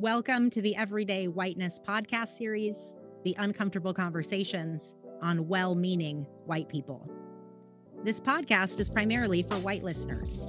Welcome 0.00 0.48
to 0.50 0.62
the 0.62 0.76
Everyday 0.76 1.26
Whiteness 1.26 1.80
podcast 1.80 2.28
series, 2.28 2.94
The 3.24 3.34
Uncomfortable 3.36 3.92
Conversations 3.92 4.94
on 5.22 5.48
Well 5.48 5.74
Meaning 5.74 6.24
White 6.46 6.68
People. 6.68 7.10
This 8.04 8.20
podcast 8.20 8.78
is 8.78 8.88
primarily 8.88 9.42
for 9.42 9.56
white 9.56 9.82
listeners. 9.82 10.46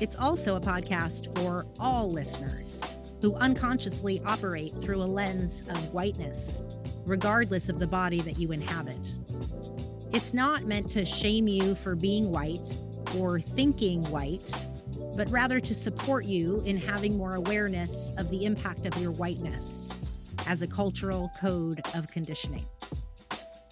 It's 0.00 0.16
also 0.16 0.56
a 0.56 0.60
podcast 0.60 1.38
for 1.38 1.66
all 1.78 2.10
listeners 2.10 2.82
who 3.22 3.36
unconsciously 3.36 4.20
operate 4.26 4.74
through 4.80 5.00
a 5.00 5.06
lens 5.06 5.62
of 5.68 5.94
whiteness, 5.94 6.60
regardless 7.06 7.68
of 7.68 7.78
the 7.78 7.86
body 7.86 8.20
that 8.22 8.40
you 8.40 8.50
inhabit. 8.50 9.14
It's 10.12 10.34
not 10.34 10.64
meant 10.64 10.90
to 10.90 11.04
shame 11.04 11.46
you 11.46 11.76
for 11.76 11.94
being 11.94 12.32
white 12.32 12.74
or 13.16 13.38
thinking 13.38 14.02
white 14.10 14.52
but 15.16 15.30
rather 15.30 15.60
to 15.60 15.74
support 15.74 16.24
you 16.24 16.62
in 16.64 16.76
having 16.76 17.16
more 17.16 17.34
awareness 17.34 18.12
of 18.16 18.30
the 18.30 18.44
impact 18.44 18.86
of 18.86 18.96
your 19.00 19.10
whiteness 19.12 19.88
as 20.46 20.62
a 20.62 20.66
cultural 20.66 21.30
code 21.40 21.80
of 21.94 22.08
conditioning. 22.08 22.64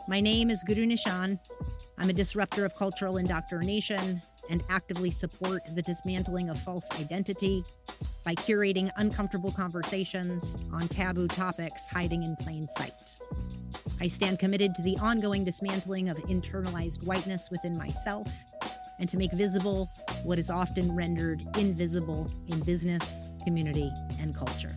My 0.08 0.20
name 0.20 0.50
is 0.50 0.62
Guru 0.64 0.86
Nischan. 0.86 1.38
I'm 1.98 2.10
a 2.10 2.14
disruptor 2.14 2.64
of 2.64 2.74
cultural 2.74 3.18
indoctrination 3.18 4.22
and 4.50 4.62
actively 4.70 5.10
support 5.10 5.62
the 5.74 5.82
dismantling 5.82 6.48
of 6.48 6.58
false 6.60 6.88
identity 6.98 7.62
by 8.24 8.34
curating 8.34 8.90
uncomfortable 8.96 9.52
conversations 9.52 10.56
on 10.72 10.88
taboo 10.88 11.28
topics 11.28 11.86
hiding 11.86 12.22
in 12.22 12.36
plain 12.36 12.66
sight. 12.66 13.16
I 14.00 14.06
stand 14.06 14.38
committed 14.38 14.74
to 14.76 14.82
the 14.82 14.96
ongoing 14.98 15.44
dismantling 15.44 16.08
of 16.08 16.16
internalized 16.24 17.04
whiteness 17.04 17.48
within 17.50 17.76
myself 17.76 18.28
and 18.98 19.08
to 19.08 19.16
make 19.16 19.32
visible 19.32 19.88
what 20.24 20.38
is 20.38 20.50
often 20.50 20.94
rendered 20.94 21.42
invisible 21.56 22.30
in 22.48 22.60
business, 22.60 23.22
community, 23.44 23.90
and 24.20 24.34
culture. 24.34 24.76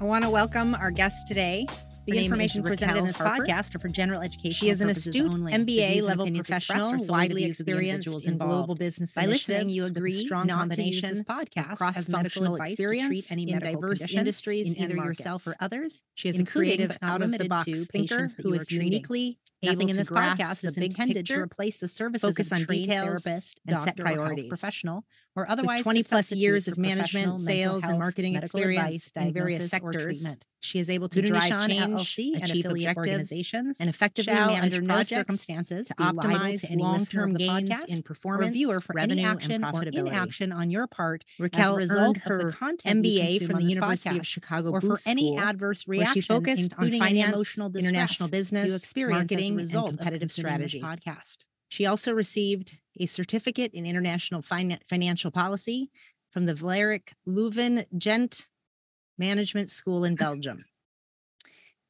I 0.00 0.04
want 0.04 0.24
to 0.24 0.30
welcome 0.30 0.74
our 0.74 0.90
guest 0.90 1.28
today. 1.28 1.66
The 2.06 2.18
information 2.18 2.62
presented 2.62 2.98
in 2.98 3.06
this 3.06 3.16
Harper. 3.16 3.44
podcast 3.44 3.74
are 3.74 3.78
for 3.78 3.88
general 3.88 4.20
education. 4.20 4.52
She 4.52 4.68
is 4.68 4.80
an 4.80 4.90
astute 4.90 5.30
only. 5.30 5.52
MBA 5.52 6.02
level 6.02 6.30
professional, 6.30 6.96
widely 7.08 7.44
experienced 7.44 8.26
in 8.26 8.38
global 8.38 8.74
business. 8.74 9.14
By 9.14 9.26
listening, 9.26 9.70
you 9.70 9.86
agree 9.86 10.12
strong 10.12 10.46
not 10.46 10.58
combination 10.58 11.08
to 11.08 11.14
this 11.14 11.22
podcast 11.22 11.76
cross 11.76 12.04
functional 12.06 12.56
experience 12.56 13.32
any 13.32 13.50
in 13.50 13.58
diverse 13.58 14.12
industries 14.12 14.72
in 14.72 14.84
either 14.84 14.96
yourself 14.96 15.46
or 15.46 15.54
others. 15.60 16.02
She 16.14 16.28
is 16.28 16.38
a 16.38 16.44
creative, 16.44 16.96
out 17.02 17.22
of 17.22 17.32
the 17.32 17.48
box 17.48 17.86
thinker 17.86 18.28
who 18.38 18.52
is 18.52 18.70
uniquely 18.70 19.38
Nothing 19.64 19.88
in 19.88 19.96
this 19.96 20.10
podcast 20.10 20.64
is 20.64 20.76
intended 20.76 21.16
picture, 21.16 21.36
to 21.36 21.40
replace 21.42 21.78
the 21.78 21.88
services 21.88 22.28
focus 22.28 22.52
on 22.52 22.64
details 22.64 23.22
therapist, 23.22 23.60
and 23.66 23.80
set 23.80 23.96
priorities. 23.96 24.48
Professional 24.48 25.04
or 25.36 25.50
otherwise 25.50 25.78
With 25.78 25.84
20 25.84 26.02
plus 26.04 26.32
years 26.32 26.68
of 26.68 26.78
management, 26.78 27.40
sales, 27.40 27.82
health, 27.82 27.90
and 27.90 27.98
marketing 27.98 28.36
experience 28.36 29.08
advice, 29.08 29.26
in 29.26 29.32
various 29.32 29.68
sectors. 29.68 30.34
She 30.60 30.78
is 30.78 30.88
able 30.88 31.08
to 31.10 31.20
Guru 31.20 31.28
drive 31.28 31.52
Nischan 31.52 31.66
change, 31.68 32.16
LLC 32.16 32.42
achieve 32.42 32.64
objectives, 32.64 32.96
organizations, 32.96 33.80
and 33.80 33.90
effectively 33.90 34.32
manage 34.32 34.62
under 34.62 34.80
no 34.80 35.02
circumstances 35.02 35.88
to 35.88 35.94
optimize 35.96 36.74
long-term 36.74 37.34
gains 37.34 37.84
in 37.84 38.02
performance, 38.02 38.48
reviewer 38.48 38.80
for 38.80 38.94
revenue, 38.94 39.24
action, 39.24 39.52
and 39.52 39.64
profitability. 39.64 40.04
Or 40.04 40.06
inaction 40.06 40.52
on 40.52 40.70
your 40.70 40.86
part 40.86 41.24
Ricquel 41.38 41.58
as 41.58 41.68
a 41.68 41.74
result 41.74 42.16
her 42.18 42.38
of 42.48 42.52
the 42.52 42.76
MBA 42.84 43.46
from 43.46 43.56
the 43.56 43.64
University 43.64 44.16
of 44.16 44.26
Chicago 44.26 44.70
or 44.70 44.80
for 44.80 44.98
any 45.06 45.36
adverse 45.36 45.86
reaction, 45.86 46.14
she 46.14 46.20
focused 46.22 46.72
on 46.78 46.90
finance, 46.92 47.32
emotional 47.34 47.76
international 47.76 48.30
business, 48.30 48.74
experience 48.74 49.30
marketing, 49.30 49.60
and 49.60 49.86
competitive 49.86 50.32
strategy. 50.32 50.80
Podcast. 50.80 51.44
She 51.68 51.86
also 51.86 52.12
received 52.12 52.78
a 52.98 53.06
certificate 53.06 53.72
in 53.72 53.86
international 53.86 54.42
fin- 54.42 54.78
financial 54.88 55.30
policy 55.30 55.90
from 56.30 56.46
the 56.46 56.54
Vlerick 56.54 57.12
Leuven 57.26 57.86
Gent 57.96 58.46
Management 59.18 59.70
School 59.70 60.04
in 60.04 60.14
Belgium. 60.14 60.64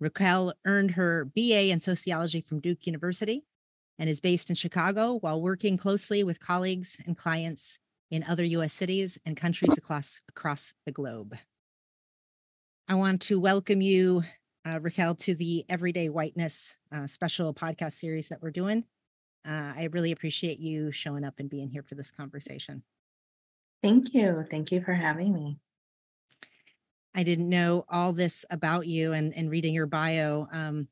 Ricquel 0.03 0.53
earned 0.67 0.93
her 0.93 1.25
BA 1.25 1.71
in 1.71 1.81
sociology 1.81 2.41
from 2.41 2.61
Duke 2.61 2.87
University 2.87 3.45
and 3.99 4.11
is 4.11 4.21
based 4.21 4.51
in 4.51 4.57
Chicago 4.57 5.15
while 5.15 5.41
working 5.41 5.77
closely 5.77 6.25
with 6.25 6.41
colleagues 6.41 6.99
and 7.07 7.17
clients 7.17 7.79
in 8.11 8.25
other 8.25 8.45
US 8.45 8.73
cities 8.73 9.19
and 9.25 9.37
countries 9.37 9.79
across, 9.79 10.21
across 10.29 10.75
the 10.85 10.93
globe. 10.93 11.37
I 12.87 12.95
want 12.95 13.23
to 13.23 13.41
welcome 13.41 13.81
you, 13.81 14.25
uh, 14.67 14.79
Ricquel, 14.79 15.19
to 15.21 15.35
the 15.35 15.65
Everyday 15.69 16.09
Whiteness 16.11 16.77
uh, 16.93 17.07
special 17.07 17.55
podcast 17.55 17.93
series 17.93 18.29
that 18.29 18.43
we're 18.43 18.51
doing. 18.51 18.85
Uh, 19.47 19.73
I 19.77 19.89
really 19.93 20.13
appreciate 20.13 20.59
you 20.59 20.91
showing 20.91 21.25
up 21.25 21.35
and 21.39 21.51
being 21.51 21.69
here 21.69 21.83
for 21.83 21.95
this 21.95 22.11
conversation. 22.11 22.83
Thank 23.83 24.15
you. 24.15 24.45
Thank 24.51 24.73
you 24.73 24.83
for 24.83 24.95
having 24.95 25.35
me. 25.35 25.59
I 27.15 27.23
didn't 27.23 27.49
know 27.49 27.85
all 27.89 28.13
this 28.13 28.45
about 28.51 28.87
you, 28.87 29.13
and 29.13 29.35
and 29.37 29.51
reading 29.51 29.75
your 29.75 29.87
bio 29.87 30.49
um, 30.51 30.89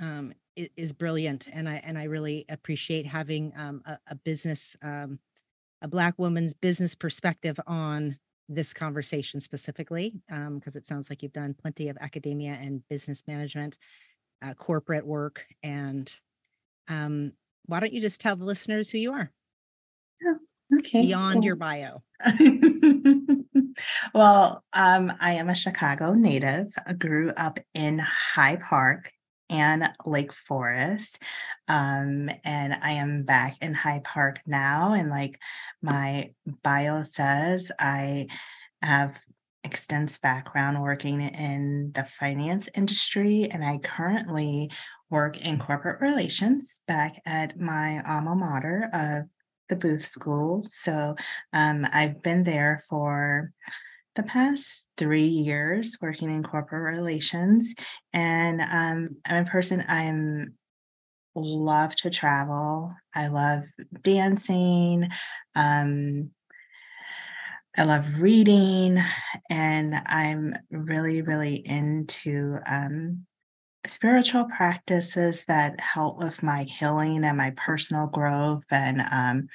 um, 0.00 0.34
is, 0.54 0.68
is, 0.76 0.92
brilliant, 0.92 1.48
and 1.52 1.68
I 1.68 1.76
and 1.84 1.98
I 1.98 2.04
really 2.04 2.44
appreciate 2.48 3.06
having 3.06 3.52
um, 3.56 3.82
a, 3.86 3.98
a, 4.08 4.14
business, 4.14 4.76
um, 4.82 5.18
a 5.80 5.88
Black 5.88 6.18
woman's 6.18 6.54
business 6.54 6.94
perspective 6.94 7.58
on 7.66 8.18
this 8.48 8.72
conversation 8.72 9.40
specifically, 9.40 10.14
because 10.28 10.76
um, 10.76 10.78
it 10.78 10.86
sounds 10.86 11.10
like 11.10 11.22
you've 11.22 11.32
done 11.32 11.54
plenty 11.54 11.88
of 11.88 11.96
academia 12.00 12.52
and 12.60 12.86
business 12.88 13.24
management, 13.26 13.78
uh, 14.42 14.54
corporate 14.54 15.06
work, 15.06 15.46
and 15.62 16.14
um, 16.88 17.32
why 17.66 17.80
don't 17.80 17.92
you 17.92 18.00
just 18.00 18.20
tell 18.20 18.36
the 18.36 18.44
listeners 18.44 18.90
who 18.90 18.98
you 18.98 19.12
are? 19.12 19.30
Oh, 20.24 20.38
okay. 20.78 21.02
Beyond 21.02 21.36
cool. 21.36 21.44
your 21.44 21.56
bio. 21.56 22.02
well, 24.14 24.64
um, 24.72 25.12
I 25.20 25.34
am 25.34 25.48
a 25.48 25.54
Chicago 25.54 26.14
native. 26.14 26.74
I 26.86 26.92
grew 26.92 27.30
up 27.30 27.58
in 27.74 27.98
Hyde 27.98 28.60
Park 28.60 29.12
and 29.50 29.90
Lake 30.06 30.32
Forest. 30.32 31.22
Um, 31.68 32.30
and 32.44 32.74
I 32.82 32.92
am 32.92 33.24
back 33.24 33.56
in 33.60 33.74
Hyde 33.74 34.04
Park 34.04 34.40
now. 34.46 34.94
And 34.94 35.10
like 35.10 35.38
my 35.82 36.30
bio 36.62 37.02
says, 37.02 37.70
I 37.78 38.28
have 38.80 39.20
extensive 39.64 40.20
background 40.22 40.82
working 40.82 41.20
in 41.20 41.92
the 41.94 42.04
finance 42.04 42.68
industry, 42.74 43.48
and 43.50 43.64
I 43.64 43.78
currently 43.78 44.70
work 45.12 45.38
in 45.40 45.58
corporate 45.58 46.00
relations 46.00 46.80
back 46.88 47.20
at 47.26 47.60
my 47.60 48.02
alma 48.08 48.34
mater 48.34 48.88
of 48.92 49.24
the 49.68 49.76
Booth 49.76 50.06
School. 50.06 50.66
So 50.70 51.14
um, 51.52 51.86
I've 51.92 52.22
been 52.22 52.44
there 52.44 52.82
for 52.88 53.52
the 54.16 54.22
past 54.22 54.88
three 54.96 55.26
years 55.26 55.98
working 56.02 56.34
in 56.34 56.42
corporate 56.42 56.94
relations, 56.94 57.74
and 58.12 58.60
um, 58.62 59.16
I'm 59.24 59.46
a 59.46 59.48
person 59.48 59.84
I'm 59.86 60.54
love 61.34 61.94
to 61.96 62.10
travel. 62.10 62.94
I 63.14 63.28
love 63.28 63.64
dancing. 64.02 65.08
Um, 65.54 66.30
I 67.76 67.84
love 67.84 68.06
reading, 68.18 68.98
and 69.48 69.94
I'm 70.06 70.54
really, 70.70 71.22
really 71.22 71.56
into 71.56 72.58
um, 72.66 73.24
spiritual 73.86 74.44
practices 74.44 75.44
that 75.46 75.80
help 75.80 76.18
with 76.18 76.42
my 76.42 76.62
healing 76.64 77.24
and 77.24 77.36
my 77.36 77.50
personal 77.56 78.06
growth, 78.06 78.64
and 78.70 79.02
um, 79.10 79.48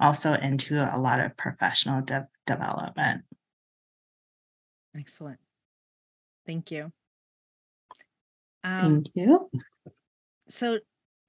also 0.00 0.32
into 0.34 0.76
a 0.76 0.98
lot 0.98 1.20
of 1.20 1.36
professional 1.36 2.02
de- 2.02 2.28
development. 2.46 3.22
Excellent. 4.96 5.38
Thank 6.46 6.70
you. 6.70 6.92
Um, 8.62 9.02
Thank 9.04 9.06
you. 9.14 9.50
So, 10.48 10.78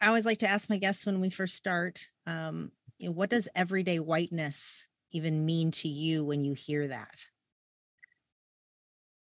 I 0.02 0.08
always 0.08 0.26
like 0.26 0.40
to 0.40 0.48
ask 0.48 0.70
my 0.70 0.78
guests 0.78 1.06
when 1.06 1.22
we 1.22 1.30
first 1.30 1.56
start, 1.56 2.10
um, 2.28 2.72
you 2.98 3.08
know, 3.08 3.14
what 3.14 3.30
does 3.30 3.48
everyday 3.56 4.00
whiteness 4.00 4.88
even 5.12 5.46
mean 5.46 5.72
to 5.72 5.88
you 5.88 6.24
when 6.24 6.44
you 6.44 6.54
hear 6.54 6.88
that? 6.90 7.26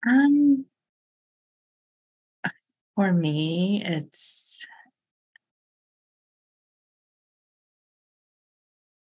Um, 0.07 0.65
for 3.01 3.15
me, 3.15 3.83
it's 3.83 4.67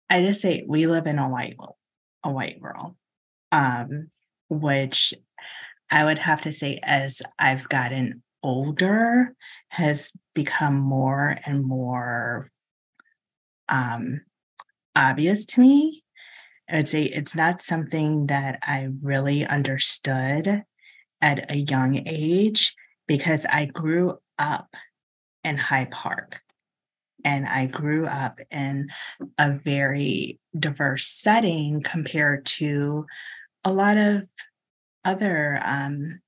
I 0.08 0.22
just 0.22 0.40
say 0.40 0.64
we 0.66 0.86
live 0.86 1.06
in 1.06 1.18
a 1.18 1.28
white 1.28 1.56
a 2.24 2.32
white 2.32 2.58
world, 2.58 2.96
um, 3.50 4.08
which 4.48 5.12
I 5.90 6.06
would 6.06 6.16
have 6.16 6.40
to 6.42 6.54
say 6.54 6.80
as 6.82 7.20
I've 7.38 7.68
gotten 7.68 8.22
older 8.42 9.34
has 9.68 10.10
become 10.34 10.78
more 10.78 11.36
and 11.44 11.62
more 11.62 12.50
um, 13.68 14.22
obvious 14.96 15.44
to 15.44 15.60
me. 15.60 16.02
I 16.66 16.76
would 16.76 16.88
say 16.88 17.02
it's 17.02 17.34
not 17.34 17.60
something 17.60 18.28
that 18.28 18.58
I 18.62 18.88
really 19.02 19.44
understood 19.44 20.64
at 21.20 21.50
a 21.50 21.58
young 21.58 22.08
age 22.08 22.74
because 23.06 23.46
I 23.46 23.66
grew 23.66 24.18
up 24.38 24.74
in 25.44 25.56
Hyde 25.58 25.90
Park. 25.90 26.40
and 27.24 27.46
I 27.46 27.66
grew 27.66 28.06
up 28.06 28.40
in 28.50 28.88
a 29.38 29.52
very 29.52 30.40
diverse 30.58 31.06
setting 31.06 31.82
compared 31.82 32.44
to 32.46 33.06
a 33.64 33.72
lot 33.72 33.96
of 33.96 34.22
other 35.04 35.60
um, 35.62 36.20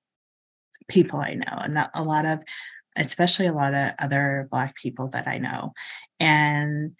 people 0.89 1.21
I 1.21 1.35
know, 1.35 1.59
and 1.63 1.79
a 1.95 2.03
lot 2.03 2.25
of, 2.27 2.41
especially 2.97 3.47
a 3.47 3.53
lot 3.53 3.75
of 3.75 3.93
other 3.99 4.49
Black 4.51 4.75
people 4.77 5.09
that 5.09 5.27
I 5.27 5.39
know, 5.39 5.73
and 6.21 6.95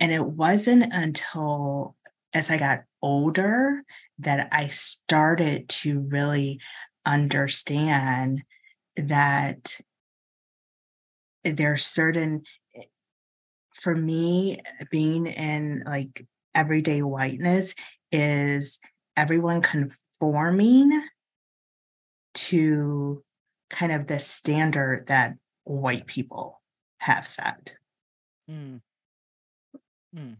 and 0.00 0.12
it 0.12 0.24
wasn't 0.24 0.92
until 0.92 1.96
as 2.32 2.50
I 2.50 2.58
got 2.58 2.82
older 3.00 3.82
that 4.18 4.48
I 4.52 4.68
started 4.68 5.68
to 5.68 6.00
really 6.00 6.60
understand 7.06 8.42
that 8.96 9.80
there 11.44 11.72
are 11.72 11.78
certain 11.78 12.42
for 13.74 13.94
me 13.94 14.60
being 14.90 15.26
in 15.26 15.82
like 15.84 16.26
everyday 16.54 17.02
whiteness 17.02 17.74
is 18.12 18.78
everyone 19.16 19.60
conforming 19.60 21.02
to 22.34 23.22
kind 23.70 23.92
of 23.92 24.06
the 24.06 24.20
standard 24.20 25.06
that 25.08 25.34
white 25.64 26.06
people 26.06 26.60
have 26.98 27.26
set. 27.26 27.74
Mm. 28.50 28.80
Mm. 30.16 30.36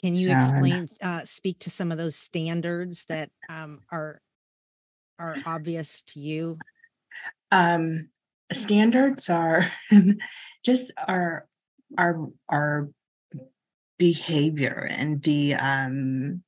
Can 0.00 0.14
you 0.14 0.26
so, 0.26 0.32
explain, 0.32 0.88
uh, 1.02 1.24
speak 1.24 1.58
to 1.60 1.70
some 1.70 1.92
of 1.92 1.98
those 1.98 2.16
standards 2.16 3.04
that 3.06 3.30
um, 3.48 3.80
are 3.92 4.22
are 5.20 5.36
obvious 5.44 6.02
to 6.02 6.20
you? 6.20 6.58
Um, 7.52 8.08
standards 8.52 9.28
are 9.28 9.64
just 10.64 10.92
our 10.96 11.46
our 11.98 12.28
our 12.48 12.88
behavior 13.98 14.88
and 14.90 15.22
the 15.22 15.54
um, 15.54 16.42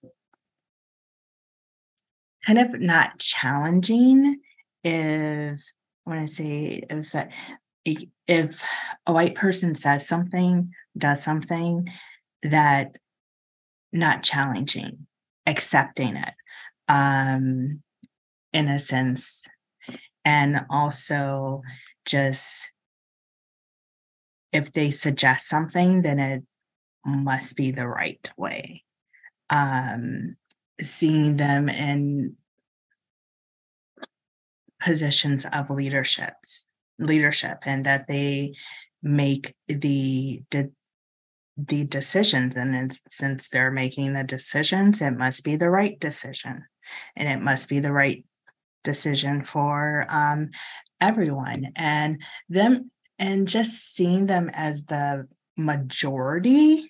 kind 2.47 2.59
of 2.59 2.81
not 2.81 3.19
challenging 3.19 4.41
if 4.83 5.61
I 6.07 6.11
want 6.11 6.29
to 6.29 6.35
say 6.35 6.83
it 6.89 6.95
was 6.95 7.13
that 7.13 7.31
if 8.27 8.63
a 9.07 9.13
white 9.13 9.35
person 9.35 9.75
says 9.75 10.09
something, 10.09 10.73
does 10.97 11.23
something 11.23 11.89
that 12.43 12.97
not 13.93 14.23
challenging, 14.23 15.07
accepting 15.47 16.17
it 16.17 16.35
um, 16.89 17.83
in 18.53 18.69
a 18.69 18.79
sense, 18.79 19.45
and 20.25 20.65
also 20.71 21.63
just 22.05 22.71
if 24.53 24.73
they 24.73 24.91
suggest 24.91 25.49
something, 25.49 26.03
then 26.03 26.19
it 26.19 26.45
must 27.05 27.57
be 27.57 27.71
the 27.71 27.89
right 27.89 28.31
way. 28.37 28.85
Um, 29.51 30.37
seeing 30.81 31.37
them 31.37 31.69
in 31.69 32.37
positions 34.83 35.47
of 35.53 35.71
leaderships 35.71 36.67
leadership 36.99 37.59
and 37.65 37.87
that 37.87 38.07
they 38.09 38.53
make 39.03 39.55
the 39.69 40.43
the, 40.51 40.71
the 41.57 41.85
decisions 41.85 42.57
and 42.57 42.99
since 43.09 43.49
they're 43.49 43.71
making 43.71 44.13
the 44.13 44.25
decisions 44.25 45.01
it 45.01 45.17
must 45.17 45.45
be 45.45 45.57
the 45.57 45.71
right 45.71 45.99
decision 46.01 46.65
and 47.17 47.29
it 47.29 47.43
must 47.43 47.69
be 47.69 47.79
the 47.79 47.93
right 47.93 48.25
decision 48.85 49.43
for 49.45 50.07
um, 50.09 50.51
everyone 51.01 51.73
and 51.77 52.23
them 52.49 52.91
and 53.19 53.47
just 53.49 53.95
seeing 53.95 54.27
them 54.27 54.51
as 54.53 54.85
the 54.85 55.27
majority 55.57 56.89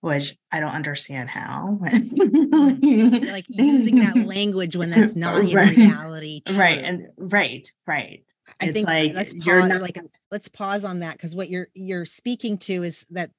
which 0.00 0.36
I 0.52 0.60
don't 0.60 0.70
understand 0.70 1.28
how. 1.28 1.78
like 1.82 3.44
using 3.48 3.98
that 4.00 4.22
language 4.24 4.76
when 4.76 4.90
that's 4.90 5.16
not 5.16 5.34
right. 5.52 5.76
in 5.76 5.90
reality. 5.90 6.42
True. 6.46 6.56
Right. 6.56 6.78
And 6.78 7.08
right, 7.18 7.68
right. 7.88 8.22
I 8.60 8.66
it's 8.66 8.72
think 8.72 8.86
like 8.86 9.14
let's 9.14 9.34
pause 9.34 9.68
not- 9.68 9.82
like 9.82 9.98
let's 10.30 10.48
pause 10.48 10.84
on 10.84 11.00
that 11.00 11.14
because 11.14 11.34
what 11.34 11.50
you're 11.50 11.68
you're 11.74 12.06
speaking 12.06 12.58
to 12.58 12.84
is 12.84 13.04
that 13.10 13.30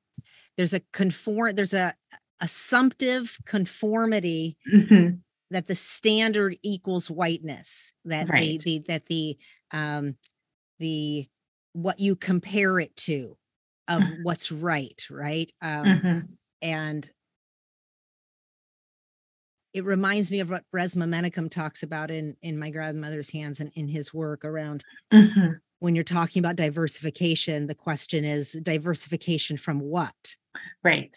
there's 0.58 0.74
a 0.74 0.82
conform 0.92 1.56
there's 1.56 1.74
a 1.74 1.94
assumptive 2.42 3.38
conformity 3.46 4.58
mm-hmm. 4.72 5.16
That 5.52 5.68
the 5.68 5.76
standard 5.76 6.58
equals 6.64 7.10
whiteness 7.10 7.94
that 8.06 8.30
right. 8.30 8.60
the, 8.62 8.80
the 8.80 8.86
that 8.88 9.06
the 9.06 9.38
um 9.72 10.16
the 10.80 11.28
what 11.74 12.00
you 12.00 12.16
compare 12.16 12.80
it 12.80 12.96
to 12.96 13.38
of 13.88 14.04
what's 14.24 14.52
right 14.52 15.06
right? 15.10 15.52
Um 15.62 15.86
mm-hmm. 15.86 16.20
and 16.62 17.10
it 19.74 19.86
reminds 19.86 20.32
me 20.32 20.40
of 20.40 20.50
what 20.50 20.64
Resmaa 20.76 21.08
Menakem 21.08 21.52
talks 21.52 21.84
about 21.84 22.12
in 22.12 22.36
in 22.42 22.58
my 22.58 22.70
grandmother's 22.70 23.30
hands 23.30 23.60
and 23.60 23.72
in 23.76 23.88
his 23.88 24.14
work 24.14 24.44
around 24.44 24.84
mm-hmm. 25.14 25.54
when 25.80 25.96
you're 25.96 26.04
talking 26.04 26.40
about 26.40 26.56
diversification 26.56 27.68
the 27.68 27.76
question 27.76 28.26
is 28.26 28.58
diversification 28.64 29.58
from 29.58 29.80
what? 29.80 30.36
Right 30.84 31.16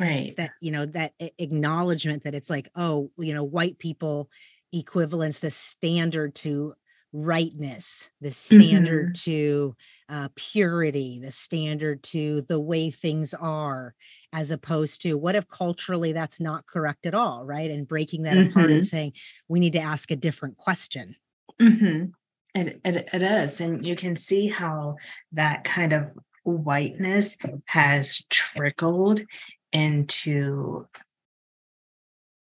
right 0.00 0.26
it's 0.26 0.34
that 0.34 0.50
you 0.60 0.70
know 0.70 0.86
that 0.86 1.12
acknowledgement 1.38 2.24
that 2.24 2.34
it's 2.34 2.50
like 2.50 2.68
oh 2.74 3.10
you 3.18 3.34
know 3.34 3.44
white 3.44 3.78
people 3.78 4.28
equivalence 4.72 5.38
the 5.38 5.50
standard 5.50 6.34
to 6.34 6.74
rightness, 7.12 8.10
the 8.20 8.30
standard 8.30 9.14
mm-hmm. 9.14 9.30
to 9.30 9.76
uh, 10.08 10.28
purity, 10.34 11.18
the 11.18 11.30
standard 11.30 12.02
to 12.02 12.42
the 12.42 12.60
way 12.60 12.90
things 12.90 13.34
are, 13.34 13.94
as 14.32 14.50
opposed 14.50 15.02
to 15.02 15.16
what 15.16 15.34
if 15.34 15.48
culturally 15.48 16.12
that's 16.12 16.40
not 16.40 16.66
correct 16.66 17.06
at 17.06 17.14
all, 17.14 17.44
right? 17.44 17.70
And 17.70 17.88
breaking 17.88 18.22
that 18.22 18.34
mm-hmm. 18.34 18.50
apart 18.50 18.70
and 18.70 18.80
mm-hmm. 18.80 18.86
saying 18.86 19.12
we 19.48 19.60
need 19.60 19.72
to 19.72 19.80
ask 19.80 20.10
a 20.10 20.16
different 20.16 20.56
question. 20.56 21.16
Mm-hmm. 21.60 22.06
It, 22.54 22.80
it, 22.84 23.08
it 23.12 23.22
is. 23.22 23.60
And 23.60 23.86
you 23.86 23.96
can 23.96 24.16
see 24.16 24.48
how 24.48 24.96
that 25.32 25.64
kind 25.64 25.92
of 25.92 26.10
whiteness 26.44 27.36
has 27.66 28.24
trickled 28.30 29.20
into 29.72 30.86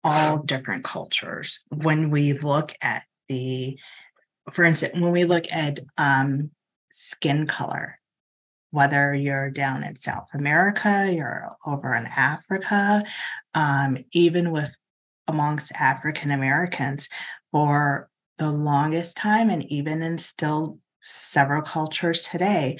all 0.03 0.39
different 0.39 0.83
cultures. 0.83 1.63
When 1.69 2.09
we 2.09 2.33
look 2.33 2.73
at 2.81 3.03
the 3.27 3.77
for 4.51 4.63
instance, 4.63 4.93
when 4.93 5.11
we 5.11 5.25
look 5.25 5.45
at 5.51 5.79
um, 5.97 6.51
skin 6.91 7.47
color, 7.47 7.99
whether 8.71 9.13
you're 9.13 9.49
down 9.49 9.83
in 9.83 9.95
South 9.95 10.27
America, 10.33 11.11
you're 11.11 11.49
over 11.65 11.93
in 11.93 12.05
Africa, 12.05 13.03
um, 13.53 13.97
even 14.11 14.51
with 14.51 14.75
amongst 15.27 15.71
African 15.73 16.31
Americans, 16.31 17.09
for 17.51 18.09
the 18.37 18.51
longest 18.51 19.17
time, 19.17 19.49
and 19.49 19.63
even 19.71 20.01
in 20.01 20.17
still 20.17 20.79
several 21.01 21.61
cultures 21.61 22.23
today, 22.23 22.77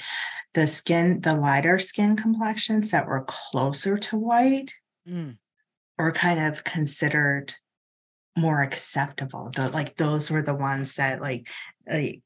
the 0.54 0.66
skin, 0.66 1.20
the 1.20 1.34
lighter 1.34 1.78
skin 1.78 2.16
complexions 2.16 2.90
that 2.90 3.06
were 3.06 3.24
closer 3.26 3.96
to 3.96 4.16
white 4.16 4.74
mm. 5.08 5.36
were 5.98 6.12
kind 6.12 6.40
of 6.40 6.64
considered 6.64 7.54
more 8.36 8.62
acceptable. 8.62 9.50
The, 9.54 9.68
like 9.68 9.96
those 9.96 10.30
were 10.30 10.42
the 10.42 10.54
ones 10.54 10.96
that 10.96 11.20
like 11.20 11.48
like 11.86 12.22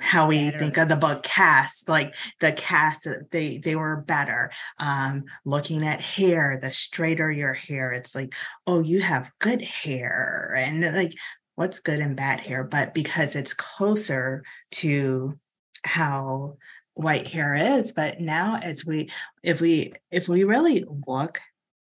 how 0.00 0.26
we 0.26 0.50
better. 0.50 0.58
think 0.58 0.76
of 0.76 0.88
the 0.88 0.96
book 0.96 1.22
Caste 1.22 1.88
like 1.88 2.14
the 2.40 2.52
cast 2.52 3.06
uh, 3.06 3.14
they 3.30 3.58
they 3.58 3.76
were 3.76 3.96
better 3.96 4.50
um 4.78 5.24
looking 5.44 5.86
at 5.86 6.00
hair 6.00 6.58
the 6.60 6.72
straighter 6.72 7.30
your 7.30 7.54
hair 7.54 7.92
it's 7.92 8.12
like 8.12 8.34
oh 8.66 8.80
you 8.80 9.00
have 9.00 9.30
good 9.38 9.62
hair 9.62 10.52
and 10.58 10.82
like 10.96 11.14
what's 11.54 11.78
good 11.78 12.00
and 12.00 12.16
bad 12.16 12.40
hair 12.40 12.64
but 12.64 12.92
because 12.92 13.36
it's 13.36 13.54
closer 13.54 14.42
to 14.72 15.38
how 15.84 16.56
white 16.94 17.26
hair 17.26 17.54
is 17.54 17.92
but 17.92 18.20
now 18.20 18.56
as 18.62 18.86
we 18.86 19.10
if 19.42 19.60
we 19.60 19.92
if 20.10 20.28
we 20.28 20.44
really 20.44 20.84
look 21.06 21.40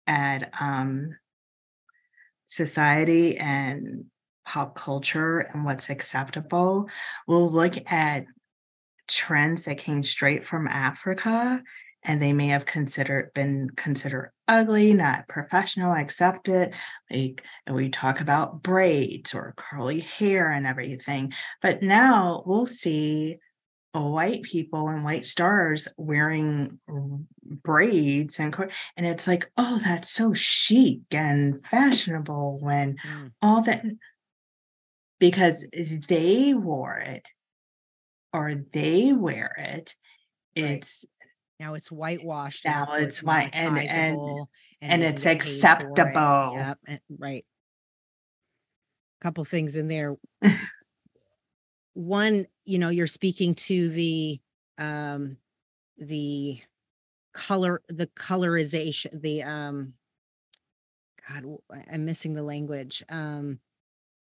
at 0.07 0.51
um 0.61 1.17
society 2.49 3.37
and 3.37 4.07
pop 4.49 4.75
culture 4.75 5.41
and 5.41 5.65
what's 5.65 5.91
acceptable, 5.91 6.89
we'll 7.27 7.49
look 7.49 7.75
at 7.93 8.25
trends 9.07 9.67
that 9.67 9.77
came 9.77 10.03
straight 10.03 10.45
from 10.45 10.67
Africa 10.67 11.63
and 12.03 12.23
they 12.23 12.33
may 12.33 12.47
have 12.47 12.65
considered 12.65 13.31
been 13.35 13.69
considered 13.77 14.31
ugly, 14.47 14.95
not 14.95 15.29
professional, 15.29 15.93
accepted. 15.93 16.73
Like 17.11 17.43
we 17.71 17.91
talk 17.91 18.23
about 18.23 18.63
braids 18.63 19.35
or 19.35 19.53
curly 19.57 20.01
hair 20.01 20.51
and 20.51 20.67
everything. 20.67 21.35
But 21.61 21.83
now 21.83 22.43
we'll 22.47 22.67
see 22.67 23.39
white 23.93 24.43
people 24.43 24.89
and 24.89 25.03
white 25.05 25.25
stars 25.25 25.89
wearing 25.97 26.79
braids 27.43 28.39
and 28.39 28.55
and 28.97 29.07
it's 29.07 29.27
like 29.27 29.51
oh 29.57 29.81
that's 29.83 30.11
so 30.11 30.33
chic 30.33 31.01
and 31.11 31.65
fashionable 31.67 32.59
when 32.61 32.97
mm. 33.05 33.33
all 33.43 33.63
that 33.63 33.83
because 35.19 35.67
they 36.09 36.55
wore 36.55 36.99
it 36.99 37.27
or 38.33 38.53
they 38.73 39.13
wear 39.13 39.55
it, 39.59 39.95
it's 40.55 41.05
now 41.59 41.75
it's 41.75 41.91
whitewashed. 41.91 42.65
Now 42.65 42.87
it's 42.93 43.23
white 43.23 43.51
and 43.53 43.79
and 43.79 43.89
and, 43.91 44.47
and 44.81 45.03
it's 45.03 45.27
acceptable. 45.27 46.53
It. 46.55 46.59
Yep, 46.59 46.79
and, 46.87 47.01
right. 47.19 47.45
Couple 49.21 49.45
things 49.45 49.77
in 49.77 49.89
there. 49.89 50.17
One, 51.99 52.47
you 52.65 52.79
know, 52.79 52.91
you're 52.91 53.09
speaking 53.09 53.57
to 53.57 53.89
the 53.89 54.41
um 54.79 55.37
the 55.99 56.61
color 57.35 57.83
the 57.89 58.07
colorization 58.07 59.21
the 59.21 59.43
um 59.43 59.95
god 61.29 61.45
i'm 61.93 62.05
missing 62.05 62.35
the 62.35 62.43
language 62.43 63.03
um 63.09 63.59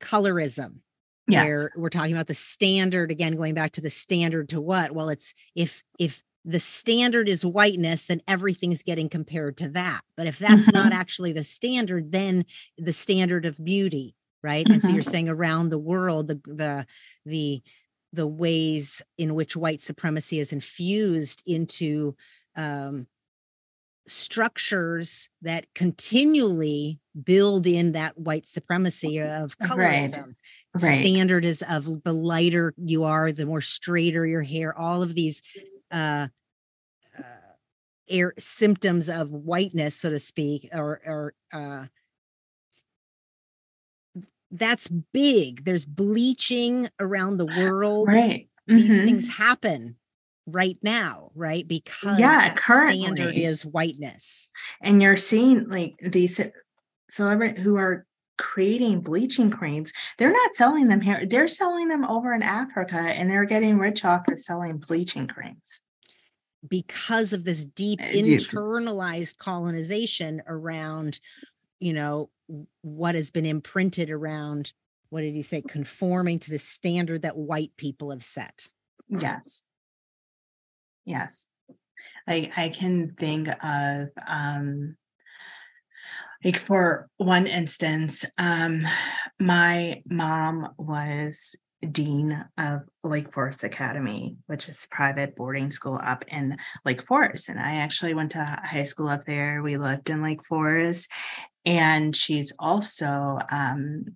colorism 0.00 0.78
yes. 1.28 1.44
where 1.44 1.70
we're 1.76 1.88
talking 1.88 2.12
about 2.12 2.26
the 2.26 2.34
standard 2.34 3.12
again 3.12 3.36
going 3.36 3.54
back 3.54 3.70
to 3.70 3.80
the 3.80 3.90
standard 3.90 4.48
to 4.48 4.60
what 4.60 4.92
well 4.92 5.08
it's 5.08 5.32
if 5.54 5.84
if 6.00 6.24
the 6.44 6.58
standard 6.58 7.28
is 7.28 7.46
whiteness 7.46 8.06
then 8.06 8.20
everything's 8.26 8.82
getting 8.82 9.08
compared 9.08 9.56
to 9.56 9.68
that 9.68 10.00
but 10.16 10.26
if 10.26 10.38
that's 10.38 10.66
mm-hmm. 10.66 10.82
not 10.82 10.92
actually 10.92 11.32
the 11.32 11.44
standard 11.44 12.10
then 12.10 12.44
the 12.76 12.92
standard 12.92 13.46
of 13.46 13.64
beauty 13.64 14.16
right 14.42 14.64
mm-hmm. 14.64 14.74
and 14.74 14.82
so 14.82 14.88
you're 14.88 15.02
mm-hmm. 15.02 15.10
saying 15.10 15.28
around 15.28 15.68
the 15.68 15.78
world 15.78 16.26
the 16.26 16.40
the 16.46 16.86
the 17.24 17.62
the 18.12 18.26
ways 18.26 19.02
in 19.16 19.34
which 19.34 19.56
white 19.56 19.80
supremacy 19.80 20.38
is 20.38 20.52
infused 20.52 21.42
into 21.46 22.14
um, 22.56 23.06
structures 24.06 25.28
that 25.42 25.66
continually 25.74 26.98
build 27.22 27.66
in 27.66 27.92
that 27.92 28.18
white 28.18 28.46
supremacy 28.46 29.18
of 29.18 29.56
colorism. 29.58 30.34
Right. 30.74 30.82
right. 30.82 31.00
Standard 31.00 31.44
is 31.44 31.62
of 31.62 32.02
the 32.02 32.12
lighter 32.12 32.74
you 32.76 33.04
are, 33.04 33.32
the 33.32 33.46
more 33.46 33.60
straighter 33.60 34.26
your 34.26 34.42
hair, 34.42 34.76
all 34.76 35.02
of 35.02 35.14
these 35.14 35.42
uh, 35.90 36.28
uh 37.18 37.22
air 38.08 38.34
symptoms 38.38 39.08
of 39.08 39.30
whiteness, 39.30 39.96
so 39.96 40.10
to 40.10 40.18
speak, 40.18 40.68
or 40.72 41.00
or 41.06 41.34
uh 41.52 41.86
that's 44.52 44.88
big. 44.88 45.64
There's 45.64 45.86
bleaching 45.86 46.88
around 47.00 47.38
the 47.38 47.46
world. 47.46 48.08
Right. 48.08 48.48
These 48.66 48.92
mm-hmm. 48.92 49.04
things 49.06 49.34
happen 49.34 49.96
right 50.46 50.78
now, 50.82 51.30
right? 51.34 51.66
Because 51.66 52.20
yeah, 52.20 52.54
currently 52.54 53.02
standard 53.02 53.34
is 53.34 53.64
whiteness. 53.64 54.48
And 54.80 55.02
you're 55.02 55.16
seeing 55.16 55.68
like 55.68 55.96
these 55.98 56.40
celebrity 57.08 57.60
who 57.60 57.76
are 57.76 58.06
creating 58.38 59.00
bleaching 59.00 59.50
creams, 59.50 59.92
they're 60.18 60.32
not 60.32 60.54
selling 60.54 60.88
them 60.88 61.00
here. 61.00 61.24
They're 61.26 61.48
selling 61.48 61.88
them 61.88 62.04
over 62.04 62.34
in 62.34 62.42
Africa 62.42 62.98
and 62.98 63.30
they're 63.30 63.44
getting 63.44 63.78
rich 63.78 64.04
off 64.04 64.28
of 64.28 64.38
selling 64.38 64.78
bleaching 64.78 65.28
creams. 65.28 65.82
Because 66.68 67.32
of 67.32 67.42
this 67.44 67.64
deep 67.64 68.00
internalized 68.00 69.38
colonization 69.38 70.42
around, 70.46 71.18
you 71.82 71.92
know, 71.92 72.30
what 72.82 73.14
has 73.14 73.30
been 73.30 73.46
imprinted 73.46 74.10
around 74.10 74.72
what 75.10 75.20
did 75.20 75.34
you 75.34 75.42
say 75.42 75.60
conforming 75.60 76.38
to 76.38 76.50
the 76.50 76.58
standard 76.58 77.22
that 77.22 77.36
white 77.36 77.72
people 77.76 78.10
have 78.10 78.22
set 78.22 78.68
yes 79.08 79.64
Yes. 81.04 81.46
I 82.28 82.50
I 82.56 82.68
can 82.68 83.14
think 83.18 83.48
of 83.48 84.08
um 84.26 84.96
like 86.44 86.56
for 86.56 87.08
one 87.16 87.46
instance, 87.46 88.24
um 88.38 88.86
my 89.40 90.02
mom 90.08 90.68
was 90.78 91.56
dean 91.90 92.44
of 92.58 92.82
Lake 93.02 93.32
Forest 93.32 93.64
Academy, 93.64 94.36
which 94.46 94.68
is 94.68 94.86
private 94.90 95.34
boarding 95.34 95.72
school 95.72 96.00
up 96.04 96.24
in 96.28 96.56
Lake 96.84 97.04
Forest. 97.06 97.48
And 97.48 97.58
I 97.58 97.76
actually 97.76 98.14
went 98.14 98.30
to 98.32 98.44
high 98.44 98.84
school 98.84 99.08
up 99.08 99.24
there. 99.24 99.62
We 99.62 99.76
lived 99.76 100.08
in 100.08 100.22
Lake 100.22 100.44
Forest. 100.44 101.10
And 101.64 102.14
she's 102.14 102.52
also 102.58 103.38
um, 103.50 104.06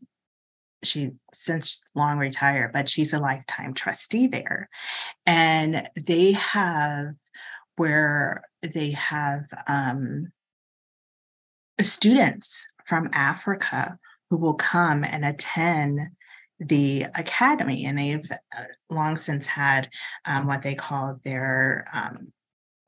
she 0.82 1.12
since 1.32 1.82
long 1.94 2.18
retired, 2.18 2.72
but 2.72 2.88
she's 2.88 3.12
a 3.12 3.18
lifetime 3.18 3.74
trustee 3.74 4.26
there. 4.26 4.68
And 5.26 5.88
they 5.96 6.32
have 6.32 7.14
where 7.76 8.42
they 8.62 8.92
have 8.92 9.44
um, 9.66 10.32
students 11.80 12.66
from 12.86 13.10
Africa 13.12 13.98
who 14.30 14.36
will 14.36 14.54
come 14.54 15.04
and 15.04 15.24
attend 15.24 16.00
the 16.58 17.02
academy. 17.14 17.84
And 17.84 17.98
they've 17.98 18.30
uh, 18.30 18.62
long 18.88 19.16
since 19.16 19.46
had 19.46 19.90
um, 20.24 20.46
what 20.46 20.62
they 20.62 20.74
call 20.74 21.20
their 21.24 21.86
um, 21.92 22.32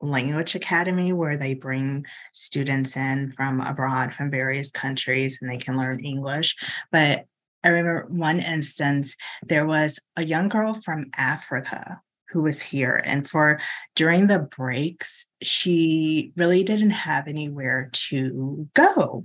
language 0.01 0.55
academy 0.55 1.11
where 1.11 1.37
they 1.37 1.53
bring 1.53 2.05
students 2.33 2.95
in 2.95 3.33
from 3.35 3.59
abroad 3.61 4.15
from 4.15 4.31
various 4.31 4.71
countries 4.71 5.39
and 5.41 5.49
they 5.49 5.57
can 5.57 5.77
learn 5.77 5.99
english 6.05 6.55
but 6.91 7.25
I 7.63 7.69
remember 7.69 8.05
one 8.09 8.39
instance, 8.39 9.17
there 9.45 9.65
was 9.65 9.99
a 10.15 10.25
young 10.25 10.47
girl 10.47 10.75
from 10.75 11.07
Africa 11.17 12.01
who 12.29 12.41
was 12.41 12.61
here. 12.61 13.01
And 13.03 13.27
for 13.27 13.59
during 13.95 14.27
the 14.27 14.39
breaks, 14.39 15.25
she 15.41 16.31
really 16.37 16.63
didn't 16.63 16.91
have 16.91 17.27
anywhere 17.27 17.89
to 17.91 18.69
go. 18.73 19.23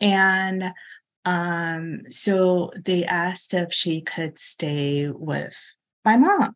And 0.00 0.72
um, 1.24 2.02
so 2.10 2.72
they 2.84 3.04
asked 3.04 3.54
if 3.54 3.72
she 3.72 4.02
could 4.02 4.38
stay 4.38 5.08
with 5.08 5.56
my 6.04 6.16
mom. 6.16 6.54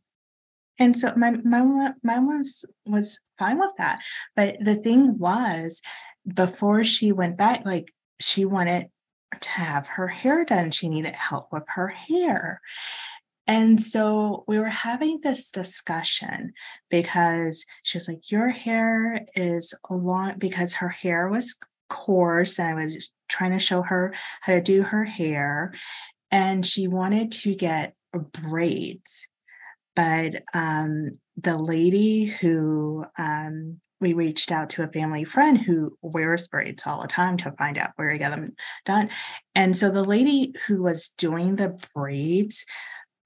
And 0.80 0.96
so 0.96 1.12
my 1.14 1.32
my 1.44 1.60
my 2.02 2.18
mom 2.18 2.38
was 2.38 2.64
was 2.86 3.20
fine 3.38 3.58
with 3.58 3.72
that. 3.78 4.00
But 4.34 4.56
the 4.60 4.76
thing 4.76 5.18
was, 5.18 5.82
before 6.26 6.82
she 6.84 7.12
went 7.12 7.36
back, 7.36 7.64
like 7.64 7.92
she 8.18 8.44
wanted 8.44 8.88
to 9.40 9.48
have 9.50 9.86
her 9.86 10.08
hair 10.08 10.44
done. 10.44 10.70
She 10.70 10.88
needed 10.88 11.14
help 11.14 11.52
with 11.52 11.64
her 11.68 11.88
hair. 11.88 12.60
And 13.46 13.80
so 13.80 14.44
we 14.48 14.58
were 14.58 14.68
having 14.68 15.20
this 15.22 15.50
discussion 15.50 16.52
because 16.88 17.66
she 17.82 17.98
was 17.98 18.08
like, 18.08 18.30
Your 18.30 18.48
hair 18.48 19.26
is 19.34 19.74
long, 19.90 20.38
because 20.38 20.74
her 20.74 20.88
hair 20.88 21.28
was 21.28 21.58
coarse. 21.88 22.58
And 22.58 22.78
I 22.78 22.84
was 22.84 23.10
trying 23.28 23.52
to 23.52 23.58
show 23.58 23.82
her 23.82 24.14
how 24.40 24.54
to 24.54 24.62
do 24.62 24.82
her 24.82 25.04
hair. 25.04 25.74
And 26.30 26.64
she 26.64 26.86
wanted 26.86 27.32
to 27.32 27.54
get 27.54 27.94
braids. 28.12 29.26
But 30.00 30.44
um, 30.54 31.10
the 31.36 31.58
lady 31.58 32.24
who 32.24 33.04
um, 33.18 33.80
we 34.00 34.14
reached 34.14 34.50
out 34.50 34.70
to 34.70 34.82
a 34.82 34.88
family 34.88 35.24
friend 35.24 35.60
who 35.60 35.94
wears 36.00 36.48
braids 36.48 36.84
all 36.86 37.02
the 37.02 37.06
time 37.06 37.36
to 37.36 37.52
find 37.58 37.76
out 37.76 37.90
where 37.96 38.10
to 38.10 38.16
get 38.16 38.30
them 38.30 38.54
done. 38.86 39.10
And 39.54 39.76
so 39.76 39.90
the 39.90 40.02
lady 40.02 40.54
who 40.66 40.82
was 40.82 41.10
doing 41.18 41.56
the 41.56 41.78
braids 41.94 42.64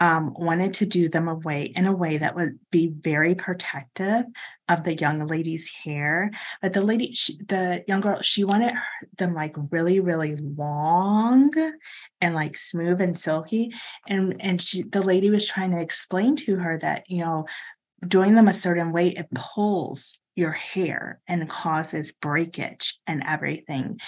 um, 0.01 0.35
wanted 0.37 0.75
to 0.75 0.87
do 0.87 1.09
them 1.09 1.29
away 1.29 1.73
in 1.77 1.87
a 1.87 1.95
way 1.95 2.19
that 2.19 2.35
would 2.35 2.59
be 2.71 2.89
very 2.89 3.35
protective 3.35 4.25
of 4.69 4.83
the 4.83 4.95
young 4.95 5.27
lady's 5.27 5.73
hair. 5.73 6.31
But 6.61 6.73
the 6.73 6.83
lady, 6.83 7.13
she, 7.13 7.37
the 7.47 7.85
young 7.87 8.01
girl, 8.01 8.21
she 8.21 8.45
wanted 8.45 8.75
them 9.19 9.35
like 9.35 9.55
really, 9.71 10.01
really 10.01 10.37
long 10.37 11.53
and 12.21 12.35
like 12.35 12.57
smooth 12.57 13.01
and 13.01 13.17
silky. 13.17 13.73
And 14.09 14.37
and 14.41 14.61
she, 14.61 14.83
the 14.83 15.03
lady 15.03 15.31
was 15.31 15.47
trying 15.47 15.71
to 15.71 15.81
explain 15.81 16.37
to 16.37 16.57
her 16.57 16.77
that 16.79 17.05
you 17.09 17.19
know, 17.25 17.47
doing 18.07 18.35
them 18.35 18.49
a 18.49 18.55
certain 18.55 18.93
way 18.93 19.09
it 19.09 19.29
pulls 19.35 20.19
your 20.35 20.53
hair 20.53 21.21
and 21.29 21.49
causes 21.49 22.13
breakage 22.13 22.99
and 23.07 23.23
everything. 23.27 24.01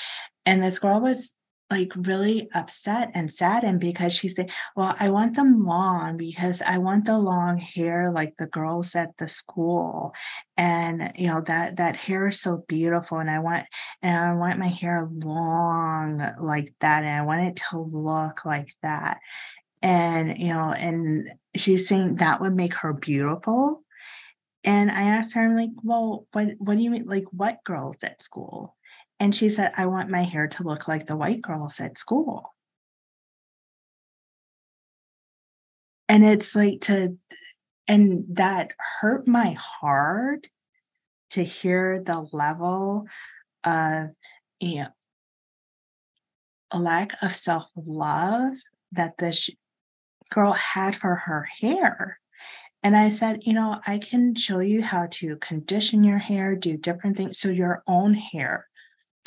And 0.45 0.63
this 0.63 0.79
girl 0.79 1.01
was 1.01 1.33
like 1.71 1.93
really 1.97 2.49
upset 2.55 3.11
and 3.15 3.33
saddened 3.33 3.81
because 3.81 4.13
she 4.13 4.29
said, 4.29 4.51
Well, 4.77 4.95
I 4.99 5.11
want 5.11 5.37
them 5.37 5.65
long 5.65 6.17
because 6.17 6.63
I 6.63 6.79
want 6.79 7.07
the 7.07 7.19
long 7.19 7.59
hair 7.59 8.11
like 8.13 8.37
the 8.37 8.47
girls 8.47 8.95
at 8.95 9.17
the 9.19 9.29
school. 9.29 10.15
And 10.57 11.13
you 11.17 11.27
know, 11.27 11.41
that 11.43 11.77
that 11.77 11.97
hair 11.97 12.29
is 12.29 12.41
so 12.41 12.65
beautiful. 12.69 13.19
And 13.19 13.31
I 13.31 13.41
want 13.41 13.65
and 14.03 14.17
I 14.17 14.35
want 14.35 14.59
my 14.59 14.69
hair 14.69 15.09
long 15.13 16.19
like 16.41 16.75
that. 16.81 17.03
And 17.03 17.13
I 17.13 17.23
want 17.23 17.43
it 17.43 17.63
to 17.71 17.79
look 17.81 18.45
like 18.45 18.75
that. 18.83 19.19
And 19.83 20.39
you 20.39 20.49
know, 20.49 20.73
and 20.73 21.33
she's 21.57 21.89
saying 21.89 22.17
that 22.17 22.41
would 22.41 22.55
make 22.55 22.75
her 22.75 22.93
beautiful 22.93 23.83
and 24.67 24.91
I 24.91 25.03
asked 25.03 25.35
her, 25.35 25.43
I'm 25.43 25.55
like, 25.55 25.71
well, 25.85 26.27
what 26.33 26.49
what 26.59 26.77
do 26.77 26.83
you 26.83 26.91
mean? 26.91 27.07
Like 27.07 27.25
what 27.31 27.63
girls 27.65 27.99
at 28.03 28.21
school? 28.21 28.76
And 29.21 29.35
she 29.35 29.49
said, 29.49 29.73
I 29.77 29.87
want 29.87 30.11
my 30.11 30.23
hair 30.23 30.47
to 30.49 30.63
look 30.63 30.89
like 30.89 31.07
the 31.07 31.17
white 31.17 31.43
girls 31.43 31.81
at 31.81 31.99
school. 31.99 32.55
And 36.09 36.25
it's 36.25 36.55
like 36.55 36.81
to, 36.83 37.17
and 37.89 38.25
that 38.31 38.73
hurt 39.01 39.27
my 39.27 39.57
heart 39.59 40.49
to 41.31 41.43
hear 41.43 42.03
the 42.03 42.29
level 42.33 43.07
of, 43.65 44.11
you 44.61 44.77
know, 44.77 44.89
a 46.71 46.79
lack 46.79 47.21
of 47.23 47.35
self 47.35 47.67
love 47.77 48.55
that 48.93 49.19
this 49.19 49.51
girl 50.31 50.53
had 50.53 50.97
for 50.97 51.15
her 51.17 51.43
hair 51.61 52.19
And 52.83 52.97
I 52.97 53.11
said, 53.11 53.41
you 53.45 53.55
know, 53.55 53.81
I 53.87 53.99
can 53.99 54.35
show 54.37 54.61
you 54.61 54.83
how 54.83 55.09
to 55.13 55.37
condition 55.39 56.05
your 56.05 56.19
hair, 56.19 56.57
do 56.57 56.77
different 56.79 57.17
things 57.17 57.39
so 57.41 57.51
your 57.51 57.83
own 57.89 58.15
hair 58.15 58.66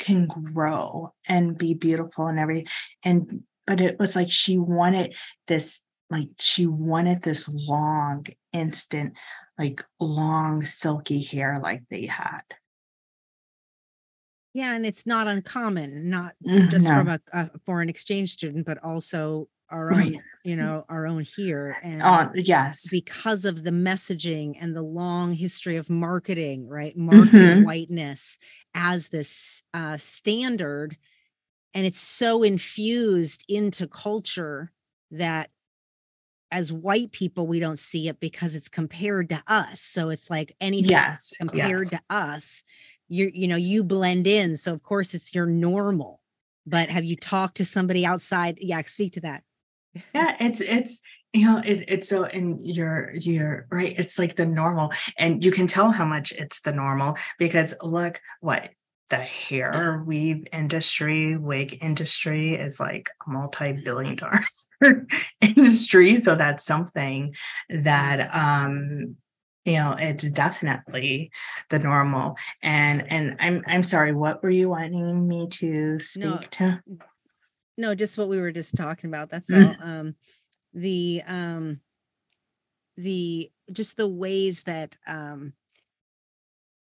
can 0.00 0.26
grow 0.26 1.12
and 1.28 1.56
be 1.56 1.74
beautiful 1.74 2.26
and 2.26 2.40
everything. 2.40 2.66
And 3.04 3.44
but 3.66 3.80
it 3.80 4.00
was 4.00 4.16
like 4.16 4.32
she 4.32 4.58
wanted 4.58 5.14
this, 5.46 5.82
like 6.10 6.30
she 6.40 6.66
wanted 6.66 7.22
this 7.22 7.48
long, 7.48 8.26
instant, 8.52 9.12
like 9.56 9.84
long, 10.00 10.66
silky 10.66 11.22
hair 11.22 11.60
like 11.62 11.82
they 11.88 12.06
had. 12.06 12.42
Yeah, 14.52 14.74
and 14.74 14.84
it's 14.84 15.06
not 15.06 15.28
uncommon, 15.28 16.10
not 16.10 16.32
mm, 16.44 16.68
just 16.70 16.84
no. 16.84 16.96
from 16.96 17.08
a, 17.08 17.20
a, 17.32 17.50
foreign 17.64 17.88
exchange 17.88 18.32
student, 18.32 18.66
but 18.66 18.82
also 18.82 19.46
our 19.70 19.92
own, 19.92 20.20
you 20.44 20.56
know, 20.56 20.84
our 20.88 21.06
own 21.06 21.22
here. 21.22 21.76
And 21.82 22.02
uh, 22.02 22.30
yes, 22.34 22.88
because 22.90 23.44
of 23.44 23.62
the 23.62 23.70
messaging 23.70 24.54
and 24.60 24.74
the 24.74 24.82
long 24.82 25.34
history 25.34 25.76
of 25.76 25.88
marketing, 25.88 26.68
right? 26.68 26.96
Marketing 26.96 27.40
mm-hmm. 27.40 27.64
whiteness 27.64 28.38
as 28.74 29.08
this 29.08 29.62
uh, 29.74 29.96
standard, 29.96 30.96
and 31.74 31.86
it's 31.86 32.00
so 32.00 32.42
infused 32.42 33.44
into 33.48 33.86
culture 33.86 34.72
that 35.10 35.50
as 36.52 36.72
white 36.72 37.12
people 37.12 37.46
we 37.46 37.60
don't 37.60 37.78
see 37.78 38.08
it 38.08 38.18
because 38.18 38.54
it's 38.54 38.68
compared 38.68 39.28
to 39.28 39.42
us 39.46 39.80
so 39.80 40.08
it's 40.08 40.28
like 40.30 40.54
anything 40.60 40.90
yes, 40.90 41.32
compared 41.38 41.82
yes. 41.82 41.90
to 41.90 42.00
us 42.10 42.64
you 43.08 43.30
you 43.32 43.46
know 43.46 43.56
you 43.56 43.84
blend 43.84 44.26
in 44.26 44.56
so 44.56 44.72
of 44.72 44.82
course 44.82 45.14
it's 45.14 45.34
your 45.34 45.46
normal 45.46 46.20
but 46.66 46.90
have 46.90 47.04
you 47.04 47.16
talked 47.16 47.56
to 47.56 47.64
somebody 47.64 48.04
outside 48.04 48.58
yeah 48.60 48.82
speak 48.82 49.12
to 49.12 49.20
that 49.20 49.42
yeah 50.14 50.36
it's 50.40 50.60
it's 50.60 51.00
you 51.32 51.46
know 51.46 51.58
it, 51.64 51.84
it's 51.88 52.08
so 52.08 52.24
and 52.24 52.60
you're 52.62 53.12
you're 53.14 53.66
right 53.70 53.94
it's 53.98 54.18
like 54.18 54.36
the 54.36 54.46
normal 54.46 54.92
and 55.18 55.44
you 55.44 55.52
can 55.52 55.66
tell 55.66 55.90
how 55.90 56.04
much 56.04 56.32
it's 56.32 56.60
the 56.62 56.72
normal 56.72 57.16
because 57.38 57.74
look 57.82 58.20
what 58.40 58.70
the 59.10 59.16
hair 59.16 60.02
weave 60.06 60.46
industry 60.52 61.36
wig 61.36 61.78
industry 61.80 62.54
is 62.54 62.78
like 62.78 63.10
a 63.26 63.30
multi-billion 63.30 64.16
dollar 64.16 64.40
industry 65.40 66.20
so 66.20 66.34
that's 66.34 66.64
something 66.64 67.34
that 67.68 68.32
um 68.34 69.16
you 69.64 69.74
know 69.74 69.94
it's 69.98 70.30
definitely 70.30 71.30
the 71.68 71.78
normal 71.78 72.36
and 72.62 73.10
and 73.10 73.36
i'm 73.40 73.62
i'm 73.66 73.82
sorry 73.82 74.12
what 74.12 74.42
were 74.42 74.50
you 74.50 74.68
wanting 74.68 75.26
me 75.28 75.46
to 75.48 75.98
speak 75.98 76.24
no, 76.24 76.38
to 76.50 76.82
no 77.80 77.94
just 77.94 78.18
what 78.18 78.28
we 78.28 78.40
were 78.40 78.52
just 78.52 78.76
talking 78.76 79.08
about 79.08 79.30
that's 79.30 79.50
mm. 79.50 79.66
all 79.66 79.86
um 79.86 80.14
the 80.74 81.22
um 81.26 81.80
the 82.96 83.50
just 83.72 83.96
the 83.96 84.08
ways 84.08 84.64
that 84.64 84.96
um 85.06 85.52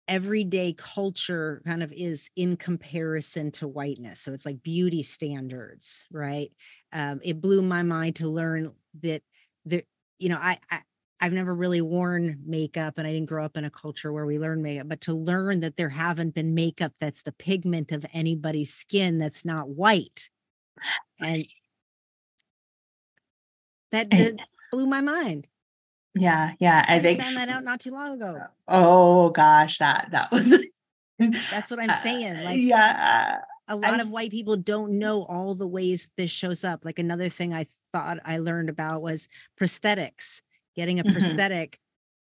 everyday 0.08 0.74
culture 0.74 1.62
kind 1.66 1.84
of 1.84 1.92
is 1.92 2.30
in 2.36 2.56
comparison 2.56 3.51
to 3.51 3.68
whiteness 3.68 4.22
so 4.22 4.34
it's 4.34 4.46
like 4.46 4.63
beauty 4.63 5.04
standards 5.04 6.08
right 6.12 6.51
um 6.94 7.20
it 7.24 7.42
blew 7.42 7.62
my 7.62 7.84
mind 7.84 8.16
to 8.16 8.27
learn 8.27 8.72
that 9.01 9.22
the 9.66 9.84
you 10.18 10.30
know 10.30 10.39
I, 10.42 10.58
I 10.72 10.82
I've 11.20 11.34
never 11.34 11.54
really 11.54 11.82
worn 11.82 12.39
makeup 12.46 12.98
and 12.98 13.08
I 13.08 13.12
didn't 13.12 13.30
grow 13.30 13.44
up 13.44 13.58
in 13.58 13.66
a 13.66 13.72
culture 13.72 14.13
where 14.13 14.25
we 14.25 14.38
learn 14.38 14.62
makeup, 14.62 14.88
but 14.88 15.01
to 15.01 15.13
learn 15.13 15.62
that 15.62 15.75
there 15.75 15.89
haven't 15.89 16.36
been 16.36 16.54
makeup 16.54 16.94
that's 17.00 17.24
the 17.24 17.32
pigment 17.32 17.92
of 17.92 18.06
anybody's 18.13 18.74
skin 18.74 19.18
that's 19.18 19.44
not 19.44 19.68
white. 19.70 20.30
And 21.20 21.46
that, 23.92 24.10
that 24.12 24.40
blew 24.72 24.86
my 24.86 25.02
mind. 25.02 25.48
Yeah, 26.16 26.54
yeah. 26.60 26.86
I, 26.88 26.96
I 26.96 27.00
think 27.00 27.22
found 27.22 27.38
that 27.38 27.50
out 27.50 27.64
not 27.64 27.80
too 27.80 27.92
long 27.92 28.14
ago. 28.14 28.40
Oh 28.68 29.30
gosh, 29.30 29.78
that 29.78 30.10
that 30.12 30.30
was 30.32 30.50
that's 31.52 31.72
what 31.72 31.80
I'm 31.80 31.90
uh, 31.90 31.94
saying. 31.94 32.44
Like 32.44 32.60
yeah. 32.60 33.40
A 33.70 33.76
lot 33.76 33.96
I, 33.96 34.02
of 34.02 34.10
white 34.10 34.32
people 34.32 34.56
don't 34.56 34.98
know 34.98 35.24
all 35.24 35.54
the 35.56 35.68
ways 35.68 36.08
this 36.18 36.32
shows 36.32 36.63
up. 36.63 36.86
Like 36.86 37.00
another 37.00 37.30
thing 37.30 37.54
I 37.54 37.66
thought 37.94 38.20
I 38.26 38.38
learned 38.38 38.70
about 38.70 39.02
was 39.02 39.28
prosthetics 39.60 40.42
getting 40.76 41.00
a 41.00 41.04
mm-hmm. 41.04 41.13
prosthetic 41.13 41.80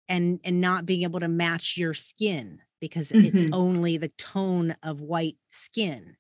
and 0.10 0.40
and 0.44 0.62
not 0.62 0.86
being 0.86 1.04
able 1.04 1.20
to 1.20 1.28
match 1.28 1.76
your 1.78 1.94
skin 1.94 2.60
because 2.80 3.12
mm-hmm. 3.12 3.26
it's 3.26 3.54
only 3.54 3.98
the 3.98 4.10
tone 4.10 4.76
of 4.84 5.02
white 5.02 5.38
skin 5.52 6.16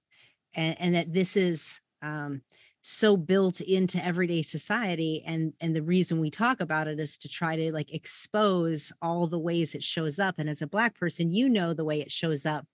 and, 0.56 0.76
and 0.80 0.96
that 0.96 1.14
this 1.14 1.38
is 1.38 1.80
um, 2.02 2.42
so 2.82 3.18
built 3.18 3.60
into 3.60 4.04
everyday 4.04 4.42
society 4.42 5.24
and 5.26 5.54
and 5.60 5.76
the 5.76 5.82
reason 5.82 6.20
we 6.20 6.30
talk 6.30 6.62
about 6.62 6.88
it 6.88 7.00
is 7.00 7.18
to 7.18 7.28
try 7.28 7.56
to 7.56 7.74
like 7.74 7.94
expose 7.94 8.94
all 9.02 9.28
the 9.28 9.40
ways 9.40 9.76
it 9.76 9.84
shows 9.84 10.20
up 10.20 10.36
and 10.38 10.50
as 10.50 10.62
a 10.62 10.68
black 10.68 10.98
person 10.98 11.30
you 11.30 11.50
know 11.50 11.74
the 11.74 11.84
way 11.84 12.00
it 12.00 12.12
shows 12.12 12.46
up 12.46 12.66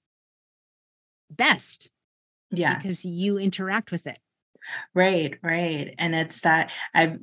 best 1.31 1.89
yeah 2.51 2.75
because 2.75 3.03
you 3.03 3.39
interact 3.39 3.91
with 3.91 4.05
it 4.05 4.19
right 4.93 5.39
right 5.41 5.95
and 5.97 6.13
it's 6.13 6.41
that 6.41 6.71
i've 6.93 7.17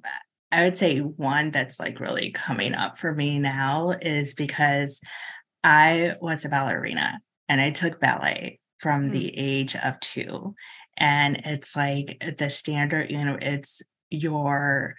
I 0.52 0.64
would 0.64 0.76
say 0.76 0.98
one 0.98 1.50
that's 1.50 1.78
like 1.78 2.00
really 2.00 2.30
coming 2.30 2.74
up 2.74 2.98
for 2.98 3.14
me 3.14 3.38
now 3.38 3.90
is 4.02 4.34
because 4.34 5.00
I 5.62 6.16
was 6.20 6.44
a 6.44 6.48
ballerina 6.48 7.20
and 7.48 7.60
I 7.60 7.70
took 7.70 8.00
ballet 8.00 8.58
from 8.78 9.10
mm. 9.10 9.12
the 9.12 9.32
age 9.36 9.76
of 9.76 10.00
two. 10.00 10.54
And 11.00 11.42
it's 11.44 11.74
like 11.74 12.22
the 12.38 12.50
standard, 12.50 13.10
you 13.10 13.24
know, 13.24 13.38
it's 13.40 13.82
your 14.10 14.94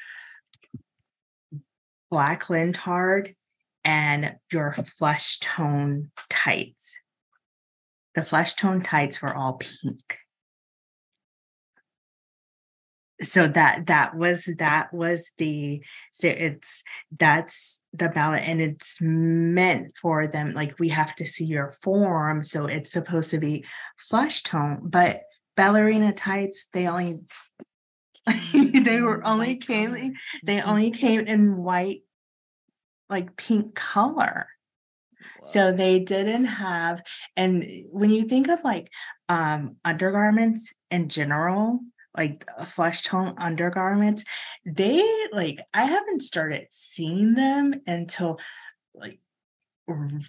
black 2.09 2.49
leotard 2.49 3.35
and 3.85 4.35
your 4.51 4.75
flesh 4.97 5.39
tone 5.39 6.11
tights. 6.29 6.99
The 8.15 8.23
flesh 8.23 8.55
tone 8.55 8.81
tights 8.81 9.21
were 9.21 9.33
all 9.33 9.53
pink 9.53 10.17
so 13.23 13.47
that 13.47 13.87
that 13.87 14.15
was 14.15 14.49
that 14.57 14.93
was 14.93 15.31
the 15.37 15.81
so 16.11 16.27
it's 16.27 16.83
that's 17.17 17.81
the 17.93 18.09
ballot 18.09 18.41
and 18.47 18.61
it's 18.61 18.99
meant 19.01 19.95
for 19.97 20.27
them 20.27 20.53
like 20.53 20.79
we 20.79 20.89
have 20.89 21.15
to 21.15 21.25
see 21.25 21.45
your 21.45 21.71
form 21.71 22.43
so 22.43 22.65
it's 22.65 22.91
supposed 22.91 23.29
to 23.29 23.37
be 23.37 23.63
flesh 23.97 24.43
tone 24.43 24.79
but 24.83 25.21
ballerina 25.55 26.13
tights 26.13 26.67
they 26.73 26.87
only 26.87 27.21
they 28.53 29.01
were 29.01 29.25
only 29.25 29.55
came 29.55 29.91
they 30.43 30.57
mm-hmm. 30.57 30.69
only 30.69 30.91
came 30.91 31.21
in 31.21 31.57
white 31.57 32.03
like 33.11 33.35
pink 33.35 33.75
color. 33.75 34.47
So 35.43 35.71
they 35.71 35.97
didn't 35.99 36.45
have 36.45 37.01
and 37.35 37.65
when 37.89 38.11
you 38.11 38.23
think 38.25 38.47
of 38.47 38.63
like 38.63 38.89
um 39.27 39.75
undergarments 39.83 40.73
in 40.91 41.09
general 41.09 41.79
like 42.15 42.45
uh, 42.57 42.65
flesh 42.65 43.01
tone 43.01 43.33
undergarments 43.37 44.23
they 44.65 45.03
like 45.31 45.59
i 45.73 45.85
haven't 45.85 46.21
started 46.21 46.67
seeing 46.69 47.33
them 47.33 47.73
until 47.87 48.39
like 48.93 49.19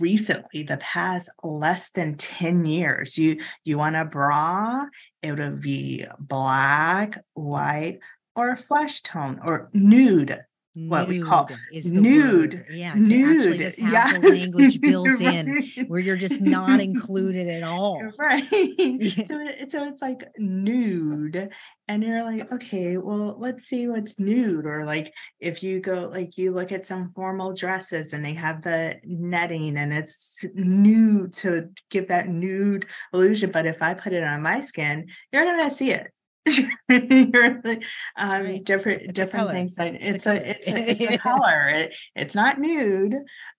recently 0.00 0.62
the 0.62 0.76
past 0.78 1.30
less 1.42 1.90
than 1.90 2.16
10 2.16 2.64
years. 2.64 3.18
You 3.18 3.40
you 3.64 3.78
want 3.78 3.96
a 3.96 4.04
bra 4.04 4.86
it 5.22 5.38
would 5.38 5.60
be 5.60 6.04
black 6.18 7.22
white 7.34 8.00
or 8.34 8.56
flesh 8.56 9.02
tone 9.02 9.40
or 9.44 9.68
nude 9.72 10.40
what 10.74 11.08
nude 11.08 11.20
we 11.20 11.26
call 11.26 11.50
is 11.70 11.92
nude. 11.92 12.54
Word. 12.54 12.66
Yeah, 12.70 12.94
nude. 12.94 13.58
just 13.58 13.78
have 13.80 13.92
yes. 13.92 14.12
the 14.22 14.30
language 14.40 14.80
built 14.80 15.08
right. 15.08 15.20
in 15.20 15.86
where 15.86 16.00
you're 16.00 16.16
just 16.16 16.40
not 16.40 16.80
included 16.80 17.48
at 17.48 17.62
all. 17.62 18.02
Right. 18.18 18.44
Yeah. 18.82 19.24
So, 19.26 19.46
so 19.68 19.88
it's 19.88 20.02
like 20.02 20.22
nude, 20.38 21.50
and 21.88 22.02
you're 22.02 22.22
like, 22.22 22.50
okay, 22.52 22.96
well, 22.96 23.36
let's 23.38 23.64
see 23.64 23.88
what's 23.88 24.18
nude. 24.18 24.66
Or 24.66 24.84
like 24.84 25.12
if 25.40 25.62
you 25.62 25.80
go, 25.80 26.10
like 26.12 26.38
you 26.38 26.52
look 26.52 26.72
at 26.72 26.86
some 26.86 27.12
formal 27.14 27.52
dresses 27.52 28.12
and 28.12 28.24
they 28.24 28.34
have 28.34 28.62
the 28.62 28.98
netting 29.04 29.76
and 29.76 29.92
it's 29.92 30.38
nude 30.54 31.34
to 31.34 31.70
give 31.90 32.08
that 32.08 32.28
nude 32.28 32.86
illusion. 33.12 33.50
But 33.50 33.66
if 33.66 33.82
I 33.82 33.94
put 33.94 34.12
it 34.12 34.24
on 34.24 34.42
my 34.42 34.60
skin, 34.60 35.08
you're 35.32 35.44
gonna 35.44 35.70
see 35.70 35.92
it. 35.92 36.12
you're 36.88 37.60
like, 37.64 37.84
um, 38.16 38.42
right. 38.42 38.64
different 38.64 39.02
it's 39.02 39.12
different 39.12 39.50
things. 39.50 39.76
It's, 39.78 40.26
it's 40.26 40.26
a, 40.26 40.50
it's 40.50 40.68
a 40.68 40.76
it's 40.90 41.02
a 41.02 41.18
color. 41.18 41.68
It, 41.68 41.94
it's 42.14 42.34
not 42.34 42.58
nude. 42.58 43.14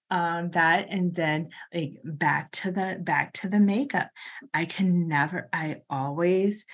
Um, 0.09 0.51
that 0.51 0.87
and 0.89 1.15
then 1.15 1.49
like 1.73 1.93
back 2.03 2.51
to 2.51 2.71
the 2.71 2.97
back 2.99 3.33
to 3.33 3.49
the 3.49 3.59
makeup. 3.59 4.09
I 4.53 4.65
can 4.65 5.07
never. 5.07 5.49
I 5.53 5.81
always. 5.89 6.65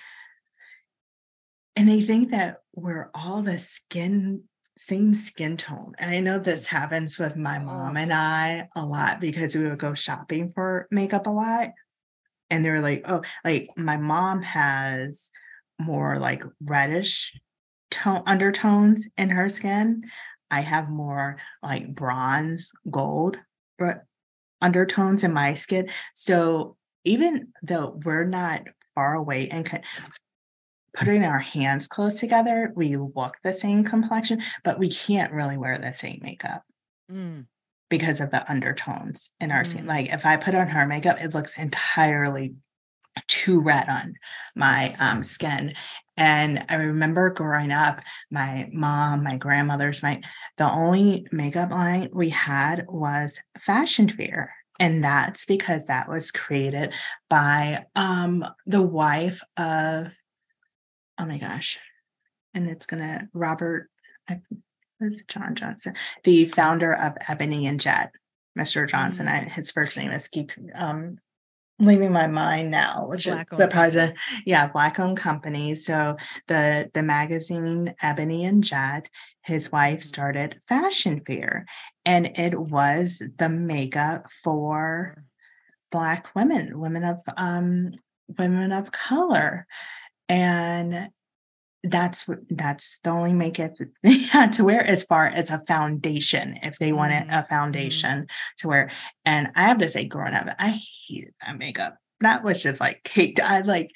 And 1.76 1.88
I 1.88 2.02
think 2.02 2.32
that 2.32 2.58
we're 2.74 3.10
all 3.14 3.42
the 3.42 3.58
skin 3.58 4.42
same 4.76 5.12
skin 5.12 5.58
tone. 5.58 5.94
And 5.98 6.10
I 6.10 6.20
know 6.20 6.38
this 6.38 6.66
happens 6.66 7.18
with 7.18 7.36
my 7.36 7.58
mom 7.58 7.96
oh. 7.96 8.00
and 8.00 8.12
I 8.12 8.68
a 8.74 8.84
lot 8.84 9.20
because 9.20 9.54
we 9.54 9.64
would 9.64 9.78
go 9.78 9.92
shopping 9.92 10.52
for 10.54 10.86
makeup 10.90 11.26
a 11.26 11.30
lot. 11.30 11.70
And 12.48 12.64
they 12.64 12.70
were 12.70 12.80
like, 12.80 13.04
oh, 13.06 13.20
like 13.44 13.68
my 13.76 13.98
mom 13.98 14.40
has 14.40 15.30
more 15.80 16.18
like 16.18 16.42
reddish 16.62 17.34
tone 17.90 18.22
undertones 18.26 19.08
in 19.16 19.30
her 19.30 19.48
skin. 19.48 20.04
I 20.50 20.60
have 20.60 20.88
more 20.88 21.38
like 21.62 21.94
bronze, 21.94 22.72
gold 22.90 23.36
undertones 24.60 25.24
in 25.24 25.32
my 25.32 25.54
skin. 25.54 25.88
So 26.14 26.76
even 27.04 27.48
though 27.62 27.98
we're 28.04 28.24
not 28.24 28.62
far 28.94 29.14
away 29.14 29.48
and 29.48 29.68
putting 30.94 31.24
our 31.24 31.38
hands 31.38 31.86
close 31.86 32.20
together, 32.20 32.72
we 32.74 32.96
look 32.96 33.36
the 33.42 33.52
same 33.52 33.84
complexion, 33.84 34.42
but 34.64 34.78
we 34.78 34.90
can't 34.90 35.32
really 35.32 35.56
wear 35.56 35.78
the 35.78 35.92
same 35.92 36.20
makeup. 36.22 36.62
Mm. 37.10 37.46
Because 37.88 38.20
of 38.20 38.30
the 38.30 38.48
undertones 38.48 39.32
in 39.40 39.50
our 39.50 39.62
mm. 39.62 39.66
skin. 39.66 39.86
Like 39.86 40.12
if 40.12 40.24
I 40.24 40.36
put 40.36 40.54
on 40.54 40.68
her 40.68 40.86
makeup, 40.86 41.22
it 41.22 41.34
looks 41.34 41.58
entirely 41.58 42.54
too 43.26 43.60
red 43.60 43.88
on 43.88 44.14
my 44.54 44.94
um, 44.98 45.22
skin. 45.22 45.74
And 46.16 46.64
I 46.68 46.74
remember 46.76 47.30
growing 47.30 47.72
up, 47.72 48.00
my 48.30 48.68
mom, 48.72 49.24
my 49.24 49.36
grandmother's, 49.36 50.02
my 50.02 50.20
the 50.58 50.70
only 50.70 51.26
makeup 51.32 51.70
line 51.70 52.10
we 52.12 52.28
had 52.28 52.86
was 52.88 53.40
Fashion 53.58 54.08
Fair. 54.08 54.54
And 54.78 55.04
that's 55.04 55.44
because 55.44 55.86
that 55.86 56.08
was 56.08 56.30
created 56.30 56.92
by 57.28 57.86
um, 57.94 58.44
the 58.66 58.82
wife 58.82 59.42
of, 59.56 60.08
oh 61.18 61.26
my 61.26 61.38
gosh, 61.38 61.78
and 62.54 62.68
it's 62.68 62.86
gonna 62.86 63.28
Robert, 63.32 63.90
I, 64.28 64.40
was 65.00 65.22
John 65.28 65.54
Johnson, 65.54 65.94
the 66.24 66.46
founder 66.46 66.94
of 66.94 67.12
Ebony 67.28 67.66
and 67.66 67.80
Jet, 67.80 68.12
Mr. 68.58 68.88
Johnson. 68.88 69.26
Mm-hmm. 69.26 69.46
I, 69.46 69.50
his 69.50 69.70
first 69.70 69.96
name 69.96 70.10
is 70.10 70.28
keep 70.28 70.52
um, 70.74 71.18
leaving 71.80 72.12
my 72.12 72.26
mind 72.26 72.70
now, 72.70 73.06
which 73.08 73.24
black 73.26 73.48
is 73.50 73.58
surprising. 73.58 74.14
Yeah, 74.44 74.68
black 74.68 75.00
owned 75.00 75.16
company. 75.16 75.74
So 75.74 76.16
the 76.46 76.90
the 76.92 77.02
magazine 77.02 77.94
Ebony 78.02 78.44
and 78.44 78.62
Jet, 78.62 79.08
his 79.42 79.72
wife 79.72 80.00
mm-hmm. 80.00 80.08
started 80.08 80.60
Fashion 80.68 81.22
Fair, 81.26 81.66
and 82.04 82.38
it 82.38 82.58
was 82.58 83.22
the 83.38 83.48
makeup 83.48 84.30
for 84.44 85.24
black 85.90 86.34
women, 86.34 86.78
women 86.78 87.04
of 87.04 87.18
um 87.36 87.92
women 88.38 88.72
of 88.72 88.92
color. 88.92 89.66
And 90.28 91.10
that's 91.84 92.28
that's 92.50 92.98
the 93.04 93.10
only 93.10 93.32
makeup 93.32 93.72
they 94.02 94.18
had 94.18 94.52
to 94.52 94.64
wear 94.64 94.84
as 94.84 95.02
far 95.04 95.26
as 95.26 95.50
a 95.50 95.62
foundation 95.66 96.58
if 96.62 96.78
they 96.78 96.92
wanted 96.92 97.22
mm-hmm. 97.22 97.30
a 97.30 97.36
mm-hmm. 97.36 97.48
foundation 97.48 98.26
to 98.58 98.68
wear 98.68 98.90
and 99.24 99.48
i 99.54 99.62
have 99.62 99.78
to 99.78 99.88
say 99.88 100.04
growing 100.04 100.34
up 100.34 100.46
i 100.58 100.78
hated 101.08 101.32
that 101.40 101.56
makeup 101.56 101.96
that 102.20 102.44
was 102.44 102.62
just 102.62 102.80
like 102.80 103.02
caked 103.02 103.40
i 103.40 103.60
like 103.60 103.90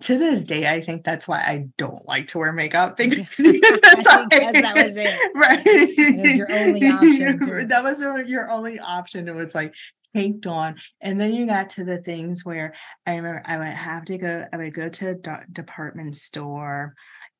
to 0.00 0.18
this 0.18 0.44
day 0.44 0.68
i 0.68 0.84
think 0.84 1.04
that's 1.04 1.26
why 1.26 1.38
i 1.38 1.66
don't 1.78 2.06
like 2.06 2.28
to 2.28 2.38
wear 2.38 2.52
makeup 2.52 2.96
because, 2.98 3.36
that 3.38 4.72
was 4.76 4.96
it 4.96 5.34
right 5.34 5.62
it 5.64 6.20
was 6.20 6.36
your 6.36 6.52
only 6.52 6.86
option 6.86 7.68
that 7.68 7.82
was 7.82 8.02
your 8.28 8.50
only 8.50 8.78
option 8.78 9.26
it 9.26 9.34
was 9.34 9.54
like 9.54 9.74
caked 10.14 10.46
on. 10.46 10.76
And 11.00 11.20
then 11.20 11.34
you 11.34 11.46
got 11.46 11.70
to 11.70 11.84
the 11.84 11.98
things 11.98 12.44
where 12.44 12.74
I 13.06 13.16
remember 13.16 13.42
I 13.46 13.58
would 13.58 13.66
have 13.66 14.04
to 14.06 14.18
go, 14.18 14.46
I 14.52 14.56
would 14.56 14.74
go 14.74 14.88
to 14.88 15.10
a 15.10 15.46
department 15.50 16.16
store 16.16 16.94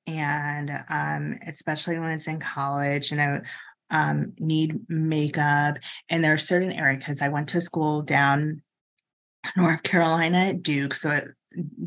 and 0.07 0.71
um, 0.89 1.39
especially 1.47 1.99
when 1.99 2.11
it's 2.11 2.27
in 2.27 2.41
college, 2.41 3.11
you 3.11 3.17
know, 3.17 3.41
um, 3.91 4.33
need 4.39 4.81
makeup. 4.89 5.77
And 6.09 6.25
there 6.25 6.33
are 6.33 6.39
certain 6.39 6.73
areas 6.73 6.99
because 6.99 7.23
I 7.23 7.29
went 7.29 7.49
to 7.51 7.61
school 7.61 8.03
down 8.03 8.63
North 9.57 9.83
Carolina 9.83 10.39
at 10.39 10.63
Duke, 10.63 10.95
so 10.95 11.11
it 11.11 11.29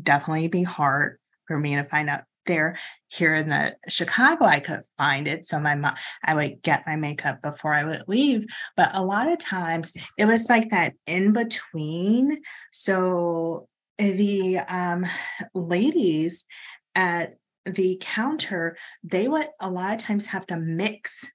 definitely 0.02 0.48
be 0.48 0.62
hard 0.62 1.18
for 1.46 1.58
me 1.58 1.76
to 1.76 1.84
find 1.84 2.08
out 2.08 2.24
there. 2.46 2.78
Here 3.08 3.34
in 3.34 3.48
the 3.48 3.76
Chicago, 3.88 4.44
I 4.44 4.60
could 4.60 4.82
find 4.98 5.28
it. 5.28 5.46
So 5.46 5.60
my 5.60 5.74
mom, 5.74 5.94
I 6.24 6.34
would 6.34 6.60
get 6.62 6.86
my 6.86 6.96
makeup 6.96 7.40
before 7.40 7.72
I 7.72 7.84
would 7.84 8.02
leave. 8.08 8.46
But 8.76 8.90
a 8.94 9.04
lot 9.04 9.30
of 9.30 9.38
times 9.38 9.94
it 10.18 10.24
was 10.24 10.48
like 10.48 10.70
that 10.70 10.94
in 11.06 11.32
between. 11.32 12.40
So 12.72 13.68
the 13.98 14.58
um, 14.58 15.06
ladies 15.54 16.46
at 16.94 17.36
the 17.66 17.98
counter, 18.00 18.76
they 19.02 19.28
would 19.28 19.48
a 19.60 19.70
lot 19.70 19.94
of 19.94 19.98
times 19.98 20.26
have 20.28 20.46
to 20.46 20.56
mix 20.56 21.30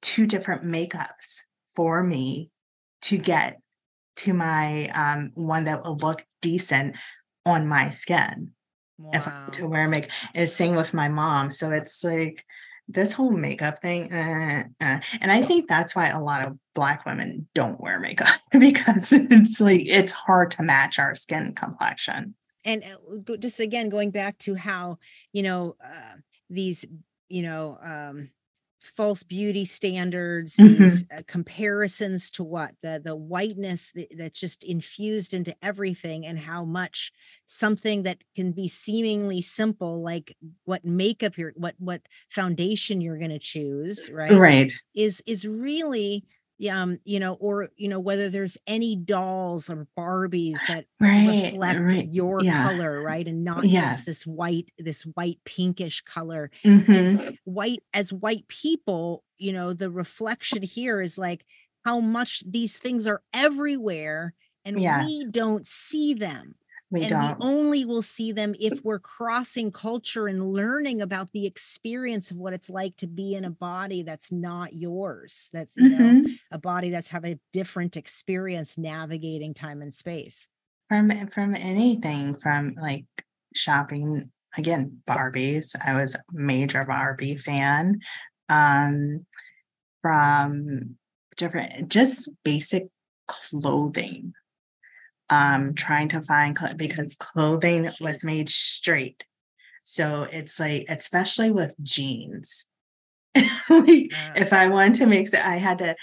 two 0.00 0.26
different 0.26 0.64
makeups 0.64 1.40
for 1.74 2.02
me 2.02 2.50
to 3.02 3.18
get 3.18 3.58
to 4.16 4.34
my 4.34 4.88
um, 4.88 5.30
one 5.34 5.64
that 5.64 5.84
will 5.84 5.96
look 5.96 6.24
decent 6.42 6.96
on 7.46 7.66
my 7.66 7.90
skin 7.90 8.50
wow. 8.98 9.10
if 9.14 9.26
I 9.26 9.48
to 9.52 9.66
wear 9.66 9.88
makeup. 9.88 10.10
And 10.34 10.48
same 10.48 10.76
with 10.76 10.92
my 10.92 11.08
mom. 11.08 11.50
So 11.50 11.70
it's 11.70 12.04
like 12.04 12.44
this 12.88 13.12
whole 13.12 13.30
makeup 13.30 13.80
thing. 13.80 14.12
Uh, 14.12 14.64
uh. 14.80 15.00
And 15.20 15.32
I 15.32 15.42
think 15.42 15.68
that's 15.68 15.96
why 15.96 16.08
a 16.08 16.20
lot 16.20 16.46
of 16.46 16.58
Black 16.74 17.06
women 17.06 17.48
don't 17.54 17.80
wear 17.80 17.98
makeup 17.98 18.28
because 18.58 19.12
it's 19.12 19.60
like 19.60 19.82
it's 19.86 20.12
hard 20.12 20.50
to 20.52 20.62
match 20.62 20.98
our 20.98 21.14
skin 21.14 21.54
complexion 21.54 22.34
and 22.64 22.82
uh, 22.84 23.36
just 23.38 23.60
again 23.60 23.88
going 23.88 24.10
back 24.10 24.38
to 24.38 24.54
how 24.54 24.98
you 25.32 25.42
know 25.42 25.76
uh, 25.84 26.16
these 26.50 26.84
you 27.28 27.42
know 27.42 27.78
um, 27.82 28.30
false 28.82 29.22
beauty 29.22 29.64
standards 29.64 30.56
mm-hmm. 30.56 30.82
these 30.82 31.04
uh, 31.16 31.22
comparisons 31.26 32.30
to 32.30 32.42
what 32.42 32.72
the 32.82 33.00
the 33.02 33.14
whiteness 33.14 33.92
that, 33.92 34.08
that's 34.16 34.40
just 34.40 34.64
infused 34.64 35.32
into 35.32 35.54
everything 35.62 36.26
and 36.26 36.38
how 36.38 36.64
much 36.64 37.12
something 37.46 38.02
that 38.02 38.18
can 38.34 38.52
be 38.52 38.66
seemingly 38.66 39.40
simple 39.40 40.02
like 40.02 40.36
what 40.64 40.84
makeup 40.84 41.38
you're 41.38 41.52
what 41.56 41.74
what 41.78 42.02
foundation 42.28 43.00
you're 43.00 43.18
going 43.18 43.30
to 43.30 43.38
choose 43.38 44.10
right 44.12 44.32
right 44.32 44.72
is 44.94 45.22
is 45.26 45.46
really 45.46 46.24
um 46.70 46.98
you 47.04 47.18
know 47.18 47.34
or 47.34 47.68
you 47.76 47.88
know 47.88 47.98
whether 47.98 48.28
there's 48.28 48.56
any 48.66 48.96
dolls 48.96 49.68
or 49.68 49.86
barbies 49.98 50.58
that 50.68 50.86
right, 51.00 51.52
reflect 51.52 51.80
right. 51.80 52.12
your 52.12 52.42
yeah. 52.42 52.68
color 52.68 53.02
right 53.02 53.26
and 53.26 53.44
not 53.44 53.64
yes. 53.64 53.96
just 53.96 54.06
this 54.06 54.26
white 54.26 54.70
this 54.78 55.02
white 55.02 55.38
pinkish 55.44 56.02
color 56.02 56.50
mm-hmm. 56.64 57.34
white 57.44 57.80
as 57.92 58.12
white 58.12 58.46
people 58.48 59.24
you 59.38 59.52
know 59.52 59.72
the 59.72 59.90
reflection 59.90 60.62
here 60.62 61.00
is 61.00 61.18
like 61.18 61.44
how 61.84 62.00
much 62.00 62.44
these 62.46 62.78
things 62.78 63.06
are 63.06 63.22
everywhere 63.34 64.34
and 64.64 64.80
yes. 64.80 65.04
we 65.04 65.26
don't 65.30 65.66
see 65.66 66.14
them 66.14 66.54
we 66.92 67.02
and 67.02 67.10
don't. 67.10 67.38
we 67.40 67.46
only 67.46 67.84
will 67.86 68.02
see 68.02 68.32
them 68.32 68.54
if 68.60 68.84
we're 68.84 68.98
crossing 68.98 69.72
culture 69.72 70.28
and 70.28 70.46
learning 70.46 71.00
about 71.00 71.32
the 71.32 71.46
experience 71.46 72.30
of 72.30 72.36
what 72.36 72.52
it's 72.52 72.68
like 72.68 72.96
to 72.98 73.06
be 73.06 73.34
in 73.34 73.46
a 73.46 73.50
body 73.50 74.02
that's 74.02 74.30
not 74.30 74.74
yours. 74.74 75.48
That's 75.54 75.72
you 75.74 75.90
mm-hmm. 75.90 76.22
know, 76.22 76.30
a 76.50 76.58
body 76.58 76.90
that's 76.90 77.08
have 77.08 77.24
a 77.24 77.38
different 77.52 77.96
experience 77.96 78.76
navigating 78.76 79.54
time 79.54 79.80
and 79.80 79.92
space. 79.92 80.46
From 80.90 81.26
from 81.28 81.54
anything, 81.54 82.36
from 82.36 82.74
like 82.78 83.06
shopping 83.54 84.30
again, 84.58 85.00
Barbies. 85.08 85.74
I 85.86 85.94
was 85.94 86.14
a 86.14 86.22
major 86.34 86.84
Barbie 86.84 87.36
fan. 87.36 88.00
Um, 88.50 89.24
from 90.02 90.96
different 91.36 91.90
just 91.90 92.28
basic 92.44 92.88
clothing 93.28 94.34
um, 95.30 95.74
trying 95.74 96.08
to 96.08 96.20
find 96.20 96.56
cl- 96.56 96.74
because 96.74 97.16
clothing 97.16 97.90
was 98.00 98.24
made 98.24 98.48
straight. 98.48 99.24
So 99.84 100.24
it's 100.30 100.60
like, 100.60 100.84
especially 100.88 101.50
with 101.50 101.72
jeans, 101.82 102.66
like 103.34 104.12
yeah. 104.12 104.32
if 104.36 104.52
I 104.52 104.68
wanted 104.68 104.94
to 104.94 105.06
mix 105.06 105.32
it, 105.32 105.44
I 105.44 105.56
had 105.56 105.78
to 105.78 105.96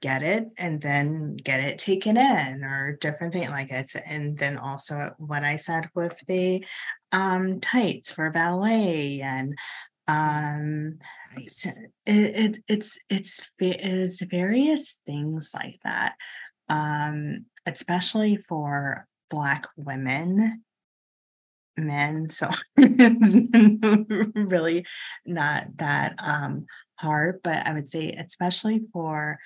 get 0.00 0.22
it 0.22 0.48
and 0.58 0.80
then 0.80 1.36
get 1.36 1.60
it 1.60 1.78
taken 1.78 2.16
in 2.16 2.64
or 2.64 2.98
different 3.00 3.32
thing 3.32 3.48
like 3.50 3.70
it's 3.70 3.94
and 3.94 4.36
then 4.36 4.56
also 4.58 5.14
what 5.18 5.44
I 5.44 5.56
said 5.56 5.88
with 5.94 6.18
the 6.26 6.64
um 7.12 7.60
tights 7.60 8.10
for 8.10 8.30
ballet 8.30 9.20
and 9.20 9.56
um 10.08 10.98
nice. 11.36 11.66
it, 11.66 11.76
it 12.06 12.58
it's 12.66 12.98
it's 13.08 13.40
it 13.60 13.80
is 13.80 14.20
various 14.20 15.00
things 15.06 15.52
like 15.54 15.78
that 15.84 16.14
um 16.68 17.44
especially 17.72 18.36
for 18.36 19.06
Black 19.30 19.66
women, 19.76 20.64
men. 21.76 22.28
So 22.28 22.50
it's 22.76 24.34
really 24.34 24.86
not 25.26 25.66
that 25.76 26.14
um, 26.18 26.66
hard, 26.96 27.40
but 27.42 27.66
I 27.66 27.72
would 27.72 27.88
say, 27.88 28.12
especially 28.12 28.82
for 28.92 29.38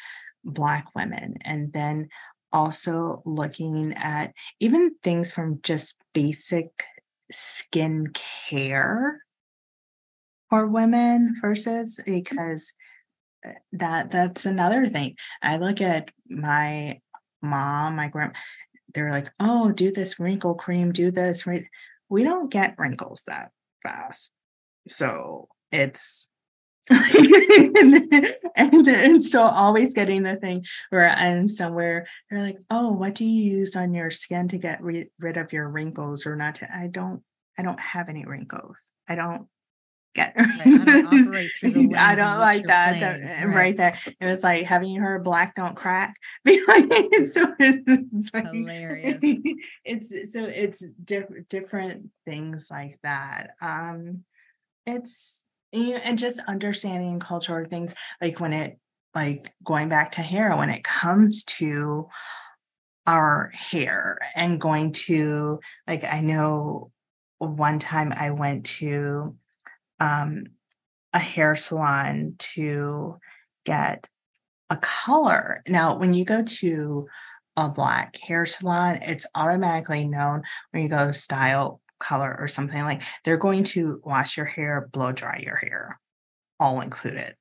Black 0.45 0.87
women. 0.95 1.37
And 1.45 1.73
then 1.73 2.09
also 2.53 3.23
looking 3.25 3.95
at 3.95 4.33
even 4.61 4.95
things 5.03 5.33
from 5.33 5.61
just 5.63 5.97
basic 6.13 6.85
skin 7.31 8.13
care 8.49 9.23
for 10.51 10.67
women 10.67 11.35
versus 11.41 11.99
because 12.05 12.75
eh, 13.45 13.53
that 13.73 14.11
that's 14.11 14.45
another 14.45 14.87
thing 14.87 15.17
i 15.43 15.57
look 15.57 15.81
at 15.81 16.11
my 16.29 17.01
mom, 17.43 17.97
my 17.97 18.09
grand, 18.09 18.35
they're 18.95 19.11
like, 19.11 19.31
oh, 19.41 19.73
do 19.73 19.91
this 19.93 20.21
wrinkle 20.21 20.55
cream, 20.55 20.93
do 20.93 21.11
this. 21.11 21.47
We 22.09 22.25
don't 22.25 22.51
get 22.51 22.75
wrinkles 22.79 23.25
that 23.27 23.51
fast. 23.83 24.33
So 24.89 25.49
it's 25.71 26.31
and, 26.91 28.13
and, 28.57 28.89
and 28.89 29.23
still 29.23 29.43
always 29.43 29.95
getting 29.95 30.25
the 30.25 30.37
thing 30.37 30.65
where 30.91 31.09
I'm 31.09 31.47
somewhere, 31.49 32.07
they're 32.29 32.41
like, 32.41 32.59
oh, 32.71 32.91
what 32.91 33.15
do 33.15 33.25
you 33.25 33.59
use 33.59 33.77
on 33.77 33.95
your 33.95 34.11
skin 34.11 34.49
to 34.49 34.59
get 34.59 34.83
re- 34.83 35.11
rid 35.21 35.37
of 35.37 35.53
your 35.53 35.69
wrinkles 35.69 36.27
or 36.27 36.35
not 36.35 36.57
to? 36.57 36.69
I 36.75 36.89
don't, 36.89 37.23
I 37.57 37.63
don't 37.63 37.79
have 37.79 38.09
any 38.09 38.25
wrinkles. 38.25 38.91
I 39.09 39.15
don't 39.15 39.47
get 40.15 40.35
I 40.37 41.45
don't, 41.63 41.97
I 41.97 42.15
don't 42.15 42.39
like 42.39 42.67
that, 42.67 43.01
that 43.01 43.47
right. 43.47 43.55
right. 43.55 43.77
there 43.77 43.99
it 44.21 44.27
was 44.27 44.43
like 44.43 44.65
having 44.65 44.91
you 44.91 45.01
heard 45.01 45.25
black 45.25 45.55
don't 45.55 45.77
crack 45.77 46.17
so 46.47 47.55
it's 47.59 48.35
like, 48.35 48.53
hilarious 48.53 49.19
it's 49.85 50.33
so 50.33 50.45
it's 50.45 50.85
diff- 51.05 51.49
different 51.49 52.11
things 52.27 52.69
like 52.71 52.99
that 53.03 53.51
um 53.61 54.25
it's 54.87 55.47
you 55.73 55.93
know, 55.93 56.01
and 56.05 56.19
just 56.19 56.41
understanding 56.47 57.19
cultural 57.19 57.67
things 57.69 57.95
like 58.21 58.41
when 58.41 58.53
it 58.53 58.79
like 59.15 59.53
going 59.65 59.89
back 59.89 60.13
to 60.13 60.23
hair 60.23 60.57
when 60.57 60.71
it 60.71 60.85
comes 60.85 61.45
to 61.45 62.09
our 63.07 63.51
hair 63.55 64.19
and 64.37 64.61
going 64.61 64.93
to 64.93 65.59
like 65.87 66.05
i 66.05 66.21
know 66.21 66.91
one 67.39 67.79
time 67.79 68.13
i 68.15 68.31
went 68.31 68.67
to 68.67 69.35
um, 70.03 70.47
a 71.13 71.19
hair 71.19 71.55
salon 71.55 72.35
to 72.39 73.19
get 73.65 74.09
a 74.69 74.77
color. 74.77 75.63
Now, 75.69 75.97
when 75.97 76.13
you 76.13 76.25
go 76.25 76.43
to 76.43 77.07
a 77.57 77.69
black 77.69 78.17
hair 78.19 78.45
salon, 78.47 78.99
it's 79.03 79.27
automatically 79.35 80.09
known 80.09 80.43
when 80.71 80.83
you 80.83 80.89
go 80.89 81.13
style, 81.13 81.81
color, 82.01 82.37
or 82.39 82.49
something 82.49 82.83
like 82.83 83.03
they're 83.25 83.37
going 83.37 83.63
to 83.65 84.01
wash 84.03 84.37
your 84.37 84.47
hair, 84.47 84.89
blow 84.91 85.13
dry 85.13 85.41
your 85.45 85.57
hair, 85.57 86.01
all 86.59 86.81
included. 86.81 87.37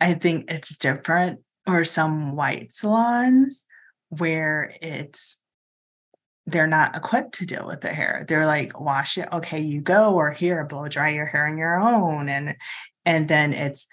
I 0.00 0.14
think 0.14 0.50
it's 0.50 0.76
different, 0.76 1.40
or 1.66 1.84
some 1.84 2.36
white 2.36 2.72
salons 2.72 3.64
where 4.10 4.74
it's 4.82 5.40
they're 6.48 6.66
not 6.66 6.96
equipped 6.96 7.34
to 7.34 7.46
deal 7.46 7.66
with 7.66 7.82
the 7.82 7.92
hair. 7.92 8.24
They're 8.26 8.46
like, 8.46 8.80
wash 8.80 9.18
it, 9.18 9.28
okay, 9.32 9.60
you 9.60 9.82
go, 9.82 10.14
or 10.14 10.32
here, 10.32 10.64
blow 10.64 10.88
dry 10.88 11.10
your 11.10 11.26
hair 11.26 11.46
on 11.46 11.58
your 11.58 11.78
own. 11.78 12.28
And 12.28 12.56
and 13.04 13.28
then 13.28 13.52
it's 13.52 13.86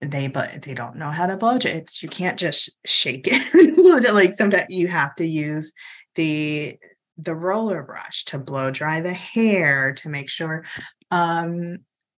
they 0.00 0.28
but 0.28 0.62
they 0.62 0.74
don't 0.74 0.96
know 0.96 1.10
how 1.10 1.26
to 1.26 1.36
blow 1.36 1.58
dry. 1.58 1.72
It's 1.72 2.02
you 2.02 2.08
can't 2.08 2.38
just 2.38 2.76
shake 2.84 3.26
it. 3.30 4.12
like 4.14 4.34
sometimes 4.34 4.66
you 4.68 4.86
have 4.88 5.16
to 5.16 5.26
use 5.26 5.72
the 6.14 6.76
the 7.18 7.34
roller 7.34 7.82
brush 7.82 8.24
to 8.26 8.38
blow 8.38 8.70
dry 8.70 9.00
the 9.00 9.12
hair 9.12 9.94
to 9.94 10.08
make 10.08 10.28
sure 10.28 10.64
um 11.10 11.78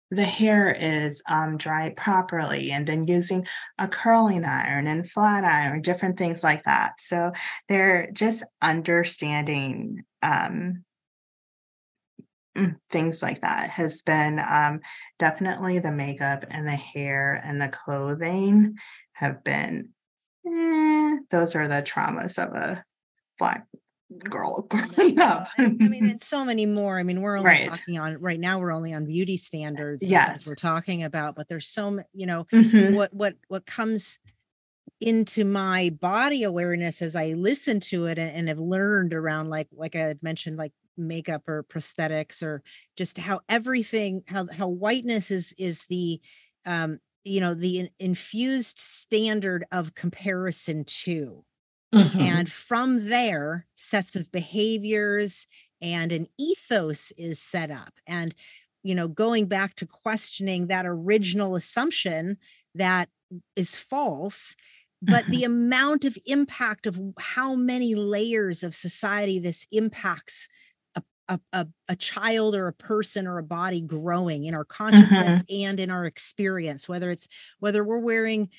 the 0.09 0.23
hair 0.23 0.71
is 0.71 1.21
um, 1.29 1.57
dried 1.57 1.97
properly 1.97 2.71
and 2.71 2.87
then 2.87 3.07
using 3.07 3.45
a 3.77 3.87
curling 3.87 4.45
iron 4.45 4.87
and 4.87 5.09
flat 5.09 5.43
iron 5.43 5.81
different 5.81 6.17
things 6.17 6.43
like 6.43 6.63
that. 6.63 6.93
So 6.99 7.31
they're 7.67 8.09
just 8.11 8.43
understanding 8.61 10.05
um, 10.23 10.85
mm, 12.57 12.75
things 12.89 13.21
like 13.21 13.41
that 13.41 13.69
has 13.71 14.01
been 14.01 14.39
um, 14.39 14.79
definitely 15.19 15.79
the 15.79 15.91
makeup 15.91 16.45
and 16.49 16.67
the 16.67 16.71
hair 16.71 17.41
and 17.43 17.61
the 17.61 17.69
clothing 17.69 18.75
have 19.13 19.43
been 19.43 19.89
eh, 20.47 21.17
those 21.31 21.55
are 21.55 21.67
the 21.67 21.81
traumas 21.81 22.41
of 22.41 22.53
a 22.53 22.83
black 23.37 23.65
girl 24.17 24.61
growing 24.69 25.19
up. 25.19 25.47
I, 25.57 25.67
mean, 25.67 26.05
and 26.09 26.21
so 26.21 26.45
many 26.45 26.65
more. 26.65 26.99
I 26.99 27.03
mean, 27.03 27.21
we're 27.21 27.37
only 27.37 27.49
right. 27.49 27.71
talking 27.71 27.99
on 27.99 28.17
right 28.19 28.39
now. 28.39 28.59
We're 28.59 28.71
only 28.71 28.93
on 28.93 29.05
beauty 29.05 29.37
standards. 29.37 30.05
Yes, 30.05 30.47
we're 30.47 30.55
talking 30.55 31.03
about, 31.03 31.35
but 31.35 31.47
there's 31.49 31.67
so 31.67 31.91
many. 31.91 32.07
You 32.13 32.27
know, 32.27 32.45
mm-hmm. 32.53 32.95
what 32.95 33.13
what 33.13 33.35
what 33.47 33.65
comes 33.65 34.19
into 34.99 35.45
my 35.45 35.89
body 35.89 36.43
awareness 36.43 37.01
as 37.01 37.15
I 37.15 37.33
listen 37.33 37.79
to 37.81 38.07
it 38.07 38.17
and, 38.17 38.31
and 38.31 38.47
have 38.47 38.59
learned 38.59 39.13
around 39.13 39.49
like 39.49 39.67
like 39.71 39.95
I 39.95 39.99
had 39.99 40.23
mentioned 40.23 40.57
like 40.57 40.73
makeup 40.97 41.47
or 41.47 41.63
prosthetics 41.63 42.41
or 42.41 42.63
just 42.95 43.17
how 43.19 43.41
everything 43.47 44.23
how 44.27 44.47
how 44.51 44.67
whiteness 44.67 45.29
is 45.29 45.53
is 45.59 45.85
the 45.89 46.19
um 46.65 46.99
you 47.23 47.39
know 47.39 47.53
the 47.53 47.89
infused 47.99 48.79
standard 48.79 49.65
of 49.71 49.93
comparison 49.93 50.83
to 50.85 51.43
Mm-hmm. 51.93 52.19
And 52.19 52.51
from 52.51 53.09
there, 53.09 53.65
sets 53.75 54.15
of 54.15 54.31
behaviors 54.31 55.47
and 55.81 56.11
an 56.11 56.27
ethos 56.37 57.11
is 57.17 57.41
set 57.41 57.71
up. 57.71 57.93
And, 58.05 58.35
you 58.83 58.95
know, 58.95 59.07
going 59.07 59.45
back 59.45 59.75
to 59.75 59.85
questioning 59.85 60.67
that 60.67 60.85
original 60.85 61.55
assumption 61.55 62.37
that 62.75 63.09
is 63.55 63.75
false, 63.75 64.55
but 65.01 65.23
mm-hmm. 65.23 65.31
the 65.31 65.43
amount 65.43 66.05
of 66.05 66.17
impact 66.25 66.87
of 66.87 66.99
how 67.19 67.55
many 67.55 67.95
layers 67.95 68.63
of 68.63 68.73
society 68.73 69.39
this 69.39 69.67
impacts 69.71 70.47
a, 71.29 71.39
a, 71.51 71.67
a, 71.89 71.95
child 71.95 72.55
or 72.55 72.67
a 72.67 72.73
person 72.73 73.27
or 73.27 73.37
a 73.37 73.43
body 73.43 73.81
growing 73.81 74.45
in 74.45 74.55
our 74.55 74.63
consciousness 74.63 75.43
mm-hmm. 75.43 75.67
and 75.67 75.79
in 75.79 75.91
our 75.91 76.05
experience 76.05 76.87
whether 76.87 77.11
it's 77.11 77.27
whether 77.59 77.83
we're 77.83 77.99
wearing 77.99 78.49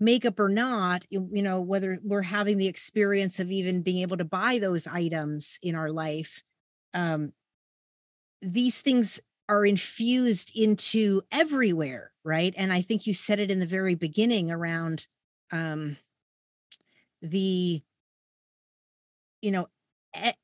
makeup 0.00 0.40
or 0.40 0.48
not 0.48 1.04
you 1.10 1.42
know 1.42 1.60
whether 1.60 1.98
we're 2.02 2.22
having 2.22 2.56
the 2.56 2.66
experience 2.66 3.38
of 3.38 3.50
even 3.50 3.82
being 3.82 3.98
able 3.98 4.16
to 4.16 4.24
buy 4.24 4.58
those 4.58 4.86
items 4.86 5.58
in 5.62 5.74
our 5.74 5.90
life 5.90 6.42
um 6.94 7.32
these 8.40 8.80
things 8.80 9.20
are 9.48 9.66
infused 9.66 10.50
into 10.56 11.20
everywhere 11.30 12.12
right 12.24 12.54
and 12.56 12.72
i 12.72 12.80
think 12.80 13.06
you 13.06 13.12
said 13.12 13.38
it 13.38 13.50
in 13.50 13.60
the 13.60 13.66
very 13.66 13.94
beginning 13.94 14.50
around 14.50 15.06
um 15.52 15.96
the 17.20 17.82
you 19.42 19.50
know 19.50 19.68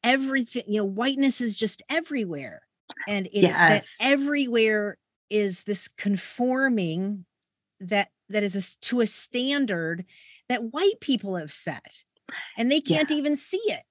everything 0.05 0.63
you 0.69 0.79
know 0.79 0.85
whiteness 0.85 1.41
is 1.41 1.57
just 1.57 1.83
everywhere 1.89 2.61
and 3.09 3.27
it's 3.27 3.43
yes. 3.43 3.99
that 3.99 4.07
everywhere 4.07 4.97
is 5.31 5.65
this 5.65 5.89
conforming 5.97 7.25
that 7.81 8.09
that 8.29 8.43
is 8.43 8.57
a, 8.57 8.81
to 8.87 9.01
a 9.01 9.07
standard 9.07 10.05
that 10.49 10.73
white 10.73 11.01
people 11.01 11.37
have 11.37 11.51
set 11.51 12.03
and 12.59 12.71
they 12.71 12.81
can't 12.81 13.11
yeah. 13.11 13.17
even 13.17 13.37
see 13.37 13.61
it 13.67 13.83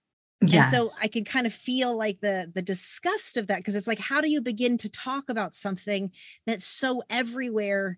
yes. 0.41 0.73
and 0.73 0.87
so 0.87 0.95
i 1.01 1.07
could 1.07 1.25
kind 1.25 1.45
of 1.45 1.53
feel 1.53 1.97
like 1.97 2.19
the 2.21 2.51
the 2.53 2.61
disgust 2.61 3.37
of 3.37 3.47
that 3.47 3.57
because 3.57 3.75
it's 3.75 3.87
like 3.87 3.99
how 3.99 4.21
do 4.21 4.29
you 4.29 4.41
begin 4.41 4.77
to 4.77 4.89
talk 4.89 5.29
about 5.29 5.55
something 5.55 6.11
that's 6.45 6.65
so 6.65 7.01
everywhere 7.09 7.97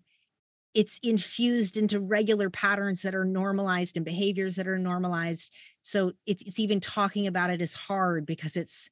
it's 0.74 1.00
infused 1.02 1.76
into 1.76 2.00
regular 2.00 2.50
patterns 2.50 3.02
that 3.02 3.16
are 3.16 3.26
normalized 3.26 3.96
and 3.96 4.06
behaviors 4.06 4.56
that 4.56 4.68
are 4.68 4.78
normalized 4.78 5.54
so 5.82 6.12
it's, 6.26 6.44
it's 6.44 6.60
even 6.60 6.80
talking 6.80 7.28
about 7.28 7.50
it 7.50 7.62
is 7.62 7.74
hard 7.74 8.26
because 8.26 8.56
it's 8.56 8.90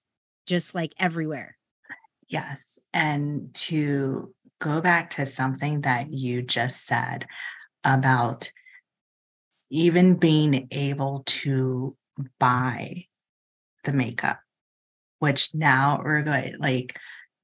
just 0.47 0.73
like 0.73 0.93
everywhere 0.99 1.57
yes 2.27 2.79
and 2.93 3.53
to 3.53 4.33
go 4.65 4.81
back 4.81 5.11
to 5.11 5.27
something 5.27 5.81
that 5.81 6.11
you 6.11 6.41
just 6.41 6.87
said 6.87 7.27
about 7.83 8.51
even 9.69 10.15
being 10.15 10.67
able 10.71 11.21
to 11.27 11.95
buy 12.39 13.05
the 13.83 13.93
makeup, 13.93 14.39
which 15.19 15.53
now 15.53 16.01
we're 16.03 16.23
going 16.23 16.55
like 16.59 16.97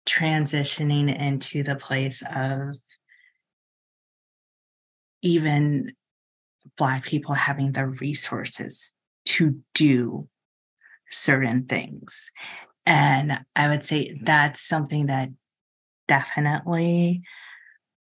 transitioning 0.08 1.16
into 1.16 1.62
the 1.62 1.76
place 1.76 2.24
of 2.36 2.76
even 5.22 5.94
Black 6.76 7.04
people 7.04 7.36
having 7.36 7.74
the 7.74 7.86
resources 7.86 8.94
to 9.26 9.60
do 9.76 10.28
certain 11.12 11.66
things. 11.66 12.32
And 12.88 13.46
I 13.56 13.68
would 13.68 13.84
say 13.84 14.18
that's 14.24 14.60
something 14.60 15.06
that 15.06 15.30
definitely 16.12 17.22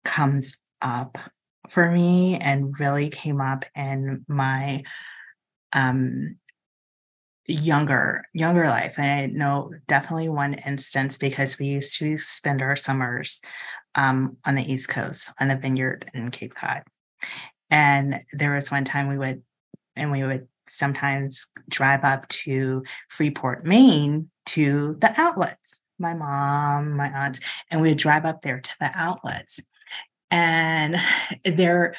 comes 0.02 0.56
up 0.80 1.18
for 1.68 1.90
me 1.90 2.38
and 2.38 2.80
really 2.80 3.10
came 3.10 3.38
up 3.38 3.66
in 3.76 4.24
my 4.26 4.82
um 5.74 6.38
younger 7.44 8.24
younger 8.32 8.64
life. 8.64 8.94
And 8.98 9.06
i 9.06 9.26
know 9.26 9.74
definitely 9.88 10.30
one 10.30 10.54
instance 10.54 11.18
because 11.18 11.58
we 11.58 11.66
used 11.66 11.98
to 11.98 12.16
spend 12.16 12.62
our 12.62 12.76
summers 12.76 13.42
um, 13.94 14.38
on 14.46 14.54
the 14.54 14.72
east 14.72 14.88
coast 14.88 15.30
on 15.38 15.48
the 15.48 15.56
vineyard 15.56 16.10
in 16.14 16.30
cape 16.30 16.54
cod. 16.54 16.84
And 17.70 18.24
there 18.32 18.54
was 18.54 18.70
one 18.70 18.84
time 18.84 19.08
we 19.08 19.18
would 19.18 19.42
and 19.96 20.10
we 20.10 20.22
would 20.22 20.48
sometimes 20.66 21.46
drive 21.68 22.04
up 22.04 22.26
to 22.28 22.84
freeport 23.10 23.66
maine 23.66 24.30
to 24.46 24.96
the 24.98 25.12
outlets 25.20 25.82
my 25.98 26.14
mom, 26.14 26.96
my 26.96 27.08
aunts, 27.08 27.40
and 27.70 27.80
we 27.80 27.90
would 27.90 27.98
drive 27.98 28.24
up 28.24 28.42
there 28.42 28.60
to 28.60 28.76
the 28.80 28.90
outlets. 28.94 29.60
And 30.30 30.96
there, 31.44 31.94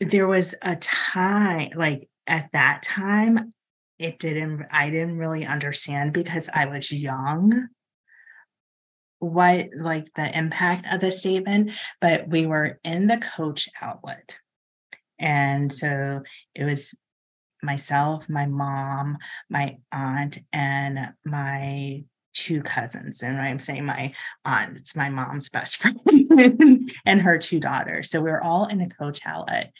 there 0.00 0.28
was 0.28 0.54
a 0.62 0.76
time, 0.76 1.70
like 1.74 2.08
at 2.26 2.50
that 2.52 2.82
time, 2.82 3.54
it 3.98 4.18
didn't, 4.18 4.66
I 4.70 4.90
didn't 4.90 5.18
really 5.18 5.44
understand 5.44 6.12
because 6.12 6.48
I 6.52 6.66
was 6.66 6.90
young 6.90 7.68
what 9.18 9.68
like 9.78 10.06
the 10.14 10.36
impact 10.36 10.86
of 10.92 11.00
the 11.00 11.12
statement, 11.12 11.72
but 12.00 12.28
we 12.28 12.46
were 12.46 12.80
in 12.84 13.06
the 13.06 13.18
coach 13.18 13.68
outlet. 13.80 14.36
And 15.18 15.70
so 15.70 16.22
it 16.54 16.64
was 16.64 16.94
myself, 17.62 18.26
my 18.28 18.46
mom, 18.46 19.18
my 19.50 19.76
aunt, 19.92 20.38
and 20.52 21.12
my 21.24 22.04
two 22.40 22.62
cousins. 22.62 23.22
And 23.22 23.38
I'm 23.38 23.58
saying 23.58 23.84
my 23.84 24.12
aunt, 24.46 24.76
it's 24.76 24.96
my 24.96 25.10
mom's 25.10 25.50
best 25.50 25.76
friend 25.82 26.90
and 27.04 27.20
her 27.20 27.38
two 27.38 27.60
daughters. 27.60 28.10
So 28.10 28.20
we 28.20 28.30
are 28.30 28.42
all 28.42 28.66
in 28.66 28.80
a 28.80 28.88
coach 28.88 29.20
outlet. 29.26 29.72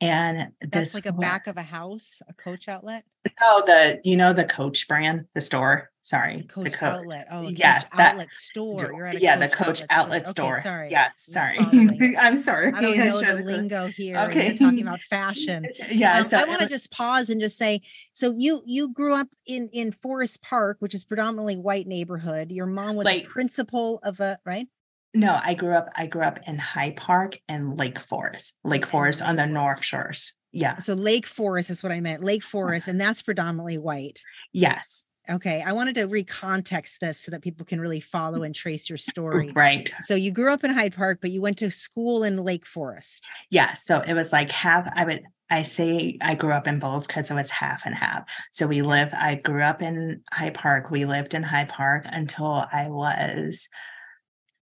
And 0.00 0.52
this 0.60 0.70
that's 0.70 0.94
like 0.94 1.06
a 1.06 1.12
back 1.12 1.46
of 1.46 1.56
a 1.56 1.62
house, 1.62 2.20
a 2.28 2.34
coach 2.34 2.68
outlet. 2.68 3.04
Oh, 3.40 3.62
the 3.64 4.00
you 4.04 4.16
know 4.16 4.34
the 4.34 4.44
Coach 4.44 4.86
brand, 4.86 5.26
the 5.32 5.40
store. 5.40 5.90
Sorry, 6.04 6.42
the 6.42 6.44
Coach 6.44 6.70
the 6.72 6.76
Co- 6.76 6.86
outlet. 6.86 7.28
Oh, 7.30 7.48
yes, 7.48 7.88
that 7.96 8.12
outlet 8.12 8.30
store. 8.30 8.92
You're 8.94 9.06
at 9.06 9.22
yeah, 9.22 9.36
the 9.36 9.48
Coach 9.48 9.80
outlet, 9.88 9.90
outlet 9.90 10.26
store. 10.26 10.52
Okay, 10.58 10.62
sorry, 10.62 10.90
yes, 10.90 11.24
sorry. 11.24 11.56
I'm 12.20 12.36
sorry. 12.42 12.74
I 12.74 12.82
don't 12.82 12.98
know 12.98 13.20
the 13.22 13.42
lingo 13.42 13.86
here. 13.86 14.18
Okay, 14.28 14.48
You're 14.48 14.58
talking 14.58 14.82
about 14.82 15.00
fashion. 15.08 15.66
yeah, 15.90 16.18
um, 16.18 16.24
so 16.26 16.36
I 16.36 16.44
want 16.44 16.60
to 16.60 16.68
just 16.68 16.92
pause 16.92 17.30
and 17.30 17.40
just 17.40 17.56
say, 17.56 17.80
so 18.12 18.34
you 18.36 18.60
you 18.66 18.92
grew 18.92 19.14
up 19.14 19.28
in 19.46 19.70
in 19.72 19.92
Forest 19.92 20.42
Park, 20.42 20.76
which 20.80 20.94
is 20.94 21.06
predominantly 21.06 21.56
white 21.56 21.86
neighborhood. 21.86 22.52
Your 22.52 22.66
mom 22.66 22.96
was 22.96 23.06
like, 23.06 23.24
a 23.24 23.26
principal 23.26 23.98
of 24.02 24.20
a 24.20 24.38
right. 24.44 24.66
No, 25.14 25.40
I 25.42 25.54
grew 25.54 25.72
up. 25.72 25.88
I 25.96 26.06
grew 26.06 26.22
up 26.22 26.40
in 26.46 26.58
Hyde 26.58 26.96
Park 26.96 27.40
and 27.48 27.78
Lake 27.78 27.98
Forest. 27.98 28.58
Lake 28.62 28.84
Forest 28.84 29.22
on 29.22 29.36
the 29.36 29.46
North 29.46 29.82
Shores. 29.82 30.34
Yeah. 30.52 30.76
So 30.80 30.92
Lake 30.92 31.26
Forest 31.26 31.70
is 31.70 31.82
what 31.82 31.92
I 31.92 32.00
meant. 32.00 32.22
Lake 32.22 32.42
Forest, 32.54 32.88
and 32.88 33.00
that's 33.00 33.22
predominantly 33.22 33.78
white. 33.78 34.20
Yes. 34.52 35.06
Okay. 35.28 35.62
I 35.64 35.72
wanted 35.72 35.94
to 35.96 36.06
recontext 36.06 36.98
this 36.98 37.18
so 37.18 37.30
that 37.30 37.42
people 37.42 37.64
can 37.64 37.80
really 37.80 38.00
follow 38.00 38.40
mm. 38.40 38.46
and 38.46 38.54
trace 38.54 38.88
your 38.90 38.98
story. 38.98 39.52
Right. 39.54 39.90
So 40.02 40.14
you 40.14 40.30
grew 40.30 40.52
up 40.52 40.64
in 40.64 40.72
Hyde 40.72 40.94
Park, 40.94 41.18
but 41.20 41.30
you 41.30 41.40
went 41.40 41.58
to 41.58 41.70
school 41.70 42.22
in 42.22 42.42
Lake 42.42 42.66
Forest. 42.66 43.26
Yeah. 43.50 43.74
So 43.74 44.00
it 44.00 44.14
was 44.14 44.32
like 44.32 44.50
half. 44.50 44.90
I 44.94 45.04
would. 45.04 45.22
I 45.50 45.62
say 45.62 46.16
I 46.22 46.34
grew 46.34 46.52
up 46.52 46.66
in 46.66 46.78
both 46.78 47.06
because 47.06 47.30
it 47.30 47.34
was 47.34 47.50
half 47.50 47.82
and 47.84 47.94
half. 47.94 48.24
So 48.50 48.66
we 48.66 48.82
live. 48.82 49.10
I 49.12 49.36
grew 49.36 49.62
up 49.62 49.82
in 49.82 50.22
Hyde 50.32 50.54
Park. 50.54 50.90
We 50.90 51.04
lived 51.04 51.34
in 51.34 51.42
Hyde 51.42 51.68
Park 51.68 52.06
until 52.06 52.66
I 52.72 52.88
was 52.88 53.68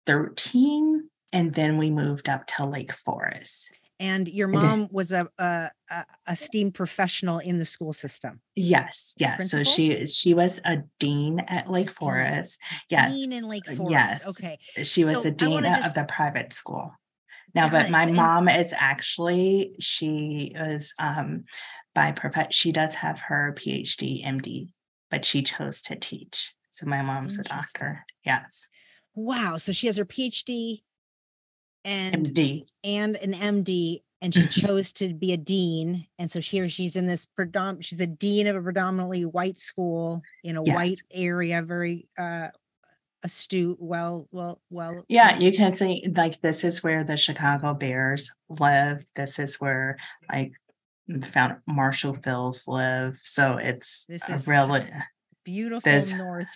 13 0.06 1.08
and 1.32 1.54
then 1.54 1.78
we 1.78 1.90
moved 1.90 2.28
up 2.28 2.46
to 2.46 2.66
Lake 2.66 2.92
Forest. 2.92 3.78
And 4.02 4.26
your 4.26 4.48
mom 4.48 4.88
was 4.90 5.12
a, 5.12 5.28
a, 5.38 5.70
a 6.26 6.34
STEAM 6.34 6.72
professional 6.72 7.38
in 7.38 7.60
the 7.60 7.64
school 7.64 7.92
system. 7.92 8.40
Yes, 8.56 9.14
yes. 9.16 9.48
So 9.48 9.62
she 9.62 10.06
she 10.08 10.34
was 10.34 10.60
a 10.64 10.82
dean 10.98 11.38
at 11.38 11.70
Lake 11.70 11.88
Forest. 11.88 12.58
Yes, 12.90 13.14
dean 13.14 13.32
in 13.32 13.48
Lake 13.48 13.64
Forest. 13.64 13.90
Yes, 13.90 14.28
okay. 14.28 14.58
She 14.82 15.04
was 15.04 15.18
so 15.18 15.22
the 15.22 15.30
dean 15.30 15.64
of 15.64 15.94
the 15.94 16.04
private 16.08 16.52
school. 16.52 16.92
Now, 17.54 17.68
but 17.68 17.90
my 17.90 18.10
mom 18.10 18.48
is 18.48 18.74
actually 18.76 19.76
she 19.78 20.52
was 20.58 20.94
um 20.98 21.44
by 21.94 22.10
profession. 22.10 22.50
She 22.50 22.72
does 22.72 22.96
have 22.96 23.20
her 23.20 23.54
PhD, 23.56 24.26
MD, 24.26 24.72
but 25.12 25.24
she 25.24 25.42
chose 25.42 25.80
to 25.82 25.94
teach. 25.94 26.54
So 26.70 26.86
my 26.86 27.02
mom's 27.02 27.38
a 27.38 27.44
doctor. 27.44 28.04
Yes. 28.24 28.68
Wow. 29.14 29.58
So 29.58 29.70
she 29.70 29.86
has 29.86 29.96
her 29.98 30.04
PhD 30.04 30.82
and 31.84 32.26
MD 32.26 32.66
and 32.84 33.16
an 33.16 33.34
MD, 33.34 34.02
and 34.20 34.32
she 34.32 34.46
chose 34.60 34.92
to 34.94 35.12
be 35.14 35.32
a 35.32 35.36
dean. 35.36 36.06
And 36.18 36.30
so 36.30 36.40
here 36.40 36.68
she's 36.68 36.96
in 36.96 37.06
this 37.06 37.26
predominant, 37.26 37.84
she's 37.84 38.00
a 38.00 38.06
dean 38.06 38.46
of 38.46 38.56
a 38.56 38.62
predominantly 38.62 39.24
white 39.24 39.60
school 39.60 40.22
in 40.44 40.56
a 40.56 40.62
yes. 40.64 40.74
white 40.74 41.02
area, 41.10 41.62
very 41.62 42.08
uh 42.18 42.48
astute, 43.24 43.78
well, 43.80 44.26
well, 44.32 44.60
well. 44.68 45.04
Yeah, 45.08 45.38
you 45.38 45.52
can 45.52 45.72
say 45.72 46.02
like 46.16 46.40
this 46.40 46.64
is 46.64 46.82
where 46.82 47.04
the 47.04 47.16
Chicago 47.16 47.74
Bears 47.74 48.32
live. 48.48 49.04
This 49.14 49.38
is 49.38 49.60
where 49.60 49.96
like 50.30 50.54
found 51.26 51.58
Marshall 51.66 52.14
Fields 52.14 52.66
live. 52.66 53.18
So 53.22 53.56
it's 53.58 54.06
this 54.06 54.28
is 54.28 54.46
really 54.46 54.84
beautiful 55.44 55.90
this, 55.90 56.12
north 56.12 56.48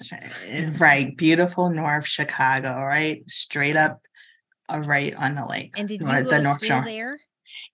right 0.79 1.17
beautiful 1.17 1.71
north 1.71 2.07
chicago 2.07 2.77
right 2.77 3.29
straight 3.29 3.77
up 3.77 4.01
right 4.75 5.15
on 5.15 5.35
the 5.35 5.47
lake 5.47 5.75
and 5.77 5.89
did 5.89 6.01
you 6.01 6.07
go 6.07 6.23
the 6.23 6.37
to 6.37 6.43
north 6.43 6.65
shore. 6.65 6.83
there? 6.85 7.19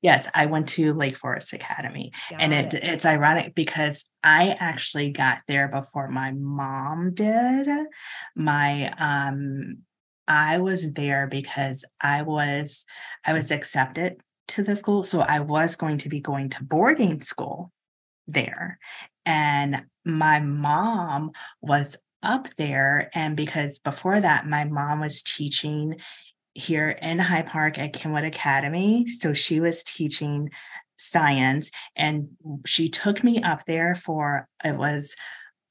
Yes 0.00 0.28
i 0.34 0.46
went 0.46 0.68
to 0.70 0.92
lake 0.92 1.16
forest 1.16 1.52
academy 1.52 2.12
got 2.30 2.40
and 2.40 2.52
it, 2.52 2.74
it, 2.74 2.84
it's 2.84 3.06
ironic 3.06 3.54
because 3.54 4.08
i 4.22 4.56
actually 4.60 5.10
got 5.10 5.38
there 5.48 5.68
before 5.68 6.08
my 6.08 6.32
mom 6.32 7.14
did. 7.14 7.68
My 8.36 8.92
um 8.98 9.78
i 10.28 10.58
was 10.58 10.92
there 10.92 11.26
because 11.26 11.84
i 12.00 12.22
was 12.22 12.84
i 13.26 13.32
was 13.32 13.50
accepted 13.50 14.16
to 14.48 14.62
the 14.62 14.76
school 14.76 15.02
so 15.02 15.20
i 15.20 15.40
was 15.40 15.76
going 15.76 15.98
to 15.98 16.08
be 16.08 16.20
going 16.20 16.48
to 16.50 16.62
boarding 16.62 17.20
school 17.20 17.72
there. 18.26 18.78
And 19.24 19.84
my 20.04 20.40
mom 20.40 21.32
was 21.60 21.96
up 22.22 22.48
there. 22.56 23.10
And 23.14 23.36
because 23.36 23.78
before 23.78 24.20
that, 24.20 24.46
my 24.46 24.64
mom 24.64 25.00
was 25.00 25.22
teaching 25.22 25.96
here 26.54 26.90
in 26.90 27.18
Hyde 27.18 27.46
Park 27.46 27.78
at 27.78 27.92
Kenwood 27.92 28.24
Academy. 28.24 29.08
So 29.08 29.32
she 29.32 29.60
was 29.60 29.82
teaching 29.82 30.50
science 30.96 31.70
and 31.96 32.28
she 32.64 32.88
took 32.88 33.24
me 33.24 33.42
up 33.42 33.64
there 33.66 33.94
for 33.94 34.48
it 34.64 34.76
was 34.76 35.16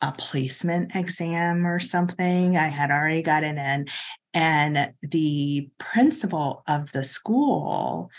a 0.01 0.11
placement 0.11 0.95
exam 0.95 1.65
or 1.65 1.79
something. 1.79 2.57
I 2.57 2.67
had 2.67 2.91
already 2.91 3.21
gotten 3.21 3.57
in. 3.57 3.87
And 4.33 4.93
the 5.01 5.69
principal 5.77 6.63
of 6.67 6.91
the 6.91 7.03
school 7.03 8.09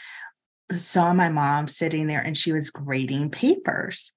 saw 0.76 1.12
my 1.12 1.28
mom 1.28 1.68
sitting 1.68 2.06
there 2.06 2.20
and 2.20 2.38
she 2.38 2.52
was 2.52 2.70
grading 2.70 3.30
papers 3.30 4.12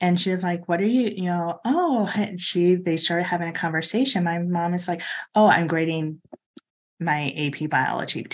and 0.00 0.20
she 0.20 0.30
was 0.30 0.42
like 0.42 0.68
what 0.68 0.80
are 0.80 0.86
you 0.86 1.08
you 1.08 1.24
know 1.24 1.58
oh 1.64 2.10
she 2.36 2.74
they 2.74 2.96
started 2.96 3.24
having 3.24 3.48
a 3.48 3.52
conversation 3.52 4.22
my 4.22 4.38
mom 4.38 4.74
is 4.74 4.86
like 4.86 5.02
oh 5.34 5.46
i'm 5.46 5.66
grading 5.66 6.20
my 7.00 7.32
ap 7.36 7.68
biology 7.68 8.26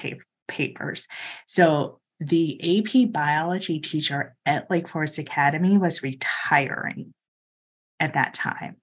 papers. 0.48 1.09
So 1.46 2.01
the 2.20 2.81
ap 2.81 3.12
biology 3.12 3.81
teacher 3.81 4.37
at 4.46 4.70
lake 4.70 4.88
forest 4.88 5.18
academy 5.18 5.79
was 5.79 6.03
retiring 6.03 7.12
at 7.98 8.14
that 8.14 8.35
time. 8.35 8.77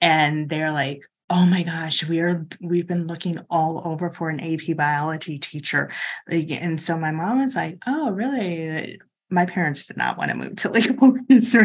And 0.00 0.48
they're 0.48 0.72
like 0.72 1.00
oh 1.30 1.44
my 1.44 1.62
gosh 1.62 2.08
we 2.08 2.20
are 2.20 2.46
we've 2.62 2.86
been 2.86 3.06
looking 3.06 3.38
all 3.50 3.82
over 3.84 4.08
for 4.08 4.30
an 4.30 4.40
ap 4.40 4.76
biology 4.76 5.38
teacher. 5.38 5.90
And 6.30 6.80
so 6.80 6.96
my 6.96 7.10
mom 7.10 7.40
was 7.40 7.56
like 7.56 7.78
oh 7.86 8.10
really? 8.10 9.00
My 9.30 9.44
parents 9.44 9.84
did 9.84 9.98
not 9.98 10.16
want 10.16 10.30
to 10.30 10.36
move 10.36 10.56
to 10.56 10.70
Lake 10.72 10.98
Forest 10.98 11.56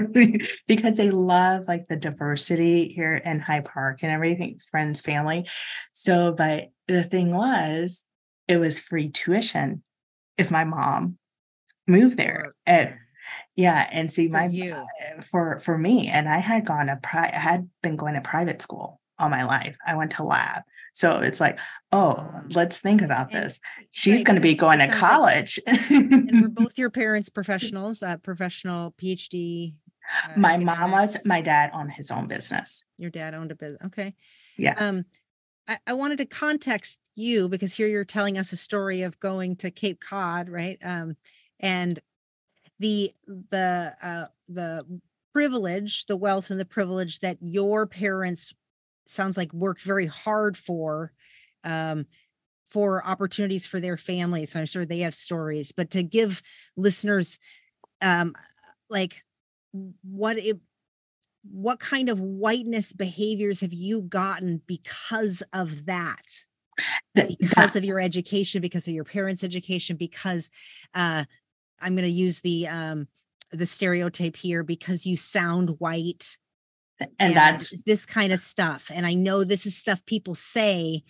because 0.68 0.98
they 0.98 1.12
love 1.12 1.64
like 1.66 1.88
the 1.88 1.96
diversity 1.96 2.90
here 2.90 3.16
in 3.16 3.40
Hyde 3.40 3.64
Park 3.64 4.00
and 4.02 4.12
everything, 4.12 4.60
friends, 4.70 5.00
family. 5.00 5.48
So, 5.94 6.34
but 6.34 6.73
the 6.88 7.04
thing 7.04 7.34
was, 7.34 8.06
it 8.48 8.58
was 8.58 8.80
free 8.80 9.10
tuition 9.10 9.84
if 10.38 10.52
my 10.52 10.64
mom 10.64 11.18
moved 11.88 12.18
there. 12.18 12.56
And 12.66 12.96
yeah, 13.56 13.88
and 13.92 14.12
see 14.12 14.28
my 14.28 14.48
for 14.50 14.54
you. 14.54 14.74
Uh, 14.74 15.22
for 15.22 15.60
for 15.60 15.78
me, 15.78 16.08
and 16.08 16.28
I 16.28 16.40
had 16.40 16.66
gone 16.66 16.90
a 16.90 16.98
pri- 16.98 17.32
I 17.34 17.40
had 17.40 17.70
been 17.82 17.96
going 17.96 18.16
to 18.16 18.22
private 18.22 18.62
school 18.62 19.00
all 19.20 19.30
my 19.30 19.44
life. 19.44 19.78
I 19.86 19.96
went 19.96 20.12
to 20.12 20.24
lab. 20.24 20.64
So 20.92 21.20
it's 21.20 21.40
like, 21.40 21.58
oh, 21.92 22.30
let's 22.52 22.80
think 22.80 23.02
about 23.02 23.34
and, 23.34 23.44
this. 23.44 23.60
She's 23.92 24.20
right, 24.20 24.26
going 24.26 24.36
to 24.36 24.42
be 24.42 24.56
going 24.56 24.80
to 24.80 24.88
college. 24.88 25.60
Like, 25.66 25.90
and 25.90 26.42
were 26.42 26.50
both 26.50 26.78
your 26.78 26.92
parents 26.92 27.30
professionals, 27.30 28.04
uh, 28.04 28.18
professional 28.18 28.94
PhD? 29.02 29.74
Uh, 30.26 30.40
my 30.40 30.58
mom 30.58 30.92
was, 30.92 31.18
my 31.26 31.42
dad 31.42 31.72
owned 31.74 31.94
his 31.94 32.12
own 32.12 32.28
business. 32.28 32.86
Your 32.98 33.10
dad 33.10 33.34
owned 33.34 33.52
a 33.52 33.56
business. 33.56 33.82
Okay. 33.86 34.14
Yes. 34.56 34.80
Um, 34.80 35.04
I, 35.68 35.78
I 35.88 35.94
wanted 35.94 36.18
to 36.20 36.26
context 36.26 37.00
you 37.16 37.48
because 37.48 37.76
here 37.76 37.88
you're 37.88 38.06
telling 38.06 38.38
us 38.38 38.52
a 38.52 38.58
story 38.58 39.02
of 39.02 39.20
going 39.20 39.56
to 39.58 39.72
Cape 39.72 40.00
Cod, 40.00 40.50
right? 40.50 40.78
Um, 40.84 41.16
and 41.60 42.00
the 42.80 43.12
the 43.28 43.96
uh, 44.02 44.26
the 44.48 44.86
privilege, 45.32 46.06
the 46.06 46.18
wealth 46.18 46.50
and 46.52 46.60
the 46.60 46.66
privilege 46.66 47.20
that 47.20 47.38
your 47.42 47.88
parents 47.88 48.54
sounds 49.08 49.38
like 49.38 49.54
worked 49.54 49.82
very 49.82 50.08
hard 50.08 50.58
for 50.58 51.12
um, 51.64 52.06
for 52.68 53.06
opportunities 53.06 53.66
for 53.66 53.80
their 53.80 53.98
families. 53.98 54.52
So 54.52 54.60
I'm 54.60 54.66
sure 54.66 54.86
they 54.86 55.00
have 55.00 55.16
stories, 55.16 55.72
but 55.72 55.92
to 55.92 56.04
give 56.04 56.42
listeners 56.76 57.40
um, 58.02 58.36
like 58.90 59.24
what 60.04 60.38
it 60.38 60.60
what 61.50 61.80
kind 61.80 62.10
of 62.10 62.20
whiteness 62.20 62.94
behaviors 62.94 63.62
have 63.62 63.74
you 63.74 64.02
gotten 64.02 64.62
because 64.66 65.44
of 65.54 65.86
that? 65.86 66.44
because 67.16 67.76
of 67.76 67.86
your 67.86 68.00
education, 68.00 68.62
because 68.62 68.88
of 68.88 68.94
your 68.96 69.04
parents' 69.04 69.44
education, 69.44 69.96
because 69.96 70.50
uh, 70.96 71.24
I'm 71.80 71.96
going 71.96 72.08
to 72.08 72.12
use 72.12 72.42
the 72.42 72.68
um, 72.68 73.08
the 73.52 73.66
stereotype 73.66 74.36
here 74.36 74.64
because 74.64 75.06
you 75.06 75.16
sound 75.16 75.76
white 75.80 76.38
and, 77.00 77.12
and 77.20 77.36
that's 77.36 77.78
this 77.84 78.06
kind 78.06 78.34
of 78.34 78.40
stuff 78.40 78.92
and 78.94 79.06
i 79.06 79.14
know 79.14 79.44
this 79.44 79.66
is 79.66 79.78
stuff 79.78 80.04
people 80.06 80.36
say 80.36 81.04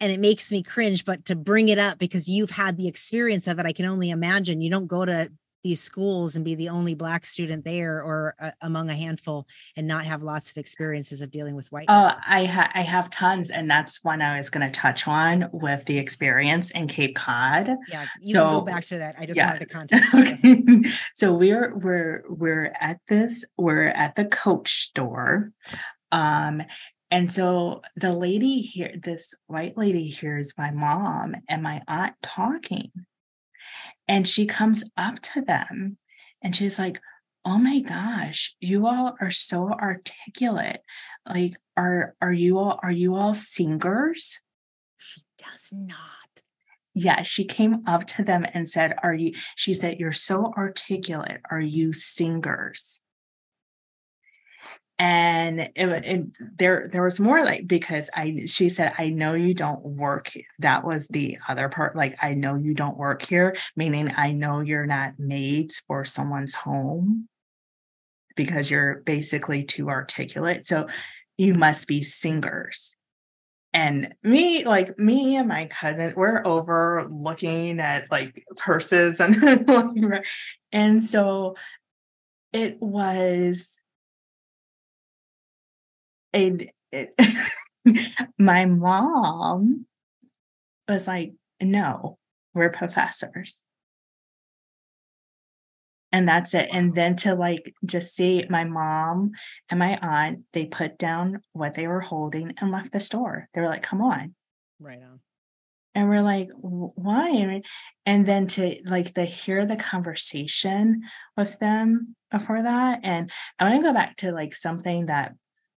and 0.00 0.12
it 0.12 0.20
makes 0.20 0.52
me 0.52 0.62
cringe 0.62 1.04
but 1.04 1.24
to 1.24 1.34
bring 1.34 1.68
it 1.68 1.78
up 1.78 1.98
because 1.98 2.28
you've 2.28 2.50
had 2.50 2.76
the 2.76 2.88
experience 2.88 3.46
of 3.46 3.58
it 3.58 3.66
i 3.66 3.72
can 3.72 3.86
only 3.86 4.10
imagine 4.10 4.60
you 4.60 4.70
don't 4.70 4.86
go 4.86 5.04
to 5.04 5.30
these 5.64 5.82
schools 5.82 6.36
and 6.36 6.44
be 6.44 6.54
the 6.54 6.68
only 6.68 6.94
black 6.94 7.26
student 7.26 7.64
there 7.64 8.02
or 8.02 8.36
uh, 8.38 8.50
among 8.60 8.90
a 8.90 8.94
handful 8.94 9.48
and 9.76 9.88
not 9.88 10.04
have 10.04 10.22
lots 10.22 10.50
of 10.50 10.58
experiences 10.58 11.22
of 11.22 11.30
dealing 11.30 11.56
with 11.56 11.72
white 11.72 11.86
oh 11.88 12.12
i 12.26 12.44
ha- 12.44 12.70
i 12.74 12.82
have 12.82 13.10
tons 13.10 13.50
and 13.50 13.68
that's 13.68 14.04
one 14.04 14.22
i 14.22 14.36
was 14.36 14.50
going 14.50 14.64
to 14.64 14.78
touch 14.78 15.08
on 15.08 15.48
with 15.52 15.84
the 15.86 15.98
experience 15.98 16.70
in 16.70 16.86
cape 16.86 17.16
cod 17.16 17.70
yeah 17.90 18.06
you 18.22 18.34
so, 18.34 18.44
can 18.44 18.58
go 18.58 18.60
back 18.60 18.84
to 18.84 18.98
that 18.98 19.16
i 19.18 19.26
just 19.26 19.36
yeah. 19.36 19.52
wanted 19.52 19.60
to 19.60 19.66
context 19.74 20.14
okay. 20.14 20.82
so 21.14 21.32
we're 21.32 21.74
we're 21.76 22.22
we're 22.28 22.72
at 22.78 23.00
this 23.08 23.44
we're 23.56 23.88
at 23.88 24.14
the 24.14 24.26
coach 24.26 24.82
store 24.82 25.50
um 26.12 26.62
and 27.10 27.32
so 27.32 27.80
the 27.96 28.12
lady 28.12 28.58
here 28.58 28.94
this 29.02 29.34
white 29.46 29.78
lady 29.78 30.08
hears 30.08 30.52
my 30.58 30.70
mom 30.70 31.34
and 31.48 31.62
my 31.62 31.80
aunt 31.88 32.14
talking 32.22 32.90
and 34.08 34.26
she 34.26 34.46
comes 34.46 34.84
up 34.96 35.20
to 35.20 35.40
them 35.40 35.98
and 36.42 36.54
she's 36.54 36.78
like, 36.78 37.00
Oh 37.46 37.58
my 37.58 37.80
gosh, 37.80 38.56
you 38.58 38.86
all 38.86 39.16
are 39.20 39.30
so 39.30 39.70
articulate. 39.70 40.80
Like, 41.28 41.56
are 41.76 42.14
are 42.22 42.32
you 42.32 42.58
all 42.58 42.78
are 42.82 42.92
you 42.92 43.14
all 43.16 43.34
singers? 43.34 44.40
She 44.96 45.22
does 45.38 45.70
not. 45.72 45.98
Yeah, 46.94 47.22
she 47.22 47.44
came 47.44 47.82
up 47.86 48.06
to 48.06 48.24
them 48.24 48.46
and 48.54 48.68
said, 48.68 48.94
Are 49.02 49.12
you? 49.14 49.32
She 49.56 49.74
said, 49.74 49.98
You're 49.98 50.12
so 50.12 50.52
articulate. 50.56 51.40
Are 51.50 51.60
you 51.60 51.92
singers? 51.92 53.00
And 54.98 55.60
it, 55.60 55.72
it, 55.76 56.26
there 56.56 56.88
there 56.92 57.02
was 57.02 57.18
more 57.18 57.44
like 57.44 57.66
because 57.66 58.08
i 58.14 58.42
she 58.46 58.68
said 58.68 58.92
i 58.96 59.08
know 59.08 59.34
you 59.34 59.52
don't 59.52 59.84
work 59.84 60.32
that 60.60 60.84
was 60.84 61.08
the 61.08 61.36
other 61.48 61.68
part 61.68 61.96
like 61.96 62.14
i 62.22 62.32
know 62.32 62.54
you 62.54 62.74
don't 62.74 62.96
work 62.96 63.22
here 63.22 63.56
meaning 63.74 64.12
i 64.16 64.30
know 64.30 64.60
you're 64.60 64.86
not 64.86 65.18
made 65.18 65.72
for 65.88 66.04
someone's 66.04 66.54
home 66.54 67.28
because 68.36 68.70
you're 68.70 68.96
basically 69.00 69.64
too 69.64 69.88
articulate. 69.88 70.66
So 70.66 70.88
you 71.38 71.54
must 71.54 71.88
be 71.88 72.02
singers. 72.02 72.96
And 73.72 74.14
me 74.22 74.64
like 74.64 74.96
me 75.00 75.34
and 75.36 75.48
my 75.48 75.66
cousin 75.66 76.14
we're 76.16 76.46
over 76.46 77.08
looking 77.10 77.80
at 77.80 78.08
like 78.08 78.44
purses 78.56 79.20
and 79.20 79.34
and 80.72 81.02
so 81.02 81.56
it 82.52 82.80
was 82.80 83.82
and 86.34 86.70
it, 86.92 87.18
my 88.38 88.66
mom 88.66 89.86
was 90.88 91.06
like, 91.06 91.32
no, 91.60 92.18
we're 92.52 92.70
professors. 92.70 93.62
And 96.12 96.28
that's 96.28 96.54
it. 96.54 96.68
And 96.72 96.94
then 96.94 97.16
to 97.16 97.34
like 97.34 97.74
just 97.84 98.14
see 98.14 98.44
my 98.48 98.64
mom 98.64 99.32
and 99.68 99.80
my 99.80 99.98
aunt, 100.00 100.40
they 100.52 100.64
put 100.66 100.98
down 100.98 101.40
what 101.52 101.74
they 101.74 101.88
were 101.88 102.00
holding 102.00 102.54
and 102.60 102.70
left 102.70 102.92
the 102.92 103.00
store. 103.00 103.48
They 103.52 103.60
were 103.60 103.68
like, 103.68 103.82
come 103.82 104.00
on. 104.00 104.34
Right 104.78 105.00
on. 105.02 105.20
And 105.96 106.08
we're 106.08 106.22
like, 106.22 106.50
why? 106.54 107.62
And 108.06 108.26
then 108.26 108.46
to 108.48 108.76
like 108.84 109.14
the 109.14 109.24
hear 109.24 109.64
the 109.64 109.76
conversation 109.76 111.02
with 111.36 111.58
them 111.58 112.16
before 112.30 112.62
that. 112.62 113.00
And 113.02 113.30
I 113.58 113.64
want 113.64 113.76
to 113.76 113.88
go 113.88 113.94
back 113.94 114.16
to 114.18 114.32
like 114.32 114.54
something 114.54 115.06
that 115.06 115.34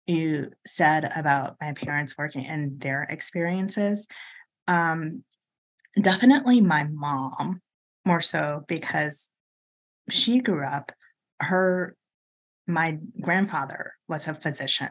you 0.07 0.51
said 0.65 1.11
about 1.15 1.57
my 1.61 1.73
parents 1.73 2.17
working 2.17 2.45
and 2.45 2.79
their 2.79 3.03
experiences. 3.03 4.07
Um, 4.67 5.23
definitely 5.99 6.61
my 6.61 6.87
mom, 6.89 7.61
more 8.05 8.21
so 8.21 8.63
because 8.67 9.29
she 10.09 10.39
grew 10.39 10.63
up, 10.63 10.91
her, 11.41 11.95
my 12.65 12.97
grandfather 13.21 13.93
was 14.07 14.27
a 14.27 14.33
physician. 14.33 14.89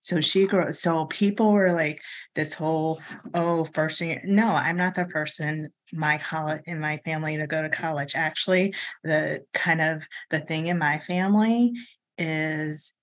So 0.00 0.20
she 0.20 0.48
grew 0.48 0.72
so 0.72 1.06
people 1.06 1.52
were 1.52 1.70
like 1.70 2.02
this 2.34 2.54
whole, 2.54 3.00
oh, 3.34 3.66
first 3.72 4.00
year. 4.00 4.20
No, 4.24 4.48
I'm 4.48 4.76
not 4.76 4.96
the 4.96 5.06
in 5.38 5.68
my 5.92 6.18
college 6.18 6.62
in 6.66 6.80
my 6.80 7.00
family 7.04 7.36
to 7.36 7.46
go 7.46 7.62
to 7.62 7.68
college. 7.68 8.16
Actually, 8.16 8.74
the 9.04 9.44
kind 9.54 9.80
of 9.80 10.02
the 10.30 10.40
thing 10.40 10.66
in 10.66 10.78
my 10.78 10.98
family 10.98 11.72
is 12.18 12.94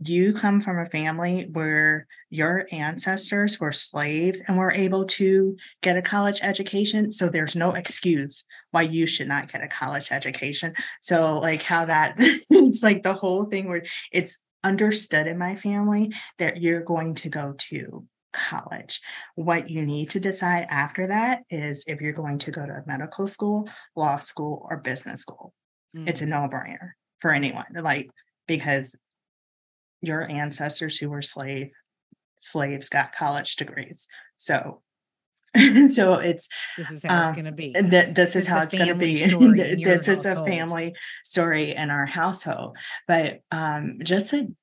you 0.00 0.32
come 0.32 0.60
from 0.60 0.78
a 0.78 0.88
family 0.88 1.48
where 1.52 2.06
your 2.30 2.66
ancestors 2.70 3.58
were 3.58 3.72
slaves 3.72 4.42
and 4.46 4.56
were 4.56 4.70
able 4.70 5.04
to 5.04 5.56
get 5.82 5.96
a 5.96 6.02
college 6.02 6.40
education. 6.42 7.10
So 7.10 7.28
there's 7.28 7.56
no 7.56 7.72
excuse 7.72 8.44
why 8.70 8.82
you 8.82 9.06
should 9.06 9.28
not 9.28 9.50
get 9.50 9.62
a 9.62 9.68
college 9.68 10.12
education. 10.12 10.74
So, 11.00 11.34
like, 11.34 11.62
how 11.62 11.86
that 11.86 12.14
it's 12.18 12.82
like 12.82 13.02
the 13.02 13.14
whole 13.14 13.46
thing 13.46 13.68
where 13.68 13.84
it's 14.12 14.38
understood 14.62 15.26
in 15.26 15.38
my 15.38 15.56
family 15.56 16.12
that 16.38 16.60
you're 16.62 16.82
going 16.82 17.14
to 17.16 17.28
go 17.28 17.54
to 17.56 18.06
college. 18.32 19.00
What 19.34 19.70
you 19.70 19.84
need 19.84 20.10
to 20.10 20.20
decide 20.20 20.66
after 20.68 21.08
that 21.08 21.42
is 21.50 21.84
if 21.86 22.00
you're 22.00 22.12
going 22.12 22.38
to 22.40 22.50
go 22.50 22.64
to 22.64 22.84
medical 22.86 23.26
school, 23.26 23.68
law 23.96 24.18
school, 24.18 24.66
or 24.70 24.76
business 24.78 25.22
school. 25.22 25.52
Mm. 25.96 26.08
It's 26.08 26.22
a 26.22 26.26
mm. 26.26 26.28
no 26.28 26.48
brainer 26.48 26.90
for 27.20 27.32
anyone. 27.32 27.66
Like, 27.74 28.10
because 28.46 28.96
your 30.00 30.28
ancestors 30.28 30.98
who 30.98 31.10
were 31.10 31.22
slave 31.22 31.70
slaves 32.38 32.88
got 32.88 33.12
college 33.12 33.56
degrees. 33.56 34.06
So 34.36 34.82
so 35.86 36.14
it's 36.14 36.48
this 36.76 36.90
is 36.90 37.02
how 37.02 37.22
um, 37.22 37.28
it's 37.28 37.36
going 37.36 37.44
to 37.46 37.52
be. 37.52 37.72
Th- 37.72 37.84
this, 37.84 38.14
this, 38.14 38.36
is 38.36 38.46
how 38.46 38.62
it's 38.62 38.74
going 38.74 38.88
to 38.88 38.94
be. 38.94 39.24
this 39.82 40.08
is 40.08 40.24
a 40.24 40.44
family 40.44 40.94
story 41.24 41.74
in 41.74 41.90
our 41.90 42.06
household. 42.06 42.76
But 43.06 43.40
um, 43.50 43.98
just 44.02 44.30
to 44.30 44.54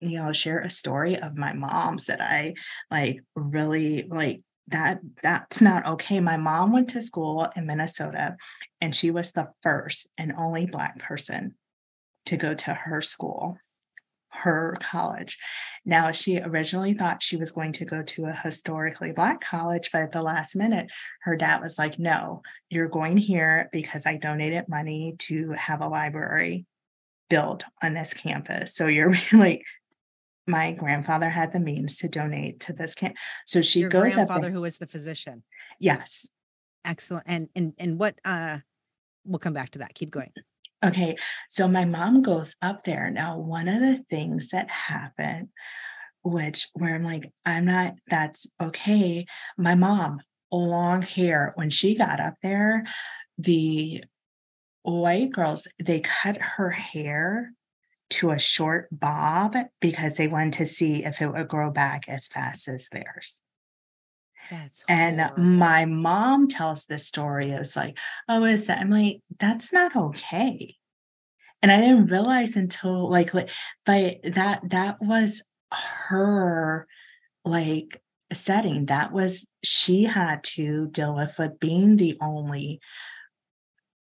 you 0.00 0.18
know 0.18 0.32
share 0.32 0.60
a 0.60 0.70
story 0.70 1.18
of 1.18 1.36
my 1.36 1.52
mom's 1.52 2.06
that 2.06 2.20
I 2.20 2.54
like 2.90 3.20
really 3.34 4.06
like 4.08 4.42
that 4.68 5.00
that's 5.22 5.60
not 5.60 5.86
okay. 5.86 6.20
My 6.20 6.36
mom 6.36 6.72
went 6.72 6.90
to 6.90 7.00
school 7.00 7.48
in 7.54 7.66
Minnesota 7.66 8.36
and 8.80 8.94
she 8.94 9.10
was 9.10 9.32
the 9.32 9.48
first 9.62 10.08
and 10.18 10.34
only 10.36 10.66
black 10.66 10.98
person 10.98 11.54
to 12.26 12.36
go 12.36 12.54
to 12.54 12.74
her 12.74 13.00
school 13.00 13.58
her 14.34 14.76
college. 14.80 15.38
Now, 15.84 16.10
she 16.10 16.38
originally 16.38 16.94
thought 16.94 17.22
she 17.22 17.36
was 17.36 17.52
going 17.52 17.72
to 17.74 17.84
go 17.84 18.02
to 18.02 18.26
a 18.26 18.32
historically 18.32 19.12
Black 19.12 19.40
college, 19.40 19.90
but 19.92 20.02
at 20.02 20.12
the 20.12 20.22
last 20.22 20.56
minute, 20.56 20.90
her 21.22 21.36
dad 21.36 21.62
was 21.62 21.78
like, 21.78 21.98
No, 21.98 22.42
you're 22.68 22.88
going 22.88 23.16
here 23.16 23.68
because 23.72 24.06
I 24.06 24.16
donated 24.16 24.68
money 24.68 25.14
to 25.20 25.52
have 25.52 25.80
a 25.80 25.88
library 25.88 26.66
built 27.30 27.64
on 27.82 27.94
this 27.94 28.14
campus. 28.14 28.74
So 28.74 28.86
you're 28.86 29.14
like, 29.32 29.64
my 30.46 30.72
grandfather 30.72 31.30
had 31.30 31.52
the 31.52 31.60
means 31.60 31.98
to 31.98 32.08
donate 32.08 32.60
to 32.60 32.72
this 32.72 32.94
camp. 32.94 33.16
So 33.46 33.62
she 33.62 33.80
Your 33.80 33.88
goes 33.88 34.14
grandfather 34.14 34.50
who 34.50 34.60
was 34.60 34.78
the 34.78 34.86
physician. 34.86 35.42
Yes. 35.78 36.28
Excellent. 36.84 37.24
And 37.26 37.48
and 37.56 37.72
and 37.78 37.98
what 37.98 38.18
uh 38.26 38.58
we'll 39.24 39.38
come 39.38 39.54
back 39.54 39.70
to 39.70 39.78
that. 39.78 39.94
Keep 39.94 40.10
going. 40.10 40.32
Okay, 40.84 41.16
so 41.48 41.66
my 41.66 41.86
mom 41.86 42.20
goes 42.20 42.56
up 42.60 42.84
there. 42.84 43.10
Now, 43.10 43.38
one 43.38 43.68
of 43.68 43.80
the 43.80 44.04
things 44.10 44.50
that 44.50 44.68
happened, 44.68 45.48
which 46.22 46.68
where 46.74 46.94
I'm 46.94 47.02
like, 47.02 47.32
I'm 47.46 47.64
not, 47.64 47.94
that's 48.08 48.46
okay. 48.60 49.24
My 49.56 49.74
mom, 49.74 50.20
long 50.52 51.00
hair, 51.00 51.52
when 51.54 51.70
she 51.70 51.94
got 51.94 52.20
up 52.20 52.34
there, 52.42 52.84
the 53.38 54.04
white 54.82 55.32
girls, 55.32 55.66
they 55.82 56.00
cut 56.00 56.36
her 56.36 56.70
hair 56.70 57.52
to 58.10 58.30
a 58.30 58.38
short 58.38 58.88
bob 58.92 59.56
because 59.80 60.18
they 60.18 60.28
wanted 60.28 60.52
to 60.54 60.66
see 60.66 61.04
if 61.04 61.22
it 61.22 61.32
would 61.32 61.48
grow 61.48 61.70
back 61.70 62.08
as 62.08 62.28
fast 62.28 62.68
as 62.68 62.88
theirs. 62.92 63.40
That's 64.50 64.84
and 64.88 65.30
my 65.36 65.84
mom 65.84 66.48
tells 66.48 66.86
this 66.86 67.06
story. 67.06 67.50
It's 67.50 67.76
like, 67.76 67.98
oh, 68.28 68.44
is 68.44 68.66
that? 68.66 68.78
I'm 68.78 68.90
like, 68.90 69.20
that's 69.38 69.72
not 69.72 69.96
okay. 69.96 70.76
And 71.62 71.72
I 71.72 71.80
didn't 71.80 72.08
realize 72.08 72.56
until 72.56 73.08
like, 73.10 73.32
but 73.86 74.20
that 74.24 74.60
that 74.70 75.00
was 75.00 75.42
her 75.70 76.86
like 77.44 78.02
setting. 78.32 78.86
That 78.86 79.12
was 79.12 79.48
she 79.62 80.04
had 80.04 80.44
to 80.44 80.88
deal 80.88 81.14
with 81.14 81.40
it 81.40 81.58
being 81.60 81.96
the 81.96 82.16
only 82.20 82.80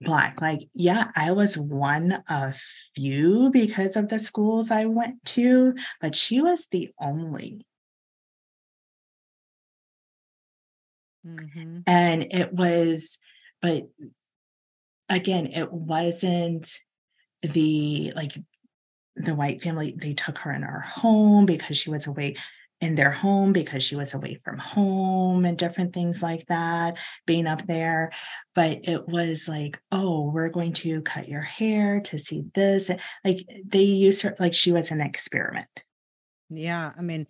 black 0.01 0.41
like 0.41 0.61
yeah 0.73 1.11
i 1.15 1.31
was 1.31 1.55
one 1.55 2.23
of 2.27 2.59
few 2.95 3.51
because 3.51 3.95
of 3.95 4.09
the 4.09 4.17
schools 4.17 4.71
i 4.71 4.83
went 4.85 5.23
to 5.25 5.75
but 6.01 6.15
she 6.15 6.41
was 6.41 6.67
the 6.67 6.89
only 6.99 7.63
Mm-hmm. 11.25 11.79
And 11.87 12.27
it 12.31 12.53
was, 12.53 13.19
but 13.61 13.89
again, 15.09 15.47
it 15.47 15.71
wasn't 15.71 16.77
the 17.41 18.13
like 18.15 18.33
the 19.15 19.35
white 19.35 19.61
family, 19.61 19.95
they 19.97 20.13
took 20.13 20.37
her 20.39 20.51
in 20.51 20.63
our 20.63 20.79
home 20.79 21.45
because 21.45 21.77
she 21.77 21.89
was 21.89 22.07
away 22.07 22.35
in 22.79 22.95
their 22.95 23.11
home 23.11 23.53
because 23.53 23.83
she 23.83 23.95
was 23.95 24.13
away 24.15 24.35
from 24.43 24.57
home 24.57 25.45
and 25.45 25.57
different 25.57 25.93
things 25.93 26.23
like 26.23 26.47
that, 26.47 26.97
being 27.27 27.45
up 27.45 27.65
there. 27.67 28.11
But 28.55 28.79
it 28.83 29.07
was 29.07 29.47
like, 29.47 29.79
oh, 29.91 30.31
we're 30.31 30.49
going 30.49 30.73
to 30.73 31.01
cut 31.01 31.29
your 31.29 31.41
hair 31.41 32.01
to 32.01 32.17
see 32.17 32.43
this. 32.55 32.89
Like 33.23 33.37
they 33.65 33.83
used 33.83 34.23
her 34.23 34.35
like 34.39 34.55
she 34.55 34.71
was 34.71 34.89
an 34.89 35.01
experiment. 35.01 35.67
Yeah. 36.49 36.91
I 36.97 37.01
mean, 37.01 37.27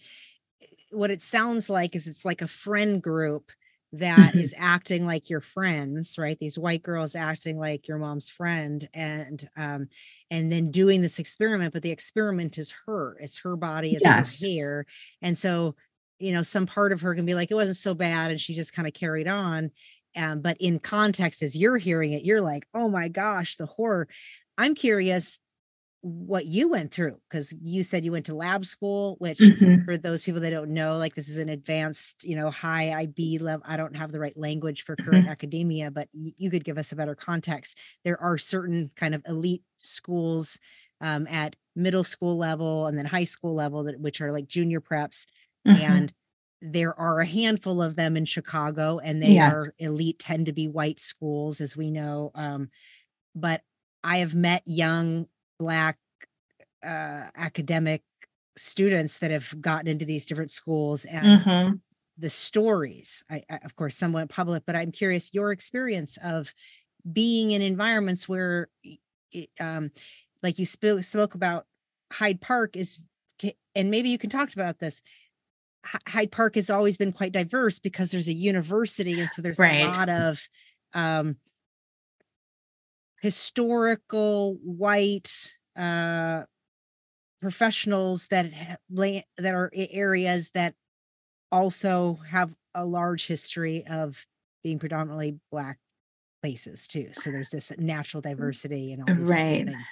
what 0.91 1.11
it 1.11 1.21
sounds 1.21 1.69
like 1.69 1.95
is 1.95 2.07
it's 2.07 2.25
like 2.25 2.41
a 2.41 2.47
friend 2.47 3.01
group 3.01 3.51
that 3.93 4.35
is 4.35 4.53
acting 4.57 5.05
like 5.05 5.29
your 5.29 5.41
friends 5.41 6.17
right? 6.17 6.37
These 6.39 6.57
white 6.57 6.83
girls 6.83 7.15
acting 7.15 7.59
like 7.59 7.87
your 7.87 7.97
mom's 7.97 8.29
friend 8.29 8.87
and 8.93 9.47
um 9.57 9.87
and 10.29 10.51
then 10.51 10.71
doing 10.71 11.01
this 11.01 11.19
experiment 11.19 11.73
but 11.73 11.83
the 11.83 11.91
experiment 11.91 12.57
is 12.57 12.73
her 12.85 13.17
it's 13.19 13.39
her 13.39 13.55
body 13.55 13.93
it's 13.93 14.03
yes. 14.03 14.41
her 14.41 14.47
hair. 14.47 14.85
And 15.21 15.37
so 15.37 15.75
you 16.19 16.31
know 16.31 16.43
some 16.43 16.65
part 16.65 16.91
of 16.91 17.01
her 17.01 17.15
can 17.15 17.25
be 17.25 17.35
like 17.35 17.51
it 17.51 17.55
wasn't 17.55 17.77
so 17.77 17.93
bad 17.93 18.31
and 18.31 18.39
she 18.39 18.53
just 18.53 18.73
kind 18.73 18.87
of 18.87 18.93
carried 18.93 19.27
on 19.27 19.71
um 20.15 20.41
but 20.41 20.57
in 20.59 20.79
context 20.79 21.41
as 21.41 21.57
you're 21.57 21.77
hearing 21.77 22.13
it 22.13 22.23
you're 22.23 22.41
like 22.41 22.67
oh 22.73 22.89
my 22.89 23.07
gosh 23.07 23.57
the 23.57 23.65
horror. 23.65 24.07
I'm 24.57 24.75
curious 24.75 25.39
what 26.01 26.47
you 26.47 26.67
went 26.67 26.91
through 26.91 27.15
because 27.29 27.53
you 27.61 27.83
said 27.83 28.03
you 28.03 28.11
went 28.11 28.25
to 28.25 28.33
lab 28.33 28.65
school 28.65 29.17
which 29.19 29.37
mm-hmm. 29.37 29.83
for 29.85 29.97
those 29.97 30.23
people 30.23 30.41
that 30.41 30.49
don't 30.49 30.71
know 30.71 30.97
like 30.97 31.13
this 31.13 31.29
is 31.29 31.37
an 31.37 31.49
advanced 31.49 32.23
you 32.23 32.35
know 32.35 32.49
high 32.49 32.91
ib 33.03 33.37
level 33.37 33.63
i 33.67 33.77
don't 33.77 33.95
have 33.95 34.11
the 34.11 34.19
right 34.19 34.35
language 34.35 34.83
for 34.83 34.95
current 34.95 35.23
mm-hmm. 35.23 35.31
academia 35.31 35.91
but 35.91 36.07
you, 36.11 36.31
you 36.37 36.49
could 36.49 36.63
give 36.63 36.79
us 36.79 36.91
a 36.91 36.95
better 36.95 37.13
context 37.13 37.77
there 38.03 38.19
are 38.19 38.35
certain 38.37 38.89
kind 38.95 39.13
of 39.13 39.21
elite 39.27 39.61
schools 39.77 40.59
um, 41.01 41.27
at 41.27 41.55
middle 41.75 42.03
school 42.03 42.35
level 42.35 42.87
and 42.87 42.97
then 42.97 43.05
high 43.05 43.23
school 43.23 43.53
level 43.53 43.83
that 43.83 43.99
which 43.99 44.21
are 44.21 44.31
like 44.31 44.47
junior 44.47 44.81
preps 44.81 45.27
mm-hmm. 45.67 45.81
and 45.81 46.13
there 46.63 46.99
are 46.99 47.19
a 47.19 47.27
handful 47.27 47.79
of 47.79 47.95
them 47.95 48.17
in 48.17 48.25
chicago 48.25 48.97
and 48.97 49.21
they 49.21 49.33
yes. 49.33 49.53
are 49.53 49.73
elite 49.77 50.17
tend 50.17 50.47
to 50.47 50.51
be 50.51 50.67
white 50.67 50.99
schools 50.99 51.61
as 51.61 51.77
we 51.77 51.91
know 51.91 52.31
um, 52.33 52.69
but 53.35 53.61
i 54.03 54.17
have 54.17 54.33
met 54.33 54.63
young 54.65 55.27
black 55.61 55.99
uh, 56.83 57.29
academic 57.35 58.01
students 58.57 59.19
that 59.19 59.29
have 59.29 59.61
gotten 59.61 59.87
into 59.87 60.05
these 60.05 60.25
different 60.25 60.49
schools 60.49 61.05
and 61.05 61.41
mm-hmm. 61.41 61.73
the 62.17 62.29
stories 62.29 63.23
I, 63.29 63.43
I, 63.47 63.59
of 63.63 63.75
course 63.75 63.95
somewhat 63.95 64.27
public 64.27 64.63
but 64.65 64.75
i'm 64.75 64.91
curious 64.91 65.33
your 65.33 65.51
experience 65.51 66.17
of 66.23 66.53
being 67.13 67.51
in 67.51 67.61
environments 67.61 68.27
where 68.27 68.69
it, 69.31 69.49
um, 69.59 69.91
like 70.43 70.57
you 70.59 70.65
spoke 70.65 71.03
spoke 71.03 71.35
about 71.35 71.65
hyde 72.11 72.41
park 72.41 72.75
is 72.75 72.99
and 73.75 73.91
maybe 73.91 74.09
you 74.09 74.17
can 74.17 74.29
talk 74.31 74.51
about 74.53 74.79
this 74.79 75.01
hyde 76.07 76.31
park 76.31 76.55
has 76.55 76.69
always 76.69 76.97
been 76.97 77.13
quite 77.13 77.31
diverse 77.31 77.79
because 77.79 78.11
there's 78.11 78.27
a 78.27 78.33
university 78.33 79.19
and 79.19 79.29
so 79.29 79.41
there's 79.41 79.59
right. 79.59 79.85
a 79.85 79.87
lot 79.87 80.09
of 80.09 80.49
um, 80.93 81.37
historical 83.21 84.57
white 84.63 85.55
uh, 85.77 86.43
professionals 87.41 88.27
that 88.27 88.79
that 88.89 89.55
are 89.55 89.71
areas 89.73 90.51
that 90.53 90.73
also 91.51 92.19
have 92.29 92.53
a 92.73 92.85
large 92.85 93.27
history 93.27 93.85
of 93.89 94.25
being 94.63 94.79
predominantly 94.79 95.39
black 95.51 95.77
places 96.41 96.87
too. 96.87 97.09
So 97.13 97.31
there's 97.31 97.49
this 97.49 97.71
natural 97.77 98.21
mm, 98.21 98.29
diversity 98.29 98.93
and 98.93 99.03
all 99.07 99.15
these 99.15 99.29
right. 99.29 99.47
things, 99.47 99.87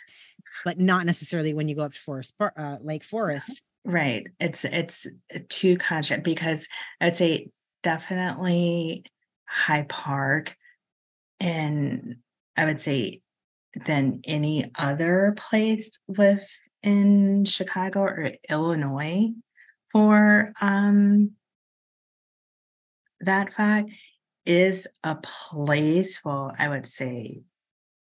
but 0.66 0.80
not 0.80 1.06
necessarily 1.06 1.54
when 1.54 1.68
you 1.68 1.76
go 1.76 1.84
up 1.84 1.94
to 1.94 2.00
Forest 2.00 2.36
uh, 2.40 2.78
Lake 2.82 3.04
Forest. 3.04 3.62
Right. 3.86 4.28
It's 4.40 4.66
it's 4.66 5.08
too 5.48 5.78
conscious 5.78 6.20
because 6.24 6.68
I'd 7.00 7.16
say 7.16 7.50
definitely 7.84 9.06
Hyde 9.48 9.90
Park 9.90 10.56
and 11.40 12.18
I 12.60 12.66
would 12.66 12.82
say 12.82 13.22
than 13.86 14.20
any 14.26 14.70
other 14.78 15.34
place 15.38 15.92
within 16.08 17.46
Chicago 17.46 18.02
or 18.02 18.32
Illinois 18.50 19.30
for 19.94 20.52
um, 20.60 21.32
that 23.22 23.54
fact 23.54 23.92
is 24.46 24.90
a 25.06 25.16
place, 25.16 26.20
well, 26.26 26.52
I 26.60 26.68
would 26.68 26.86
say 26.86 27.44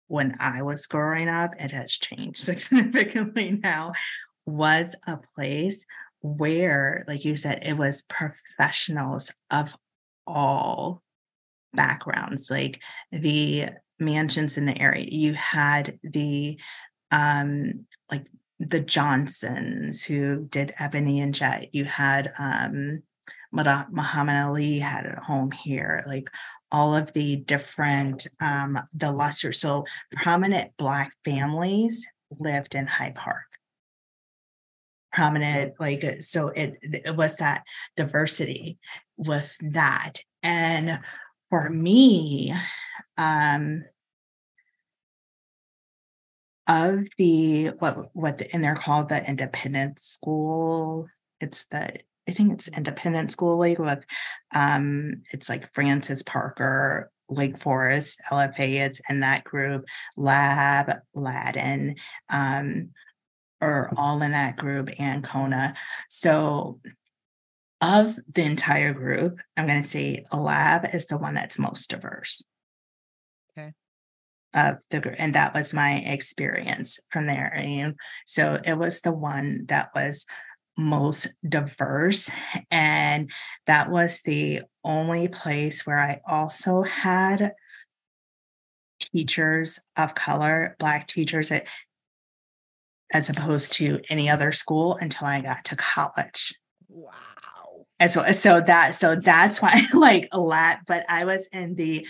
when 0.08 0.36
I 0.40 0.64
was 0.64 0.88
growing 0.88 1.30
up, 1.30 1.52
it 1.60 1.70
has 1.70 1.92
changed 1.92 2.40
significantly 2.44 3.52
now, 3.52 3.94
was 4.48 4.96
a 5.06 5.20
place 5.36 5.86
where, 6.22 7.06
like 7.08 7.24
you 7.24 7.36
said, 7.36 7.60
it 7.62 7.74
was 7.78 8.02
professionals 8.02 9.32
of 9.52 9.76
all 10.26 11.04
backgrounds. 11.72 12.50
Like 12.50 12.82
the 13.12 13.70
mansions 14.00 14.58
in 14.58 14.66
the 14.66 14.78
area. 14.78 15.08
You 15.10 15.34
had 15.34 16.00
the 16.04 16.58
um 17.12 17.86
like 18.12 18.26
the 18.60 18.80
Johnsons 18.80 20.04
who 20.04 20.46
did 20.50 20.74
Ebony 20.80 21.22
and 21.22 21.34
Jet. 21.34 21.70
You 21.74 21.86
had 21.86 22.32
um 22.38 23.04
Muhammad 23.52 24.36
Ali 24.36 24.80
had 24.80 25.06
a 25.06 25.22
home 25.22 25.52
here. 25.52 26.04
Like 26.06 26.30
all 26.72 26.96
of 26.96 27.12
the 27.14 27.38
different 27.38 28.28
um 28.40 28.78
the 28.94 29.12
lesser 29.12 29.52
so 29.52 29.86
prominent 30.16 30.72
black 30.78 31.12
families 31.26 32.08
lived 32.40 32.76
in 32.76 32.86
Hyde 32.86 33.16
Park 33.16 33.44
prominent 35.12 35.74
like 35.80 36.22
so 36.22 36.50
it 36.50 36.78
it 36.82 37.16
was 37.16 37.38
that 37.38 37.64
diversity 37.98 38.78
with 39.18 39.52
that 39.60 40.14
and 40.44 41.00
for 41.50 41.70
me 41.70 42.54
um, 43.20 43.84
of 46.68 47.06
the 47.18 47.68
what 47.80 48.16
what 48.16 48.38
the, 48.38 48.54
and 48.54 48.64
they're 48.64 48.76
called 48.76 49.10
the 49.10 49.28
independent 49.28 50.00
school. 50.00 51.08
It's 51.42 51.66
the 51.66 52.00
I 52.28 52.32
think 52.32 52.54
it's 52.54 52.68
independent 52.70 53.32
school 53.32 53.60
league 53.60 53.80
with 53.80 54.04
um 54.56 55.24
it's 55.32 55.50
like 55.50 55.74
Francis 55.74 56.24
Parker, 56.24 57.12
Lake 57.28 57.58
Forest, 57.58 58.22
LFA, 58.32 58.86
it's 58.86 59.02
in 59.10 59.20
that 59.20 59.44
group, 59.44 59.86
Lab, 60.16 61.00
Latin, 61.14 61.96
um, 62.30 62.90
are 63.62 63.92
all 63.98 64.22
in 64.22 64.32
that 64.32 64.56
group, 64.56 64.90
and 64.98 65.24
Kona. 65.24 65.76
So 66.08 66.80
of 67.82 68.18
the 68.34 68.44
entire 68.44 68.94
group, 68.94 69.40
I'm 69.58 69.66
going 69.66 69.82
to 69.82 69.88
say 69.88 70.26
a 70.32 70.40
Lab 70.40 70.94
is 70.94 71.08
the 71.08 71.18
one 71.18 71.34
that's 71.34 71.58
most 71.58 71.90
diverse 71.90 72.44
of 74.54 74.82
the 74.90 75.00
group 75.00 75.16
and 75.18 75.36
that 75.36 75.54
was 75.54 75.74
my 75.74 75.98
experience 76.06 77.00
from 77.12 77.28
there 77.28 77.54
and 77.54 77.96
so 78.26 78.60
it 78.66 78.78
was 78.78 79.02
the 79.02 79.12
one 79.12 79.66
that 79.68 79.90
was 79.94 80.26
most 80.78 81.28
diverse 81.48 82.32
and 82.72 83.30
that 83.68 83.92
was 83.92 84.22
the 84.22 84.62
only 84.84 85.28
place 85.28 85.86
where 85.86 86.00
i 86.00 86.20
also 86.28 86.82
had 86.82 87.54
teachers 89.00 89.80
of 89.98 90.16
color 90.16 90.76
black 90.80 91.08
teachers 91.08 91.52
at, 91.52 91.66
as 93.12 93.30
opposed 93.30 93.74
to 93.74 94.00
any 94.10 94.30
other 94.30 94.52
school 94.52 94.98
until 95.02 95.28
i 95.28 95.42
got 95.42 95.64
to 95.66 95.76
college. 95.76 96.54
Wow. 96.88 97.12
And 98.00 98.10
so 98.10 98.24
so 98.32 98.62
that 98.62 98.96
so 98.96 99.16
that's 99.16 99.62
why 99.62 99.82
like 99.94 100.30
a 100.32 100.40
lot 100.40 100.80
but 100.88 101.06
i 101.10 101.26
was 101.26 101.50
in 101.52 101.76
the 101.76 102.08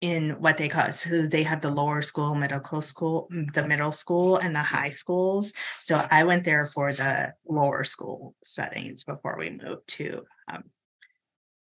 in 0.00 0.30
what 0.40 0.56
they 0.56 0.68
call 0.68 0.90
so 0.92 1.26
they 1.26 1.42
have 1.42 1.60
the 1.60 1.70
lower 1.70 2.00
school 2.00 2.34
medical 2.34 2.80
school 2.80 3.28
mm, 3.32 3.52
the 3.52 3.66
middle 3.66 3.92
school 3.92 4.36
and 4.36 4.54
the 4.54 4.60
high 4.60 4.90
schools. 4.90 5.52
So 5.78 6.04
i 6.10 6.24
went 6.24 6.44
there 6.44 6.66
for 6.66 6.92
the 6.92 7.34
lower 7.46 7.84
school 7.84 8.34
settings 8.42 9.04
before 9.04 9.36
we 9.38 9.50
moved 9.50 9.88
to 9.88 10.22
um, 10.50 10.64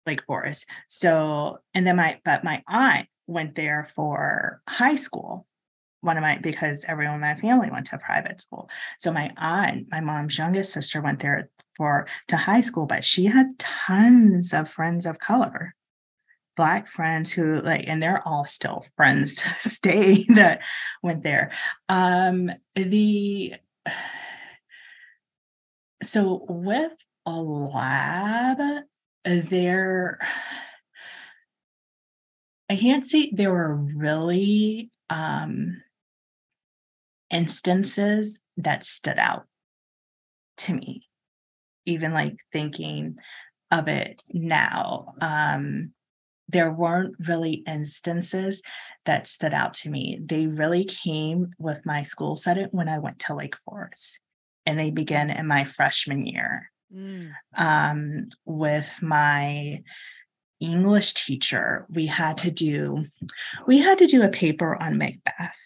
lake 0.05 0.23
forest. 0.25 0.65
So 0.87 1.59
and 1.73 1.87
then 1.87 1.95
my 1.95 2.19
but 2.25 2.43
my 2.43 2.61
aunt 2.67 3.07
went 3.27 3.55
there 3.55 3.87
for 3.95 4.61
high 4.67 4.97
school 4.97 5.47
one 6.01 6.17
of 6.17 6.21
my 6.21 6.37
because 6.37 6.85
everyone 6.87 7.15
in 7.15 7.21
my 7.21 7.35
family 7.35 7.71
went 7.71 7.87
to 7.87 7.97
private 7.97 8.39
school. 8.41 8.69
So 8.99 9.11
my 9.13 9.31
aunt 9.37 9.87
my 9.91 10.01
mom's 10.01 10.37
youngest 10.37 10.73
sister 10.73 11.01
went 11.01 11.21
there 11.21 11.49
for 11.77 12.07
to 12.27 12.35
high 12.35 12.61
school 12.61 12.85
but 12.85 13.05
she 13.05 13.25
had 13.25 13.57
tons 13.59 14.53
of 14.53 14.69
friends 14.69 15.05
of 15.05 15.19
color 15.19 15.73
black 16.55 16.87
friends 16.87 17.31
who 17.31 17.61
like 17.61 17.83
and 17.87 18.01
they're 18.01 18.25
all 18.27 18.45
still 18.45 18.85
friends 18.95 19.35
to 19.61 19.69
stay 19.69 20.25
that 20.35 20.59
went 21.03 21.23
there 21.23 21.51
um 21.89 22.51
the 22.75 23.53
so 26.03 26.45
with 26.49 26.93
a 27.25 27.31
lab 27.31 28.57
there 29.23 30.19
i 32.69 32.75
can't 32.75 33.05
say 33.05 33.31
there 33.33 33.51
were 33.51 33.75
really 33.75 34.91
um 35.09 35.81
instances 37.31 38.39
that 38.57 38.85
stood 38.85 39.17
out 39.17 39.45
to 40.57 40.73
me 40.73 41.07
even 41.85 42.13
like 42.13 42.37
thinking 42.51 43.17
of 43.71 43.87
it 43.87 44.23
now. 44.31 45.13
Um, 45.21 45.91
there 46.47 46.71
weren't 46.71 47.15
really 47.19 47.63
instances 47.67 48.61
that 49.05 49.27
stood 49.27 49.53
out 49.53 49.73
to 49.73 49.89
me. 49.89 50.19
They 50.23 50.47
really 50.47 50.83
came 50.83 51.51
with 51.59 51.85
my 51.85 52.03
school 52.03 52.35
setting 52.35 52.67
when 52.71 52.89
I 52.89 52.99
went 52.99 53.19
to 53.19 53.35
Lake 53.35 53.55
Forest, 53.55 54.19
and 54.65 54.79
they 54.79 54.91
began 54.91 55.29
in 55.29 55.47
my 55.47 55.63
freshman 55.63 56.25
year 56.25 56.71
mm. 56.93 57.31
um, 57.55 58.29
with 58.45 58.91
my 59.01 59.83
English 60.59 61.13
teacher. 61.13 61.85
We 61.89 62.07
had 62.07 62.37
to 62.39 62.51
do 62.51 63.05
we 63.67 63.79
had 63.79 63.97
to 63.99 64.07
do 64.07 64.23
a 64.23 64.29
paper 64.29 64.81
on 64.81 64.97
Macbeth. 64.97 65.57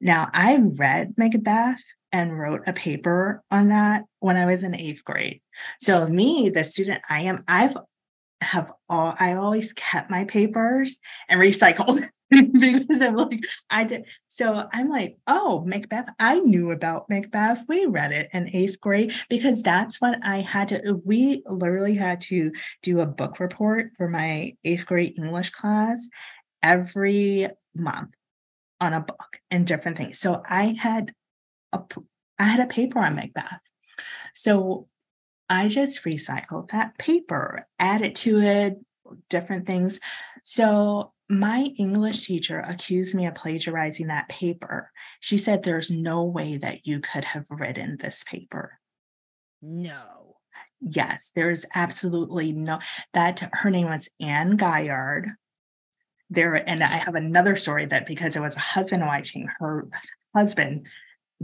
Now 0.00 0.30
I 0.32 0.56
read 0.56 1.14
Macbeth 1.16 1.82
and 2.10 2.38
wrote 2.38 2.62
a 2.66 2.72
paper 2.72 3.42
on 3.50 3.68
that 3.68 4.04
when 4.20 4.36
I 4.36 4.46
was 4.46 4.62
in 4.62 4.74
eighth 4.74 5.04
grade. 5.04 5.40
So 5.80 6.06
me, 6.06 6.50
the 6.50 6.64
student 6.64 7.02
I 7.08 7.22
am, 7.22 7.42
I've 7.48 7.76
have 8.42 8.72
all 8.88 9.14
I 9.18 9.34
always 9.34 9.72
kept 9.72 10.10
my 10.10 10.24
papers 10.24 10.98
and 11.28 11.40
recycled 11.40 12.08
because 12.30 13.02
I'm 13.02 13.16
like, 13.16 13.44
I 13.70 13.84
did. 13.84 14.06
So 14.28 14.66
I'm 14.72 14.88
like, 14.88 15.18
oh, 15.26 15.62
Macbeth. 15.66 16.08
I 16.18 16.40
knew 16.40 16.70
about 16.70 17.08
Macbeth. 17.10 17.64
We 17.68 17.86
read 17.86 18.12
it 18.12 18.30
in 18.32 18.54
eighth 18.54 18.80
grade 18.80 19.14
because 19.28 19.62
that's 19.62 20.00
what 20.00 20.18
I 20.22 20.38
had 20.38 20.68
to. 20.68 21.00
We 21.04 21.42
literally 21.46 21.94
had 21.94 22.20
to 22.22 22.52
do 22.82 23.00
a 23.00 23.06
book 23.06 23.38
report 23.38 23.90
for 23.96 24.08
my 24.08 24.56
eighth 24.64 24.86
grade 24.86 25.18
English 25.18 25.50
class 25.50 26.08
every 26.62 27.48
month 27.74 28.10
on 28.80 28.94
a 28.94 29.00
book 29.00 29.40
and 29.50 29.66
different 29.66 29.98
things. 29.98 30.18
So 30.18 30.42
I 30.48 30.74
had 30.78 31.12
a 31.72 31.80
I 32.38 32.44
had 32.44 32.60
a 32.60 32.66
paper 32.66 32.98
on 32.98 33.14
Macbeth. 33.14 33.60
So 34.34 34.88
I 35.52 35.68
just 35.68 36.02
recycled 36.04 36.70
that 36.70 36.96
paper, 36.96 37.68
added 37.78 38.14
to 38.16 38.40
it, 38.40 38.80
different 39.28 39.66
things. 39.66 40.00
So 40.44 41.12
my 41.28 41.68
English 41.76 42.22
teacher 42.22 42.60
accused 42.60 43.14
me 43.14 43.26
of 43.26 43.34
plagiarizing 43.34 44.06
that 44.06 44.30
paper. 44.30 44.90
She 45.20 45.36
said, 45.36 45.62
There's 45.62 45.90
no 45.90 46.24
way 46.24 46.56
that 46.56 46.86
you 46.86 47.00
could 47.00 47.24
have 47.24 47.44
written 47.50 47.98
this 48.00 48.24
paper. 48.24 48.78
No. 49.60 50.36
Yes, 50.80 51.30
there's 51.34 51.66
absolutely 51.74 52.52
no 52.52 52.78
that 53.12 53.46
her 53.52 53.68
name 53.68 53.88
was 53.88 54.08
Anne 54.18 54.56
Gaillard. 54.56 55.28
There, 56.30 56.54
and 56.54 56.82
I 56.82 56.86
have 56.86 57.14
another 57.14 57.56
story 57.56 57.84
that 57.84 58.06
because 58.06 58.36
it 58.36 58.40
was 58.40 58.56
a 58.56 58.60
husband 58.60 59.02
wife 59.04 59.26
team, 59.26 59.48
her 59.58 59.86
husband 60.34 60.86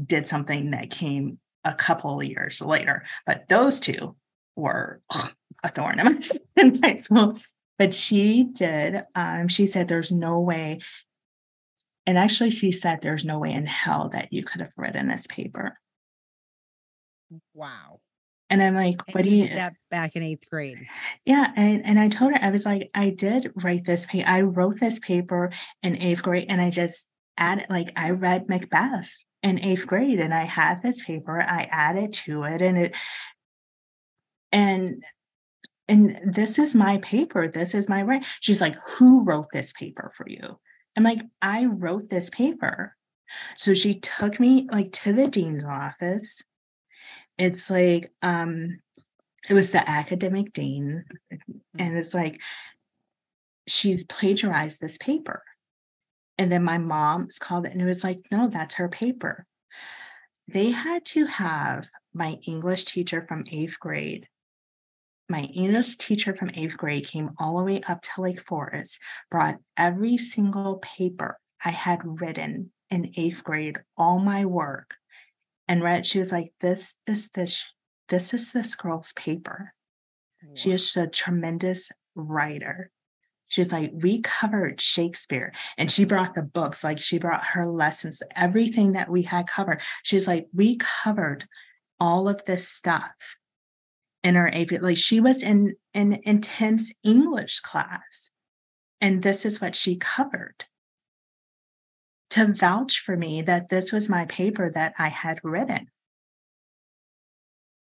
did 0.03 0.27
something 0.27 0.71
that 0.71 0.89
came 0.89 1.39
a 1.69 1.75
couple 1.75 2.21
of 2.21 2.27
years 2.27 2.61
later. 2.61 3.05
But 3.27 3.49
those 3.49 3.79
two 3.79 4.17
were 4.57 5.01
ugh, 5.11 5.33
a 5.63 5.69
thorn 5.69 6.01
in 6.57 6.81
my 6.81 6.97
side. 6.97 7.41
But 7.79 7.95
she 7.95 8.45
did. 8.45 9.05
Um, 9.15 9.47
she 9.47 9.67
said, 9.67 9.87
"There's 9.87 10.11
no 10.11 10.41
way." 10.41 10.81
And 12.07 12.19
actually, 12.19 12.51
she 12.51 12.73
said, 12.73 13.01
"There's 13.03 13.25
no 13.25 13.39
way 13.39 13.53
in 13.53 13.67
hell 13.67 14.09
that 14.13 14.33
you 14.33 14.43
could 14.43 14.61
have 14.61 14.73
written 14.77 15.09
this 15.09 15.27
paper." 15.29 15.79
Wow. 17.55 18.01
And 18.51 18.63
I'm 18.63 18.75
like, 18.75 18.97
what 19.13 19.25
do 19.25 19.31
you 19.31 19.47
that 19.49 19.75
back 19.91 20.17
in 20.17 20.23
eighth 20.23 20.49
grade? 20.49 20.79
Yeah. 21.27 21.53
And, 21.55 21.85
and 21.85 21.99
I 21.99 22.09
told 22.09 22.33
her, 22.33 22.39
I 22.41 22.49
was 22.49 22.65
like, 22.65 22.91
I 22.95 23.11
did 23.11 23.53
write 23.63 23.85
this 23.85 24.07
paper. 24.07 24.27
I 24.27 24.41
wrote 24.41 24.81
this 24.81 24.99
paper 24.99 25.51
in 25.83 26.01
eighth 26.01 26.23
grade 26.23 26.47
and 26.49 26.59
I 26.59 26.71
just 26.71 27.09
added 27.37 27.67
like 27.69 27.91
I 27.95 28.11
read 28.11 28.49
Macbeth 28.49 29.11
in 29.43 29.61
eighth 29.61 29.87
grade 29.87 30.21
and 30.21 30.35
I 30.35 30.45
had 30.45 30.83
this 30.83 31.03
paper, 31.03 31.41
I 31.41 31.69
added 31.71 32.13
to 32.25 32.45
it 32.45 32.63
and 32.63 32.79
it 32.79 32.97
and 34.53 35.05
and 35.89 36.21
this 36.25 36.59
is 36.59 36.75
my 36.75 36.99
paper. 36.99 37.49
This 37.49 37.75
is 37.75 37.89
my 37.89 38.03
right. 38.03 38.25
She's 38.41 38.61
like, 38.61 38.77
who 38.85 39.25
wrote 39.25 39.47
this 39.53 39.73
paper 39.73 40.13
for 40.17 40.29
you? 40.29 40.59
I'm 40.97 41.03
like, 41.03 41.23
I 41.41 41.65
wrote 41.65 42.11
this 42.11 42.29
paper. 42.29 42.95
So 43.57 43.73
she 43.73 43.99
took 44.01 44.39
me 44.39 44.69
like 44.71 44.93
to 44.93 45.13
the 45.13 45.29
dean's 45.29 45.65
office. 45.65 46.43
It's 47.39 47.71
like, 47.71 48.11
um, 48.21 48.81
it 49.49 49.55
was 49.55 49.73
the 49.73 49.89
academic 49.89 50.53
dean, 50.53 51.05
and 51.79 51.97
it's 51.97 52.13
like 52.15 52.41
she's 53.67 54.05
plagiarized 54.05 54.81
this 54.81 54.99
paper. 54.99 55.43
And 56.39 56.51
then 56.53 56.63
my 56.63 56.79
mom's 56.79 57.39
called 57.39 57.67
it 57.67 57.73
and 57.73 57.83
it 57.83 57.85
was 57.85 58.05
like, 58.05 58.21
no, 58.31 58.49
that's 58.49 58.77
her 58.77 58.89
paper. 58.89 59.45
They 60.47 60.71
had 60.71 61.05
to 61.07 61.27
have 61.27 61.87
my 62.15 62.37
English 62.47 62.87
teacher 62.87 63.25
from 63.29 63.45
eighth 63.51 63.79
grade. 63.79 64.29
My 65.29 65.43
English 65.43 65.97
teacher 65.97 66.35
from 66.35 66.51
eighth 66.55 66.77
grade 66.77 67.07
came 67.07 67.33
all 67.39 67.59
the 67.59 67.65
way 67.65 67.81
up 67.87 68.01
to 68.01 68.23
Lake 68.23 68.41
Forest, 68.41 68.99
brought 69.31 69.57
every 69.77 70.17
single 70.17 70.77
paper 70.77 71.39
I 71.63 71.71
had 71.71 72.01
written 72.03 72.73
in 72.89 73.13
eighth 73.17 73.45
grade, 73.45 73.79
all 73.97 74.21
my 74.21 74.47
work, 74.47 74.95
and 75.67 75.83
read. 75.83 76.07
She 76.07 76.19
was 76.19 76.33
like, 76.33 76.55
"This 76.61 76.97
is 77.07 77.29
this. 77.31 77.69
This 78.09 78.33
is 78.33 78.53
this 78.53 78.75
girl's 78.75 79.13
paper. 79.13 79.75
Wow. 80.43 80.53
She 80.55 80.73
is 80.73 80.97
a 80.97 81.07
tremendous 81.07 81.91
writer. 82.15 82.91
She's 83.49 83.73
like, 83.73 83.91
we 83.95 84.21
covered 84.21 84.81
Shakespeare. 84.81 85.53
And 85.77 85.91
she 85.91 86.05
brought 86.05 86.35
the 86.35 86.43
books, 86.43 86.85
like 86.85 86.99
she 86.99 87.19
brought 87.19 87.45
her 87.45 87.67
lessons, 87.67 88.23
everything 88.37 88.93
that 88.93 89.11
we 89.11 89.23
had 89.23 89.47
covered. 89.47 89.81
She's 90.03 90.29
like, 90.29 90.47
we 90.55 90.77
covered 90.77 91.47
all 91.99 92.29
of 92.29 92.45
this 92.45 92.69
stuff 92.69 93.11
in 94.23 94.37
our 94.37 94.49
AP. 94.49 94.83
Like 94.83 94.99
she 94.99 95.19
was 95.21 95.43
in 95.43 95.77
an 95.95 96.21
intense 96.25 96.93
English 97.03 97.61
class. 97.61 98.31
And 99.01 99.23
this 99.23 99.47
is 99.47 99.61
what 99.61 99.75
she 99.75 99.97
covered. 99.97 100.67
To 102.31 102.53
vouch 102.53 103.01
for 103.01 103.17
me 103.17 103.41
that 103.43 103.71
this 103.71 103.91
was 103.91 104.11
my 104.11 104.27
paper 104.27 104.71
that 104.71 104.93
I 104.99 105.09
had 105.09 105.41
written. 105.43 105.89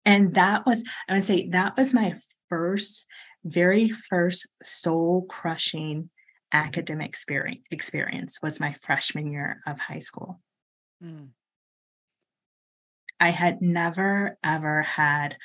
And 0.04 0.34
that 0.34 0.66
was, 0.66 0.84
I 1.09 1.14
would 1.14 1.24
say, 1.24 1.48
that 1.48 1.76
was 1.76 1.94
my 1.94 2.16
first 2.50 3.07
very 3.47 3.90
first 4.11 4.47
soul 4.64 5.26
crushing 5.28 6.11
academic 6.53 7.09
experience, 7.09 7.64
experience 7.70 8.38
was 8.42 8.61
my 8.61 8.72
freshman 8.74 9.30
year 9.30 9.59
of 9.66 9.78
high 9.78 9.99
school. 9.99 10.40
Mm. 11.03 11.28
I 13.18 13.30
had 13.30 13.62
never, 13.62 14.36
ever 14.44 14.82
had 14.82 15.36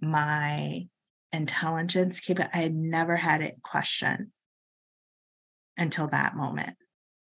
my 0.00 0.86
intelligence 1.32 2.20
keep 2.20 2.40
it. 2.40 2.48
I 2.52 2.58
had 2.58 2.74
never 2.74 3.16
had 3.16 3.42
it 3.42 3.62
questioned 3.62 4.28
until 5.76 6.08
that 6.08 6.36
moment. 6.36 6.76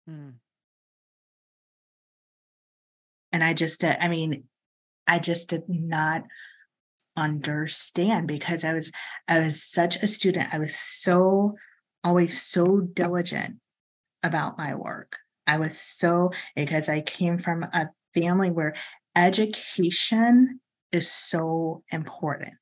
Mm. 0.09 0.35
And 3.33 3.45
I 3.45 3.53
just 3.53 3.81
did, 3.81 3.97
I 4.01 4.09
mean, 4.09 4.45
I 5.07 5.19
just 5.19 5.49
did 5.49 5.65
not 5.69 6.23
understand 7.17 8.29
because 8.29 8.65
I 8.65 8.73
was 8.73 8.91
I 9.29 9.41
was 9.41 9.63
such 9.63 9.97
a 9.97 10.07
student. 10.07 10.53
I 10.53 10.59
was 10.59 10.77
so 10.77 11.55
always 12.03 12.41
so 12.41 12.81
diligent 12.81 13.57
about 14.23 14.59
my 14.59 14.75
work. 14.75 15.19
I 15.47 15.59
was 15.59 15.79
so 15.79 16.31
because 16.57 16.89
I 16.89 17.01
came 17.01 17.39
from 17.39 17.65
a 17.65 17.89
family 18.15 18.51
where 18.51 18.75
education 19.15 20.61
is 20.93 21.11
so 21.11 21.83
important. 21.91 22.55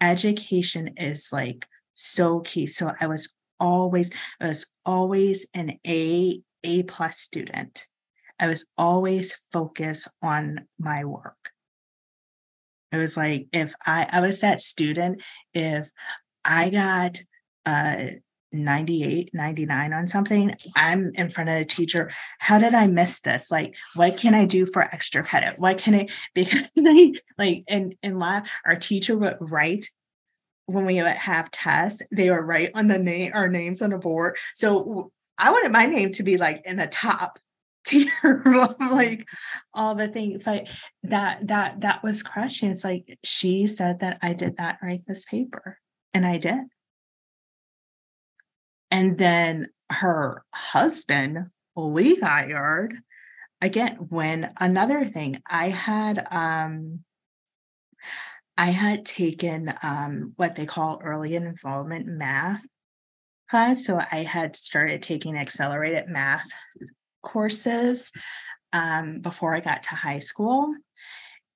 Education 0.00 0.94
is 0.96 1.30
like 1.32 1.66
so 1.94 2.40
key. 2.40 2.66
So 2.66 2.92
I 3.00 3.06
was 3.06 3.32
always 3.58 4.12
I 4.40 4.48
was 4.48 4.66
always 4.86 5.46
an 5.54 5.78
A 5.86 6.40
A 6.64 6.82
plus 6.84 7.18
student. 7.18 7.86
I 8.38 8.48
was 8.48 8.64
always 8.78 9.38
focused 9.52 10.08
on 10.22 10.66
my 10.78 11.04
work. 11.04 11.49
It 12.92 12.96
was 12.96 13.16
like 13.16 13.46
if 13.52 13.74
I 13.86 14.08
I 14.10 14.20
was 14.20 14.40
that 14.40 14.60
student, 14.60 15.22
if 15.54 15.90
I 16.44 16.70
got 16.70 17.18
uh 17.66 18.06
98 18.52 19.30
99 19.32 19.92
on 19.92 20.06
something 20.06 20.54
i'm 20.74 21.12
in 21.14 21.30
front 21.30 21.50
of 21.50 21.58
the 21.58 21.64
teacher 21.64 22.10
how 22.38 22.58
did 22.58 22.74
i 22.74 22.86
miss 22.86 23.20
this? 23.20 23.50
Like 23.50 23.76
what 23.94 24.16
can 24.18 24.34
i 24.34 24.44
do 24.44 24.66
for 24.66 24.82
extra 24.82 25.22
credit? 25.22 25.58
What 25.58 25.78
can 25.78 25.94
i 25.94 26.08
because 26.34 26.64
they 26.74 27.14
like 27.38 27.64
in 27.68 27.92
in 28.02 28.18
lab 28.18 28.46
our 28.64 28.76
teacher 28.76 29.16
would 29.16 29.36
write 29.40 29.90
when 30.66 30.86
we 30.86 31.02
would 31.02 31.12
have 31.12 31.50
tests 31.50 32.02
they 32.10 32.30
would 32.30 32.36
write 32.36 32.70
on 32.74 32.88
the 32.88 32.98
name 32.98 33.32
our 33.34 33.48
names 33.48 33.82
on 33.82 33.90
the 33.90 33.98
board. 33.98 34.36
So 34.54 35.12
i 35.38 35.50
wanted 35.50 35.72
my 35.72 35.86
name 35.86 36.12
to 36.12 36.22
be 36.22 36.36
like 36.36 36.62
in 36.64 36.76
the 36.76 36.86
top 36.86 37.38
of 37.92 38.80
like 38.90 39.26
all 39.74 39.94
the 39.94 40.08
things 40.08 40.42
but 40.44 40.66
that 41.02 41.46
that 41.46 41.80
that 41.80 42.02
was 42.02 42.22
crushing 42.22 42.70
it's 42.70 42.84
like 42.84 43.18
she 43.24 43.66
said 43.66 44.00
that 44.00 44.18
i 44.22 44.32
did 44.32 44.56
not 44.58 44.76
write 44.82 45.02
this 45.06 45.24
paper 45.24 45.78
and 46.14 46.26
i 46.26 46.38
did 46.38 46.58
and 48.90 49.18
then 49.18 49.68
her 49.90 50.44
husband 50.54 51.46
lee 51.76 52.16
Gaillard, 52.16 52.94
again 53.60 53.96
when 54.08 54.52
another 54.58 55.04
thing 55.04 55.40
i 55.48 55.68
had 55.68 56.26
um 56.30 57.00
I 58.60 58.66
had 58.66 59.06
taken 59.06 59.72
um, 59.82 60.34
what 60.36 60.54
they 60.54 60.66
call 60.66 61.00
early 61.02 61.34
involvement 61.34 62.06
math 62.06 62.60
class. 63.48 63.86
So 63.86 63.98
I 64.12 64.22
had 64.22 64.54
started 64.54 65.02
taking 65.02 65.34
accelerated 65.34 66.08
math 66.08 66.46
courses 67.22 68.12
um, 68.72 69.20
before 69.20 69.54
I 69.54 69.60
got 69.60 69.82
to 69.84 69.94
high 69.94 70.18
school. 70.20 70.74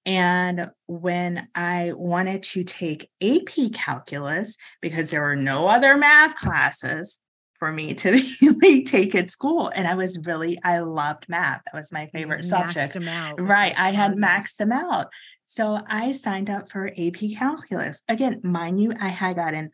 And 0.07 0.71
when 0.87 1.49
I 1.55 1.93
wanted 1.95 2.43
to 2.45 2.65
take 2.65 3.11
AP 3.23 3.73
calculus, 3.73 4.57
because 4.83 5.11
there 5.11 5.23
were 5.23 5.37
no 5.37 5.67
other 5.67 5.97
math 5.97 6.35
classes 6.35 7.21
for 7.59 7.73
me 7.73 7.95
to 7.95 8.21
really 8.43 8.83
take 8.83 9.15
at 9.15 9.31
school, 9.31 9.73
and 9.75 9.87
I 9.87 9.95
was 9.95 10.19
really, 10.27 10.59
I 10.63 10.81
loved 10.81 11.27
math. 11.29 11.63
That 11.65 11.79
was 11.79 11.91
my 11.91 12.07
favorite 12.09 12.45
subject. 12.45 12.97
Right. 13.39 13.75
I 13.79 13.93
had 13.93 14.13
maxed 14.13 14.57
them 14.57 14.73
out. 14.73 15.07
So 15.47 15.81
I 15.89 16.13
signed 16.13 16.51
up 16.51 16.71
for 16.71 16.89
AP 16.89 17.37
calculus. 17.37 18.03
Again, 18.09 18.41
mind 18.43 18.83
you, 18.83 18.93
I 19.01 19.09
had 19.09 19.37
gotten 19.37 19.71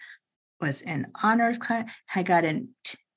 was 0.60 0.82
in 0.82 1.06
honors 1.22 1.58
class, 1.58 1.88
had 2.06 2.26
gotten 2.26 2.74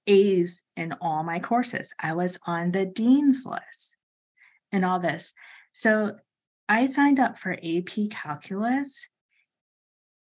A's 0.08 0.62
in 0.76 0.94
all 1.02 1.24
my 1.24 1.40
courses. 1.40 1.94
I 2.02 2.14
was 2.14 2.40
on 2.46 2.72
the 2.72 2.86
dean's 2.86 3.46
list 3.46 3.96
and 4.72 4.84
all 4.84 5.00
this. 5.00 5.34
So 5.72 6.18
I 6.68 6.88
signed 6.88 7.20
up 7.20 7.38
for 7.38 7.54
AP 7.54 8.10
Calculus 8.10 9.08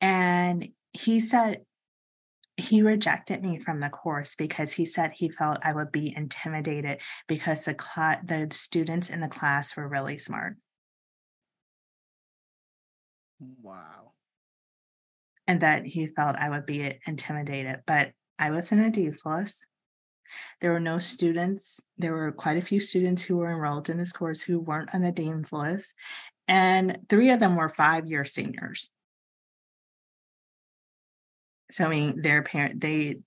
and 0.00 0.68
he 0.92 1.20
said 1.20 1.64
he 2.56 2.82
rejected 2.82 3.42
me 3.42 3.58
from 3.58 3.80
the 3.80 3.88
course 3.88 4.36
because 4.36 4.72
he 4.72 4.84
said 4.84 5.12
he 5.12 5.28
felt 5.28 5.58
I 5.62 5.72
would 5.72 5.90
be 5.90 6.14
intimidated 6.16 7.00
because 7.26 7.64
the 7.64 7.74
cl- 7.78 8.20
the 8.24 8.48
students 8.52 9.10
in 9.10 9.20
the 9.20 9.28
class 9.28 9.76
were 9.76 9.88
really 9.88 10.18
smart. 10.18 10.56
Wow. 13.62 14.12
And 15.46 15.60
that 15.60 15.84
he 15.84 16.06
felt 16.06 16.36
I 16.36 16.50
would 16.50 16.64
be 16.64 16.98
intimidated, 17.06 17.80
but 17.86 18.12
I 18.38 18.50
was 18.50 18.72
in 18.72 18.80
a 18.80 18.90
D's 18.90 19.24
list. 19.24 19.66
There 20.60 20.72
were 20.72 20.80
no 20.80 20.98
students. 20.98 21.80
There 21.96 22.12
were 22.12 22.32
quite 22.32 22.56
a 22.56 22.62
few 22.62 22.80
students 22.80 23.22
who 23.22 23.36
were 23.36 23.52
enrolled 23.52 23.88
in 23.88 23.98
this 23.98 24.12
course 24.12 24.42
who 24.42 24.58
weren't 24.58 24.94
on 24.94 25.02
the 25.02 25.12
Dean's 25.12 25.52
list. 25.52 25.94
And 26.48 26.98
three 27.08 27.30
of 27.30 27.40
them 27.40 27.56
were 27.56 27.68
five 27.68 28.06
year 28.06 28.24
seniors. 28.24 28.90
So, 31.70 31.86
I 31.86 31.88
mean, 31.88 32.20
their 32.20 32.42
parent, 32.42 32.80
they 32.80 33.20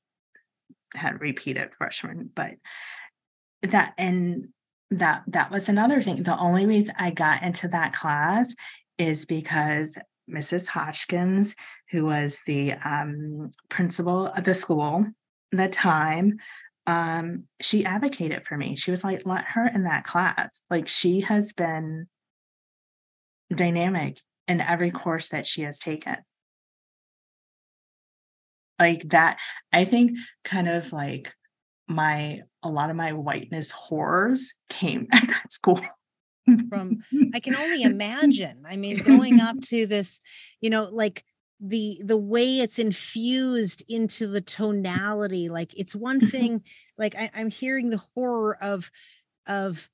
had 0.93 1.21
repeated 1.21 1.69
freshmen, 1.77 2.29
but 2.33 2.51
that, 3.61 3.93
and 3.97 4.49
that, 4.91 5.23
that 5.27 5.51
was 5.51 5.67
another 5.67 6.01
thing. 6.01 6.23
The 6.23 6.37
only 6.37 6.65
reason 6.65 6.95
I 6.97 7.11
got 7.11 7.43
into 7.43 7.67
that 7.69 7.93
class 7.93 8.53
is 8.97 9.25
because 9.25 9.97
Mrs. 10.29 10.69
Hodgkins, 10.69 11.55
who 11.91 12.05
was 12.05 12.41
the 12.45 12.73
um, 12.73 13.51
principal 13.69 14.27
of 14.27 14.43
the 14.43 14.55
school 14.55 15.05
at 15.53 15.57
the 15.57 15.67
time, 15.67 16.37
um, 16.85 17.43
she 17.61 17.85
advocated 17.85 18.45
for 18.45 18.57
me. 18.57 18.75
She 18.75 18.91
was 18.91 19.03
like, 19.03 19.25
let 19.25 19.43
her 19.49 19.67
in 19.67 19.83
that 19.83 20.03
class. 20.03 20.63
Like 20.69 20.87
she 20.87 21.21
has 21.21 21.53
been 21.53 22.07
dynamic 23.53 24.19
in 24.47 24.61
every 24.61 24.91
course 24.91 25.29
that 25.29 25.45
she 25.45 25.61
has 25.63 25.79
taken. 25.79 26.17
Like 28.79 29.09
that, 29.09 29.37
I 29.73 29.85
think 29.85 30.17
kind 30.43 30.67
of 30.67 30.93
like 30.93 31.33
my 31.87 32.41
a 32.63 32.69
lot 32.69 32.89
of 32.89 32.95
my 32.95 33.13
whiteness 33.13 33.71
horrors 33.71 34.53
came 34.69 35.07
at 35.11 35.27
that 35.27 35.51
school. 35.51 35.81
From 36.69 37.03
I 37.33 37.39
can 37.39 37.55
only 37.55 37.83
imagine. 37.83 38.63
I 38.65 38.77
mean, 38.77 38.97
going 38.97 39.41
up 39.41 39.59
to 39.63 39.85
this, 39.85 40.19
you 40.61 40.69
know, 40.69 40.89
like 40.91 41.23
the 41.59 41.99
the 42.03 42.17
way 42.17 42.59
it's 42.59 42.77
infused 42.77 43.83
into 43.89 44.27
the 44.27 44.41
tonality 44.41 45.49
like 45.49 45.73
it's 45.75 45.95
one 45.95 46.19
mm-hmm. 46.19 46.29
thing 46.29 46.61
like 46.97 47.15
I, 47.15 47.31
i'm 47.33 47.49
hearing 47.49 47.89
the 47.89 48.01
horror 48.13 48.57
of 48.61 48.91
of 49.47 49.89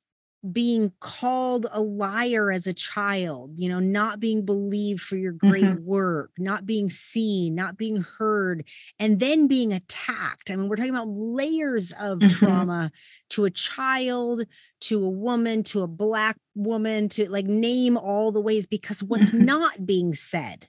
being 0.51 0.91
called 0.99 1.67
a 1.71 1.79
liar 1.79 2.51
as 2.51 2.67
a 2.67 2.73
child, 2.73 3.57
you 3.57 3.69
know, 3.69 3.79
not 3.79 4.19
being 4.19 4.43
believed 4.43 4.99
for 4.99 5.15
your 5.15 5.31
great 5.31 5.63
mm-hmm. 5.63 5.85
work, 5.85 6.31
not 6.37 6.65
being 6.65 6.89
seen, 6.89 7.55
not 7.55 7.77
being 7.77 8.01
heard, 8.17 8.67
and 8.99 9.19
then 9.21 9.47
being 9.47 9.71
attacked. 9.71 10.51
I 10.51 10.57
mean, 10.57 10.67
we're 10.67 10.75
talking 10.75 10.93
about 10.93 11.07
layers 11.07 11.93
of 11.93 12.19
mm-hmm. 12.19 12.27
trauma 12.27 12.91
to 13.29 13.45
a 13.45 13.51
child, 13.51 14.43
to 14.81 15.05
a 15.05 15.09
woman, 15.09 15.63
to 15.63 15.81
a 15.81 15.87
black 15.87 16.35
woman, 16.55 17.07
to 17.09 17.29
like 17.29 17.45
name 17.45 17.95
all 17.95 18.33
the 18.33 18.41
ways 18.41 18.67
because 18.67 19.01
what's 19.01 19.31
not 19.33 19.85
being 19.85 20.13
said 20.13 20.67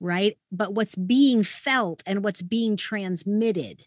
right? 0.00 0.36
But 0.50 0.74
what's 0.74 0.96
being 0.96 1.42
felt 1.42 2.02
and 2.06 2.24
what's 2.24 2.42
being 2.42 2.76
transmitted. 2.76 3.86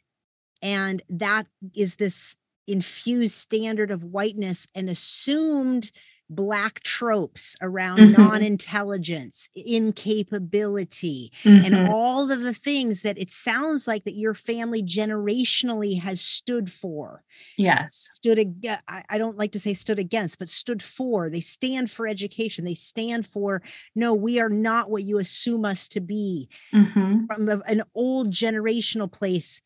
And 0.61 1.01
that 1.09 1.47
is 1.75 1.95
this 1.95 2.37
infused 2.67 3.35
standard 3.35 3.91
of 3.91 4.03
whiteness 4.03 4.67
and 4.73 4.89
assumed 4.89 5.91
black 6.29 6.81
tropes 6.81 7.55
around 7.61 7.99
mm-hmm. 7.99 8.21
non-intelligence 8.21 9.49
incapability 9.55 11.31
mm-hmm. 11.43 11.65
and 11.65 11.89
all 11.89 12.31
of 12.31 12.41
the 12.41 12.53
things 12.53 13.01
that 13.01 13.17
it 13.17 13.29
sounds 13.29 13.87
like 13.87 14.03
that 14.05 14.15
your 14.15 14.33
family 14.33 14.81
generationally 14.81 15.99
has 15.99 16.21
stood 16.21 16.71
for 16.71 17.23
yes 17.57 18.09
stood 18.15 18.39
ag- 18.39 18.67
I 18.87 19.17
don't 19.17 19.37
like 19.37 19.51
to 19.51 19.59
say 19.59 19.73
stood 19.73 19.99
against 19.99 20.39
but 20.39 20.49
stood 20.49 20.81
for 20.81 21.29
they 21.29 21.41
stand 21.41 21.91
for 21.91 22.07
education 22.07 22.65
they 22.65 22.73
stand 22.73 23.27
for 23.27 23.61
no 23.95 24.13
we 24.13 24.39
are 24.39 24.49
not 24.49 24.89
what 24.89 25.03
you 25.03 25.19
assume 25.19 25.65
us 25.65 25.87
to 25.89 25.99
be 25.99 26.49
mm-hmm. 26.73 27.25
from 27.25 27.49
an 27.67 27.83
old 27.93 28.31
generational 28.31 29.11
place 29.11 29.61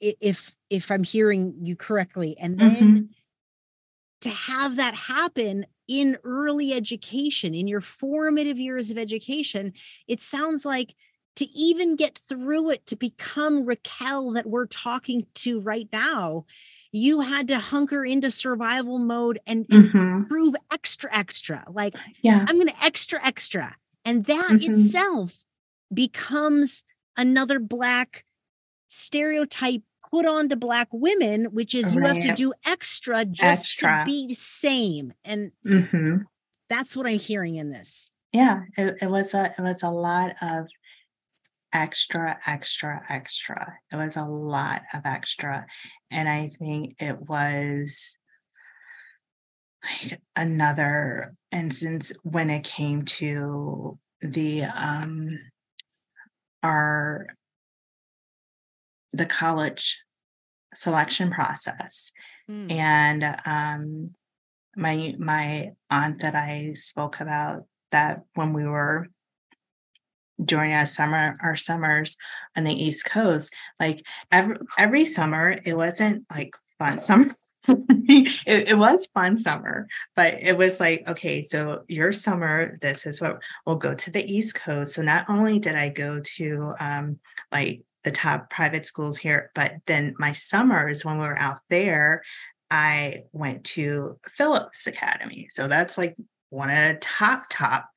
if 0.00 0.54
if 0.70 0.90
i'm 0.90 1.04
hearing 1.04 1.54
you 1.62 1.74
correctly 1.74 2.36
and 2.40 2.58
then 2.58 2.76
mm-hmm. 2.76 3.02
to 4.20 4.28
have 4.28 4.76
that 4.76 4.94
happen 4.94 5.66
in 5.88 6.16
early 6.22 6.72
education, 6.72 7.54
in 7.54 7.66
your 7.66 7.80
formative 7.80 8.58
years 8.58 8.90
of 8.90 8.98
education, 8.98 9.72
it 10.06 10.20
sounds 10.20 10.64
like 10.64 10.94
to 11.36 11.46
even 11.56 11.94
get 11.94 12.18
through 12.28 12.70
it 12.70 12.84
to 12.86 12.96
become 12.96 13.64
Ricquel 13.64 14.34
that 14.34 14.46
we're 14.46 14.66
talking 14.66 15.24
to 15.34 15.60
right 15.60 15.88
now, 15.92 16.44
you 16.90 17.20
had 17.20 17.46
to 17.48 17.58
hunker 17.58 18.04
into 18.04 18.28
survival 18.30 18.98
mode 18.98 19.38
and, 19.46 19.64
and 19.70 19.84
mm-hmm. 19.84 20.24
prove 20.24 20.56
extra, 20.72 21.14
extra. 21.16 21.64
Like, 21.70 21.94
yeah, 22.22 22.44
I'm 22.48 22.56
going 22.56 22.68
to 22.68 22.84
extra, 22.84 23.24
extra. 23.24 23.76
And 24.04 24.24
that 24.24 24.50
mm-hmm. 24.50 24.72
itself 24.72 25.44
becomes 25.94 26.82
another 27.16 27.60
Black 27.60 28.24
stereotype 28.88 29.82
put 30.10 30.26
on 30.26 30.48
to 30.48 30.56
black 30.56 30.88
women 30.92 31.46
which 31.46 31.74
is 31.74 31.94
you 31.94 32.02
have 32.02 32.18
to 32.18 32.34
do 32.34 32.52
extra 32.66 33.24
just 33.24 33.60
extra. 33.60 34.00
to 34.00 34.04
be 34.04 34.34
same 34.34 35.12
and 35.24 35.52
mm-hmm. 35.66 36.18
that's 36.68 36.96
what 36.96 37.06
i'm 37.06 37.18
hearing 37.18 37.56
in 37.56 37.70
this 37.70 38.10
yeah 38.32 38.62
it, 38.76 38.98
it 39.02 39.10
was 39.10 39.34
a 39.34 39.54
it 39.58 39.62
was 39.62 39.82
a 39.82 39.90
lot 39.90 40.34
of 40.42 40.66
extra 41.72 42.38
extra 42.46 43.02
extra 43.08 43.74
it 43.92 43.96
was 43.96 44.16
a 44.16 44.24
lot 44.24 44.82
of 44.94 45.02
extra 45.04 45.66
and 46.10 46.28
i 46.28 46.50
think 46.58 46.94
it 46.98 47.28
was 47.28 48.16
like 49.84 50.20
another 50.34 51.34
instance 51.52 52.12
when 52.22 52.50
it 52.50 52.64
came 52.64 53.04
to 53.04 53.98
the 54.22 54.64
um 54.64 55.28
our 56.62 57.26
the 59.12 59.26
college 59.26 60.02
selection 60.74 61.30
process. 61.30 62.12
Mm. 62.50 62.72
And 62.72 63.36
um, 63.46 64.14
my 64.76 65.14
my 65.18 65.72
aunt 65.90 66.20
that 66.20 66.34
I 66.34 66.72
spoke 66.74 67.20
about 67.20 67.64
that 67.90 68.22
when 68.34 68.52
we 68.52 68.64
were 68.64 69.08
during 70.42 70.72
our 70.72 70.86
summer 70.86 71.36
our 71.42 71.56
summers 71.56 72.16
on 72.56 72.64
the 72.64 72.72
East 72.72 73.06
Coast, 73.06 73.54
like 73.80 74.04
every 74.30 74.56
every 74.78 75.04
summer, 75.04 75.56
it 75.64 75.76
wasn't 75.76 76.24
like 76.30 76.54
fun 76.78 77.00
summer. 77.00 77.26
it, 77.68 78.68
it, 78.68 78.78
was 78.78 79.08
fun 79.12 79.36
summer, 79.36 79.86
but 80.16 80.38
it 80.40 80.56
was 80.56 80.80
like, 80.80 81.06
okay, 81.06 81.42
so 81.42 81.82
your 81.86 82.12
summer, 82.12 82.78
this 82.80 83.04
is 83.04 83.20
what 83.20 83.40
we'll 83.66 83.76
go 83.76 83.94
to 83.94 84.10
the 84.10 84.24
East 84.24 84.54
Coast. 84.54 84.94
So 84.94 85.02
not 85.02 85.26
only 85.28 85.58
did 85.58 85.74
I 85.74 85.90
go 85.90 86.18
to 86.36 86.72
um, 86.80 87.18
like 87.52 87.82
the 88.04 88.10
top 88.10 88.50
private 88.50 88.86
schools 88.86 89.18
here. 89.18 89.50
But 89.54 89.74
then 89.86 90.14
my 90.18 90.32
summers, 90.32 91.04
when 91.04 91.18
we 91.18 91.26
were 91.26 91.38
out 91.38 91.58
there, 91.68 92.22
I 92.70 93.24
went 93.32 93.64
to 93.64 94.18
Phillips 94.28 94.86
Academy. 94.86 95.48
So 95.50 95.68
that's 95.68 95.98
like 95.98 96.16
one 96.50 96.70
of 96.70 96.76
the 96.76 96.98
top, 97.00 97.44
top 97.50 97.88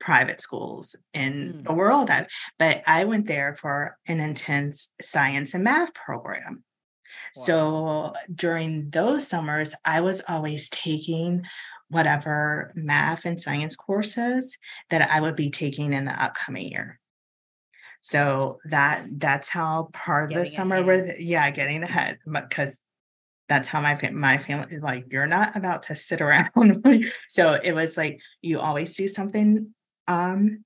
private 0.00 0.40
schools 0.40 0.96
in 1.14 1.32
mm. 1.52 1.64
the 1.64 1.72
world. 1.72 2.10
But 2.58 2.82
I 2.86 3.04
went 3.04 3.26
there 3.26 3.54
for 3.54 3.96
an 4.08 4.20
intense 4.20 4.92
science 5.00 5.54
and 5.54 5.64
math 5.64 5.94
program. 5.94 6.64
Wow. 7.36 7.44
So 7.44 8.12
during 8.34 8.90
those 8.90 9.26
summers, 9.26 9.74
I 9.84 10.00
was 10.00 10.22
always 10.28 10.68
taking 10.68 11.42
whatever 11.88 12.72
math 12.74 13.26
and 13.26 13.38
science 13.38 13.76
courses 13.76 14.58
that 14.90 15.10
I 15.10 15.20
would 15.20 15.36
be 15.36 15.50
taking 15.50 15.92
in 15.92 16.06
the 16.06 16.22
upcoming 16.22 16.68
year. 16.68 16.98
So 18.02 18.58
that 18.66 19.06
that's 19.12 19.48
how 19.48 19.88
part 19.92 20.24
of 20.24 20.30
getting 20.30 20.44
the 20.44 20.50
summer 20.50 20.84
with 20.84 21.18
yeah, 21.18 21.50
getting 21.50 21.82
ahead 21.82 22.18
because 22.30 22.80
that's 23.48 23.68
how 23.68 23.80
my 23.80 23.98
my 24.12 24.38
family 24.38 24.76
is 24.76 24.82
like 24.82 25.06
you're 25.10 25.26
not 25.26 25.56
about 25.56 25.84
to 25.84 25.96
sit 25.96 26.20
around. 26.22 26.84
so 27.28 27.58
it 27.62 27.72
was 27.72 27.96
like 27.96 28.20
you 28.42 28.60
always 28.60 28.96
do 28.96 29.08
something 29.08 29.74
um 30.08 30.64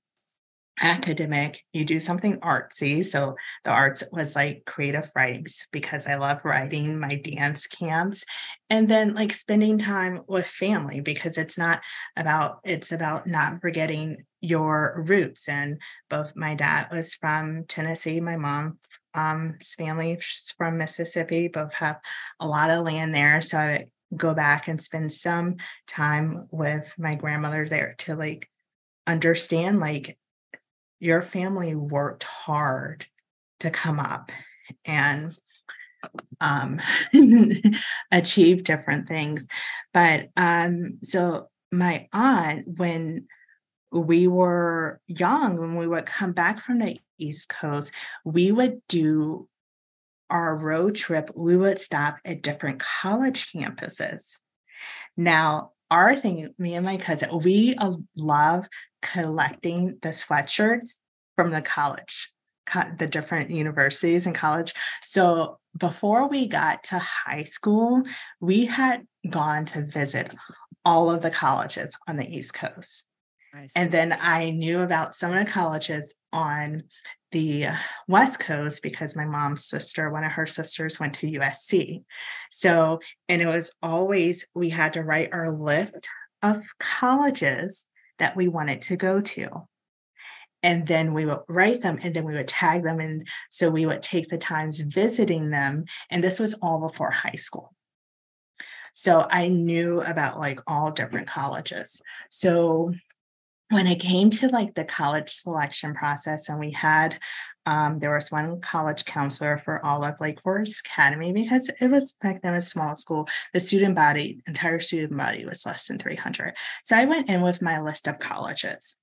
academic, 0.81 1.63
you 1.73 1.83
do 1.83 1.99
something 1.99 2.39
artsy. 2.39 3.03
So 3.03 3.35
the 3.63 3.71
arts 3.71 4.03
was 4.11 4.35
like 4.35 4.63
creative 4.65 5.11
writing 5.15 5.45
because 5.71 6.07
I 6.07 6.15
love 6.15 6.41
writing 6.43 6.99
my 6.99 7.15
dance 7.15 7.67
camps 7.67 8.23
and 8.69 8.87
then 8.87 9.15
like 9.15 9.33
spending 9.33 9.77
time 9.77 10.21
with 10.27 10.45
family 10.45 10.99
because 10.99 11.37
it's 11.37 11.57
not 11.57 11.81
about 12.15 12.59
it's 12.63 12.91
about 12.91 13.27
not 13.27 13.61
forgetting 13.61 14.25
your 14.41 15.03
roots 15.07 15.49
and 15.49 15.81
both 16.09 16.31
my 16.35 16.55
dad 16.55 16.87
was 16.91 17.15
from 17.15 17.65
Tennessee, 17.65 18.19
my 18.19 18.37
mom 18.37 18.77
um 19.13 19.57
family 19.77 20.19
from 20.57 20.77
Mississippi, 20.77 21.47
both 21.47 21.73
have 21.73 21.99
a 22.39 22.47
lot 22.47 22.69
of 22.69 22.85
land 22.85 23.15
there. 23.15 23.41
So 23.41 23.57
I 23.57 23.87
go 24.15 24.33
back 24.33 24.67
and 24.67 24.79
spend 24.79 25.11
some 25.11 25.57
time 25.87 26.47
with 26.51 26.93
my 26.97 27.15
grandmother 27.15 27.65
there 27.65 27.95
to 27.99 28.15
like 28.15 28.49
understand 29.05 29.79
like 29.79 30.17
your 30.99 31.21
family 31.21 31.75
worked 31.75 32.23
hard 32.23 33.05
to 33.59 33.69
come 33.69 33.99
up 33.99 34.31
and 34.85 35.35
um, 36.41 36.79
achieve 38.11 38.63
different 38.63 39.07
things. 39.07 39.47
But 39.93 40.29
um, 40.37 40.99
so 41.03 41.49
my 41.71 42.07
aunt, 42.13 42.67
when 42.67 43.27
we 43.99 44.27
were 44.27 44.99
young, 45.07 45.57
when 45.57 45.75
we 45.75 45.87
would 45.87 46.05
come 46.05 46.31
back 46.31 46.61
from 46.61 46.79
the 46.79 46.99
East 47.17 47.49
Coast, 47.49 47.93
we 48.23 48.51
would 48.51 48.81
do 48.87 49.47
our 50.29 50.55
road 50.55 50.95
trip, 50.95 51.31
we 51.35 51.55
would 51.55 51.79
stop 51.79 52.17
at 52.25 52.41
different 52.41 52.79
college 52.79 53.51
campuses. 53.51 54.39
Now, 55.15 55.71
our 55.89 56.15
thing, 56.15 56.53
me 56.57 56.75
and 56.75 56.85
my 56.85 56.97
cousin, 56.97 57.39
we 57.39 57.75
uh, 57.77 57.93
love 58.15 58.67
collecting 59.01 59.97
the 60.01 60.09
sweatshirts 60.09 60.95
from 61.35 61.51
the 61.51 61.61
college, 61.61 62.31
the 62.97 63.07
different 63.07 63.51
universities 63.51 64.25
and 64.25 64.35
college. 64.35 64.73
So 65.01 65.59
before 65.77 66.27
we 66.27 66.47
got 66.47 66.83
to 66.85 66.99
high 66.99 67.45
school, 67.45 68.03
we 68.41 68.65
had 68.65 69.07
gone 69.29 69.65
to 69.65 69.85
visit 69.85 70.33
all 70.83 71.09
of 71.09 71.21
the 71.21 71.31
colleges 71.31 71.97
on 72.07 72.17
the 72.17 72.27
East 72.27 72.53
Coast. 72.53 73.07
And 73.75 73.91
then 73.91 74.15
I 74.19 74.49
knew 74.49 74.81
about 74.81 75.15
some 75.15 75.33
of 75.33 75.45
the 75.45 75.51
colleges 75.51 76.15
on 76.31 76.83
the 77.31 77.65
uh, 77.65 77.75
West 78.07 78.39
Coast 78.39 78.81
because 78.81 79.15
my 79.15 79.25
mom's 79.25 79.65
sister, 79.65 80.09
one 80.09 80.23
of 80.23 80.31
her 80.33 80.47
sisters, 80.47 80.99
went 80.99 81.13
to 81.15 81.27
USC. 81.27 82.03
So, 82.51 82.99
and 83.27 83.41
it 83.41 83.47
was 83.47 83.73
always, 83.81 84.45
we 84.53 84.69
had 84.69 84.93
to 84.93 85.03
write 85.03 85.33
our 85.33 85.51
list 85.51 86.07
of 86.41 86.63
colleges 86.79 87.87
that 88.19 88.35
we 88.35 88.47
wanted 88.47 88.81
to 88.83 88.95
go 88.95 89.19
to. 89.21 89.67
And 90.63 90.87
then 90.87 91.13
we 91.13 91.25
would 91.25 91.39
write 91.47 91.81
them 91.81 91.99
and 92.01 92.15
then 92.15 92.25
we 92.25 92.33
would 92.33 92.47
tag 92.47 92.83
them. 92.83 92.99
And 92.99 93.27
so 93.49 93.69
we 93.69 93.85
would 93.85 94.01
take 94.01 94.29
the 94.29 94.37
times 94.37 94.79
visiting 94.79 95.49
them. 95.49 95.85
And 96.09 96.23
this 96.23 96.39
was 96.39 96.55
all 96.55 96.79
before 96.79 97.11
high 97.11 97.35
school. 97.35 97.73
So 98.93 99.27
I 99.29 99.47
knew 99.47 100.01
about 100.01 100.39
like 100.39 100.59
all 100.65 100.91
different 100.91 101.27
colleges. 101.27 102.01
So 102.31 102.93
when 103.69 103.87
it 103.87 103.99
came 103.99 104.29
to 104.29 104.47
like 104.47 104.75
the 104.75 104.85
college 104.85 105.29
selection 105.29 105.93
process 105.93 106.47
and 106.49 106.59
we 106.59 106.71
had 106.71 107.17
um, 107.65 107.99
there 107.99 108.15
was 108.15 108.31
one 108.31 108.61
college 108.61 109.03
counselor 109.03 109.57
for 109.57 109.85
all 109.85 110.03
of 110.03 110.21
lake 110.21 110.41
forest 110.41 110.85
academy 110.85 111.33
because 111.33 111.69
it 111.81 111.91
was 111.91 112.13
back 112.21 112.41
then 112.41 112.53
a 112.53 112.61
small 112.61 112.95
school. 112.95 113.27
The 113.53 113.59
student 113.59 113.93
body 113.93 114.41
entire 114.47 114.79
student 114.79 115.17
body 115.17 115.45
was 115.45 115.65
less 115.65 115.87
than 115.87 115.99
300 115.99 116.55
so 116.83 116.95
i 116.95 117.05
went 117.05 117.29
in 117.29 117.41
with 117.41 117.61
my 117.61 117.81
list 117.81 118.07
of 118.07 118.19
colleges. 118.19 118.95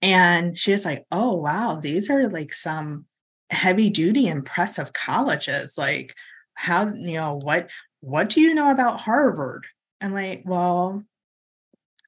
And 0.00 0.56
she 0.56 0.70
was 0.70 0.84
like 0.84 1.04
oh 1.10 1.34
wow 1.34 1.80
these 1.82 2.10
are 2.10 2.28
like 2.28 2.52
some 2.52 3.06
heavy 3.50 3.90
duty 3.90 4.28
impressive 4.28 4.92
colleges. 4.92 5.76
Like 5.76 6.14
how 6.54 6.92
you 6.94 7.14
know 7.14 7.40
what 7.42 7.70
what 8.00 8.28
do 8.28 8.40
you 8.40 8.54
know 8.54 8.70
about 8.70 9.00
harvard? 9.00 9.66
I'm 10.00 10.14
like 10.14 10.42
well 10.44 11.02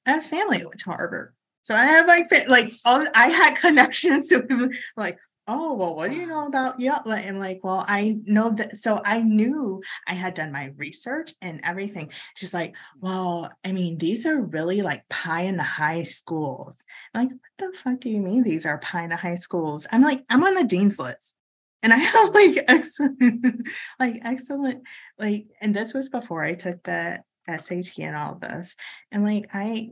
I 0.07 0.13
have 0.13 0.25
family 0.25 0.59
who 0.59 0.69
went 0.69 0.81
to 0.81 0.91
Harvard. 0.91 1.35
So 1.63 1.75
I 1.75 1.85
have 1.85 2.07
like 2.07 2.31
like 2.49 2.73
all 2.85 3.05
I 3.15 3.29
had 3.29 3.55
connections 3.61 4.29
to 4.29 4.43
people 4.43 4.69
like, 4.97 5.19
oh 5.47 5.75
well, 5.75 5.97
what 5.97 6.11
do 6.11 6.17
you 6.17 6.27
know 6.27 6.47
about 6.47 6.79
yeah? 6.81 7.01
And 7.05 7.39
like, 7.41 7.61
well, 7.63 7.85
I 7.87 8.19
know 8.25 8.51
that 8.51 8.77
so 8.77 9.01
I 9.05 9.21
knew 9.21 9.83
I 10.07 10.15
had 10.15 10.35
done 10.35 10.53
my 10.53 10.73
research 10.77 11.35
and 11.43 11.61
everything. 11.65 12.11
She's 12.37 12.55
like, 12.55 12.73
mm. 12.73 12.77
well, 13.01 13.53
I 13.65 13.73
mean, 13.73 13.99
these 13.99 14.27
are 14.27 14.41
really 14.41 14.83
like 14.83 15.09
pie 15.09 15.43
in 15.43 15.57
the 15.57 15.63
high 15.63 16.05
schools. 16.05 16.85
I'm 17.15 17.23
like, 17.23 17.31
what 17.31 17.73
the 17.73 17.79
fuck 17.79 18.01
do 18.01 18.11
you 18.11 18.21
mean 18.21 18.43
these 18.43 18.65
are 18.65 18.79
pie 18.79 19.05
in 19.05 19.11
the 19.11 19.17
high 19.17 19.37
schools? 19.37 19.87
I'm 19.91 20.03
like, 20.03 20.23
I'm 20.31 20.45
on 20.45 20.55
the 20.55 20.65
dean's 20.65 20.99
list. 20.99 21.35
And 21.83 21.93
I 21.93 21.97
have 21.99 22.35
like 22.35 22.65
excellent, 22.69 23.69
like 23.99 24.21
excellent, 24.25 24.83
like, 25.19 25.47
and 25.61 25.75
this 25.75 25.95
was 25.95 26.09
before 26.11 26.43
I 26.43 26.55
took 26.55 26.83
the 26.85 27.23
SAT 27.49 27.99
and 27.99 28.15
all 28.15 28.37
this. 28.37 28.77
And 29.11 29.25
like 29.25 29.47
I 29.53 29.91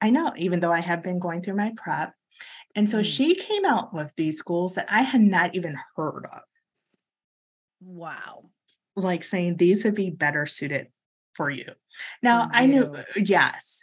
I 0.00 0.10
know, 0.10 0.32
even 0.36 0.60
though 0.60 0.72
I 0.72 0.80
have 0.80 1.02
been 1.02 1.18
going 1.18 1.42
through 1.42 1.56
my 1.56 1.72
prep. 1.76 2.14
And 2.74 2.88
so 2.88 3.00
mm. 3.00 3.04
she 3.04 3.34
came 3.34 3.64
out 3.64 3.92
with 3.92 4.12
these 4.16 4.38
schools 4.38 4.74
that 4.74 4.86
I 4.88 5.02
had 5.02 5.20
not 5.20 5.54
even 5.54 5.76
heard 5.96 6.26
of. 6.32 6.42
Wow. 7.80 8.50
Like 8.94 9.24
saying 9.24 9.56
these 9.56 9.84
would 9.84 9.94
be 9.94 10.10
better 10.10 10.46
suited 10.46 10.88
for 11.34 11.50
you. 11.50 11.66
Now 12.22 12.48
I 12.52 12.66
knew, 12.66 12.94
yes. 13.16 13.82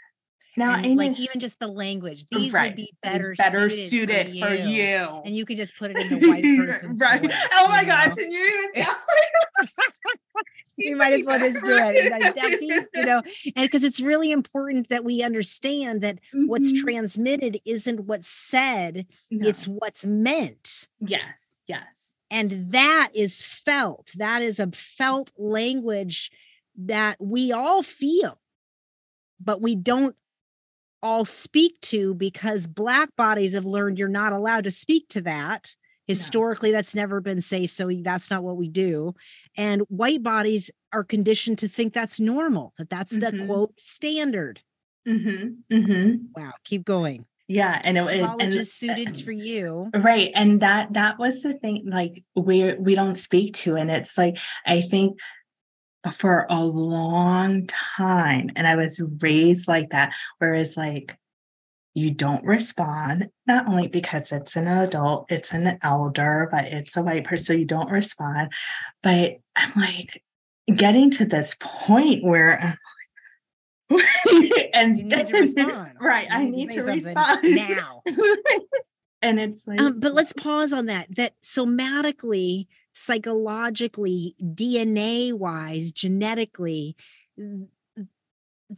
Now 0.57 0.75
and 0.75 0.95
like 0.95 1.19
even 1.19 1.39
just 1.39 1.59
the 1.59 1.67
language, 1.67 2.25
these 2.31 2.51
right. 2.51 2.69
would 2.69 2.75
be 2.75 2.93
better, 3.03 3.35
better 3.37 3.69
suited, 3.69 3.89
suited 3.89 4.27
for, 4.27 4.33
you. 4.33 4.45
for, 4.45 4.53
you. 4.53 5.21
And 5.25 5.35
you 5.35 5.45
could 5.45 5.57
just 5.57 5.77
put 5.77 5.91
it 5.91 5.97
in 5.97 6.19
the 6.19 6.27
white 6.27 6.43
person's 6.57 6.99
right. 6.99 7.21
Voice, 7.21 7.47
oh 7.53 7.67
my 7.67 7.83
gosh. 7.83 8.15
And 8.17 8.31
you 8.31 8.69
even 8.73 8.87
you 10.77 10.95
might 10.97 11.19
as 11.19 11.25
well 11.25 11.39
just 11.39 11.63
do 11.63 11.71
it. 11.71 12.87
you 12.93 13.05
know, 13.05 13.21
and 13.55 13.65
because 13.65 13.83
it's 13.83 13.99
really 13.99 14.31
important 14.31 14.89
that 14.89 15.03
we 15.03 15.23
understand 15.23 16.01
that 16.01 16.15
mm-hmm. 16.33 16.47
what's 16.47 16.73
transmitted 16.73 17.59
isn't 17.65 18.01
what's 18.01 18.27
said, 18.27 19.05
no. 19.31 19.47
it's 19.47 19.67
what's 19.67 20.05
meant. 20.05 20.87
Yes, 20.99 21.63
yes. 21.67 22.17
And 22.31 22.71
that 22.71 23.09
is 23.15 23.41
felt. 23.41 24.11
That 24.15 24.41
is 24.41 24.59
a 24.59 24.67
felt 24.71 25.31
language 25.37 26.31
that 26.77 27.17
we 27.19 27.51
all 27.51 27.83
feel, 27.83 28.39
but 29.39 29.61
we 29.61 29.75
don't 29.75 30.15
all 31.05 31.23
speak 31.23 31.79
to 31.81 32.13
because 32.15 32.67
Black 32.67 33.15
bodies 33.15 33.53
have 33.53 33.65
learned 33.65 33.99
you're 33.99 34.07
not 34.07 34.33
allowed 34.33 34.63
to 34.63 34.71
speak 34.71 35.07
to 35.09 35.21
that 35.21 35.75
Historically, 36.07 36.69
no. 36.69 36.77
that's 36.77 36.93
never 36.93 37.19
been 37.19 37.41
safe. 37.41 37.71
So 37.71 37.89
that's 38.01 38.29
not 38.29 38.43
what 38.43 38.57
we 38.57 38.69
do. 38.69 39.15
And 39.57 39.81
white 39.89 40.21
bodies 40.21 40.69
are 40.93 41.03
conditioned 41.03 41.57
to 41.59 41.67
think 41.67 41.93
that's 41.93 42.19
normal, 42.19 42.73
that 42.77 42.89
that's 42.89 43.15
mm-hmm. 43.15 43.39
the 43.39 43.45
quote 43.45 43.73
standard. 43.79 44.61
Mm-hmm. 45.07 45.75
Mm-hmm. 45.75 46.15
Wow. 46.35 46.51
Keep 46.63 46.85
going. 46.85 47.25
Yeah. 47.47 47.81
And 47.83 47.97
it, 47.97 48.21
college 48.21 48.43
and, 48.43 48.53
is 48.53 48.73
suited 48.73 49.19
for 49.19 49.31
you. 49.31 49.89
Right. 49.95 50.31
And 50.35 50.61
that, 50.61 50.93
that 50.93 51.17
was 51.17 51.41
the 51.41 51.53
thing, 51.53 51.83
like 51.87 52.23
we, 52.35 52.73
we 52.75 52.95
don't 52.95 53.15
speak 53.15 53.53
to, 53.55 53.75
and 53.75 53.89
it's 53.91 54.17
like, 54.17 54.37
I 54.65 54.81
think 54.81 55.19
for 56.13 56.45
a 56.49 56.63
long 56.63 57.67
time, 57.67 58.51
and 58.55 58.67
I 58.67 58.75
was 58.75 59.01
raised 59.19 59.67
like 59.67 59.89
that, 59.89 60.13
whereas 60.39 60.77
like, 60.77 61.17
you 61.93 62.11
don't 62.11 62.45
respond, 62.45 63.29
not 63.47 63.67
only 63.67 63.87
because 63.87 64.33
it's 64.33 64.57
an 64.57 64.67
adult, 64.67 65.27
it's 65.29 65.53
an 65.53 65.79
elder, 65.81 66.49
but 66.51 66.65
it's 66.65 66.97
a 66.97 67.01
white 67.01 67.23
person, 67.23 67.45
so 67.45 67.53
you 67.53 67.65
don't 67.65 67.89
respond. 67.89 68.51
But 69.01 69.37
I'm 69.55 69.71
like 69.77 70.21
getting 70.67 71.09
to 71.11 71.25
this 71.25 71.55
point 71.59 72.23
where 72.23 72.77
and 74.73 74.97
you 74.97 75.05
need 75.05 75.27
to 75.27 75.37
respond. 75.39 75.91
Right. 75.99 76.27
I 76.29 76.45
need 76.45 76.71
to 76.71 76.81
respond 76.81 77.39
now. 77.43 78.01
and 79.21 79.39
it's 79.39 79.67
like 79.67 79.79
um, 79.79 79.99
but 79.99 80.13
let's 80.13 80.33
pause 80.33 80.73
on 80.73 80.87
that. 80.87 81.15
That 81.15 81.33
somatically, 81.41 82.67
psychologically, 82.95 84.35
DNA 84.41 85.33
wise, 85.33 85.91
genetically, 85.91 86.95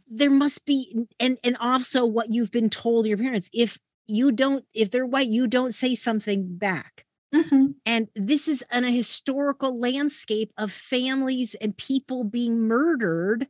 there 0.06 0.30
must 0.30 0.66
be 0.66 1.06
and 1.18 1.38
and 1.42 1.56
also 1.58 2.04
what 2.04 2.30
you've 2.30 2.50
been 2.50 2.68
told 2.68 3.06
your 3.06 3.16
parents 3.16 3.48
if 3.54 3.78
you 4.06 4.30
don't 4.30 4.64
if 4.74 4.90
they're 4.90 5.06
white 5.06 5.28
you 5.28 5.46
don't 5.46 5.72
say 5.72 5.94
something 5.94 6.58
back 6.58 7.06
mm-hmm. 7.34 7.68
and 7.86 8.08
this 8.14 8.48
is 8.48 8.62
an, 8.70 8.84
a 8.84 8.90
historical 8.90 9.78
landscape 9.78 10.52
of 10.58 10.70
families 10.70 11.54
and 11.54 11.78
people 11.78 12.22
being 12.22 12.60
murdered 12.60 13.46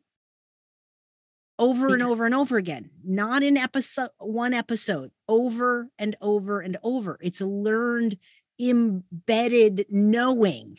over 1.59 1.93
and 1.93 2.03
over 2.03 2.25
and 2.25 2.35
over 2.35 2.57
again, 2.57 2.91
not 3.05 3.43
in 3.43 3.57
episode 3.57 4.11
one 4.19 4.55
episode, 4.55 5.11
over 5.29 5.89
and 5.99 6.15
over 6.21 6.61
and 6.61 6.77
over. 6.83 7.19
It's 7.21 7.41
a 7.41 7.47
learned, 7.47 8.17
embedded 8.61 9.87
knowing 9.91 10.79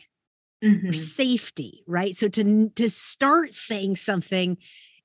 mm-hmm. 0.62 0.92
safety, 0.92 1.82
right? 1.86 2.16
So 2.16 2.28
to 2.28 2.70
to 2.70 2.90
start 2.90 3.54
saying 3.54 3.96
something 3.96 4.56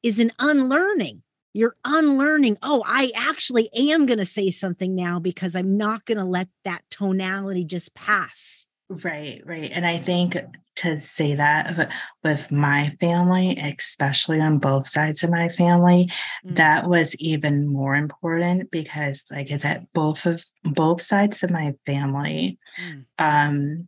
is 0.03 0.19
an 0.19 0.32
unlearning. 0.39 1.23
You're 1.53 1.78
unlearning. 1.86 2.57
Oh, 2.61 2.84
I 2.86 3.11
actually 3.15 3.69
am 3.73 4.05
going 4.05 4.19
to 4.19 4.26
say 4.26 4.51
something 4.51 4.93
now 4.93 5.19
because 5.19 5.55
I'm 5.55 5.78
not 5.78 6.05
going 6.05 6.17
to 6.17 6.26
let 6.26 6.49
that 6.65 6.82
tonality 6.89 7.63
just 7.63 7.95
pass. 7.95 8.67
Right, 8.89 9.41
right. 9.45 9.71
And 9.73 9.86
I 9.86 9.97
think 9.97 10.36
to 10.76 10.99
say 10.99 11.36
that 11.36 11.89
with 12.23 12.51
my 12.51 12.89
family, 12.99 13.57
especially 13.57 14.39
on 14.41 14.59
both 14.59 14.88
sides 14.88 15.23
of 15.23 15.32
my 15.32 15.49
family, 15.49 16.11
mm. 16.45 16.55
that 16.55 16.88
was 16.88 17.15
even 17.15 17.67
more 17.67 17.95
important 17.95 18.71
because 18.71 19.26
like 19.32 19.51
I 19.51 19.57
said, 19.57 19.88
both 19.93 20.26
of 20.26 20.43
both 20.63 21.01
sides 21.01 21.43
of 21.43 21.51
my 21.51 21.73
family, 21.86 22.59
mm. 22.80 23.05
um, 23.17 23.88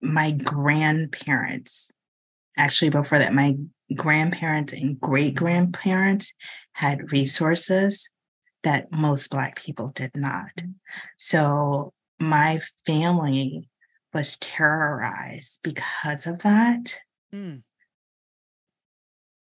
my 0.00 0.32
grandparents, 0.32 1.92
actually 2.56 2.90
before 2.90 3.18
that, 3.18 3.32
my 3.32 3.56
grandparents 3.94 4.72
and 4.72 5.00
great 5.00 5.34
grandparents 5.34 6.34
had 6.72 7.12
resources 7.12 8.10
that 8.64 8.92
most 8.92 9.30
Black 9.30 9.56
people 9.56 9.88
did 9.94 10.10
not. 10.14 10.50
Mm. 10.60 10.74
So 11.16 11.92
my 12.18 12.60
family 12.86 13.68
was 14.16 14.38
terrorized 14.38 15.60
because 15.62 16.26
of 16.26 16.38
that. 16.38 16.98
Mm. 17.32 17.62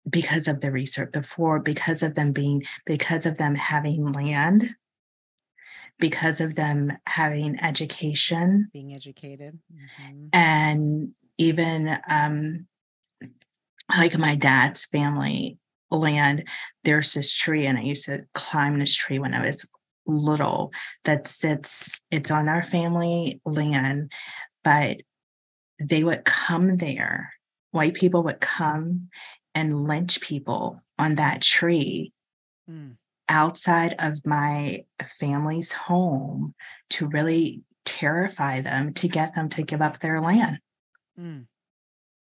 Because 0.10 0.48
of 0.48 0.62
the 0.62 0.72
research 0.72 1.12
before, 1.12 1.60
because 1.60 2.04
of 2.04 2.16
them 2.16 2.32
being, 2.32 2.64
because 2.86 3.26
of 3.26 3.38
them 3.38 3.56
having 3.56 4.12
land, 4.12 4.76
because 6.00 6.42
of 6.42 6.56
them 6.56 6.94
having 7.06 7.60
education, 7.62 8.70
being 8.74 8.96
educated, 8.96 9.60
mm-hmm. 9.72 10.28
and 10.34 11.12
even 11.38 11.98
um, 12.10 12.66
like 13.96 14.18
my 14.18 14.36
dad's 14.36 14.86
family 14.88 15.60
land, 15.92 16.48
there's 16.84 17.14
this 17.14 17.32
tree, 17.34 17.68
and 17.68 17.78
I 17.78 17.82
used 17.82 18.06
to 18.06 18.26
climb 18.34 18.80
this 18.80 18.96
tree 18.96 19.20
when 19.20 19.36
I 19.36 19.46
was 19.46 19.70
little 20.08 20.72
that 21.06 21.28
sits, 21.28 22.02
it's 22.10 22.32
on 22.32 22.50
our 22.50 22.64
family 22.64 23.40
land, 23.46 24.12
but 24.64 24.98
they 25.80 26.04
would 26.04 26.26
come 26.26 26.78
there. 26.78 27.34
White 27.72 27.94
people 27.94 28.24
would 28.24 28.40
come 28.40 29.10
and 29.56 29.88
lynch 29.88 30.22
people 30.22 30.82
on 30.98 31.16
that 31.16 31.42
tree 31.42 32.14
mm. 32.70 32.96
outside 33.30 33.96
of 34.00 34.26
my 34.26 34.84
family's 35.20 35.72
home 35.72 36.54
to 36.92 37.08
really 37.08 37.64
terrify 37.86 38.62
them 38.62 38.94
to 38.94 39.08
get 39.08 39.36
them 39.36 39.50
to 39.50 39.64
give 39.64 39.82
up 39.82 40.00
their 40.00 40.22
land. 40.22 40.60
Mm. 41.20 41.46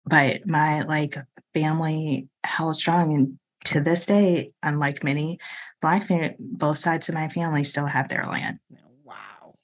But 0.04 0.46
my 0.46 0.82
like 0.82 1.16
family 1.54 2.28
held 2.44 2.76
strong 2.76 3.14
and 3.14 3.38
to 3.64 3.80
this 3.80 4.06
day, 4.06 4.52
unlike 4.62 5.02
many 5.02 5.38
black 5.80 6.08
both 6.38 6.78
sides 6.78 7.08
of 7.08 7.14
my 7.14 7.28
family 7.28 7.64
still 7.64 7.86
have 7.86 8.08
their 8.08 8.26
land. 8.26 8.58
Wow. 9.04 9.56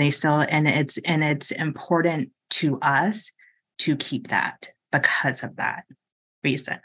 They 0.00 0.10
still, 0.10 0.40
and 0.40 0.66
it's 0.66 0.96
and 0.96 1.22
it's 1.22 1.50
important 1.50 2.30
to 2.52 2.78
us 2.80 3.32
to 3.80 3.96
keep 3.96 4.28
that 4.28 4.70
because 4.90 5.42
of 5.42 5.56
that 5.56 5.84
reason. 6.42 6.78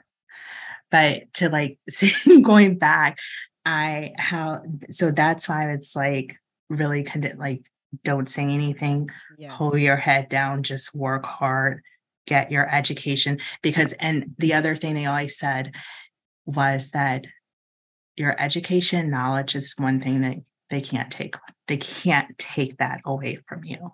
But 0.91 1.33
to 1.35 1.47
like 1.47 1.79
going 2.43 2.77
back, 2.77 3.19
I 3.63 4.11
how 4.17 4.63
so 4.89 5.11
that's 5.11 5.47
why 5.47 5.69
it's 5.71 5.95
like 5.95 6.35
really 6.69 7.05
kind 7.05 7.23
of 7.23 7.37
like 7.37 7.65
don't 8.03 8.27
say 8.27 8.43
anything, 8.43 9.09
yes. 9.37 9.53
hold 9.53 9.79
your 9.79 9.95
head 9.95 10.27
down, 10.27 10.61
just 10.61 10.93
work 10.93 11.25
hard, 11.25 11.83
get 12.27 12.51
your 12.51 12.67
education. 12.69 13.39
Because 13.61 13.93
and 13.93 14.35
the 14.39 14.55
other 14.55 14.75
thing 14.75 14.93
they 14.93 15.05
always 15.05 15.37
said 15.37 15.71
was 16.45 16.91
that 16.91 17.23
your 18.17 18.35
education 18.39 19.09
knowledge 19.09 19.55
is 19.55 19.73
one 19.77 20.01
thing 20.01 20.19
that 20.19 20.35
they 20.69 20.81
can't 20.81 21.11
take 21.11 21.35
they 21.67 21.77
can't 21.77 22.37
take 22.37 22.77
that 22.77 23.01
away 23.05 23.39
from 23.47 23.63
you 23.63 23.93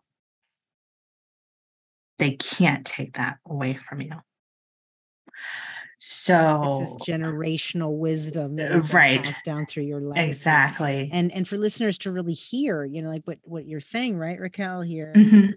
they 2.20 2.32
can't 2.32 2.86
take 2.86 3.14
that 3.14 3.38
away 3.48 3.78
from 3.88 4.02
you 4.02 4.14
so 5.98 6.80
this 6.80 6.90
is 6.90 6.96
generational 6.98 7.96
wisdom 7.98 8.56
that 8.56 8.72
is 8.72 8.94
right 8.94 9.24
passed 9.24 9.46
down 9.46 9.66
through 9.66 9.84
your 9.84 10.02
life 10.02 10.30
exactly 10.30 11.10
and 11.14 11.32
and 11.32 11.48
for 11.48 11.58
listeners 11.58 11.98
to 11.98 12.12
really 12.12 12.34
hear 12.34 12.84
you 12.86 13.02
know 13.02 13.10
like 13.10 13.24
what 13.26 13.38
what 13.44 13.66
you're 13.66 13.80
saying 13.80 14.18
right 14.18 14.40
Ricquel 14.40 14.86
here 14.86 15.14
mm-hmm. 15.16 15.52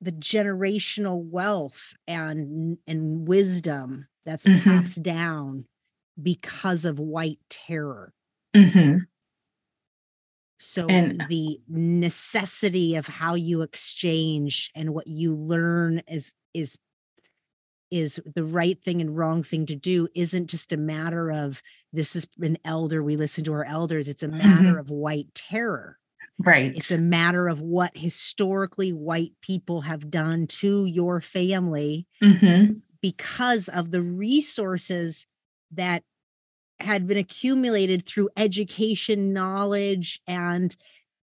the 0.00 0.12
generational 0.12 1.24
wealth 1.24 1.94
and 2.06 2.78
and 2.86 3.26
wisdom 3.26 4.06
that's 4.28 4.46
mm-hmm. 4.46 4.60
passed 4.62 5.02
down 5.02 5.64
because 6.22 6.84
of 6.84 6.98
white 6.98 7.38
terror. 7.48 8.12
Mm-hmm. 8.54 8.98
So 10.60 10.86
and, 10.86 11.24
the 11.28 11.60
necessity 11.68 12.96
of 12.96 13.06
how 13.06 13.34
you 13.34 13.62
exchange 13.62 14.70
and 14.74 14.92
what 14.92 15.06
you 15.06 15.34
learn 15.34 16.02
is 16.08 16.34
is 16.52 16.78
is 17.90 18.20
the 18.34 18.44
right 18.44 18.82
thing 18.82 19.00
and 19.00 19.16
wrong 19.16 19.42
thing 19.42 19.64
to 19.66 19.74
do 19.74 20.08
isn't 20.14 20.48
just 20.48 20.72
a 20.72 20.76
matter 20.76 21.30
of 21.30 21.62
this 21.92 22.14
is 22.14 22.26
an 22.40 22.58
elder 22.64 23.02
we 23.02 23.16
listen 23.16 23.44
to 23.44 23.52
our 23.52 23.64
elders 23.64 24.08
it's 24.08 24.22
a 24.22 24.28
matter 24.28 24.70
mm-hmm. 24.70 24.78
of 24.78 24.90
white 24.90 25.32
terror 25.34 25.98
right 26.38 26.74
it's 26.76 26.90
a 26.90 26.98
matter 26.98 27.48
of 27.48 27.60
what 27.60 27.96
historically 27.96 28.92
white 28.92 29.32
people 29.40 29.82
have 29.82 30.10
done 30.10 30.46
to 30.46 30.84
your 30.84 31.20
family 31.20 32.06
mm-hmm. 32.22 32.72
because 33.00 33.68
of 33.68 33.90
the 33.90 34.02
resources 34.02 35.26
that 35.70 36.02
had 36.80 37.06
been 37.06 37.18
accumulated 37.18 38.04
through 38.06 38.28
education 38.36 39.32
knowledge 39.32 40.20
and 40.26 40.76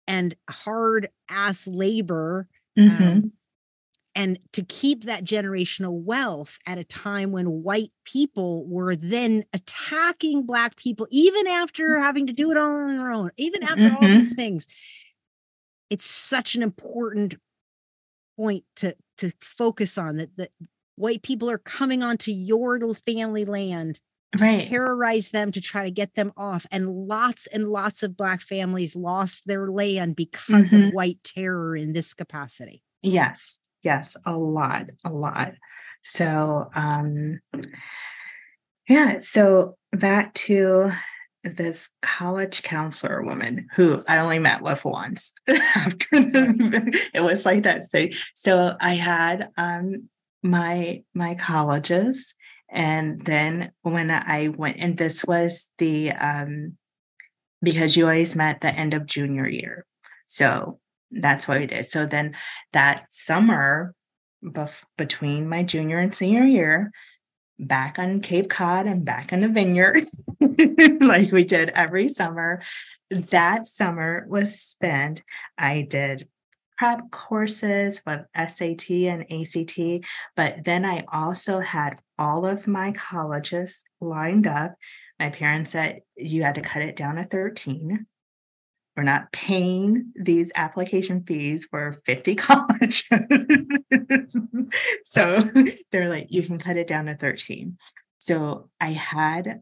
and 0.06 0.34
hard 0.48 1.08
ass 1.28 1.66
labor 1.66 2.48
mm-hmm. 2.78 3.02
um, 3.02 3.32
and 4.14 4.38
to 4.52 4.62
keep 4.62 5.04
that 5.04 5.24
generational 5.24 6.02
wealth 6.02 6.58
at 6.66 6.78
a 6.78 6.84
time 6.84 7.32
when 7.32 7.62
white 7.62 7.90
people 8.04 8.64
were 8.66 8.94
then 8.94 9.44
attacking 9.52 10.44
black 10.44 10.76
people 10.76 11.06
even 11.10 11.46
after 11.46 11.98
having 11.98 12.26
to 12.26 12.32
do 12.32 12.50
it 12.50 12.56
all 12.56 12.76
on 12.76 12.96
their 12.96 13.10
own 13.10 13.30
even 13.36 13.62
after 13.62 13.82
mm-hmm. 13.82 13.96
all 13.96 14.08
these 14.08 14.34
things 14.34 14.66
it's 15.90 16.06
such 16.06 16.54
an 16.54 16.62
important 16.62 17.36
point 18.36 18.64
to 18.76 18.94
to 19.18 19.32
focus 19.40 19.98
on 19.98 20.16
that 20.16 20.30
that 20.36 20.50
white 20.96 21.22
people 21.22 21.50
are 21.50 21.58
coming 21.58 22.02
onto 22.02 22.30
your 22.30 22.78
little 22.78 22.94
family 22.94 23.44
land 23.44 24.00
right. 24.40 24.68
terrorize 24.68 25.30
them 25.30 25.52
to 25.52 25.60
try 25.60 25.84
to 25.84 25.90
get 25.90 26.14
them 26.14 26.32
off. 26.36 26.66
And 26.70 26.88
lots 26.88 27.46
and 27.46 27.68
lots 27.68 28.02
of 28.02 28.16
Black 28.16 28.40
families 28.40 28.96
lost 28.96 29.46
their 29.46 29.70
land 29.70 30.16
because 30.16 30.70
mm-hmm. 30.70 30.88
of 30.88 30.94
white 30.94 31.18
terror 31.24 31.76
in 31.76 31.92
this 31.92 32.14
capacity. 32.14 32.82
Yes, 33.02 33.60
yes, 33.82 34.16
a 34.24 34.36
lot, 34.36 34.86
a 35.04 35.10
lot. 35.10 35.54
So, 36.02 36.70
um, 36.74 37.40
yeah, 38.88 39.20
so 39.20 39.76
that 39.92 40.34
to 40.34 40.92
this 41.42 41.90
college 42.00 42.62
counselor 42.62 43.22
woman 43.22 43.68
who 43.74 44.02
I 44.08 44.18
only 44.18 44.38
met 44.38 44.62
with 44.62 44.84
once 44.84 45.32
after 45.48 46.06
the, 46.12 47.08
it 47.14 47.22
was 47.22 47.44
like 47.44 47.64
that. 47.64 47.84
So, 47.84 48.08
so 48.34 48.76
I 48.80 48.94
had 48.94 49.50
um 49.56 50.08
my 50.42 51.02
my 51.14 51.34
colleges 51.34 52.34
and 52.74 53.20
then 53.20 53.70
when 53.82 54.10
I 54.10 54.48
went, 54.48 54.78
and 54.78 54.98
this 54.98 55.24
was 55.24 55.70
the, 55.78 56.10
um, 56.10 56.76
because 57.62 57.96
you 57.96 58.04
always 58.04 58.34
met 58.34 58.60
the 58.60 58.74
end 58.74 58.94
of 58.94 59.06
junior 59.06 59.48
year. 59.48 59.86
So 60.26 60.80
that's 61.12 61.46
what 61.46 61.60
we 61.60 61.66
did. 61.66 61.86
So 61.86 62.04
then 62.04 62.34
that 62.72 63.06
summer 63.10 63.94
bef- 64.44 64.82
between 64.98 65.48
my 65.48 65.62
junior 65.62 66.00
and 66.00 66.12
senior 66.12 66.42
year, 66.42 66.90
back 67.60 68.00
on 68.00 68.20
Cape 68.20 68.50
Cod 68.50 68.86
and 68.86 69.04
back 69.04 69.32
in 69.32 69.40
the 69.40 69.48
vineyard, 69.48 70.04
like 71.00 71.30
we 71.30 71.44
did 71.44 71.68
every 71.70 72.08
summer. 72.08 72.60
That 73.10 73.66
summer 73.66 74.26
was 74.28 74.58
spent, 74.58 75.22
I 75.56 75.86
did 75.88 76.28
prep 76.76 77.12
courses 77.12 78.02
with 78.04 78.22
SAT 78.36 78.90
and 78.90 79.24
ACT, 79.30 80.04
but 80.34 80.64
then 80.64 80.84
I 80.84 81.04
also 81.12 81.60
had 81.60 81.98
all 82.18 82.46
of 82.46 82.66
my 82.66 82.92
colleges 82.92 83.84
lined 84.00 84.46
up. 84.46 84.74
My 85.18 85.30
parents 85.30 85.70
said 85.70 86.00
you 86.16 86.42
had 86.42 86.56
to 86.56 86.60
cut 86.60 86.82
it 86.82 86.96
down 86.96 87.16
to 87.16 87.24
13. 87.24 88.06
we're 88.96 89.02
not 89.02 89.32
paying 89.32 90.12
these 90.14 90.52
application 90.54 91.24
fees 91.24 91.66
for 91.68 92.00
50 92.06 92.34
colleges. 92.36 93.10
so 95.04 95.50
they're 95.90 96.08
like, 96.08 96.28
you 96.30 96.44
can 96.44 96.58
cut 96.58 96.76
it 96.76 96.86
down 96.86 97.06
to 97.06 97.16
13. 97.16 97.76
So 98.18 98.70
I 98.80 98.92
had 98.92 99.60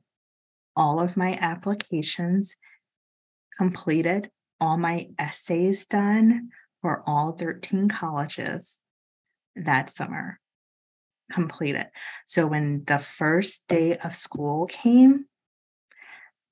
all 0.77 1.01
of 1.01 1.17
my 1.17 1.37
applications 1.41 2.57
completed, 3.57 4.31
all 4.61 4.77
my 4.77 5.09
essays 5.19 5.87
done 5.87 6.51
for 6.81 7.03
all 7.07 7.33
13 7.33 7.89
colleges 7.89 8.81
that 9.57 9.91
summer 9.91 10.39
completed. 11.33 11.87
So 12.27 12.47
when 12.47 12.85
the 12.87 12.99
first 12.99 13.67
day 13.69 13.97
of 13.97 14.15
school 14.15 14.67
came, 14.67 15.27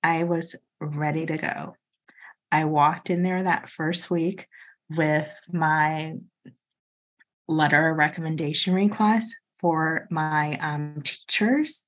I 0.02 0.24
was 0.24 0.56
ready 0.80 1.26
to 1.26 1.36
go. 1.36 1.76
I 2.50 2.64
walked 2.64 3.10
in 3.10 3.22
there 3.22 3.42
that 3.42 3.68
first 3.68 4.10
week 4.10 4.46
with 4.88 5.32
my 5.52 6.14
letter 7.46 7.92
recommendation 7.94 8.74
request 8.74 9.36
for 9.54 10.06
my 10.10 10.58
um, 10.58 11.02
teachers. 11.02 11.84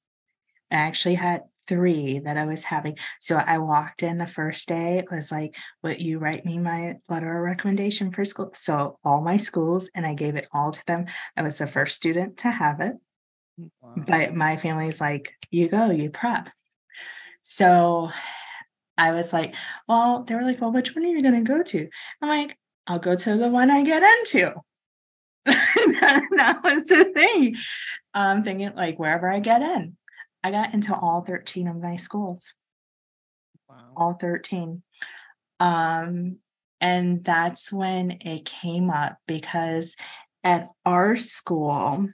I 0.71 0.77
actually 0.77 1.15
had 1.15 1.43
three 1.73 2.19
that 2.19 2.37
I 2.37 2.45
was 2.45 2.65
having. 2.65 2.99
So 3.19 3.37
I 3.37 3.57
walked 3.57 4.03
in 4.03 4.19
the 4.19 4.27
first 4.27 4.69
day, 4.69 4.99
it 4.99 5.11
was 5.11 5.33
like, 5.33 5.57
Would 5.83 6.01
you 6.03 6.19
write 6.19 6.45
me 6.45 6.59
my 6.59 6.97
letter 7.09 7.35
of 7.35 7.43
recommendation 7.43 8.13
for 8.13 8.27
school? 8.27 8.51
So 8.53 8.99
all 9.03 9.23
my 9.23 9.39
schools, 9.39 9.91
and 9.95 10.05
I 10.05 10.13
gave 10.13 10.37
it 10.37 10.49
all 10.53 10.71
to 10.71 10.87
them. 10.87 11.07
I 11.35 11.41
was 11.41 11.57
the 11.57 11.67
first 11.67 11.97
student 11.97 12.37
to 12.39 12.51
have 12.51 12.81
it. 12.81 12.93
Mm, 13.59 13.71
wow. 13.81 13.95
But 14.07 14.35
my 14.35 14.59
family's 14.59 15.01
like, 15.01 15.35
You 15.51 15.69
go, 15.69 15.91
you 15.91 16.11
prep. 16.11 16.51
So 17.41 18.11
I 18.99 19.13
was 19.13 19.33
like, 19.33 19.55
Well, 19.89 20.25
they 20.25 20.35
were 20.35 20.43
like, 20.43 20.61
Well, 20.61 20.73
which 20.73 20.95
one 20.95 21.07
are 21.07 21.09
you 21.09 21.23
going 21.23 21.43
to 21.43 21.53
go 21.53 21.63
to? 21.63 21.89
I'm 22.21 22.29
like, 22.29 22.59
I'll 22.87 22.99
go 22.99 23.17
to 23.17 23.37
the 23.39 23.49
one 23.49 23.71
I 23.71 23.83
get 23.83 24.03
into. 24.03 24.53
that, 25.47 26.23
that 26.37 26.61
was 26.63 26.89
the 26.89 27.05
thing. 27.05 27.57
I'm 28.13 28.45
thinking, 28.45 28.73
like, 28.75 28.99
wherever 28.99 29.31
I 29.31 29.41
get 29.41 29.63
in. 29.63 29.97
I 30.45 30.51
got 30.51 30.75
into 30.75 30.95
all 30.95 31.23
13 31.23 31.69
of 31.69 31.77
my 31.77 31.97
schools. 31.97 32.55
Wow. 33.69 33.93
All 33.97 34.13
13. 34.15 34.83
Um, 35.61 36.39
and 36.81 37.25
that's 37.25 37.73
when 37.73 38.19
it 38.21 38.45
came 38.45 38.91
up 38.91 39.19
because 39.27 39.97
at 40.43 40.69
our 40.85 41.17
school, 41.17 42.09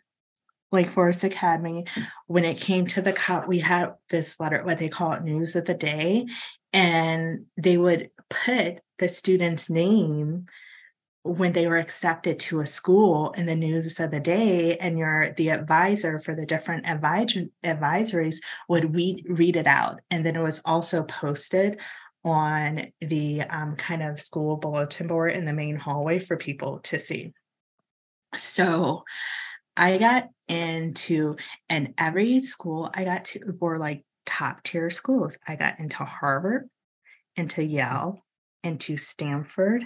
Lake 0.70 0.90
Forest 0.90 1.24
Academy, 1.24 1.86
when 2.26 2.44
it 2.44 2.60
came 2.60 2.86
to 2.88 3.00
the 3.00 3.12
cut, 3.12 3.48
we 3.48 3.60
had 3.60 3.94
this 4.10 4.38
letter, 4.38 4.62
what 4.64 4.78
they 4.78 4.90
call 4.90 5.12
it 5.12 5.24
news 5.24 5.56
of 5.56 5.64
the 5.64 5.74
day, 5.74 6.26
and 6.74 7.46
they 7.56 7.78
would 7.78 8.10
put 8.28 8.80
the 8.98 9.08
student's 9.08 9.70
name 9.70 10.46
when 11.22 11.52
they 11.52 11.66
were 11.66 11.78
accepted 11.78 12.38
to 12.38 12.60
a 12.60 12.66
school 12.66 13.32
in 13.32 13.46
the 13.46 13.54
news 13.54 13.98
of 14.00 14.10
the 14.10 14.20
day 14.20 14.76
and 14.78 14.98
your 14.98 15.32
the 15.36 15.50
advisor 15.50 16.18
for 16.18 16.34
the 16.34 16.46
different 16.46 16.86
advisor, 16.86 17.44
advisories 17.64 18.36
would 18.68 18.94
read, 18.94 19.24
read 19.28 19.56
it 19.56 19.66
out. 19.66 20.00
And 20.10 20.24
then 20.24 20.36
it 20.36 20.42
was 20.42 20.62
also 20.64 21.02
posted 21.02 21.78
on 22.24 22.86
the 23.00 23.42
um, 23.42 23.76
kind 23.76 24.02
of 24.02 24.20
school 24.20 24.56
bulletin 24.56 25.06
board 25.06 25.32
in 25.32 25.44
the 25.44 25.52
main 25.52 25.76
hallway 25.76 26.18
for 26.18 26.36
people 26.36 26.80
to 26.80 26.98
see. 26.98 27.32
So 28.36 29.04
i 29.76 29.96
got 29.96 30.28
into 30.48 31.36
and 31.68 31.94
every 31.98 32.40
school 32.40 32.90
i 32.92 33.04
got 33.04 33.26
to 33.26 33.38
were 33.60 33.78
like 33.78 34.04
top 34.26 34.62
tier 34.62 34.90
schools. 34.90 35.38
I 35.46 35.56
got 35.56 35.78
into 35.80 36.04
harvard 36.04 36.68
into 37.36 37.64
yale 37.64 38.24
into 38.62 38.96
stanford 38.96 39.84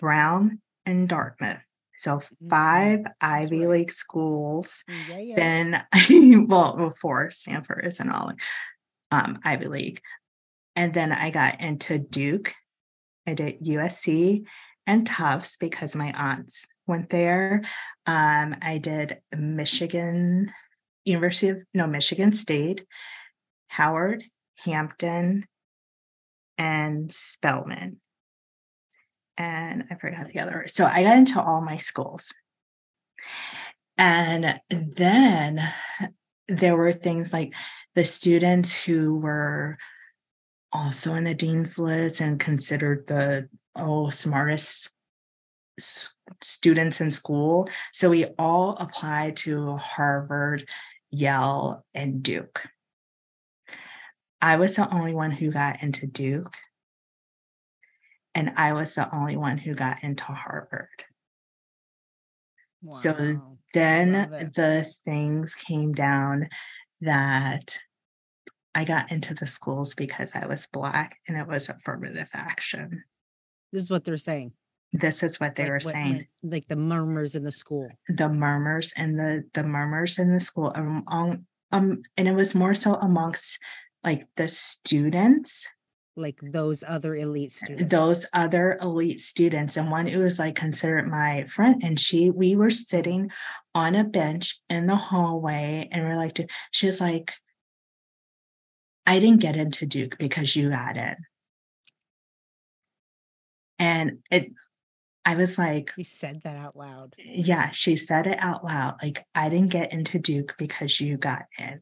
brown 0.00 0.60
and 0.86 1.08
Dartmouth. 1.08 1.60
So 1.96 2.16
mm-hmm. 2.16 2.48
5 2.48 3.00
Ivy 3.20 3.60
right. 3.60 3.68
League 3.68 3.92
schools. 3.92 4.82
Mm, 4.90 5.08
yeah, 5.08 5.18
yeah. 5.18 5.36
Then, 5.36 6.46
well, 6.48 6.76
before 6.76 7.30
Stanford 7.30 7.84
is 7.84 8.00
an 8.00 8.10
all 8.10 8.32
um, 9.10 9.38
Ivy 9.44 9.66
League. 9.66 10.00
And 10.74 10.94
then 10.94 11.12
I 11.12 11.30
got 11.30 11.60
into 11.60 11.98
Duke. 11.98 12.54
I 13.26 13.34
did 13.34 13.60
USC 13.60 14.44
and 14.86 15.06
Tufts 15.06 15.56
because 15.58 15.94
my 15.94 16.10
aunts 16.12 16.66
went 16.86 17.10
there. 17.10 17.62
Um, 18.06 18.56
I 18.62 18.78
did 18.78 19.18
Michigan, 19.36 20.52
University 21.04 21.50
of, 21.50 21.58
no, 21.74 21.86
Michigan 21.86 22.32
State, 22.32 22.86
Howard, 23.68 24.24
Hampton, 24.56 25.46
and 26.56 27.12
Spelman 27.12 28.00
and 29.40 29.84
I 29.90 29.94
forgot 29.94 30.28
the 30.28 30.38
other. 30.40 30.66
So 30.66 30.84
I 30.84 31.02
got 31.02 31.16
into 31.16 31.40
all 31.40 31.62
my 31.62 31.78
schools. 31.78 32.34
And 33.96 34.60
then 34.68 35.60
there 36.46 36.76
were 36.76 36.92
things 36.92 37.32
like 37.32 37.54
the 37.94 38.04
students 38.04 38.84
who 38.84 39.16
were 39.16 39.78
also 40.72 41.14
in 41.14 41.24
the 41.24 41.32
dean's 41.32 41.78
list 41.78 42.20
and 42.20 42.38
considered 42.38 43.06
the 43.06 43.48
oh 43.76 44.10
smartest 44.10 44.90
students 46.42 47.00
in 47.00 47.10
school. 47.10 47.66
So 47.94 48.10
we 48.10 48.26
all 48.38 48.76
applied 48.76 49.38
to 49.38 49.76
Harvard, 49.78 50.68
Yale, 51.10 51.82
and 51.94 52.22
Duke. 52.22 52.68
I 54.42 54.56
was 54.56 54.76
the 54.76 54.94
only 54.94 55.14
one 55.14 55.30
who 55.30 55.50
got 55.50 55.82
into 55.82 56.06
Duke 56.06 56.54
and 58.34 58.52
I 58.56 58.72
was 58.72 58.94
the 58.94 59.12
only 59.14 59.36
one 59.36 59.58
who 59.58 59.74
got 59.74 60.02
into 60.02 60.24
Harvard. 60.24 60.88
Wow. 62.82 62.90
So 62.92 63.56
then 63.74 64.12
the 64.54 64.90
things 65.04 65.54
came 65.54 65.92
down 65.92 66.48
that 67.00 67.78
I 68.74 68.84
got 68.84 69.10
into 69.10 69.34
the 69.34 69.46
schools 69.46 69.94
because 69.94 70.32
I 70.34 70.46
was 70.46 70.66
Black 70.66 71.18
and 71.28 71.36
it 71.36 71.46
was 71.46 71.68
affirmative 71.68 72.30
action. 72.32 73.04
This 73.72 73.84
is 73.84 73.90
what 73.90 74.04
they're 74.04 74.16
saying. 74.16 74.52
This 74.92 75.22
is 75.22 75.38
what 75.38 75.54
they 75.54 75.64
like, 75.64 75.70
were 75.70 75.74
what, 75.76 75.94
saying. 75.94 76.26
Like 76.42 76.66
the 76.66 76.76
murmurs 76.76 77.34
in 77.34 77.44
the 77.44 77.52
school. 77.52 77.88
The 78.08 78.28
murmurs 78.28 78.92
and 78.96 79.18
the 79.18 79.44
the 79.54 79.62
murmurs 79.62 80.18
in 80.18 80.32
the 80.32 80.40
school 80.40 80.72
um, 80.74 81.04
um, 81.08 81.46
um 81.70 82.02
and 82.16 82.26
it 82.26 82.34
was 82.34 82.54
more 82.54 82.74
so 82.74 82.94
amongst 82.94 83.58
like 84.02 84.22
the 84.36 84.48
students 84.48 85.68
like 86.20 86.38
those 86.42 86.84
other 86.86 87.16
elite 87.16 87.52
students. 87.52 87.84
Those 87.88 88.26
other 88.32 88.78
elite 88.80 89.20
students 89.20 89.76
and 89.76 89.90
one 89.90 90.06
who 90.06 90.20
was 90.20 90.38
like 90.38 90.54
considered 90.54 91.08
my 91.08 91.44
friend 91.44 91.82
and 91.82 91.98
she 91.98 92.30
we 92.30 92.56
were 92.56 92.70
sitting 92.70 93.30
on 93.74 93.94
a 93.94 94.04
bench 94.04 94.58
in 94.68 94.86
the 94.86 94.96
hallway 94.96 95.88
and 95.90 96.04
we're 96.04 96.16
like 96.16 96.38
she 96.70 96.86
was 96.86 97.00
like 97.00 97.34
i 99.06 99.18
didn't 99.18 99.40
get 99.40 99.56
into 99.56 99.86
duke 99.86 100.18
because 100.18 100.54
you 100.56 100.70
got 100.70 100.96
in. 100.96 101.16
And 103.78 104.18
it 104.30 104.52
i 105.24 105.34
was 105.34 105.58
like 105.58 105.92
she 105.96 106.04
said 106.04 106.40
that 106.44 106.56
out 106.56 106.76
loud. 106.76 107.14
Yeah 107.18 107.70
she 107.70 107.96
said 107.96 108.26
it 108.26 108.38
out 108.40 108.64
loud 108.64 108.96
like 109.02 109.24
i 109.34 109.48
didn't 109.48 109.70
get 109.70 109.92
into 109.92 110.18
duke 110.18 110.54
because 110.58 111.00
you 111.00 111.16
got 111.16 111.42
in 111.58 111.80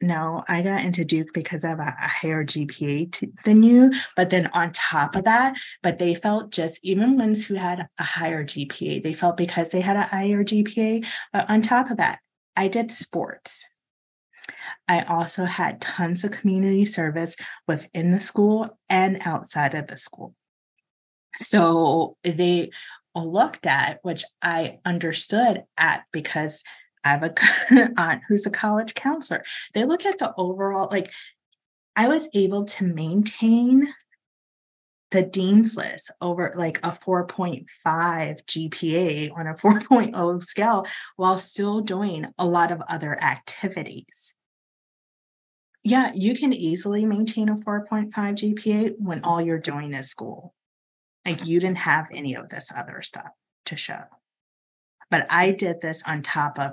no, 0.00 0.44
I 0.48 0.62
got 0.62 0.82
into 0.82 1.04
Duke 1.04 1.28
because 1.34 1.64
I 1.64 1.68
have 1.68 1.78
a, 1.78 1.94
higher 2.00 2.44
GPA 2.44 3.12
t- 3.12 3.32
than 3.44 3.62
you. 3.62 3.92
But 4.16 4.30
then 4.30 4.48
on 4.54 4.72
top 4.72 5.14
of 5.14 5.24
that, 5.24 5.56
but 5.82 5.98
they 5.98 6.14
felt 6.14 6.52
just 6.52 6.80
even 6.82 7.18
ones 7.18 7.44
who 7.44 7.54
had 7.54 7.86
a 7.98 8.02
higher 8.02 8.44
GPA, 8.44 9.02
they 9.02 9.12
felt 9.12 9.36
because 9.36 9.70
they 9.70 9.80
had 9.80 9.96
a 9.96 10.02
higher 10.02 10.42
GPA. 10.42 11.06
But 11.32 11.50
on 11.50 11.60
top 11.60 11.90
of 11.90 11.98
that, 11.98 12.20
I 12.56 12.68
did 12.68 12.90
sports. 12.90 13.64
I 14.88 15.02
also 15.02 15.44
had 15.44 15.80
tons 15.80 16.24
of 16.24 16.32
community 16.32 16.86
service 16.86 17.36
within 17.68 18.10
the 18.12 18.20
school 18.20 18.78
and 18.88 19.18
outside 19.24 19.74
of 19.74 19.86
the 19.86 19.96
school. 19.96 20.34
So 21.36 22.16
they 22.24 22.70
looked 23.14 23.66
at, 23.66 23.98
which 24.02 24.24
I 24.42 24.78
understood 24.84 25.64
at 25.78 26.04
because 26.12 26.64
I 27.04 27.08
have 27.10 27.22
a 27.22 27.34
aunt 28.00 28.22
who's 28.28 28.46
a 28.46 28.50
college 28.50 28.94
counselor. 28.94 29.44
They 29.74 29.84
look 29.84 30.04
at 30.04 30.18
the 30.18 30.34
overall, 30.36 30.88
like, 30.90 31.10
I 31.96 32.08
was 32.08 32.28
able 32.34 32.64
to 32.66 32.84
maintain 32.84 33.88
the 35.10 35.22
dean's 35.22 35.76
list 35.76 36.10
over 36.20 36.52
like 36.56 36.78
a 36.78 36.90
4.5 36.90 37.66
GPA 37.86 39.36
on 39.36 39.46
a 39.46 39.54
4.0 39.56 40.42
scale 40.42 40.86
while 41.16 41.38
still 41.38 41.80
doing 41.80 42.26
a 42.38 42.46
lot 42.46 42.70
of 42.70 42.82
other 42.88 43.20
activities. 43.20 44.34
Yeah, 45.82 46.12
you 46.14 46.36
can 46.36 46.52
easily 46.52 47.06
maintain 47.06 47.48
a 47.48 47.56
4.5 47.56 48.12
GPA 48.12 48.94
when 48.98 49.24
all 49.24 49.40
you're 49.40 49.58
doing 49.58 49.94
is 49.94 50.10
school. 50.10 50.54
Like 51.26 51.46
you 51.46 51.58
didn't 51.58 51.78
have 51.78 52.06
any 52.14 52.34
of 52.34 52.48
this 52.48 52.70
other 52.74 53.02
stuff 53.02 53.30
to 53.66 53.76
show. 53.76 54.02
But 55.10 55.26
I 55.30 55.50
did 55.50 55.80
this 55.80 56.02
on 56.06 56.22
top 56.22 56.58
of 56.58 56.72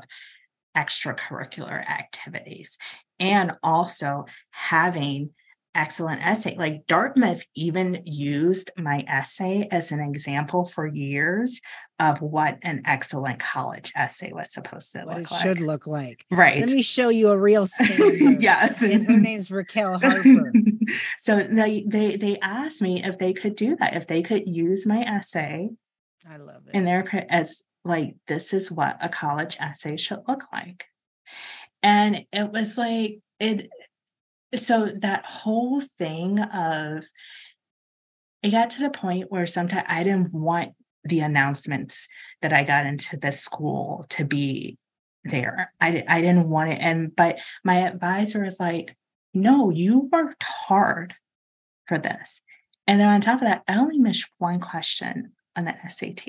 extracurricular 0.76 1.88
activities 1.90 2.78
and 3.20 3.54
also 3.64 4.26
having 4.52 5.32
excellent 5.78 6.26
essay. 6.26 6.56
Like 6.58 6.88
Dartmouth 6.88 7.44
even 7.56 8.02
used 8.04 8.72
my 8.78 9.06
essay 9.08 9.68
as 9.72 9.92
an 9.92 10.00
example 10.00 10.66
for 10.66 10.88
years 10.88 11.62
of 12.00 12.22
what 12.22 12.58
an 12.64 12.82
excellent 12.86 13.40
college 13.40 13.92
essay 13.96 14.32
was 14.34 14.52
supposed 14.52 14.92
to 14.92 15.00
what 15.00 15.18
look 15.18 15.28
it 15.28 15.32
like. 15.32 15.42
Should 15.42 15.62
look 15.62 15.88
like. 15.88 16.26
Right. 16.32 16.60
Let 16.60 16.72
me 16.72 16.82
show 16.82 17.10
you 17.10 17.30
a 17.30 17.38
real 17.38 17.68
standard. 17.72 18.42
yes. 18.42 18.82
And 18.82 19.06
her 19.08 19.18
name's 19.18 19.50
Ricquel 19.50 20.02
Harper. 20.04 20.52
so 21.20 21.44
they 21.44 21.86
they 21.88 22.18
they 22.18 22.40
asked 22.40 22.82
me 22.82 23.04
if 23.04 23.18
they 23.20 23.34
could 23.34 23.56
do 23.56 23.76
that, 23.78 23.96
if 23.96 24.08
they 24.08 24.24
could 24.24 24.48
use 24.48 24.86
my 24.86 25.02
essay. 25.04 25.70
I 26.30 26.38
love 26.38 26.68
it. 26.68 26.76
In 26.76 26.86
their 26.86 27.26
as 27.30 27.64
like 27.88 28.16
this 28.28 28.54
is 28.54 28.72
what 28.72 28.98
a 29.02 29.10
college 29.10 29.58
essay 29.60 29.98
should 29.98 30.22
look 30.28 30.52
like. 30.52 30.86
And 31.84 32.26
it 32.32 32.52
was 32.52 32.78
like 32.78 33.20
it 33.40 33.70
so 34.56 34.92
that 35.02 35.26
whole 35.26 35.82
thing 35.82 36.40
of 36.40 37.04
it 38.44 38.52
got 38.52 38.70
to 38.72 38.82
the 38.82 38.90
point 38.90 39.32
where 39.32 39.46
sometimes 39.46 39.86
I 39.88 40.04
didn't 40.04 40.34
want 40.34 40.74
the 41.04 41.20
announcements 41.22 42.08
that 42.42 42.54
I 42.54 42.64
got 42.64 42.86
into 42.86 43.18
the 43.18 43.32
school 43.32 44.06
to 44.10 44.26
be 44.26 44.78
there. 45.24 45.74
I, 45.82 46.04
I 46.08 46.22
didn't 46.22 46.50
want 46.50 46.72
it. 46.72 46.80
And 46.82 47.16
but 47.16 47.38
my 47.64 47.78
advisor 47.88 48.44
was 48.44 48.60
like, 48.60 48.96
no, 49.34 49.70
you 49.70 50.10
worked 50.12 50.44
hard 50.44 51.16
for 51.88 51.98
this. 51.98 52.42
And 52.86 53.00
then 53.00 53.10
on 53.10 53.22
top 53.22 53.42
of 53.42 53.48
that, 53.48 53.64
I 53.68 53.78
only 53.78 54.00
missed 54.00 54.30
one 54.38 54.60
question 54.60 55.34
on 55.56 55.66
the 55.66 55.76
SAT 55.90 56.26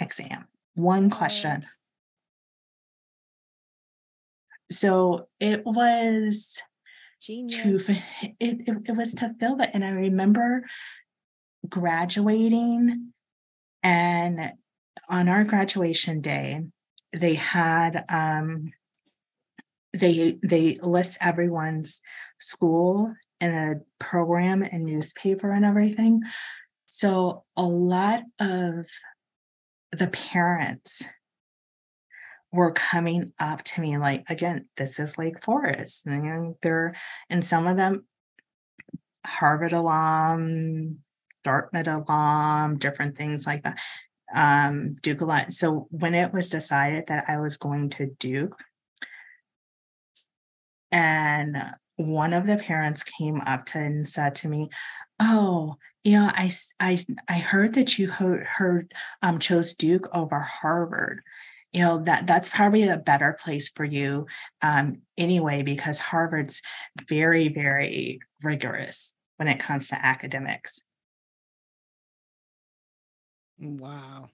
exam. 0.00 0.46
One 0.74 1.10
question. 1.10 1.64
So 4.70 5.28
it 5.40 5.64
was 5.64 6.60
Genius. 7.22 7.86
to 7.86 7.92
it, 8.22 8.34
it, 8.40 8.76
it 8.86 8.96
was 8.96 9.14
to 9.14 9.34
fill 9.38 9.60
it. 9.60 9.70
And 9.72 9.84
I 9.84 9.90
remember 9.90 10.64
graduating 11.68 13.12
and 13.82 14.52
on 15.08 15.28
our 15.28 15.44
graduation 15.44 16.20
day, 16.20 16.62
they 17.12 17.34
had 17.34 18.04
um 18.08 18.72
they 19.92 20.38
they 20.42 20.78
list 20.82 21.18
everyone's 21.20 22.00
school 22.40 23.14
and 23.40 23.54
a 23.54 23.80
program 24.02 24.62
and 24.62 24.84
newspaper 24.84 25.52
and 25.52 25.64
everything. 25.64 26.22
So 26.86 27.44
a 27.56 27.62
lot 27.62 28.22
of 28.40 28.86
the 29.94 30.08
parents 30.08 31.04
were 32.52 32.72
coming 32.72 33.32
up 33.40 33.64
to 33.64 33.80
me 33.80 33.98
like 33.98 34.24
again 34.28 34.66
this 34.76 35.00
is 35.00 35.18
lake 35.18 35.42
forest 35.44 36.06
and 36.06 36.54
they're 36.62 36.94
and 37.28 37.44
some 37.44 37.66
of 37.66 37.76
them 37.76 38.04
harvard 39.26 39.72
alum 39.72 40.98
dartmouth 41.42 41.88
alum 41.88 42.78
different 42.78 43.16
things 43.16 43.46
like 43.46 43.62
that 43.64 43.78
um 44.32 44.94
duke 45.02 45.20
alum. 45.20 45.50
So 45.50 45.88
when 45.90 46.14
it 46.14 46.32
was 46.32 46.48
decided 46.48 47.04
that 47.08 47.24
i 47.28 47.38
was 47.38 47.56
going 47.56 47.90
to 47.90 48.06
duke 48.18 48.62
and 50.92 51.56
one 51.96 52.32
of 52.32 52.46
the 52.46 52.56
parents 52.56 53.02
came 53.02 53.40
up 53.40 53.66
to 53.66 53.78
and 53.78 54.06
said 54.06 54.36
to 54.36 54.48
me 54.48 54.68
oh 55.18 55.74
yeah 56.04 56.30
i 56.34 56.52
i 56.78 57.04
i 57.28 57.38
heard 57.38 57.74
that 57.74 57.98
you 57.98 58.08
heard, 58.08 58.92
um 59.22 59.38
chose 59.38 59.74
duke 59.74 60.08
over 60.12 60.38
harvard. 60.38 61.20
You 61.72 61.80
know 61.80 62.02
that 62.04 62.28
that's 62.28 62.50
probably 62.50 62.84
a 62.84 62.96
better 62.96 63.36
place 63.42 63.68
for 63.68 63.84
you 63.84 64.26
um, 64.62 65.02
anyway 65.18 65.62
because 65.62 65.98
harvard's 65.98 66.62
very 67.08 67.48
very 67.48 68.20
rigorous 68.44 69.12
when 69.38 69.48
it 69.48 69.58
comes 69.58 69.88
to 69.88 70.06
academics. 70.06 70.80
Wow. 73.58 74.28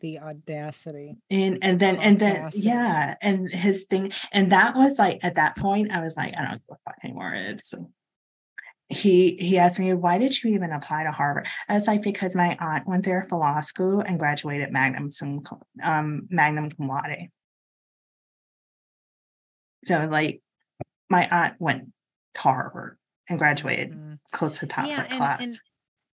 The 0.00 0.20
audacity. 0.20 1.16
And 1.30 1.58
and 1.60 1.80
then 1.80 1.96
and 1.96 2.18
then 2.18 2.50
yeah 2.54 3.16
and 3.20 3.50
his 3.50 3.84
thing 3.84 4.12
and 4.32 4.52
that 4.52 4.76
was 4.76 4.98
like 4.98 5.18
at 5.22 5.34
that 5.34 5.56
point 5.56 5.90
i 5.90 6.00
was 6.00 6.16
like 6.16 6.34
i 6.38 6.42
don't 6.42 6.62
give 6.66 6.76
a 6.76 6.78
fuck 6.84 6.96
anymore. 7.04 7.34
It's 7.34 7.74
he 8.88 9.36
he 9.36 9.58
asked 9.58 9.78
me 9.78 9.92
why 9.92 10.16
did 10.16 10.42
you 10.42 10.50
even 10.50 10.70
apply 10.70 11.02
to 11.02 11.10
harvard 11.10 11.46
i 11.68 11.74
was 11.74 11.86
like 11.86 12.02
because 12.02 12.34
my 12.34 12.56
aunt 12.58 12.86
went 12.86 13.04
there 13.04 13.26
for 13.28 13.38
law 13.38 13.60
school 13.60 14.00
and 14.00 14.18
graduated 14.18 14.72
magnum 14.72 15.10
sum 15.10 15.42
um 15.82 16.26
magnum 16.30 16.70
cum 16.70 16.88
laude 16.88 17.28
so 19.84 20.08
like 20.10 20.40
my 21.10 21.28
aunt 21.28 21.54
went 21.58 21.92
to 22.34 22.40
harvard 22.40 22.96
and 23.28 23.38
graduated 23.38 23.90
mm-hmm. 23.90 24.14
close 24.32 24.58
to 24.58 24.66
top 24.66 24.86
yeah, 24.86 25.04
of 25.04 25.10
class 25.10 25.42
and, 25.42 25.58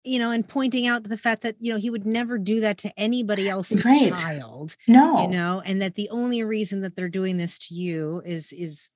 you 0.05 0.19
know 0.19 0.31
and 0.31 0.49
pointing 0.49 0.87
out 0.87 1.03
the 1.05 1.19
fact 1.19 1.43
that 1.43 1.57
you 1.59 1.73
know 1.73 1.79
he 1.79 1.91
would 1.91 2.07
never 2.07 2.39
do 2.39 2.61
that 2.61 2.79
to 2.79 2.91
anybody 2.99 3.51
else's 3.51 3.85
right. 3.85 4.15
child 4.15 4.77
no 4.89 5.23
you 5.23 5.29
know 5.29 5.63
and 5.67 5.83
that 5.83 5.95
the 5.95 6.09
only 6.09 6.43
reason 6.43 6.81
that 6.81 6.97
they're 6.97 7.09
doing 7.11 7.37
this 7.37 7.59
to 7.59 7.75
you 7.75 8.23
is 8.25 8.51
is 8.53 8.91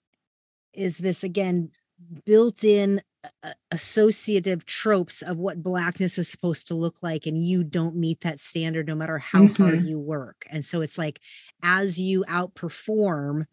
is 0.72 0.98
this 0.98 1.22
again 1.22 1.70
built 2.24 2.64
in 2.64 3.00
associative 3.70 4.66
tropes 4.66 5.22
of 5.22 5.36
what 5.36 5.62
blackness 5.62 6.18
is 6.18 6.28
supposed 6.28 6.68
to 6.68 6.74
look 6.74 7.02
like 7.02 7.26
and 7.26 7.44
you 7.44 7.64
don't 7.64 7.96
meet 7.96 8.20
that 8.20 8.40
standard 8.40 8.86
no 8.86 8.94
matter 8.94 9.18
how 9.18 9.42
mm-hmm. 9.42 9.62
hard 9.62 9.82
you 9.82 9.98
work 9.98 10.46
and 10.50 10.64
so 10.64 10.80
it's 10.80 10.98
like 10.98 11.20
as 11.62 12.00
you 12.00 12.24
outperform 12.28 13.46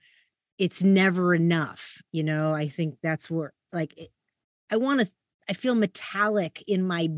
it's 0.58 0.84
never 0.84 1.34
enough 1.34 2.02
you 2.12 2.24
know 2.24 2.54
i 2.54 2.68
think 2.68 2.95
that's 3.02 3.30
where 3.30 3.54
like 3.72 3.98
it, 3.98 4.10
i 4.72 4.78
want 4.78 5.00
to 5.00 5.12
i 5.50 5.54
feel 5.54 5.76
metallic 5.76 6.64
in 6.68 6.86
my 6.86 7.10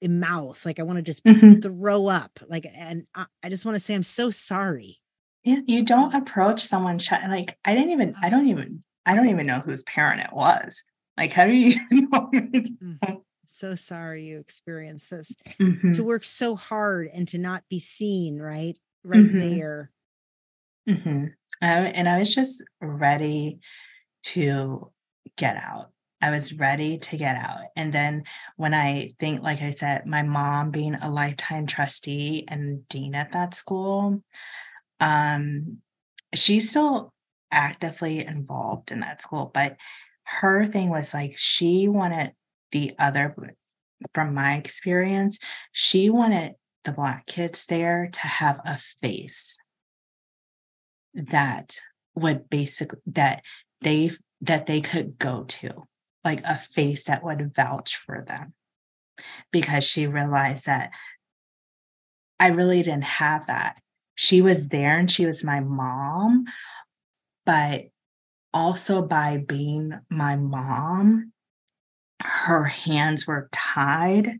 in 0.00 0.20
mouth 0.20 0.64
like 0.64 0.78
i 0.78 0.82
want 0.82 0.96
to 0.96 1.02
just 1.02 1.24
mm-hmm. 1.24 1.60
throw 1.60 2.06
up 2.06 2.38
like 2.48 2.66
and 2.74 3.06
I, 3.14 3.26
I 3.42 3.48
just 3.48 3.64
want 3.64 3.76
to 3.76 3.80
say 3.80 3.94
i'm 3.94 4.02
so 4.02 4.30
sorry 4.30 5.00
yeah 5.44 5.60
you 5.66 5.84
don't 5.84 6.14
approach 6.14 6.62
someone 6.62 7.00
like 7.28 7.56
i 7.64 7.74
didn't 7.74 7.90
even 7.90 8.14
i 8.22 8.28
don't 8.28 8.48
even 8.48 8.82
i 9.04 9.14
don't 9.14 9.28
even 9.28 9.46
know 9.46 9.60
whose 9.60 9.82
parent 9.84 10.20
it 10.20 10.32
was 10.32 10.84
like, 11.16 11.32
how 11.32 11.46
do 11.46 11.52
you 11.52 11.80
know? 11.90 12.30
Mm-hmm. 12.32 13.14
so 13.46 13.74
sorry 13.74 14.24
you 14.24 14.38
experienced 14.38 15.10
this. 15.10 15.34
Mm-hmm. 15.60 15.92
To 15.92 16.04
work 16.04 16.24
so 16.24 16.56
hard 16.56 17.08
and 17.12 17.26
to 17.28 17.38
not 17.38 17.64
be 17.68 17.78
seen, 17.78 18.38
right? 18.38 18.78
Right 19.04 19.20
mm-hmm. 19.20 19.38
there. 19.38 19.90
Mm-hmm. 20.88 21.26
and 21.62 22.08
I 22.08 22.18
was 22.18 22.34
just 22.34 22.62
ready 22.80 23.58
to 24.24 24.90
get 25.36 25.56
out. 25.56 25.90
I 26.22 26.30
was 26.30 26.54
ready 26.54 26.98
to 26.98 27.16
get 27.16 27.36
out. 27.36 27.60
And 27.76 27.92
then 27.92 28.24
when 28.56 28.72
I 28.72 29.12
think, 29.20 29.42
like 29.42 29.60
I 29.60 29.72
said, 29.72 30.06
my 30.06 30.22
mom 30.22 30.70
being 30.70 30.94
a 30.94 31.10
lifetime 31.10 31.66
trustee 31.66 32.44
and 32.48 32.88
dean 32.88 33.14
at 33.14 33.32
that 33.32 33.54
school, 33.54 34.22
um, 35.00 35.78
she's 36.34 36.70
still 36.70 37.12
actively 37.50 38.24
involved 38.24 38.90
in 38.90 39.00
that 39.00 39.22
school, 39.22 39.50
but 39.52 39.76
her 40.26 40.66
thing 40.66 40.90
was 40.90 41.14
like 41.14 41.34
she 41.36 41.88
wanted 41.88 42.32
the 42.72 42.92
other 42.98 43.34
from 44.14 44.34
my 44.34 44.56
experience 44.56 45.38
she 45.72 46.10
wanted 46.10 46.52
the 46.84 46.92
black 46.92 47.26
kids 47.26 47.64
there 47.66 48.08
to 48.12 48.20
have 48.20 48.60
a 48.64 48.78
face 49.00 49.58
that 51.14 51.78
would 52.14 52.48
basically 52.50 52.98
that 53.06 53.42
they 53.80 54.10
that 54.40 54.66
they 54.66 54.80
could 54.80 55.18
go 55.18 55.44
to 55.44 55.86
like 56.24 56.44
a 56.44 56.56
face 56.56 57.04
that 57.04 57.24
would 57.24 57.54
vouch 57.54 57.96
for 57.96 58.24
them 58.26 58.52
because 59.52 59.84
she 59.84 60.06
realized 60.06 60.66
that 60.66 60.90
I 62.38 62.48
really 62.48 62.82
didn't 62.82 63.04
have 63.04 63.46
that. 63.46 63.76
She 64.14 64.42
was 64.42 64.68
there 64.68 64.98
and 64.98 65.10
she 65.10 65.26
was 65.26 65.44
my 65.44 65.60
mom, 65.60 66.46
but 67.44 67.84
also 68.56 69.02
by 69.02 69.36
being 69.46 69.92
my 70.08 70.34
mom, 70.34 71.32
her 72.22 72.64
hands 72.64 73.26
were 73.26 73.50
tied 73.52 74.38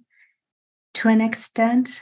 to 0.95 1.09
an 1.09 1.21
extent. 1.21 2.01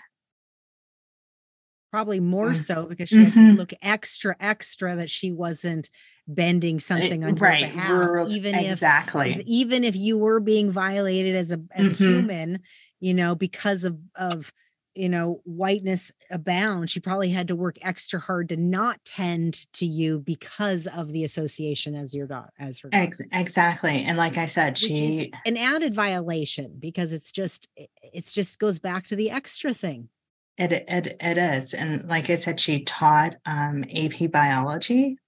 Probably 1.90 2.20
more 2.20 2.52
mm. 2.52 2.56
so 2.56 2.86
because 2.86 3.08
she 3.08 3.16
mm-hmm. 3.16 3.40
had 3.40 3.50
to 3.50 3.56
look 3.56 3.72
extra, 3.82 4.36
extra 4.38 4.94
that 4.94 5.10
she 5.10 5.32
wasn't 5.32 5.90
bending 6.28 6.78
something 6.78 7.24
on 7.24 7.34
right. 7.34 7.60
your 7.60 7.68
behalf. 7.70 7.90
Rules. 7.90 8.34
Even 8.36 8.54
exactly. 8.54 9.32
if 9.32 9.40
even 9.46 9.82
if 9.82 9.96
you 9.96 10.16
were 10.16 10.38
being 10.38 10.70
violated 10.70 11.34
as 11.34 11.50
a 11.50 11.60
as 11.72 11.88
mm-hmm. 11.88 12.04
a 12.04 12.06
human, 12.06 12.60
you 13.00 13.14
know, 13.14 13.34
because 13.34 13.82
of 13.82 13.98
of 14.14 14.52
you 14.94 15.08
know 15.08 15.40
whiteness 15.44 16.12
abound 16.30 16.90
she 16.90 17.00
probably 17.00 17.30
had 17.30 17.48
to 17.48 17.56
work 17.56 17.76
extra 17.82 18.20
hard 18.20 18.48
to 18.48 18.56
not 18.56 19.04
tend 19.04 19.70
to 19.72 19.86
you 19.86 20.18
because 20.18 20.86
of 20.86 21.12
the 21.12 21.24
association 21.24 21.94
as 21.94 22.14
your 22.14 22.26
daughter 22.26 22.52
as 22.58 22.78
her 22.80 22.88
exactly 23.32 24.04
and 24.06 24.16
like 24.16 24.36
i 24.36 24.46
said 24.46 24.78
she 24.78 25.32
an 25.46 25.56
added 25.56 25.94
violation 25.94 26.76
because 26.78 27.12
it's 27.12 27.32
just 27.32 27.68
it's 28.12 28.32
just 28.32 28.58
goes 28.58 28.78
back 28.78 29.06
to 29.06 29.16
the 29.16 29.30
extra 29.30 29.74
thing. 29.74 30.08
It 30.56 30.72
it, 30.72 31.16
it 31.20 31.38
is 31.38 31.74
and 31.74 32.06
like 32.06 32.30
i 32.30 32.36
said 32.36 32.60
she 32.60 32.84
taught 32.84 33.34
um, 33.44 33.84
ap 33.94 34.30
biology 34.30 35.18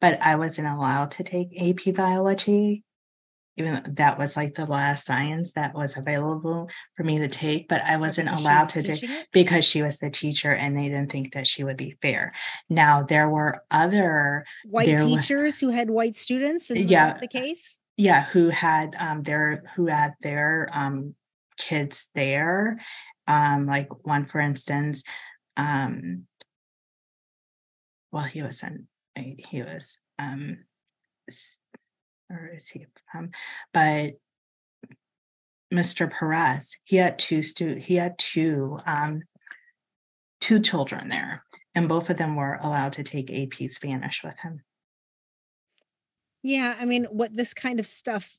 but 0.00 0.20
i 0.20 0.36
wasn't 0.36 0.68
allowed 0.68 1.12
to 1.12 1.24
take 1.24 1.48
ap 1.58 1.94
biology 1.94 2.84
even 3.60 3.82
that 3.94 4.18
was 4.18 4.36
like 4.36 4.54
the 4.54 4.66
last 4.66 5.06
science 5.06 5.52
that 5.52 5.74
was 5.74 5.96
available 5.96 6.68
for 6.96 7.04
me 7.04 7.18
to 7.18 7.28
take, 7.28 7.68
but 7.68 7.82
I 7.84 7.96
wasn't 7.96 8.30
allowed 8.30 8.70
to 8.70 8.82
take 8.82 9.08
because 9.32 9.64
she 9.64 9.82
was 9.82 9.98
the 9.98 10.10
teacher 10.10 10.52
and 10.52 10.76
they 10.76 10.88
didn't 10.88 11.12
think 11.12 11.34
that 11.34 11.46
she 11.46 11.62
would 11.62 11.76
be 11.76 11.96
fair. 12.02 12.32
Now 12.68 13.02
there 13.02 13.28
were 13.28 13.62
other 13.70 14.44
white 14.64 14.98
teachers 14.98 15.60
who 15.60 15.70
had 15.70 15.90
white 15.90 16.16
students. 16.16 16.70
yeah, 16.70 17.18
the 17.18 17.28
case. 17.28 17.76
Yeah, 17.96 18.24
who 18.24 18.48
had 18.48 18.96
um 18.98 19.22
their 19.22 19.62
who 19.76 19.86
had 19.86 20.14
their 20.22 20.68
um 20.72 21.14
kids 21.58 22.10
there. 22.14 22.80
Um, 23.26 23.66
like 23.66 23.88
one, 24.04 24.24
for 24.24 24.40
instance, 24.40 25.04
um, 25.56 26.26
well, 28.10 28.24
he 28.24 28.42
wasn't. 28.42 28.86
He 29.14 29.62
was 29.62 29.98
um 30.18 30.64
or 32.30 32.50
is 32.54 32.68
he 32.68 32.86
from? 33.10 33.30
But 33.72 34.14
Mr. 35.72 36.10
Perez, 36.10 36.78
he 36.84 36.96
had 36.96 37.18
two 37.18 37.42
stu- 37.42 37.76
he 37.76 37.96
had 37.96 38.18
two 38.18 38.78
um, 38.86 39.22
two 40.40 40.60
children 40.60 41.08
there, 41.08 41.44
and 41.74 41.88
both 41.88 42.10
of 42.10 42.16
them 42.16 42.36
were 42.36 42.58
allowed 42.62 42.92
to 42.94 43.02
take 43.02 43.30
AP 43.30 43.70
Spanish 43.70 44.22
with 44.24 44.38
him. 44.38 44.62
Yeah, 46.42 46.76
I 46.78 46.84
mean, 46.84 47.04
what 47.04 47.36
this 47.36 47.52
kind 47.52 47.78
of 47.78 47.86
stuff 47.86 48.38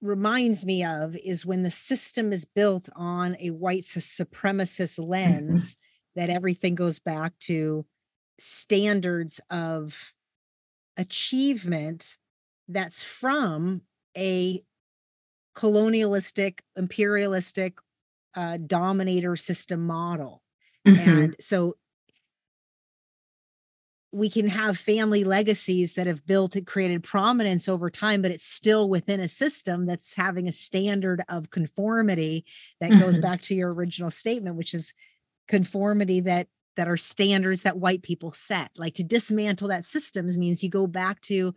reminds 0.00 0.64
me 0.64 0.84
of 0.84 1.16
is 1.16 1.46
when 1.46 1.62
the 1.62 1.70
system 1.70 2.32
is 2.32 2.44
built 2.44 2.88
on 2.94 3.36
a 3.40 3.50
white 3.50 3.82
supremacist 3.82 4.98
mm-hmm. 4.98 5.10
lens, 5.10 5.74
mm-hmm. 5.74 6.20
that 6.20 6.30
everything 6.30 6.74
goes 6.74 7.00
back 7.00 7.38
to 7.40 7.86
standards 8.38 9.40
of 9.50 10.12
achievement 10.96 12.16
that's 12.68 13.02
from 13.02 13.82
a 14.16 14.62
colonialistic, 15.54 16.62
imperialistic 16.76 17.78
uh, 18.36 18.58
dominator 18.58 19.36
system 19.36 19.86
model. 19.86 20.42
Mm-hmm. 20.86 21.10
And 21.10 21.36
so 21.40 21.76
we 24.12 24.30
can 24.30 24.48
have 24.48 24.78
family 24.78 25.22
legacies 25.24 25.94
that 25.94 26.06
have 26.06 26.26
built 26.26 26.56
and 26.56 26.66
created 26.66 27.02
prominence 27.02 27.68
over 27.68 27.90
time, 27.90 28.22
but 28.22 28.30
it's 28.30 28.44
still 28.44 28.88
within 28.88 29.20
a 29.20 29.28
system 29.28 29.84
that's 29.84 30.14
having 30.14 30.48
a 30.48 30.52
standard 30.52 31.22
of 31.28 31.50
conformity 31.50 32.44
that 32.80 32.90
mm-hmm. 32.90 33.00
goes 33.00 33.18
back 33.18 33.42
to 33.42 33.54
your 33.54 33.72
original 33.72 34.10
statement, 34.10 34.56
which 34.56 34.72
is 34.72 34.94
conformity 35.46 36.20
that 36.20 36.48
that 36.76 36.88
are 36.88 36.96
standards 36.96 37.64
that 37.64 37.78
white 37.78 38.02
people 38.02 38.30
set. 38.30 38.70
Like 38.76 38.94
to 38.94 39.02
dismantle 39.02 39.68
that 39.68 39.84
systems 39.84 40.38
means 40.38 40.62
you 40.62 40.70
go 40.70 40.86
back 40.86 41.20
to 41.22 41.52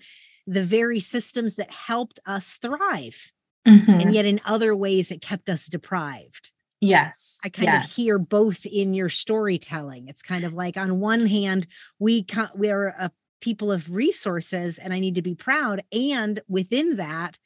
the 0.47 0.63
very 0.63 0.99
systems 0.99 1.55
that 1.55 1.71
helped 1.71 2.19
us 2.25 2.57
thrive. 2.57 3.31
Mm-hmm. 3.67 3.91
And 3.91 4.13
yet, 4.13 4.25
in 4.25 4.39
other 4.45 4.75
ways, 4.75 5.11
it 5.11 5.21
kept 5.21 5.49
us 5.49 5.67
deprived. 5.67 6.51
Yes. 6.79 7.37
I 7.45 7.49
kind 7.49 7.67
yes. 7.67 7.89
of 7.89 7.95
hear 7.95 8.17
both 8.17 8.65
in 8.65 8.95
your 8.95 9.09
storytelling. 9.09 10.07
It's 10.07 10.23
kind 10.23 10.43
of 10.43 10.53
like, 10.53 10.77
on 10.77 10.99
one 10.99 11.27
hand, 11.27 11.67
we 11.99 12.25
we 12.55 12.71
are 12.71 12.87
a 12.87 13.11
people 13.39 13.71
of 13.71 13.91
resources, 13.91 14.79
and 14.79 14.93
I 14.93 14.99
need 14.99 15.15
to 15.15 15.21
be 15.21 15.35
proud. 15.35 15.81
And 15.91 16.41
within 16.47 16.97
that, 16.97 17.37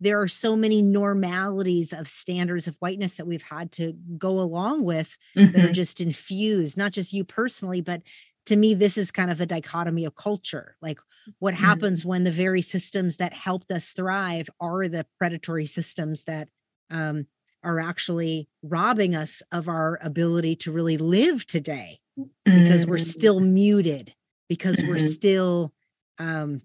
there 0.00 0.20
are 0.20 0.28
so 0.28 0.56
many 0.56 0.80
normalities 0.80 1.92
of 1.92 2.08
standards 2.08 2.66
of 2.66 2.76
whiteness 2.80 3.16
that 3.16 3.26
we've 3.26 3.42
had 3.42 3.70
to 3.72 3.94
go 4.16 4.40
along 4.40 4.84
with 4.84 5.16
mm-hmm. 5.36 5.52
that 5.52 5.60
are 5.60 5.66
mm-hmm. 5.66 5.74
just 5.74 6.00
infused, 6.00 6.78
not 6.78 6.92
just 6.92 7.12
you 7.12 7.22
personally, 7.22 7.80
but 7.80 8.02
to 8.46 8.56
me, 8.56 8.74
this 8.74 8.96
is 8.96 9.10
kind 9.10 9.30
of 9.30 9.38
the 9.38 9.46
dichotomy 9.46 10.04
of 10.04 10.16
culture. 10.16 10.76
Like 10.80 10.98
what 11.38 11.54
mm-hmm. 11.54 11.64
happens 11.64 12.04
when 12.04 12.24
the 12.24 12.30
very 12.30 12.62
systems 12.62 13.16
that 13.18 13.32
helped 13.32 13.70
us 13.70 13.92
thrive 13.92 14.48
are 14.60 14.88
the 14.88 15.06
predatory 15.18 15.66
systems 15.66 16.24
that 16.24 16.48
um, 16.90 17.26
are 17.62 17.78
actually 17.78 18.48
robbing 18.62 19.14
us 19.14 19.42
of 19.52 19.68
our 19.68 19.98
ability 20.02 20.56
to 20.56 20.72
really 20.72 20.96
live 20.96 21.46
today 21.46 22.00
because 22.44 22.82
mm-hmm. 22.82 22.90
we're 22.90 22.98
still 22.98 23.40
muted, 23.40 24.14
because 24.48 24.76
mm-hmm. 24.76 24.90
we're 24.90 24.98
still 24.98 25.72
um, 26.18 26.60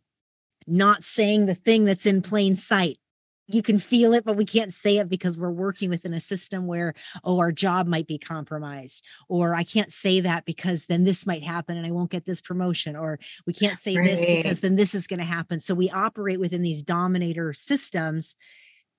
not 0.68 1.03
saying 1.03 1.45
the 1.45 1.56
thing 1.56 1.86
that's 1.86 2.06
in 2.06 2.22
plain 2.22 2.56
sight 2.56 2.98
you 3.47 3.61
can 3.61 3.77
feel 3.77 4.13
it, 4.13 4.26
but 4.26 4.38
we 4.38 4.45
can't 4.45 4.73
say 4.73 4.97
it 4.97 5.09
because 5.09 5.38
we're 5.38 5.51
working 5.51 5.89
within 5.89 6.13
a 6.13 6.19
system 6.19 6.65
where, 6.65 6.93
oh, 7.23 7.39
our 7.39 7.51
job 7.51 7.88
might 7.88 8.07
be 8.07 8.17
compromised, 8.17 9.05
or 9.30 9.53
I 9.53 9.63
can't 9.63 9.91
say 9.91 10.19
that 10.22 10.45
because 10.45 10.88
then 10.88 11.03
this 11.03 11.27
might 11.27 11.43
happen 11.43 11.77
and 11.77 11.85
I 11.85 11.91
won't 11.91 12.09
get 12.09 12.26
this 12.26 12.41
promotion, 12.41 12.95
or 12.95 13.19
we 13.45 13.53
can't 13.53 13.77
say 13.77 13.97
right. 13.97 14.05
this 14.05 14.26
because 14.26 14.61
then 14.61 14.76
this 14.76 14.95
is 14.95 15.07
going 15.07 15.19
to 15.19 15.26
happen. 15.26 15.59
So 15.59 15.76
we 15.76 15.89
operate 15.89 16.39
within 16.39 16.63
these 16.63 16.81
dominator 16.81 17.53
systems 17.53 18.35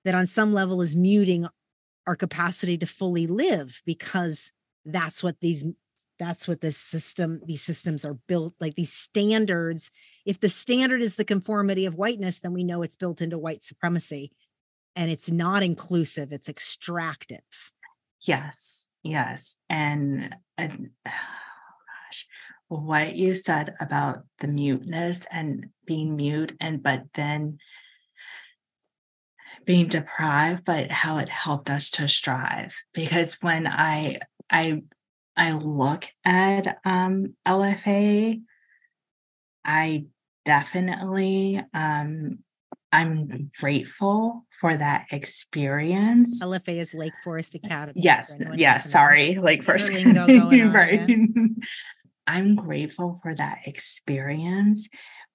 that 0.05 0.15
on 0.15 0.27
some 0.27 0.53
level 0.53 0.81
is 0.81 0.95
muting 0.95 1.47
our 2.05 2.15
capacity 2.15 2.77
to 2.77 2.85
fully 2.85 3.27
live 3.27 3.81
because 3.85 4.53
that's 4.85 5.21
what 5.21 5.39
these 5.41 5.65
that's 6.19 6.47
what 6.47 6.61
this 6.61 6.77
system 6.77 7.41
these 7.45 7.61
systems 7.61 8.05
are 8.05 8.17
built 8.27 8.53
like 8.59 8.75
these 8.75 8.93
standards 8.93 9.91
if 10.25 10.39
the 10.39 10.49
standard 10.49 11.01
is 11.01 11.15
the 11.15 11.25
conformity 11.25 11.85
of 11.85 11.95
whiteness 11.95 12.39
then 12.39 12.53
we 12.53 12.63
know 12.63 12.81
it's 12.81 12.95
built 12.95 13.21
into 13.21 13.37
white 13.37 13.63
supremacy 13.63 14.31
and 14.95 15.11
it's 15.11 15.31
not 15.31 15.61
inclusive 15.61 16.31
it's 16.31 16.49
extractive. 16.49 17.41
Yes 18.21 18.87
yes 19.03 19.55
and, 19.69 20.35
and 20.57 20.89
oh 21.05 21.11
gosh 21.11 22.25
what 22.69 23.15
you 23.15 23.33
said 23.33 23.75
about 23.79 24.23
the 24.39 24.47
muteness 24.47 25.25
and 25.31 25.67
being 25.85 26.15
mute 26.15 26.53
and 26.59 26.83
but 26.83 27.03
then 27.15 27.57
being 29.65 29.87
deprived 29.87 30.65
but 30.65 30.91
how 30.91 31.17
it 31.17 31.29
helped 31.29 31.69
us 31.69 31.89
to 31.89 32.07
strive 32.07 32.75
because 32.93 33.35
when 33.41 33.67
i 33.67 34.19
i 34.49 34.81
I 35.37 35.51
look 35.53 36.05
at 36.25 36.79
um, 36.83 37.35
LFA, 37.47 38.41
I 39.63 40.05
definitely 40.45 41.61
um, 41.73 42.39
I'm 42.91 43.51
grateful 43.59 44.45
for 44.59 44.75
that 44.75 45.07
experience. 45.11 46.43
LFA 46.43 46.79
is 46.79 46.93
Lake 46.93 47.13
Forest 47.23 47.55
Academy. 47.55 48.01
Yes, 48.01 48.41
yes. 48.55 48.89
Sorry, 48.89 49.35
Lake 49.35 49.63
Forest. 49.63 49.91
right. 49.93 51.09
I'm 52.27 52.55
grateful 52.55 53.19
for 53.21 53.35
that 53.35 53.59
experience 53.65 54.89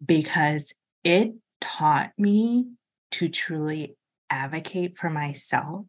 because 0.05 0.75
it 1.05 1.33
taught 1.61 2.13
me 2.19 2.67
to 3.13 3.29
truly 3.29 3.97
advocate 4.29 4.97
for 4.97 5.09
myself. 5.09 5.87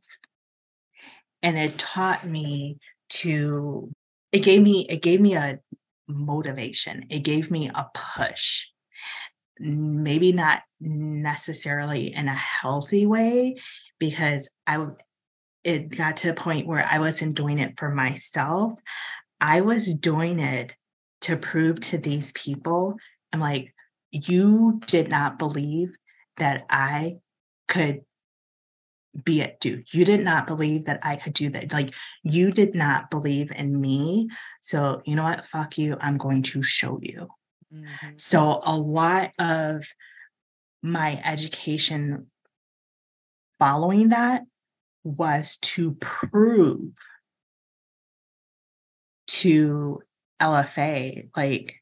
And 1.41 1.57
it 1.57 1.77
taught 1.77 2.25
me 2.25 2.77
to 3.09 3.91
it 4.33 4.39
gave 4.39 4.61
me 4.61 4.85
it 4.89 5.01
gave 5.01 5.21
me 5.21 5.35
a 5.35 5.59
motivation. 6.07 7.05
It 7.09 7.19
gave 7.19 7.49
me 7.49 7.69
a 7.73 7.87
push. 7.93 8.67
Maybe 9.59 10.33
not 10.33 10.63
necessarily 10.81 12.13
in 12.13 12.27
a 12.27 12.33
healthy 12.33 13.05
way 13.05 13.55
because 13.99 14.49
i 14.67 14.85
it 15.63 15.95
got 15.95 16.17
to 16.17 16.29
a 16.29 16.33
point 16.33 16.67
where 16.67 16.85
i 16.89 16.99
wasn't 16.99 17.35
doing 17.35 17.59
it 17.59 17.79
for 17.79 17.89
myself. 17.89 18.73
I 19.39 19.61
was 19.61 19.93
doing 19.93 20.39
it 20.39 20.75
to 21.21 21.37
prove 21.37 21.79
to 21.79 21.97
these 21.97 22.33
people 22.33 22.95
i'm 23.31 23.39
like 23.39 23.73
you 24.11 24.81
did 24.87 25.09
not 25.09 25.39
believe 25.39 25.95
that 26.37 26.65
i 26.69 27.15
could 27.69 28.01
be 29.23 29.41
it, 29.41 29.59
Duke. 29.59 29.93
You 29.93 30.05
did 30.05 30.21
not 30.21 30.47
believe 30.47 30.85
that 30.85 30.99
I 31.03 31.17
could 31.17 31.33
do 31.33 31.49
that. 31.51 31.71
Like 31.71 31.93
you 32.23 32.51
did 32.51 32.73
not 32.73 33.11
believe 33.11 33.51
in 33.51 33.79
me. 33.79 34.29
So 34.61 35.01
you 35.05 35.15
know 35.15 35.23
what? 35.23 35.45
Fuck 35.45 35.77
you. 35.77 35.97
I'm 36.01 36.17
going 36.17 36.41
to 36.43 36.63
show 36.63 36.99
you. 37.01 37.27
Mm-hmm. 37.73 38.13
So 38.17 38.61
a 38.63 38.75
lot 38.75 39.31
of 39.39 39.85
my 40.81 41.21
education 41.23 42.27
following 43.59 44.09
that 44.09 44.43
was 45.03 45.57
to 45.57 45.93
prove 45.93 46.91
to 49.27 50.01
LFA 50.41 51.29
like 51.35 51.75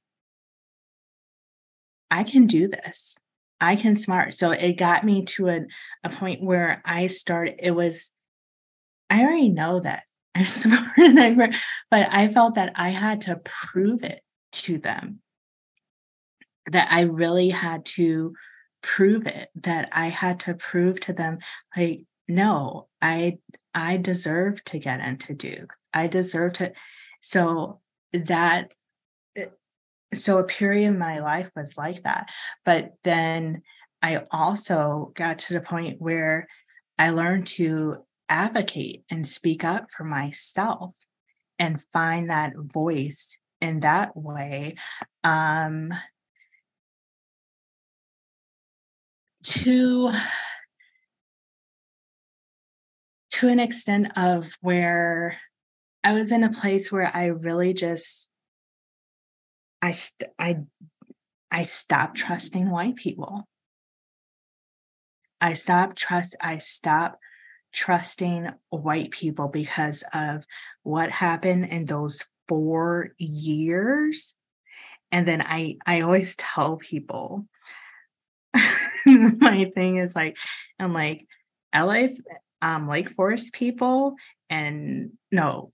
I 2.10 2.24
can 2.24 2.46
do 2.46 2.68
this. 2.68 3.18
I 3.62 3.76
can 3.76 3.96
smart. 3.96 4.34
So 4.34 4.52
it 4.52 4.74
got 4.74 5.06
me 5.06 5.24
to 5.26 5.50
a, 5.50 5.60
a 6.04 6.10
point 6.10 6.44
where 6.44 6.82
I 6.84 7.08
started, 7.08 7.56
it 7.60 7.72
was, 7.72 8.12
I 9.10 9.22
already 9.22 9.50
know 9.50 9.80
that 9.80 10.04
I'm 10.36 10.48
smart 10.48 10.98
and 10.98 11.20
I'm, 11.20 11.38
but 11.92 12.10
I 12.12 12.28
felt 12.28 12.56
that 12.56 12.74
I 12.76 12.90
had 12.90 13.22
to 13.22 13.40
prove 13.44 14.04
it 14.04 14.22
to 14.54 14.80
them. 14.80 15.20
That 16.72 16.88
I 16.92 17.02
really 17.02 17.50
had 17.50 17.86
to 17.98 18.34
prove 18.82 19.28
it, 19.28 19.50
that 19.56 19.90
I 19.92 20.08
had 20.08 20.40
to 20.42 20.54
prove 20.54 21.00
to 21.02 21.14
them, 21.14 21.40
like, 21.76 22.06
no, 22.28 22.88
I 23.02 23.40
I 23.74 23.98
deserve 23.98 24.64
to 24.66 24.80
get 24.80 25.00
into 25.00 25.34
Duke. 25.34 25.74
I 25.94 26.08
deserve 26.08 26.54
to. 26.54 26.72
So 27.20 27.82
that 28.14 28.72
so 30.14 30.40
a 30.40 30.44
period 30.44 30.88
in 30.88 31.00
my 31.00 31.20
life 31.20 31.50
was 31.56 31.78
like 31.78 32.04
that 32.04 32.28
but 32.66 32.94
then 33.04 33.62
I 34.02 34.24
also 34.32 35.12
got 35.16 35.40
to 35.40 35.54
the 35.54 35.62
point 35.62 36.02
where 36.02 36.48
I 36.98 37.12
learned 37.12 37.48
to 37.48 37.98
advocate 38.30 39.04
and 39.12 39.28
speak 39.28 39.64
up 39.64 39.92
for 39.92 40.04
myself 40.04 40.96
and 41.60 41.82
find 41.94 42.30
that 42.30 42.54
voice 42.56 43.38
in 43.60 43.82
that 43.82 44.18
way. 44.18 44.76
Um, 45.24 45.94
to 49.44 50.12
to 53.32 53.48
an 53.48 53.60
extent 53.60 54.08
of 54.18 54.52
where 54.62 55.38
I 56.04 56.14
was 56.14 56.32
in 56.32 56.44
a 56.44 56.52
place 56.52 56.92
where 56.92 57.12
I 57.14 57.26
really 57.26 57.74
just 57.74 58.31
I 59.82 59.92
st- 59.92 60.32
I 60.38 60.60
I 61.50 61.64
stopped 61.64 62.18
trusting 62.18 62.70
white 62.70 62.96
people. 62.96 63.48
I 65.40 65.54
stopped 65.54 65.98
trust 65.98 66.36
I 66.42 66.60
stopped 66.60 67.18
trusting 67.74 68.50
white 68.70 69.12
people 69.12 69.48
because 69.48 70.04
of 70.14 70.46
what 70.84 71.10
happened 71.10 71.66
in 71.66 71.86
those 71.86 72.26
4 72.48 73.12
years. 73.18 74.36
And 75.12 75.28
then 75.28 75.42
I 75.42 75.78
I 75.86 76.02
always 76.02 76.36
tell 76.36 76.78
people 76.78 77.48
my 79.06 79.72
thing 79.74 79.98
is 79.98 80.16
like 80.16 80.38
I'm 80.80 80.94
like 80.94 81.28
LA 81.74 82.08
um, 82.62 82.88
Lake 82.88 83.10
Forest 83.10 83.54
people 83.54 84.16
and 84.50 85.12
no, 85.32 85.72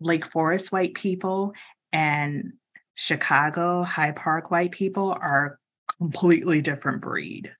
Lake 0.00 0.26
Forest 0.26 0.72
white 0.72 0.94
people 0.94 1.54
and 1.92 2.54
Chicago 2.94 3.82
Hyde 3.82 4.16
Park 4.16 4.50
white 4.50 4.70
people 4.70 5.16
are 5.20 5.58
completely 5.98 6.60
different 6.60 7.00
breed. 7.00 7.52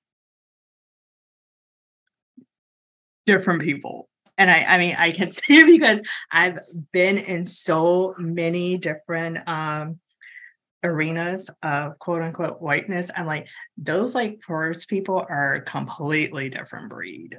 Different 3.27 3.63
people. 3.63 4.09
And 4.39 4.51
I, 4.51 4.65
I 4.69 4.79
mean, 4.79 4.97
I 4.99 5.13
can 5.13 5.31
say 5.33 5.65
because 5.65 6.03
I've 6.31 6.59
been 6.93 7.19
in 7.19 7.45
so 7.45 8.15
many 8.19 8.77
different 8.77 9.39
um, 9.49 10.01
arenas 10.83 11.51
of 11.63 11.99
quote 11.99 12.23
unquote 12.23 12.61
whiteness. 12.61 13.11
I'm 13.17 13.27
like, 13.27 13.47
those 13.77 14.15
Lake 14.15 14.43
Forest 14.45 14.89
people 14.89 15.25
are 15.29 15.61
completely 15.61 16.49
different 16.49 16.89
breed 16.89 17.39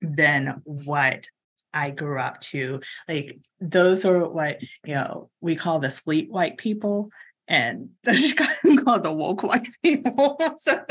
than 0.00 0.62
what 0.64 1.26
I 1.72 1.90
grew 1.90 2.18
up 2.18 2.40
to. 2.40 2.80
Like 3.08 3.38
those 3.60 4.04
are 4.04 4.28
what 4.28 4.60
you 4.84 4.94
know 4.94 5.30
we 5.40 5.54
call 5.56 5.78
the 5.78 5.90
sleep 5.90 6.30
white 6.30 6.56
people, 6.58 7.10
and 7.48 7.90
the 8.04 8.16
Chicago 8.16 8.82
called 8.84 9.02
the 9.04 9.12
woke 9.12 9.42
white 9.42 9.68
people. 9.82 10.38
so, 10.56 10.82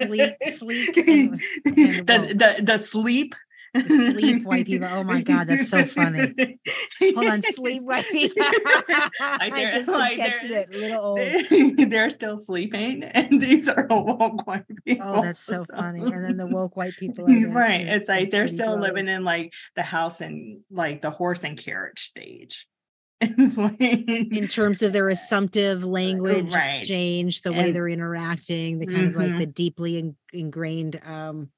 sleep, 0.00 0.34
sleep, 0.56 0.96
and, 1.06 1.42
and 1.64 2.06
the, 2.06 2.34
the 2.34 2.62
the 2.62 2.78
sleep 2.78 3.34
sleep 3.76 4.44
white 4.44 4.66
people. 4.66 4.88
Oh 4.90 5.02
my 5.02 5.22
god, 5.22 5.48
that's 5.48 5.68
so 5.68 5.84
funny. 5.84 6.58
Hold 7.00 7.26
on, 7.26 7.42
sleep 7.42 7.82
white 7.82 8.06
people. 8.06 8.42
I 9.20 9.70
just 9.72 9.88
like 9.88 10.16
catching 10.16 10.52
it. 10.52 10.70
Little 10.70 11.04
old. 11.04 11.20
They're 11.90 12.10
still 12.10 12.40
sleeping, 12.40 13.04
and 13.04 13.40
these 13.40 13.68
are 13.68 13.86
woke 13.88 14.46
white 14.46 14.64
people. 14.84 15.06
Oh, 15.06 15.22
that's 15.22 15.42
so, 15.42 15.64
so. 15.64 15.76
funny. 15.76 16.02
And 16.02 16.24
then 16.24 16.36
the 16.36 16.46
woke 16.46 16.76
white 16.76 16.94
people, 16.98 17.26
right? 17.48 17.86
It's 17.86 18.08
like 18.08 18.30
they're 18.30 18.48
still 18.48 18.78
living 18.78 19.08
in 19.08 19.24
like 19.24 19.52
the 19.76 19.82
house 19.82 20.20
and 20.20 20.60
like 20.70 21.02
the 21.02 21.10
horse 21.10 21.44
and 21.44 21.58
carriage 21.58 22.00
stage. 22.00 22.66
Like, 23.20 23.80
in 23.80 24.46
terms 24.46 24.80
of 24.82 24.92
their 24.92 25.08
assumptive 25.08 25.82
language 25.82 26.54
right. 26.54 26.78
exchange, 26.78 27.42
the 27.42 27.52
way 27.52 27.66
and, 27.66 27.74
they're 27.74 27.88
interacting, 27.88 28.78
the 28.78 28.86
kind 28.86 28.98
mm-hmm. 28.98 29.08
of 29.08 29.16
like 29.16 29.30
mm-hmm. 29.30 29.38
the 29.40 29.46
deeply 29.46 29.98
in, 29.98 30.16
ingrained 30.32 31.00
um 31.04 31.50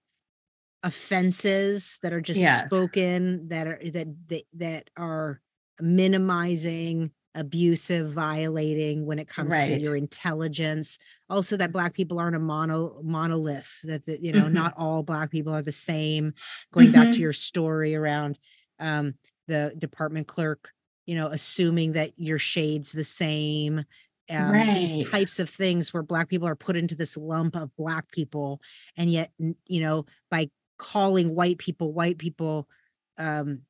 offenses 0.83 1.99
that 2.03 2.13
are 2.13 2.21
just 2.21 2.41
yes. 2.41 2.67
spoken 2.67 3.49
that 3.49 3.67
are 3.67 3.81
that, 3.91 4.09
that 4.29 4.43
that 4.55 4.91
are 4.97 5.41
minimizing 5.81 7.11
abusive 7.35 8.13
violating 8.13 9.07
when 9.07 9.19
it 9.19 9.29
comes 9.29 9.53
right. 9.53 9.65
to 9.65 9.79
your 9.79 9.95
intelligence 9.95 10.99
also 11.29 11.57
that 11.57 11.71
black 11.71 11.95
people 11.95 12.19
aren't 12.19 12.35
a 12.35 12.41
mono 12.41 13.01
monolith 13.05 13.79
that 13.85 14.05
the, 14.05 14.21
you 14.21 14.33
know 14.33 14.45
mm-hmm. 14.45 14.55
not 14.55 14.75
all 14.77 15.03
black 15.05 15.31
people 15.31 15.55
are 15.55 15.63
the 15.63 15.71
same 15.71 16.35
going 16.73 16.89
mm-hmm. 16.89 16.95
back 16.95 17.05
to 17.05 17.11
mm-hmm. 17.11 17.23
your 17.23 17.33
story 17.33 17.95
around 17.95 18.37
um, 18.81 19.15
the 19.47 19.73
department 19.79 20.27
clerk 20.27 20.73
you 21.07 21.15
know 21.15 21.29
assuming 21.29 21.93
that 21.93 22.11
your 22.17 22.39
shade's 22.39 22.91
the 22.91 23.05
same 23.05 23.85
um, 24.29 24.51
right. 24.51 24.75
these 24.75 25.09
types 25.09 25.39
of 25.39 25.49
things 25.49 25.93
where 25.93 26.03
black 26.03 26.29
people 26.29 26.49
are 26.49 26.57
put 26.57 26.77
into 26.77 26.97
this 26.97 27.17
lump 27.17 27.55
of 27.55 27.75
black 27.77 28.11
people 28.11 28.61
and 28.97 29.11
yet 29.11 29.31
you 29.39 29.81
know 29.81 30.05
by 30.33 30.51
calling 30.81 31.35
white 31.35 31.59
people 31.59 31.93
white 31.93 32.17
people 32.19 32.67
um, 33.19 33.61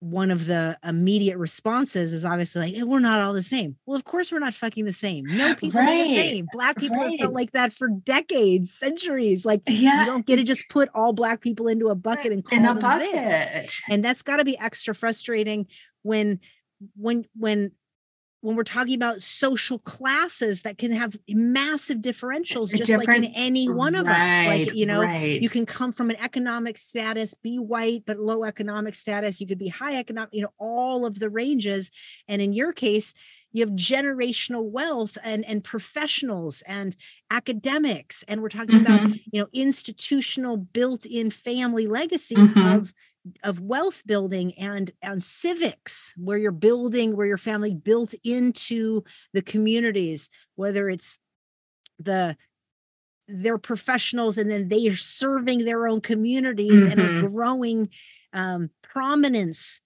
one 0.00 0.30
of 0.30 0.46
the 0.46 0.78
immediate 0.84 1.38
responses 1.38 2.12
is 2.12 2.26
obviously 2.26 2.60
like, 2.60 2.74
hey, 2.74 2.82
we're 2.82 2.98
not 2.98 3.20
all 3.20 3.32
the 3.32 3.40
same. 3.40 3.76
Well, 3.86 3.96
of 3.96 4.04
course 4.04 4.30
we're 4.30 4.38
not 4.38 4.52
fucking 4.52 4.84
the 4.84 4.92
same. 4.92 5.24
No 5.26 5.54
people 5.56 5.80
right. 5.80 5.88
are 5.88 6.04
the 6.04 6.14
same. 6.14 6.46
Black 6.52 6.76
people 6.76 6.98
right. 6.98 7.12
have 7.12 7.20
felt 7.20 7.34
like 7.34 7.52
that 7.52 7.72
for 7.72 7.88
decades, 7.88 8.72
centuries. 8.72 9.46
Like 9.46 9.62
yeah. 9.66 10.00
you 10.00 10.06
don't 10.06 10.26
get 10.26 10.36
to 10.36 10.44
just 10.44 10.68
put 10.68 10.90
all 10.94 11.14
black 11.14 11.40
people 11.40 11.68
into 11.68 11.88
a 11.88 11.94
bucket 11.94 12.32
and 12.32 12.44
call 12.44 12.58
In 12.58 12.64
them 12.64 12.78
bucket. 12.78 13.12
this. 13.12 13.82
And 13.88 14.04
that's 14.04 14.20
got 14.20 14.36
to 14.36 14.44
be 14.44 14.58
extra 14.58 14.94
frustrating 14.94 15.66
when 16.02 16.38
when 16.96 17.24
when 17.34 17.72
when 18.44 18.56
we're 18.56 18.62
talking 18.62 18.94
about 18.94 19.22
social 19.22 19.78
classes 19.78 20.62
that 20.62 20.76
can 20.76 20.92
have 20.92 21.16
massive 21.30 21.98
differentials 21.98 22.70
just 22.70 22.84
Different, 22.84 23.08
like 23.08 23.16
in 23.16 23.32
any 23.34 23.70
one 23.70 23.94
of 23.94 24.06
right, 24.06 24.42
us 24.42 24.68
like 24.68 24.76
you 24.76 24.84
know 24.84 25.00
right. 25.00 25.40
you 25.40 25.48
can 25.48 25.64
come 25.64 25.92
from 25.92 26.10
an 26.10 26.16
economic 26.16 26.76
status 26.76 27.32
be 27.32 27.58
white 27.58 28.02
but 28.06 28.18
low 28.18 28.44
economic 28.44 28.96
status 28.96 29.40
you 29.40 29.46
could 29.46 29.58
be 29.58 29.68
high 29.68 29.96
economic 29.96 30.28
you 30.34 30.42
know 30.42 30.52
all 30.58 31.06
of 31.06 31.20
the 31.20 31.30
ranges 31.30 31.90
and 32.28 32.42
in 32.42 32.52
your 32.52 32.74
case 32.74 33.14
you 33.52 33.64
have 33.64 33.74
generational 33.74 34.70
wealth 34.70 35.16
and 35.24 35.42
and 35.46 35.64
professionals 35.64 36.62
and 36.66 36.96
academics 37.30 38.24
and 38.28 38.42
we're 38.42 38.50
talking 38.50 38.80
mm-hmm. 38.80 39.06
about 39.06 39.16
you 39.32 39.40
know 39.40 39.48
institutional 39.54 40.58
built-in 40.58 41.30
family 41.30 41.86
legacies 41.86 42.54
mm-hmm. 42.54 42.76
of 42.76 42.92
of 43.42 43.60
wealth 43.60 44.02
building 44.06 44.52
and 44.54 44.90
and 45.02 45.22
civics 45.22 46.12
where 46.16 46.36
you're 46.36 46.52
building 46.52 47.16
where 47.16 47.26
your 47.26 47.38
family 47.38 47.74
built 47.74 48.14
into 48.22 49.02
the 49.32 49.42
communities 49.42 50.28
whether 50.56 50.88
it's 50.90 51.18
the 51.98 52.36
they're 53.26 53.58
professionals 53.58 54.36
and 54.36 54.50
then 54.50 54.68
they 54.68 54.86
are 54.88 54.96
serving 54.96 55.64
their 55.64 55.86
own 55.86 56.00
communities 56.00 56.72
mm-hmm. 56.72 56.92
and 56.92 57.00
are 57.00 57.04
mm-hmm. 57.04 57.26
growing 57.28 57.88
um, 58.34 58.70
prominence 58.82 59.80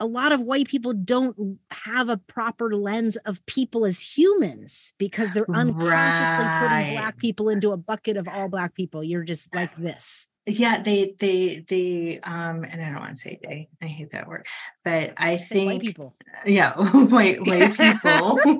a 0.00 0.06
lot 0.06 0.32
of 0.32 0.40
white 0.40 0.66
people 0.66 0.92
don't 0.92 1.58
have 1.70 2.08
a 2.08 2.16
proper 2.16 2.74
lens 2.74 3.16
of 3.18 3.44
people 3.46 3.86
as 3.86 4.00
humans 4.00 4.92
because 4.98 5.32
they're 5.32 5.50
unconsciously 5.50 5.88
right. 5.88 6.58
putting 6.60 6.94
black 6.96 7.16
people 7.16 7.48
into 7.48 7.70
a 7.70 7.76
bucket 7.76 8.16
of 8.16 8.26
all 8.26 8.48
black 8.48 8.74
people 8.74 9.04
you're 9.04 9.22
just 9.22 9.54
like 9.54 9.74
this 9.78 10.26
yeah 10.46 10.82
they 10.82 11.14
they 11.18 11.64
they 11.68 12.20
um 12.20 12.64
and 12.64 12.82
i 12.82 12.90
don't 12.90 13.00
want 13.00 13.14
to 13.14 13.20
say 13.20 13.38
they 13.42 13.68
i 13.82 13.86
hate 13.86 14.10
that 14.10 14.28
word 14.28 14.46
but 14.84 15.12
i 15.16 15.36
think 15.36 15.66
white 15.66 15.80
people. 15.80 16.14
yeah 16.44 16.72
white 17.04 17.40
white 17.46 17.76
people. 17.76 18.40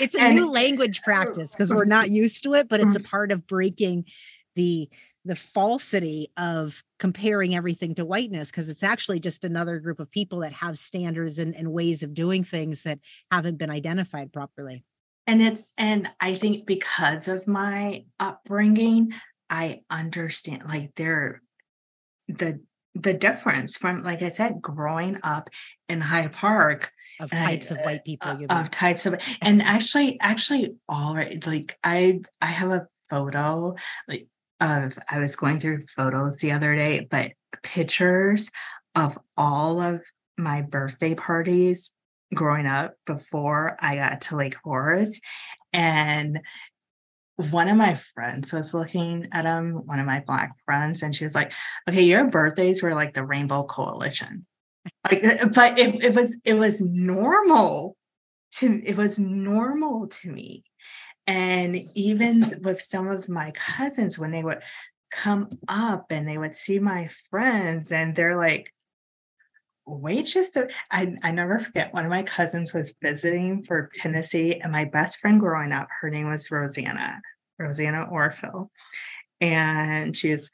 It's 0.00 0.14
a 0.14 0.20
and, 0.20 0.36
new 0.36 0.50
language 0.50 1.02
practice 1.02 1.52
because 1.52 1.72
we're 1.72 1.84
not 1.84 2.10
used 2.22 2.42
to 2.44 2.54
it 2.54 2.68
but 2.68 2.80
it's 2.80 2.96
a 2.96 3.00
mm. 3.00 3.04
part 3.04 3.30
of 3.30 3.46
breaking 3.46 4.06
the 4.56 4.88
the 5.24 5.36
falsity 5.36 6.28
of 6.36 6.82
comparing 6.98 7.54
everything 7.54 7.94
to 7.94 8.04
whiteness 8.04 8.50
because 8.50 8.68
it's 8.68 8.82
actually 8.82 9.20
just 9.20 9.44
another 9.44 9.78
group 9.78 10.00
of 10.00 10.10
people 10.10 10.40
that 10.40 10.52
have 10.52 10.76
standards 10.76 11.38
and, 11.38 11.54
and 11.54 11.72
ways 11.72 12.02
of 12.02 12.12
doing 12.12 12.42
things 12.42 12.82
that 12.82 12.98
haven't 13.30 13.56
been 13.56 13.70
identified 13.70 14.32
properly. 14.32 14.82
And 15.28 15.40
it's 15.40 15.72
and 15.78 16.10
i 16.20 16.34
think 16.34 16.66
because 16.66 17.28
of 17.28 17.46
my 17.46 18.04
upbringing 18.18 19.12
I 19.52 19.82
understand 19.90 20.62
like 20.66 20.92
there 20.96 21.42
the 22.26 22.60
the 22.94 23.12
difference 23.12 23.76
from 23.76 24.02
like 24.02 24.22
I 24.22 24.30
said, 24.30 24.62
growing 24.62 25.20
up 25.22 25.50
in 25.90 26.00
Hyde 26.00 26.32
Park 26.32 26.90
of 27.20 27.30
types 27.30 27.70
I, 27.70 27.76
of 27.76 27.84
white 27.84 28.04
people 28.04 28.30
uh, 28.30 28.62
of 28.62 28.70
types 28.70 29.04
of 29.04 29.14
and 29.42 29.60
actually 29.62 30.18
actually 30.20 30.74
all 30.88 31.14
right 31.14 31.46
like 31.46 31.78
I 31.84 32.20
I 32.40 32.46
have 32.46 32.70
a 32.70 32.86
photo 33.10 33.76
like 34.08 34.26
of 34.62 34.98
I 35.10 35.18
was 35.18 35.36
going 35.36 35.60
through 35.60 35.86
photos 35.94 36.38
the 36.38 36.52
other 36.52 36.74
day, 36.74 37.06
but 37.10 37.32
pictures 37.62 38.50
of 38.94 39.18
all 39.36 39.80
of 39.80 40.00
my 40.38 40.62
birthday 40.62 41.14
parties 41.14 41.90
growing 42.34 42.66
up 42.66 42.94
before 43.04 43.76
I 43.80 43.96
got 43.96 44.22
to 44.22 44.36
Lake 44.36 44.56
Forest. 44.62 45.20
And 45.72 46.40
one 47.36 47.68
of 47.68 47.76
my 47.76 47.94
friends 47.94 48.52
was 48.52 48.74
looking 48.74 49.28
at 49.32 49.44
him, 49.46 49.82
one 49.86 49.98
of 49.98 50.06
my 50.06 50.20
black 50.26 50.52
friends, 50.64 51.02
and 51.02 51.14
she 51.14 51.24
was 51.24 51.34
like, 51.34 51.52
"Okay, 51.88 52.02
your 52.02 52.28
birthdays 52.28 52.82
were 52.82 52.94
like 52.94 53.14
the 53.14 53.24
Rainbow 53.24 53.64
Coalition." 53.64 54.46
Like, 55.04 55.24
uh, 55.24 55.48
but 55.54 55.78
it, 55.78 56.02
it 56.04 56.14
was 56.14 56.36
it 56.44 56.54
was 56.54 56.80
normal 56.82 57.96
to 58.52 58.82
it 58.84 58.96
was 58.96 59.18
normal 59.18 60.08
to 60.08 60.30
me, 60.30 60.64
And 61.26 61.76
even 61.94 62.44
with 62.62 62.80
some 62.80 63.08
of 63.08 63.28
my 63.28 63.52
cousins, 63.52 64.18
when 64.18 64.32
they 64.32 64.42
would 64.42 64.62
come 65.10 65.48
up 65.68 66.06
and 66.10 66.28
they 66.28 66.38
would 66.38 66.56
see 66.56 66.78
my 66.78 67.08
friends, 67.30 67.92
and 67.92 68.16
they're 68.16 68.36
like, 68.36 68.72
a, 69.86 70.68
I, 70.90 71.14
I 71.22 71.30
never 71.32 71.60
forget 71.60 71.92
one 71.92 72.04
of 72.04 72.10
my 72.10 72.22
cousins 72.22 72.72
was 72.72 72.94
visiting 73.02 73.62
for 73.64 73.90
Tennessee, 73.94 74.60
and 74.60 74.72
my 74.72 74.84
best 74.84 75.18
friend 75.18 75.40
growing 75.40 75.72
up, 75.72 75.88
her 76.00 76.10
name 76.10 76.28
was 76.28 76.50
Rosanna, 76.50 77.20
Rosanna 77.58 78.04
Orville. 78.10 78.70
And 79.40 80.16
she 80.16 80.30
was 80.30 80.50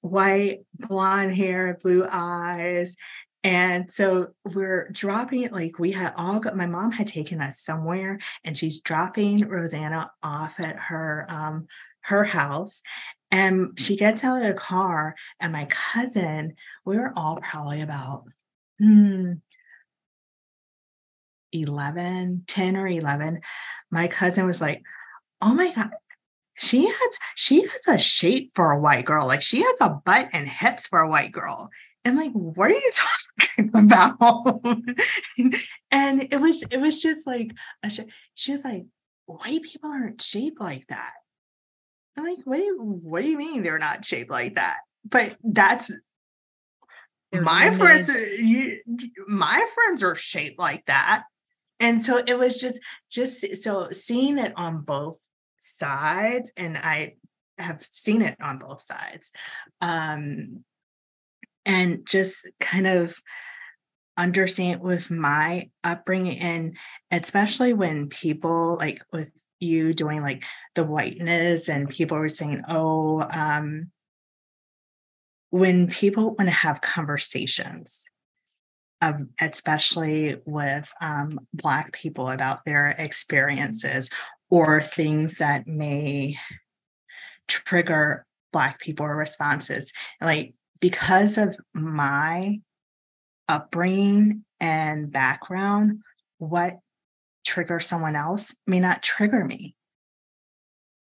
white, 0.00 0.60
blonde 0.74 1.34
hair, 1.34 1.76
blue 1.82 2.06
eyes. 2.10 2.96
And 3.44 3.92
so 3.92 4.28
we're 4.44 4.88
dropping 4.90 5.42
it 5.42 5.52
like 5.52 5.78
we 5.78 5.92
had 5.92 6.12
all 6.16 6.40
got 6.40 6.56
my 6.56 6.66
mom 6.66 6.90
had 6.90 7.06
taken 7.06 7.40
us 7.40 7.60
somewhere 7.60 8.18
and 8.42 8.56
she's 8.56 8.80
dropping 8.80 9.46
Rosanna 9.46 10.10
off 10.20 10.58
at 10.58 10.76
her 10.76 11.26
um 11.28 11.68
her 12.00 12.24
house. 12.24 12.82
And 13.36 13.78
she 13.78 13.96
gets 13.96 14.24
out 14.24 14.40
of 14.40 14.48
the 14.48 14.54
car, 14.54 15.14
and 15.40 15.52
my 15.52 15.66
cousin, 15.66 16.54
we 16.86 16.96
were 16.96 17.12
all 17.14 17.36
probably 17.36 17.82
about 17.82 18.24
hmm, 18.78 19.34
11, 21.52 22.44
10 22.46 22.76
or 22.78 22.88
11. 22.88 23.40
My 23.90 24.08
cousin 24.08 24.46
was 24.46 24.62
like, 24.62 24.82
Oh 25.42 25.52
my 25.52 25.70
God, 25.70 25.90
she 26.56 26.86
has 26.86 27.18
she 27.34 27.60
has 27.60 27.86
a 27.86 27.98
shape 27.98 28.52
for 28.54 28.70
a 28.70 28.80
white 28.80 29.04
girl. 29.04 29.26
Like 29.26 29.42
she 29.42 29.58
has 29.58 29.76
a 29.82 29.90
butt 29.90 30.30
and 30.32 30.48
hips 30.48 30.86
for 30.86 31.00
a 31.00 31.08
white 31.10 31.32
girl. 31.32 31.68
And 32.06 32.16
like, 32.16 32.32
what 32.32 32.70
are 32.70 32.74
you 32.74 32.90
talking 33.38 33.70
about? 33.74 34.62
and 35.90 36.26
it 36.32 36.40
was 36.40 36.62
it 36.70 36.80
was 36.80 37.02
just 37.02 37.26
like 37.26 37.50
a 37.82 37.90
sh- 37.90 38.00
she 38.34 38.52
was 38.52 38.64
like, 38.64 38.86
white 39.26 39.60
people 39.60 39.90
aren't 39.90 40.22
shaped 40.22 40.58
like 40.58 40.86
that. 40.88 41.12
I'm 42.16 42.24
like, 42.24 42.38
what 42.44 42.56
do 42.56 42.64
you 42.64 43.00
what 43.02 43.22
do 43.22 43.28
you 43.28 43.36
mean 43.36 43.62
they're 43.62 43.78
not 43.78 44.04
shaped 44.04 44.30
like 44.30 44.54
that? 44.54 44.78
But 45.04 45.36
that's 45.44 45.92
They're 47.32 47.42
my 47.42 47.70
friends. 47.70 48.08
You, 48.40 48.78
my 49.28 49.64
friends 49.74 50.02
are 50.02 50.14
shaped 50.14 50.58
like 50.58 50.84
that, 50.86 51.24
and 51.78 52.00
so 52.00 52.20
it 52.26 52.38
was 52.38 52.60
just 52.60 52.80
just 53.10 53.62
so 53.62 53.88
seeing 53.92 54.38
it 54.38 54.52
on 54.56 54.82
both 54.82 55.18
sides, 55.58 56.52
and 56.56 56.76
I 56.76 57.14
have 57.58 57.84
seen 57.84 58.22
it 58.22 58.36
on 58.40 58.58
both 58.58 58.82
sides, 58.82 59.32
um, 59.80 60.64
and 61.64 62.06
just 62.06 62.48
kind 62.60 62.86
of 62.86 63.20
understand 64.16 64.80
with 64.80 65.10
my 65.10 65.68
upbringing 65.84 66.38
and 66.38 66.76
especially 67.10 67.74
when 67.74 68.08
people 68.08 68.76
like 68.76 69.02
with 69.12 69.28
you 69.60 69.94
doing 69.94 70.22
like 70.22 70.44
the 70.74 70.84
whiteness 70.84 71.68
and 71.68 71.88
people 71.88 72.18
were 72.18 72.28
saying 72.28 72.62
oh 72.68 73.26
um 73.32 73.90
when 75.50 75.88
people 75.88 76.34
want 76.34 76.48
to 76.48 76.50
have 76.50 76.80
conversations 76.80 78.06
um, 79.02 79.28
especially 79.40 80.36
with 80.46 80.90
um, 81.02 81.38
black 81.52 81.92
people 81.92 82.30
about 82.30 82.64
their 82.64 82.94
experiences 82.98 84.10
or 84.48 84.80
things 84.80 85.38
that 85.38 85.66
may 85.66 86.36
trigger 87.48 88.24
black 88.52 88.80
people 88.80 89.06
responses 89.06 89.92
like 90.20 90.54
because 90.80 91.36
of 91.36 91.56
my 91.74 92.58
upbringing 93.48 94.44
and 94.60 95.12
background 95.12 96.00
what 96.38 96.78
trigger 97.46 97.80
someone 97.80 98.16
else 98.16 98.54
may 98.66 98.80
not 98.80 99.02
trigger 99.02 99.44
me. 99.44 99.74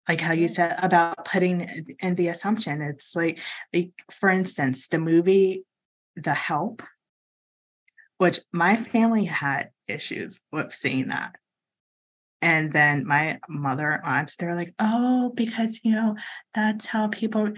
Like 0.07 0.21
how 0.21 0.33
you 0.33 0.47
said 0.47 0.75
about 0.81 1.25
putting 1.25 1.67
in 1.99 2.15
the 2.15 2.29
assumption 2.29 2.81
it's 2.81 3.15
like, 3.15 3.39
like 3.73 3.91
for 4.09 4.29
instance 4.29 4.87
the 4.87 4.97
movie 4.97 5.63
the 6.15 6.33
help 6.33 6.81
which 8.17 8.39
my 8.51 8.75
family 8.75 9.25
had 9.25 9.69
issues 9.87 10.41
with 10.51 10.73
seeing 10.73 11.07
that. 11.07 11.35
And 12.41 12.71
then 12.71 13.05
my 13.05 13.39
mother 13.49 14.01
aunts 14.03 14.35
they're 14.35 14.55
like 14.55 14.73
oh 14.79 15.31
because 15.35 15.81
you 15.83 15.91
know 15.91 16.15
that's 16.53 16.85
how 16.85 17.07
people 17.07 17.51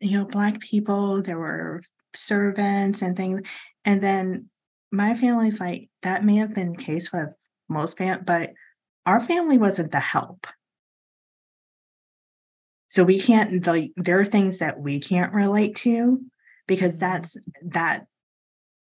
you 0.00 0.18
know 0.18 0.24
black 0.24 0.60
people 0.60 1.22
there 1.22 1.38
were 1.38 1.82
servants 2.14 3.02
and 3.02 3.16
things. 3.16 3.40
And 3.84 4.00
then 4.00 4.48
my 4.92 5.14
family's 5.14 5.58
like 5.58 5.88
that 6.02 6.24
may 6.24 6.36
have 6.36 6.54
been 6.54 6.72
the 6.72 6.82
case 6.82 7.12
with 7.12 7.28
most 7.68 7.98
fam, 7.98 8.24
but 8.24 8.52
our 9.06 9.18
family 9.18 9.58
wasn't 9.58 9.90
the 9.90 10.00
help. 10.00 10.46
So 12.88 13.02
we 13.02 13.18
can't 13.18 13.64
the 13.64 13.90
there 13.96 14.20
are 14.20 14.24
things 14.24 14.58
that 14.58 14.78
we 14.78 15.00
can't 15.00 15.32
relate 15.32 15.74
to 15.76 16.20
because 16.66 16.98
that's 16.98 17.36
that 17.62 18.04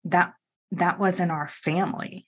that 0.04 0.34
that 0.72 1.00
wasn't 1.00 1.32
our 1.32 1.48
family. 1.48 2.28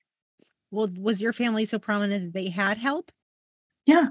Well, 0.72 0.90
was 0.98 1.22
your 1.22 1.34
family 1.34 1.66
so 1.66 1.78
prominent 1.78 2.34
that 2.34 2.40
they 2.40 2.50
had 2.50 2.78
help? 2.78 3.12
Yeah. 3.86 4.10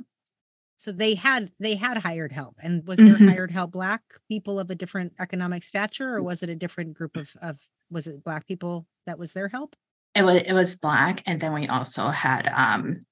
So 0.76 0.92
they 0.92 1.14
had 1.14 1.50
they 1.58 1.76
had 1.76 1.98
hired 1.98 2.32
help. 2.32 2.56
And 2.62 2.86
was 2.86 2.98
there 2.98 3.14
mm-hmm. 3.14 3.28
hired 3.28 3.50
help 3.50 3.72
black 3.72 4.02
people 4.28 4.60
of 4.60 4.70
a 4.70 4.74
different 4.74 5.14
economic 5.18 5.62
stature 5.62 6.14
or 6.14 6.22
was 6.22 6.42
it 6.42 6.50
a 6.50 6.54
different 6.54 6.92
group 6.92 7.16
of 7.16 7.34
of 7.40 7.58
was 7.90 8.06
it 8.06 8.24
black 8.24 8.46
people 8.46 8.86
that 9.06 9.18
was 9.18 9.32
their 9.32 9.48
help? 9.48 9.76
It 10.14 10.24
was 10.24 10.42
it 10.42 10.52
was 10.52 10.76
black, 10.76 11.22
and 11.26 11.40
then 11.40 11.52
we 11.52 11.68
also 11.68 12.08
had 12.08 12.48
um 12.48 13.06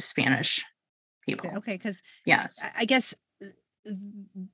Spanish 0.00 0.64
people. 1.26 1.50
Okay, 1.56 1.74
because 1.74 2.02
yes, 2.24 2.62
I 2.76 2.84
guess 2.84 3.14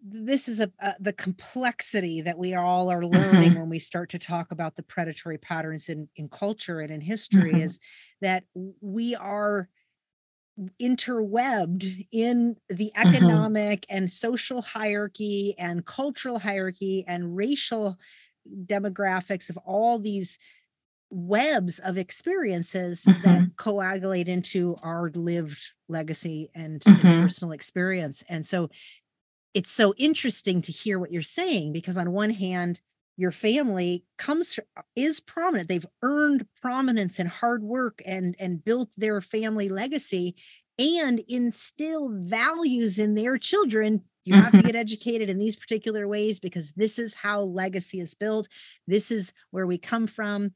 this 0.02 0.48
is 0.48 0.60
a, 0.60 0.70
a, 0.80 0.94
the 1.00 1.12
complexity 1.12 2.20
that 2.22 2.38
we 2.38 2.54
all 2.54 2.90
are 2.90 3.04
learning 3.04 3.50
mm-hmm. 3.50 3.60
when 3.60 3.68
we 3.68 3.78
start 3.78 4.10
to 4.10 4.18
talk 4.18 4.52
about 4.52 4.76
the 4.76 4.82
predatory 4.82 5.38
patterns 5.38 5.88
in 5.88 6.08
in 6.16 6.28
culture 6.28 6.80
and 6.80 6.90
in 6.90 7.00
history 7.00 7.52
mm-hmm. 7.52 7.62
is 7.62 7.80
that 8.20 8.44
we 8.80 9.14
are 9.14 9.68
interwebbed 10.78 11.86
in 12.12 12.56
the 12.68 12.92
mm-hmm. 12.96 13.08
economic 13.08 13.80
mm-hmm. 13.82 13.96
and 13.96 14.10
social 14.10 14.62
hierarchy 14.62 15.54
and 15.58 15.84
cultural 15.84 16.38
hierarchy 16.38 17.04
and 17.08 17.36
racial 17.36 17.96
demographics 18.66 19.50
of 19.50 19.56
all 19.58 19.98
these 19.98 20.38
webs 21.10 21.78
of 21.78 21.96
experiences 21.96 23.04
mm-hmm. 23.04 23.22
that 23.22 23.56
coagulate 23.56 24.28
into 24.28 24.76
our 24.82 25.10
lived 25.14 25.70
legacy 25.88 26.50
and, 26.54 26.80
mm-hmm. 26.80 27.06
and, 27.06 27.22
personal 27.24 27.52
experience. 27.52 28.22
And 28.28 28.44
so 28.44 28.70
it's 29.54 29.70
so 29.70 29.94
interesting 29.96 30.60
to 30.62 30.72
hear 30.72 30.98
what 30.98 31.12
you're 31.12 31.22
saying 31.22 31.72
because 31.72 31.96
on 31.96 32.10
one 32.10 32.30
hand, 32.30 32.80
your 33.16 33.30
family 33.30 34.04
comes 34.18 34.58
is 34.96 35.20
prominent. 35.20 35.68
They've 35.68 35.86
earned 36.02 36.46
prominence 36.60 37.20
and 37.20 37.28
hard 37.28 37.62
work 37.62 38.02
and 38.04 38.34
and 38.40 38.64
built 38.64 38.90
their 38.96 39.20
family 39.20 39.68
legacy 39.68 40.34
and 40.80 41.20
instill 41.28 42.08
values 42.08 42.98
in 42.98 43.14
their 43.14 43.38
children 43.38 44.02
you 44.24 44.34
have 44.34 44.50
to 44.50 44.58
mm-hmm. 44.58 44.66
get 44.66 44.76
educated 44.76 45.28
in 45.28 45.38
these 45.38 45.56
particular 45.56 46.08
ways 46.08 46.40
because 46.40 46.72
this 46.72 46.98
is 46.98 47.14
how 47.14 47.42
legacy 47.42 48.00
is 48.00 48.14
built. 48.14 48.48
This 48.86 49.10
is 49.10 49.32
where 49.50 49.66
we 49.66 49.78
come 49.78 50.06
from. 50.06 50.52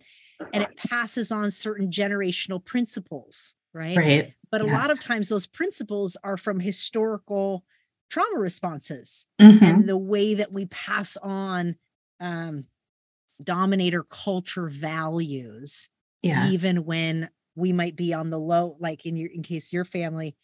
And 0.53 0.62
it 0.62 0.77
passes 0.77 1.31
on 1.31 1.51
certain 1.51 1.90
generational 1.90 2.65
principles, 2.65 3.55
right? 3.74 3.97
Right. 3.97 4.35
But 4.51 4.62
a 4.62 4.66
lot 4.66 4.90
of 4.90 5.01
times 5.01 5.28
those 5.28 5.47
principles 5.47 6.16
are 6.24 6.36
from 6.36 6.61
historical 6.61 7.65
trauma 8.09 8.39
responses 8.39 9.27
mm-hmm. 9.40 9.62
and 9.62 9.89
the 9.89 9.99
way 9.99 10.35
that 10.35 10.53
we 10.53 10.66
pass 10.66 11.19
on 11.19 11.77
um, 12.20 12.65
dominator 13.43 14.03
culture 14.03 14.69
values, 14.69 15.90
yes. 16.23 16.51
even 16.53 16.85
when 16.85 17.28
we 17.55 17.73
might 17.73 17.97
be 17.97 18.15
on 18.15 18.31
the 18.31 18.39
low, 18.39 18.77
like 18.78 19.05
in 19.05 19.16
your 19.16 19.31
in 19.31 19.43
case 19.43 19.73
your 19.73 19.85
family 19.85 20.36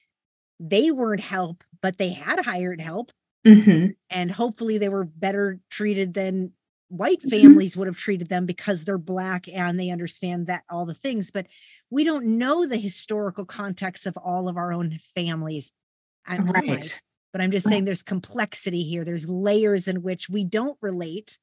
they 0.60 0.90
weren't 0.90 1.20
help, 1.20 1.64
but 1.84 1.98
they 1.98 2.14
had 2.14 2.42
hired 2.46 2.80
help. 2.80 3.12
Mm-hmm. 3.46 3.88
And 4.08 4.30
hopefully 4.30 4.78
they 4.78 4.88
were 4.88 5.04
better 5.04 5.60
treated 5.68 6.14
than 6.14 6.52
white 6.88 7.20
mm-hmm. 7.20 7.28
families 7.28 7.72
mm-hmm. 7.72 7.80
would 7.80 7.88
have 7.88 7.96
treated 7.98 8.30
them 8.30 8.46
because 8.46 8.86
they're 8.86 8.96
black 8.96 9.46
and 9.52 9.78
they 9.78 9.90
understand 9.90 10.46
that 10.46 10.62
all 10.70 10.86
the 10.86 10.94
things. 10.94 11.30
But 11.30 11.46
we 11.90 12.02
don't 12.02 12.38
know 12.38 12.64
the 12.64 12.78
historical 12.78 13.44
context 13.44 14.06
of 14.06 14.16
all 14.16 14.48
of 14.48 14.56
our 14.56 14.72
own 14.72 14.98
families. 15.14 15.72
I'm 16.26 16.46
right. 16.46 16.66
right. 16.66 17.02
But 17.34 17.42
I'm 17.42 17.50
just 17.50 17.68
saying 17.68 17.84
there's 17.84 18.02
complexity 18.02 18.82
here. 18.82 19.04
There's 19.04 19.28
layers 19.28 19.86
in 19.86 20.00
which 20.00 20.30
we 20.30 20.42
don't 20.42 20.78
relate 20.80 21.36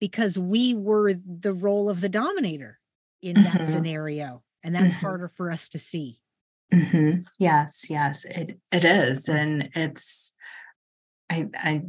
because 0.00 0.36
we 0.36 0.74
were 0.74 1.12
the 1.14 1.52
role 1.52 1.88
of 1.88 2.00
the 2.00 2.08
dominator 2.08 2.80
in 3.22 3.34
that 3.34 3.60
mm-hmm. 3.60 3.70
scenario. 3.70 4.42
And 4.64 4.74
that's 4.74 4.94
mm-hmm. 4.94 5.06
harder 5.06 5.28
for 5.28 5.52
us 5.52 5.68
to 5.68 5.78
see. 5.78 6.18
Mm-hmm. 6.72 7.22
Yes, 7.38 7.86
yes, 7.90 8.24
it 8.24 8.58
it 8.70 8.84
is, 8.84 9.28
and 9.28 9.70
it's. 9.74 10.34
I 11.28 11.48
I 11.54 11.82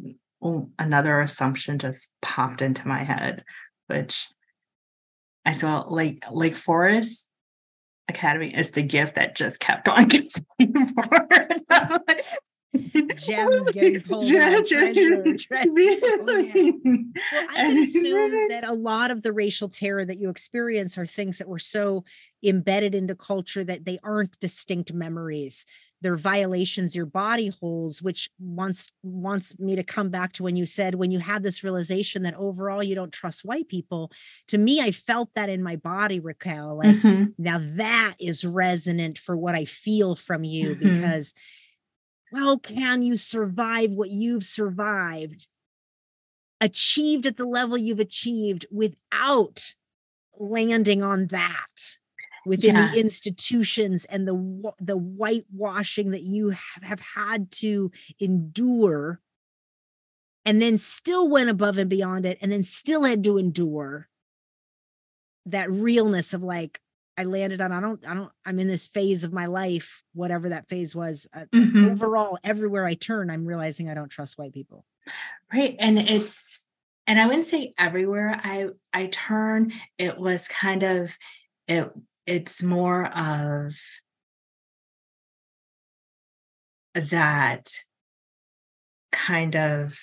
another 0.79 1.21
assumption 1.21 1.77
just 1.77 2.11
popped 2.21 2.61
into 2.61 2.87
my 2.87 3.03
head, 3.03 3.43
which 3.87 4.27
I 5.45 5.53
saw 5.53 5.87
Lake 5.87 6.23
Lake 6.31 6.55
Forest 6.55 7.27
Academy 8.09 8.53
is 8.53 8.71
the 8.71 8.81
gift 8.81 9.15
that 9.15 9.35
just 9.35 9.59
kept 9.59 9.87
on 9.87 10.07
giving 10.59 10.87
forward. 10.87 11.61
gems 13.18 13.69
getting 13.72 13.99
pulled 14.02 14.31
out. 14.34 14.65
Treasure, 14.65 15.23
treasure. 15.39 15.69
Oh, 15.69 15.77
yeah. 15.77 16.72
Well, 16.80 17.03
I 17.49 17.65
can 17.65 17.77
assume 17.80 18.48
that 18.49 18.64
a 18.65 18.73
lot 18.73 19.11
of 19.11 19.22
the 19.22 19.34
racial 19.34 19.69
terror 19.69 20.06
that 20.06 20.19
you 20.19 20.30
experience 20.30 20.98
are 20.98 21.06
things 21.06 21.38
that 21.39 21.49
were 21.49 21.60
so 21.60 22.03
embedded 22.43 22.95
into 22.95 23.15
culture 23.15 23.64
that 23.64 23.85
they 23.85 23.99
aren't 24.03 24.39
distinct 24.39 24.93
memories. 24.93 25.65
They're 26.02 26.15
violations 26.15 26.95
your 26.95 27.06
body 27.06 27.52
holds, 27.60 28.02
which 28.02 28.30
wants 28.39 28.91
wants 29.03 29.60
me 29.60 29.76
to 29.76 29.84
come 29.84 30.10
back 30.10 30.34
to 30.34 30.43
when 30.43 30.56
you 30.56 30.65
said 30.65 30.95
when 30.95 31.11
you 31.11 31.19
had 31.19 31.43
this 31.43 31.64
realization 31.64 32.23
that 32.23 32.34
overall 32.35 32.81
you 32.81 32.95
don't 32.95 33.14
trust 33.14 33.45
white 33.45 33.68
people. 33.68 34.11
To 34.48 34.57
me, 34.57 34.81
I 34.81 34.91
felt 34.91 35.30
that 35.35 35.49
in 35.49 35.61
my 35.61 35.76
body, 35.76 36.19
Ricquel. 36.19 36.77
Like 36.77 36.95
mm-hmm. 36.95 37.26
now 37.38 37.60
that 37.61 38.15
is 38.19 38.43
resonant 38.43 39.19
for 39.19 39.38
what 39.38 39.53
I 39.53 39.65
feel 39.65 40.15
from 40.15 40.43
you 40.43 40.76
mm-hmm. 40.76 41.02
because 41.02 41.35
how 42.33 42.57
can 42.57 43.01
you 43.01 43.15
survive 43.15 43.91
what 43.91 44.09
you've 44.09 44.43
survived, 44.43 45.47
achieved 46.59 47.25
at 47.25 47.37
the 47.37 47.45
level 47.45 47.77
you've 47.77 47.99
achieved 47.99 48.65
without 48.71 49.73
landing 50.37 51.03
on 51.03 51.27
that? 51.27 51.97
within 52.45 52.75
yes. 52.75 52.91
the 52.91 52.99
institutions 52.99 54.05
and 54.05 54.27
the 54.27 54.73
the 54.79 54.97
whitewashing 54.97 56.11
that 56.11 56.23
you 56.23 56.49
have, 56.49 56.83
have 56.83 56.99
had 56.99 57.51
to 57.51 57.91
endure 58.19 59.21
and 60.45 60.61
then 60.61 60.77
still 60.77 61.29
went 61.29 61.49
above 61.49 61.77
and 61.77 61.89
beyond 61.89 62.25
it 62.25 62.37
and 62.41 62.51
then 62.51 62.63
still 62.63 63.03
had 63.03 63.23
to 63.23 63.37
endure 63.37 64.07
that 65.45 65.71
realness 65.71 66.33
of 66.33 66.43
like 66.43 66.81
I 67.22 67.26
landed 67.26 67.61
on 67.61 67.72
I 67.72 67.80
don't 67.80 68.03
I 68.07 68.15
don't 68.15 68.31
I'm 68.45 68.60
in 68.60 68.68
this 68.68 68.88
phase 68.88 69.23
of 69.23 69.31
my 69.31 69.45
life 69.45 70.03
whatever 70.14 70.49
that 70.49 70.68
phase 70.68 70.95
was 70.95 71.27
uh, 71.35 71.45
mm-hmm. 71.53 71.85
overall 71.85 72.39
everywhere 72.43 72.85
I 72.85 72.95
turn 72.95 73.30
I'm 73.30 73.45
realizing 73.45 73.89
I 73.89 73.93
don't 73.93 74.10
trust 74.10 74.39
white 74.39 74.53
people. 74.53 74.85
Right 75.53 75.76
and 75.77 75.99
it's 75.99 76.65
and 77.06 77.19
I 77.19 77.27
wouldn't 77.27 77.45
say 77.45 77.73
everywhere 77.77 78.39
I 78.43 78.69
I 78.91 79.06
turn 79.06 79.72
it 79.99 80.18
was 80.18 80.48
kind 80.48 80.81
of 80.81 81.15
it 81.68 81.91
it's 82.26 82.64
more 82.64 83.06
of 83.06 83.76
that 86.95 87.72
kind 89.11 89.56
of 89.56 89.99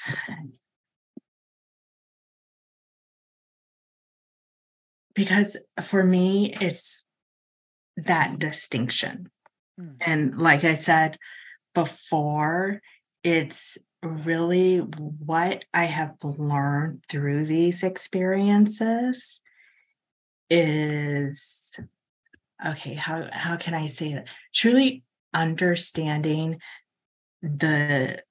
because 5.17 5.57
for 5.83 6.05
me 6.05 6.55
it's 6.61 7.05
that 8.07 8.39
distinction. 8.39 9.31
Mm. 9.79 9.97
and 10.01 10.39
like 10.39 10.65
i 10.65 10.75
said 10.75 11.17
before 11.73 12.81
it's 13.23 13.79
really 14.03 14.79
what 14.79 15.65
i 15.73 15.85
have 15.85 16.17
learned 16.23 17.05
through 17.09 17.47
these 17.47 17.85
experiences 17.85 19.41
is 20.51 21.71
okay 22.67 22.95
how 22.95 23.29
how 23.31 23.57
can 23.57 23.75
i 23.75 23.87
say 23.87 24.15
that? 24.15 24.27
Truly 24.53 25.05
understanding 25.35 26.59
the 27.43 28.23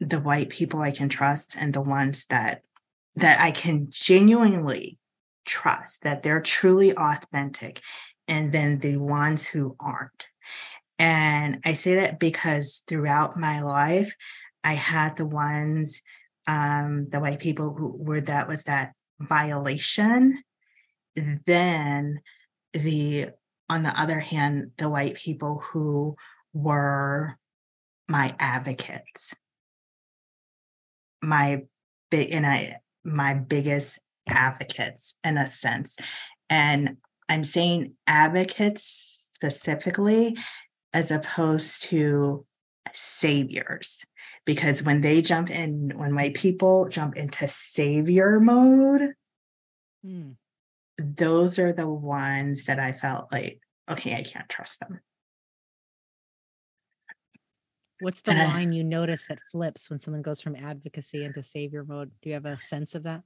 the 0.00 0.20
white 0.20 0.48
people 0.48 0.80
i 0.80 0.90
can 0.90 1.08
trust 1.08 1.56
and 1.60 1.74
the 1.74 1.82
ones 1.82 2.26
that 2.26 2.62
that 3.16 3.40
i 3.40 3.50
can 3.50 3.88
genuinely 3.90 4.98
trust 5.44 6.02
that 6.02 6.22
they're 6.22 6.40
truly 6.40 6.96
authentic 6.96 7.82
and 8.28 8.52
then 8.52 8.78
the 8.78 8.96
ones 8.96 9.46
who 9.46 9.76
aren't. 9.80 10.26
And 10.98 11.60
I 11.64 11.74
say 11.74 11.96
that 11.96 12.20
because 12.20 12.84
throughout 12.86 13.36
my 13.36 13.60
life, 13.62 14.14
I 14.62 14.74
had 14.74 15.16
the 15.16 15.26
ones, 15.26 16.02
um, 16.46 17.08
the 17.10 17.20
white 17.20 17.40
people 17.40 17.74
who 17.74 17.96
were 17.98 18.20
that 18.20 18.46
was 18.46 18.64
that 18.64 18.92
violation. 19.20 20.42
Then 21.16 22.20
the 22.72 23.30
on 23.68 23.82
the 23.82 24.00
other 24.00 24.20
hand, 24.20 24.72
the 24.76 24.88
white 24.88 25.14
people 25.14 25.62
who 25.72 26.16
were 26.52 27.38
my 28.08 28.34
advocates, 28.38 29.34
my 31.22 31.62
big 32.10 32.30
and 32.32 32.46
I 32.46 32.76
my 33.04 33.34
biggest 33.34 33.98
advocates 34.28 35.16
in 35.24 35.36
a 35.36 35.46
sense. 35.46 35.96
And 36.48 36.98
I'm 37.32 37.44
saying 37.44 37.94
advocates 38.06 39.28
specifically 39.34 40.36
as 40.92 41.10
opposed 41.10 41.84
to 41.84 42.44
saviors. 42.92 44.04
Because 44.44 44.82
when 44.82 45.00
they 45.00 45.22
jump 45.22 45.50
in, 45.50 45.92
when 45.96 46.14
white 46.14 46.34
people 46.34 46.88
jump 46.90 47.16
into 47.16 47.48
savior 47.48 48.38
mode, 48.38 49.14
mm. 50.04 50.34
those 50.98 51.58
are 51.58 51.72
the 51.72 51.88
ones 51.88 52.66
that 52.66 52.78
I 52.78 52.92
felt 52.92 53.32
like, 53.32 53.60
okay, 53.90 54.14
I 54.14 54.22
can't 54.22 54.48
trust 54.48 54.80
them. 54.80 55.00
What's 58.00 58.20
the 58.20 58.34
line 58.34 58.72
you 58.72 58.84
notice 58.84 59.26
that 59.28 59.38
flips 59.50 59.88
when 59.88 60.00
someone 60.00 60.22
goes 60.22 60.40
from 60.40 60.56
advocacy 60.56 61.24
into 61.24 61.42
savior 61.42 61.84
mode? 61.84 62.10
Do 62.20 62.28
you 62.28 62.34
have 62.34 62.46
a 62.46 62.58
sense 62.58 62.94
of 62.94 63.04
that? 63.04 63.22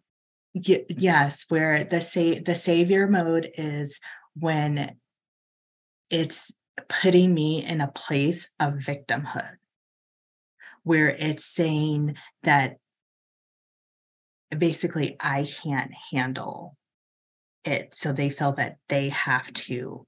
Mm-hmm. 0.56 0.98
yes 0.98 1.44
where 1.48 1.84
the 1.84 2.00
sa- 2.00 2.40
the 2.44 2.54
savior 2.54 3.06
mode 3.06 3.50
is 3.56 4.00
when 4.34 4.96
it's 6.10 6.54
putting 6.88 7.34
me 7.34 7.64
in 7.64 7.80
a 7.80 7.88
place 7.88 8.50
of 8.60 8.74
victimhood. 8.74 9.56
Where 10.82 11.08
it's 11.08 11.44
saying 11.44 12.16
that 12.44 12.76
basically 14.56 15.16
I 15.20 15.50
can't 15.62 15.92
handle 16.12 16.76
it 17.64 17.94
so 17.94 18.12
they 18.12 18.30
feel 18.30 18.52
that 18.52 18.76
they 18.88 19.08
have 19.08 19.52
to 19.52 20.06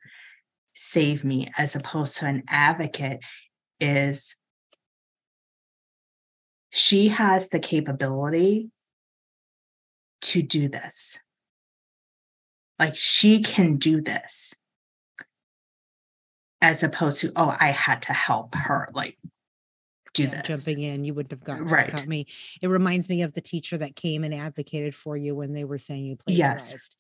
save 0.75 1.25
me 1.25 1.51
as 1.59 1.75
opposed 1.75 2.17
to 2.17 2.27
an 2.27 2.45
advocate 2.49 3.19
is 3.81 4.37
she 6.71 7.09
has 7.09 7.49
the 7.49 7.59
capability 7.59 8.71
to 10.23 10.43
do 10.43 10.69
this. 10.69 11.19
Like 12.79 12.97
she 12.97 13.43
can 13.43 13.77
do 13.77 14.01
this. 14.01 14.55
As 16.61 16.83
opposed 16.83 17.21
to, 17.21 17.33
oh, 17.37 17.57
I 17.61 17.69
had 17.69 18.03
to 18.03 18.13
help 18.13 18.55
her 18.55 18.89
like 18.93 19.17
do 20.15 20.25
yeah, 20.25 20.43
this. 20.43 20.65
Jumping 20.65 20.83
in, 20.83 21.05
you 21.05 21.15
wouldn't 21.15 21.31
have 21.31 21.45
gotten 21.45 21.67
right. 21.67 22.07
me. 22.07 22.27
It 22.61 22.69
reminds 22.69 23.09
me 23.09 23.23
of 23.23 23.33
the 23.33 23.41
teacher 23.41 23.79
that 23.79 23.95
came 23.97 24.25
and 24.25 24.35
advocated 24.35 24.95
for 24.95 25.17
you 25.17 25.35
when 25.35 25.53
they 25.53 25.65
were 25.65 25.79
saying 25.79 26.05
you 26.05 26.17
plagiarized. 26.17 26.73
Yes. 26.73 26.91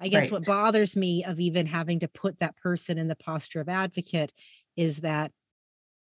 I 0.00 0.08
guess 0.08 0.24
right. 0.24 0.32
what 0.32 0.46
bothers 0.46 0.96
me 0.96 1.24
of 1.24 1.40
even 1.40 1.66
having 1.66 2.00
to 2.00 2.08
put 2.08 2.38
that 2.38 2.56
person 2.56 2.98
in 2.98 3.08
the 3.08 3.16
posture 3.16 3.60
of 3.60 3.68
advocate 3.68 4.32
is 4.76 4.98
that 4.98 5.32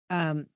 um, 0.09 0.47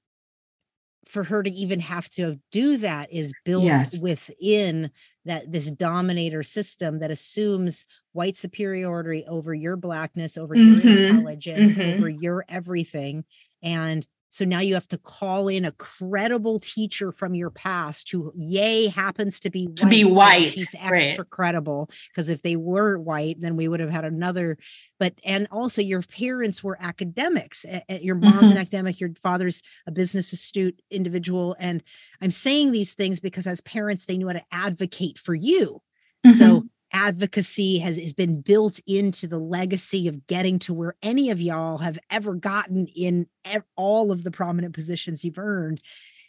for 1.07 1.23
her 1.23 1.41
to 1.41 1.49
even 1.49 1.79
have 1.79 2.09
to 2.09 2.39
do 2.51 2.77
that 2.77 3.11
is 3.11 3.33
built 3.45 3.63
yes. 3.63 3.97
within 3.99 4.91
that 5.25 5.51
this 5.51 5.71
dominator 5.71 6.43
system 6.43 6.99
that 6.99 7.11
assumes 7.11 7.85
white 8.13 8.37
superiority 8.37 9.25
over 9.27 9.53
your 9.53 9.75
blackness 9.75 10.37
over 10.37 10.55
mm-hmm. 10.55 10.87
your 10.87 11.07
intelligence 11.07 11.75
mm-hmm. 11.75 11.97
over 11.97 12.09
your 12.09 12.45
everything 12.49 13.23
and 13.61 14.07
so 14.29 14.45
now 14.45 14.59
you 14.59 14.75
have 14.75 14.87
to 14.89 14.97
call 14.97 15.47
in 15.47 15.65
a 15.65 15.71
credible 15.71 16.59
teacher 16.59 17.11
from 17.11 17.33
your 17.33 17.49
past 17.49 18.11
who, 18.11 18.31
yay, 18.35 18.87
happens 18.87 19.39
to 19.41 19.49
be 19.49 19.67
to 19.75 19.85
white, 19.85 19.89
be 19.89 20.03
white. 20.03 20.43
So 20.43 20.49
she's 20.51 20.75
extra 20.75 21.23
right. 21.23 21.29
credible 21.29 21.89
because 22.09 22.29
if 22.29 22.43
they 22.43 22.55
were 22.55 22.99
white, 22.99 23.41
then 23.41 23.55
we 23.55 23.67
would 23.67 23.79
have 23.79 23.89
had 23.89 24.05
another. 24.05 24.57
But 24.99 25.15
and 25.25 25.47
also 25.51 25.81
your 25.81 26.03
parents 26.03 26.63
were 26.63 26.77
academics. 26.79 27.65
Your 27.89 28.15
mom's 28.15 28.35
mm-hmm. 28.35 28.51
an 28.51 28.57
academic. 28.57 28.99
Your 28.99 29.11
father's 29.21 29.63
a 29.87 29.91
business 29.91 30.31
astute 30.31 30.79
individual. 30.91 31.55
And 31.59 31.81
I'm 32.21 32.31
saying 32.31 32.71
these 32.71 32.93
things 32.93 33.19
because 33.19 33.47
as 33.47 33.61
parents, 33.61 34.05
they 34.05 34.17
knew 34.17 34.27
how 34.27 34.33
to 34.33 34.43
advocate 34.51 35.17
for 35.17 35.33
you. 35.33 35.81
Mm-hmm. 36.25 36.37
So 36.37 36.65
advocacy 36.91 37.79
has, 37.79 37.97
has 37.97 38.13
been 38.13 38.41
built 38.41 38.79
into 38.87 39.27
the 39.27 39.37
legacy 39.37 40.07
of 40.07 40.25
getting 40.27 40.59
to 40.59 40.73
where 40.73 40.95
any 41.01 41.29
of 41.29 41.41
y'all 41.41 41.79
have 41.79 41.99
ever 42.09 42.33
gotten 42.35 42.87
in 42.87 43.27
all 43.75 44.11
of 44.11 44.23
the 44.23 44.31
prominent 44.31 44.73
positions 44.73 45.23
you've 45.23 45.37
earned. 45.37 45.81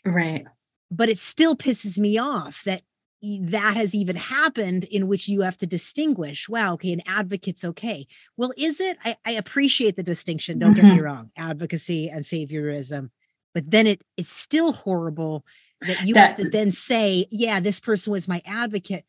Right. 0.05 0.47
But 0.91 1.09
it 1.09 1.19
still 1.19 1.57
pisses 1.57 1.99
me 1.99 2.19
off 2.19 2.62
that 2.65 2.82
that 3.23 3.74
has 3.77 3.95
even 3.95 4.16
happened 4.16 4.85
in 4.85 5.07
which 5.07 5.28
you 5.28 5.43
have 5.43 5.57
to 5.59 5.66
distinguish 5.66 6.49
wow 6.49 6.73
okay 6.73 6.91
an 6.91 7.03
advocate's 7.07 7.65
okay 7.65 8.07
well 8.39 8.51
is 8.57 8.81
it 8.81 8.97
i, 9.05 9.15
I 9.27 9.32
appreciate 9.32 9.97
the 9.97 10.03
distinction 10.03 10.59
don't 10.59 10.73
mm-hmm. 10.73 10.81
get 10.81 10.91
me 10.91 10.97
mm-hmm. 10.97 11.05
wrong 11.05 11.31
advocacy 11.37 12.09
and 12.09 12.24
saviorism 12.24 13.11
but 13.53 13.70
then 13.70 13.87
it 13.87 14.03
it's 14.16 14.31
still 14.31 14.73
horrible 14.73 15.45
that 15.82 16.07
you 16.07 16.15
that, 16.15 16.28
have 16.28 16.37
to 16.39 16.49
then 16.49 16.70
say 16.70 17.27
yeah 17.31 17.61
this 17.61 17.78
person 17.78 18.11
was 18.11 18.27
my 18.27 18.41
advocate 18.47 19.05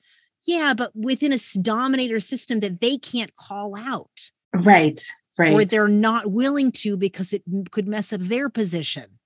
yeah, 0.45 0.73
but 0.76 0.91
within 0.95 1.34
a 1.34 1.38
dominator 1.61 2.19
system 2.19 2.59
that 2.61 2.81
they 2.81 2.97
can't 2.97 3.35
call 3.35 3.77
out. 3.77 4.31
Right. 4.53 5.01
right. 5.38 5.53
or 5.53 5.65
they're 5.65 5.88
not 5.88 6.31
willing 6.31 6.72
to 6.73 6.97
because 6.97 7.34
it 7.34 7.43
could 7.72 7.88
mess 7.88 8.11
up 8.11 8.22
their 8.22 8.49
position. 8.49 9.19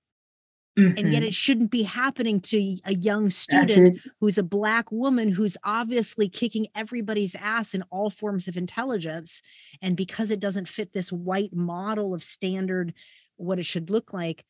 Mm-hmm. 0.78 0.98
And 0.98 1.12
yet 1.12 1.20
mm-hmm. 1.20 1.28
it 1.28 1.34
shouldn't 1.34 1.70
be 1.70 1.84
happening 1.84 2.38
to 2.40 2.76
a 2.84 2.92
young 2.92 3.30
student 3.30 3.98
who's 4.20 4.36
a 4.36 4.42
black 4.42 4.92
woman 4.92 5.30
who's 5.30 5.56
obviously 5.64 6.28
kicking 6.28 6.66
everybody's 6.74 7.34
ass 7.34 7.72
in 7.72 7.82
all 7.90 8.10
forms 8.10 8.46
of 8.46 8.58
intelligence. 8.58 9.40
And 9.80 9.96
because 9.96 10.30
it 10.30 10.38
doesn't 10.38 10.68
fit 10.68 10.92
this 10.92 11.10
white 11.10 11.54
model 11.54 12.12
of 12.12 12.22
standard, 12.22 12.92
what 13.36 13.58
it 13.58 13.64
should 13.64 13.88
look 13.88 14.12
like, 14.12 14.44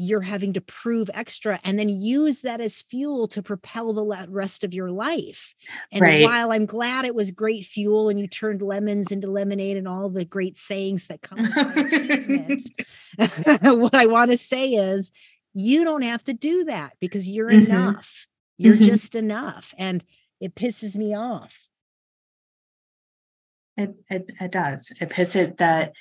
you're 0.00 0.20
having 0.20 0.52
to 0.52 0.60
prove 0.60 1.10
extra 1.12 1.58
and 1.64 1.76
then 1.76 1.88
use 1.88 2.42
that 2.42 2.60
as 2.60 2.80
fuel 2.80 3.26
to 3.26 3.42
propel 3.42 3.92
the 3.92 4.26
rest 4.28 4.62
of 4.62 4.72
your 4.72 4.92
life. 4.92 5.56
And 5.90 6.02
right. 6.02 6.22
while 6.22 6.52
I'm 6.52 6.66
glad 6.66 7.04
it 7.04 7.16
was 7.16 7.32
great 7.32 7.64
fuel 7.64 8.08
and 8.08 8.20
you 8.20 8.28
turned 8.28 8.62
lemons 8.62 9.10
into 9.10 9.28
lemonade 9.28 9.76
and 9.76 9.88
all 9.88 10.08
the 10.08 10.24
great 10.24 10.56
sayings 10.56 11.08
that 11.08 11.22
come 11.22 11.38
with 11.40 12.64
what 13.80 13.94
I 13.94 14.06
want 14.06 14.30
to 14.30 14.38
say 14.38 14.74
is 14.74 15.10
you 15.52 15.82
don't 15.82 16.02
have 16.02 16.22
to 16.24 16.32
do 16.32 16.66
that 16.66 16.92
because 17.00 17.28
you're 17.28 17.50
mm-hmm. 17.50 17.66
enough. 17.66 18.28
You're 18.56 18.76
mm-hmm. 18.76 18.84
just 18.84 19.16
enough. 19.16 19.74
And 19.76 20.04
it 20.40 20.54
pisses 20.54 20.96
me 20.96 21.16
off. 21.16 21.68
It, 23.76 23.96
it 24.08 24.30
it 24.40 24.52
does. 24.52 24.92
It 25.00 25.08
pisses 25.08 25.56
that 25.58 25.92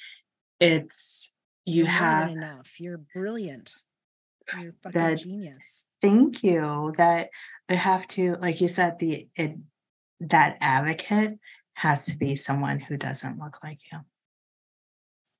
it's 0.59 1.33
you 1.65 1.83
you're 1.83 1.91
have 1.91 2.29
enough. 2.29 2.79
You're 2.79 2.99
brilliant. 2.99 3.73
You're 4.55 4.73
fucking 4.83 5.01
that, 5.01 5.17
genius. 5.19 5.83
Thank 6.01 6.43
you. 6.43 6.93
That 6.97 7.29
I 7.69 7.73
have 7.73 8.07
to, 8.09 8.35
like 8.39 8.61
you 8.61 8.67
said, 8.67 8.99
the 8.99 9.27
it 9.35 9.57
that 10.19 10.57
advocate 10.61 11.39
has 11.73 12.05
to 12.07 12.17
be 12.17 12.35
someone 12.35 12.79
who 12.79 12.97
doesn't 12.97 13.39
look 13.39 13.59
like 13.63 13.79
you 13.91 13.99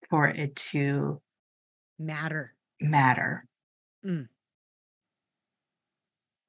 for 0.09 0.27
it 0.27 0.55
to 0.55 1.21
matter. 1.97 2.53
Matter. 2.79 3.45
Mm. 4.05 4.27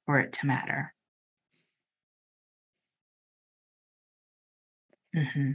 For 0.06 0.20
it 0.20 0.32
to 0.35 0.47
matter. 0.47 0.94
Mm-hmm. 5.16 5.52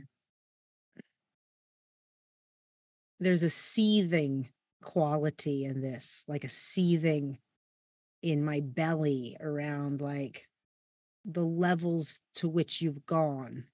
There's 3.19 3.43
a 3.43 3.49
seething 3.49 4.49
quality 4.83 5.65
in 5.65 5.81
this, 5.81 6.23
like 6.27 6.43
a 6.43 6.49
seething 6.49 7.37
in 8.21 8.43
my 8.43 8.61
belly 8.61 9.35
around 9.39 10.01
like 10.01 10.47
the 11.25 11.43
levels 11.43 12.21
to 12.35 12.47
which 12.47 12.81
you've 12.81 13.05
gone 13.05 13.65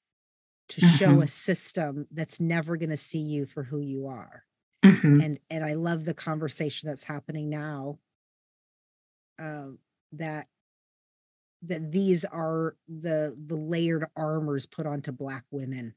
to 0.69 0.81
mm-hmm. 0.81 0.95
show 0.95 1.21
a 1.21 1.27
system 1.27 2.07
that's 2.11 2.39
never 2.39 2.77
going 2.77 2.89
to 2.89 2.97
see 2.97 3.19
you 3.19 3.45
for 3.45 3.63
who 3.63 3.79
you 3.79 4.07
are. 4.07 4.43
Mm-hmm. 4.85 5.21
And 5.21 5.39
and 5.49 5.65
I 5.65 5.73
love 5.73 6.05
the 6.05 6.13
conversation 6.13 6.87
that's 6.87 7.03
happening 7.03 7.49
now. 7.49 7.99
Um, 9.37 9.79
that 10.13 10.47
that 11.63 11.91
these 11.91 12.23
are 12.25 12.75
the 12.87 13.35
the 13.47 13.55
layered 13.55 14.05
armors 14.15 14.65
put 14.65 14.85
onto 14.85 15.11
black 15.11 15.43
women 15.51 15.95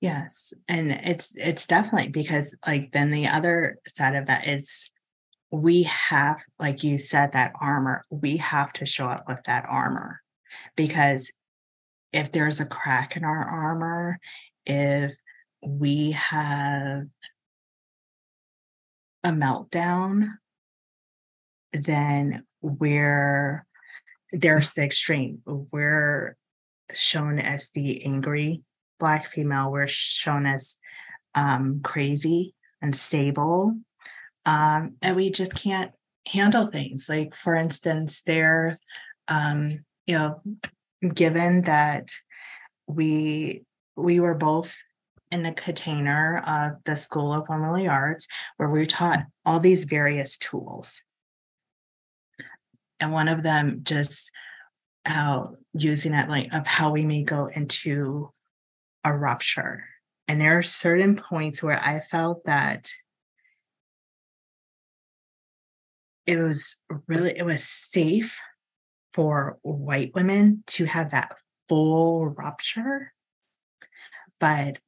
Yes. 0.00 0.52
And 0.68 0.92
it's 0.92 1.32
it's 1.36 1.66
definitely 1.66 2.08
because 2.08 2.56
like 2.66 2.92
then 2.92 3.10
the 3.10 3.26
other 3.26 3.78
side 3.86 4.14
of 4.14 4.26
that 4.26 4.46
is 4.46 4.90
we 5.50 5.84
have 5.84 6.36
like 6.58 6.82
you 6.82 6.98
said 6.98 7.32
that 7.32 7.52
armor, 7.60 8.04
we 8.10 8.36
have 8.38 8.72
to 8.74 8.86
show 8.86 9.06
up 9.06 9.24
with 9.28 9.38
that 9.46 9.66
armor 9.68 10.20
because 10.76 11.32
if 12.12 12.32
there's 12.32 12.60
a 12.60 12.66
crack 12.66 13.16
in 13.16 13.24
our 13.24 13.44
armor, 13.44 14.18
if 14.64 15.14
we 15.62 16.12
have 16.12 17.06
a 19.24 19.30
meltdown, 19.30 20.28
then 21.72 22.44
we're 22.62 23.66
there's 24.32 24.72
the 24.72 24.82
extreme. 24.82 25.40
We're 25.46 26.36
shown 26.92 27.38
as 27.38 27.70
the 27.70 28.04
angry 28.04 28.62
black 28.98 29.26
female 29.26 29.70
we're 29.70 29.86
shown 29.86 30.46
as 30.46 30.76
um, 31.34 31.80
crazy 31.82 32.54
and 32.80 32.94
stable 32.94 33.74
um, 34.46 34.94
and 35.02 35.16
we 35.16 35.30
just 35.30 35.54
can't 35.54 35.90
handle 36.28 36.68
things. 36.68 37.08
Like 37.08 37.34
for 37.34 37.54
instance 37.54 38.22
they're 38.22 38.78
um, 39.28 39.84
you 40.06 40.16
know 40.16 40.40
given 41.14 41.62
that 41.62 42.10
we 42.86 43.64
we 43.96 44.20
were 44.20 44.34
both 44.34 44.74
in 45.32 45.42
the 45.42 45.52
container 45.52 46.38
of 46.46 46.74
the 46.84 46.94
school 46.94 47.32
of 47.32 47.48
womanly 47.48 47.88
arts 47.88 48.28
where 48.56 48.70
we 48.70 48.78
were 48.78 48.86
taught 48.86 49.24
all 49.44 49.58
these 49.58 49.84
various 49.84 50.38
tools. 50.38 51.02
And 53.00 53.12
one 53.12 53.28
of 53.28 53.42
them 53.42 53.80
just 53.82 54.30
how 55.04 55.56
using 55.72 56.14
it 56.14 56.28
like 56.28 56.52
of 56.54 56.66
how 56.66 56.92
we 56.92 57.04
may 57.04 57.22
go 57.22 57.46
into 57.46 58.30
a 59.06 59.16
rupture. 59.16 59.84
And 60.28 60.40
there 60.40 60.58
are 60.58 60.62
certain 60.62 61.16
points 61.16 61.62
where 61.62 61.80
I 61.80 62.00
felt 62.00 62.44
that 62.44 62.90
it 66.26 66.36
was 66.36 66.82
really 67.06 67.32
it 67.38 67.46
was 67.46 67.62
safe 67.62 68.36
for 69.12 69.58
white 69.62 70.10
women 70.14 70.64
to 70.66 70.84
have 70.84 71.12
that 71.12 71.36
full 71.68 72.26
rupture 72.26 73.12
but 74.40 74.78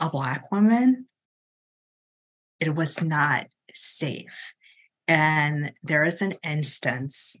a 0.00 0.08
black 0.08 0.50
woman 0.50 1.06
it 2.60 2.74
was 2.74 3.02
not 3.02 3.46
safe 3.74 4.52
and 5.06 5.72
there 5.82 6.04
is 6.04 6.22
an 6.22 6.34
instance 6.42 7.36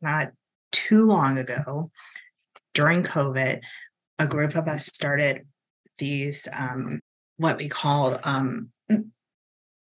not 0.00 0.32
too 0.72 1.06
long 1.06 1.38
ago 1.38 1.90
during 2.74 3.02
covid 3.02 3.60
a 4.18 4.26
group 4.26 4.56
of 4.56 4.66
us 4.68 4.86
started 4.86 5.46
these 5.98 6.48
um, 6.56 7.00
what 7.36 7.56
we 7.56 7.68
call 7.68 8.18
um, 8.24 8.70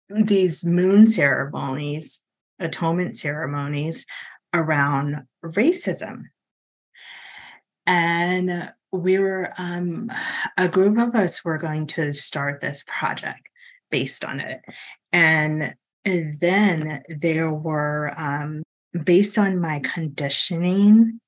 these 0.09 0.65
moon 0.65 1.05
ceremonies, 1.05 2.21
atonement 2.59 3.15
ceremonies 3.15 4.05
around 4.53 5.23
racism. 5.43 6.23
And 7.85 8.71
we 8.91 9.17
were, 9.17 9.53
um, 9.57 10.11
a 10.57 10.67
group 10.67 10.97
of 10.97 11.15
us 11.15 11.43
were 11.43 11.57
going 11.57 11.87
to 11.87 12.13
start 12.13 12.61
this 12.61 12.83
project 12.87 13.47
based 13.91 14.25
on 14.25 14.39
it. 14.39 14.61
And 15.11 15.75
then 16.05 17.03
there 17.09 17.51
were, 17.51 18.13
um, 18.17 18.63
based 19.03 19.37
on 19.37 19.59
my 19.59 19.79
conditioning 19.79 21.19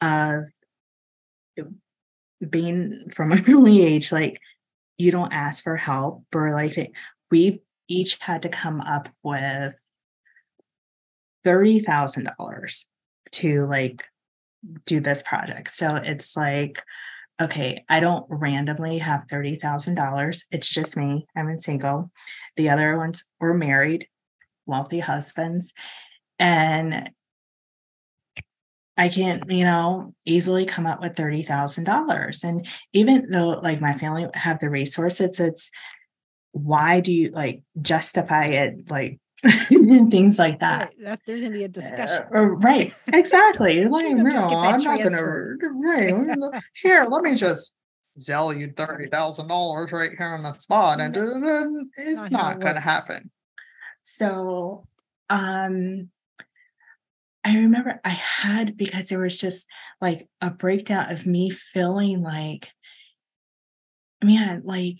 of 0.00 0.44
being 2.50 3.10
from 3.10 3.32
an 3.32 3.42
early 3.48 3.82
age, 3.82 4.12
like 4.12 4.40
you 4.98 5.10
don't 5.10 5.32
ask 5.32 5.64
for 5.64 5.76
help 5.76 6.24
or 6.34 6.52
like 6.52 6.92
we 7.30 7.62
each 7.88 8.18
had 8.20 8.42
to 8.42 8.48
come 8.48 8.80
up 8.80 9.08
with 9.22 9.74
thirty 11.42 11.80
thousand 11.80 12.30
dollars 12.38 12.86
to 13.32 13.66
like 13.66 14.04
do 14.86 15.00
this 15.00 15.22
project. 15.22 15.74
So 15.74 15.96
it's 15.96 16.36
like, 16.36 16.82
okay, 17.40 17.84
I 17.88 18.00
don't 18.00 18.24
randomly 18.28 18.98
have 18.98 19.24
thirty 19.28 19.56
thousand 19.56 19.96
dollars. 19.96 20.44
It's 20.50 20.68
just 20.68 20.96
me. 20.96 21.26
I'm 21.36 21.48
in 21.48 21.58
single. 21.58 22.10
The 22.56 22.70
other 22.70 22.96
ones 22.96 23.24
were 23.40 23.54
married, 23.54 24.06
wealthy 24.66 25.00
husbands. 25.00 25.72
And 26.38 27.10
I 28.96 29.08
can't, 29.08 29.50
you 29.50 29.64
know, 29.64 30.14
easily 30.24 30.66
come 30.66 30.86
up 30.86 31.00
with 31.00 31.14
$30,000. 31.14 32.44
And 32.44 32.66
even 32.92 33.30
though 33.30 33.60
like 33.62 33.80
my 33.80 33.94
family 33.94 34.26
have 34.34 34.60
the 34.60 34.70
resources, 34.70 35.40
it's 35.40 35.70
why 36.52 37.00
do 37.00 37.12
you 37.12 37.30
like 37.30 37.62
justify 37.80 38.46
it 38.46 38.88
like 38.88 39.18
and 39.70 40.10
things 40.10 40.38
like 40.38 40.60
that. 40.60 40.80
Right. 40.80 41.04
that. 41.04 41.20
There's 41.26 41.42
gonna 41.42 41.52
be 41.52 41.64
a 41.64 41.68
discussion. 41.68 42.24
Uh, 42.34 42.40
right. 42.40 42.94
Exactly. 43.12 43.84
like, 43.84 44.14
no, 44.16 44.46
I'm 44.46 44.82
not 44.82 45.02
gonna 45.02 45.22
right. 45.22 46.62
here, 46.82 47.04
let 47.04 47.22
me 47.22 47.34
just 47.34 47.72
sell 48.18 48.52
you 48.52 48.68
thirty 48.68 49.08
thousand 49.08 49.48
dollars 49.48 49.92
right 49.92 50.12
here 50.16 50.28
on 50.28 50.42
the 50.42 50.52
spot. 50.52 51.00
And, 51.00 51.16
it's 51.96 52.30
not, 52.30 52.30
not 52.30 52.60
gonna 52.60 52.80
happen. 52.80 53.30
So 54.02 54.86
um 55.28 56.10
I 57.44 57.56
remember 57.58 58.00
I 58.04 58.10
had 58.10 58.76
because 58.76 59.08
there 59.08 59.20
was 59.20 59.36
just 59.36 59.66
like 60.00 60.28
a 60.40 60.50
breakdown 60.50 61.12
of 61.12 61.26
me 61.26 61.50
feeling 61.50 62.22
like, 62.22 62.70
man, 64.22 64.62
like 64.64 64.96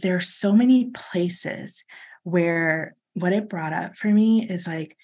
there 0.00 0.16
are 0.16 0.20
so 0.20 0.52
many 0.52 0.90
places 0.94 1.84
where 2.22 2.94
what 3.14 3.32
it 3.32 3.48
brought 3.48 3.72
up 3.72 3.96
for 3.96 4.08
me 4.08 4.46
is 4.48 4.66
like, 4.66 4.96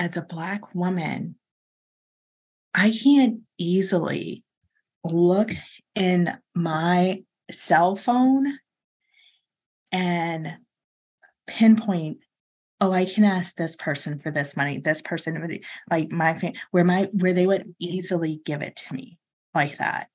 as 0.00 0.16
a 0.16 0.24
Black 0.24 0.74
woman, 0.74 1.34
I 2.74 2.90
can't 2.90 3.40
easily 3.58 4.44
look 5.04 5.50
in 5.94 6.38
my 6.54 7.22
cell 7.50 7.96
phone 7.96 8.58
and 9.90 10.56
pinpoint 11.46 12.18
oh 12.80 12.92
i 12.92 13.04
can 13.04 13.24
ask 13.24 13.56
this 13.56 13.76
person 13.76 14.18
for 14.18 14.30
this 14.30 14.56
money 14.56 14.78
this 14.78 15.02
person 15.02 15.40
would 15.40 15.60
like 15.90 16.10
my 16.10 16.38
where 16.70 16.84
my 16.84 17.08
where 17.12 17.32
they 17.32 17.46
would 17.46 17.74
easily 17.78 18.40
give 18.44 18.62
it 18.62 18.76
to 18.76 18.94
me 18.94 19.18
like 19.58 19.78
that. 19.78 20.08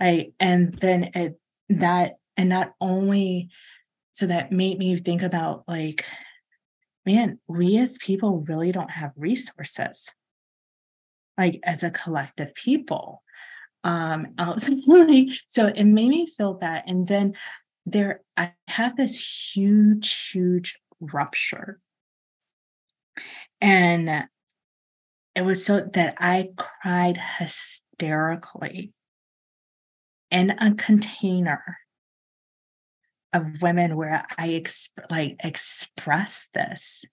I 0.00 0.32
and 0.40 0.74
then 0.74 1.10
it 1.14 1.38
that 1.68 2.14
and 2.36 2.48
not 2.48 2.74
only 2.80 3.50
so 4.12 4.26
that 4.26 4.50
made 4.50 4.78
me 4.78 4.96
think 4.96 5.22
about 5.22 5.64
like 5.68 6.04
man 7.06 7.38
we 7.46 7.78
as 7.78 7.98
people 7.98 8.44
really 8.48 8.72
don't 8.72 8.90
have 8.90 9.12
resources. 9.16 10.10
Like 11.38 11.60
as 11.64 11.82
a 11.82 11.90
collective 11.90 12.54
people 12.54 13.22
um 13.84 14.26
outside 14.38 14.74
so 15.48 15.66
it 15.68 15.84
made 15.84 16.08
me 16.08 16.26
feel 16.26 16.58
that 16.58 16.84
and 16.86 17.08
then 17.08 17.34
there 17.86 18.20
i 18.36 18.52
had 18.68 18.96
this 18.96 19.16
huge 19.54 20.30
huge 20.30 20.78
rupture 21.00 21.80
and 23.60 24.26
it 25.34 25.42
was 25.42 25.64
so 25.64 25.80
that 25.92 26.14
i 26.18 26.50
cried 26.56 27.18
hysterically 27.38 28.92
in 30.30 30.50
a 30.50 30.74
container 30.74 31.78
of 33.32 33.62
women 33.62 33.96
where 33.96 34.24
I 34.38 34.48
exp- 34.48 35.10
like 35.10 35.36
express 35.42 36.48
this. 36.54 37.04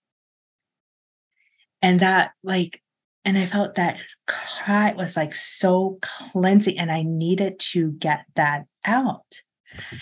And 1.81 1.99
that 1.99 2.31
like, 2.43 2.81
and 3.23 3.37
I 3.37 3.45
felt 3.45 3.75
that 3.75 3.99
cry 4.25 4.93
was 4.93 5.15
like 5.15 5.33
so 5.33 5.99
cleansing 6.01 6.79
and 6.79 6.91
I 6.91 7.03
needed 7.03 7.59
to 7.71 7.91
get 7.91 8.25
that 8.35 8.65
out. 8.85 9.41
Mm-hmm. 9.75 9.97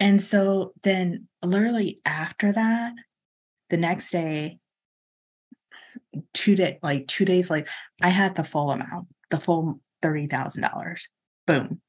And 0.00 0.22
so 0.22 0.72
then 0.82 1.28
literally 1.42 2.00
after 2.04 2.52
that, 2.52 2.92
the 3.70 3.76
next 3.76 4.10
day, 4.10 4.58
two 6.32 6.54
day, 6.54 6.78
like 6.82 7.06
two 7.06 7.24
days 7.24 7.50
later, 7.50 7.68
I 8.02 8.08
had 8.08 8.36
the 8.36 8.44
full 8.44 8.70
amount, 8.70 9.08
the 9.30 9.40
full 9.40 9.80
$30,000. 10.02 11.02
Boom 11.46 11.80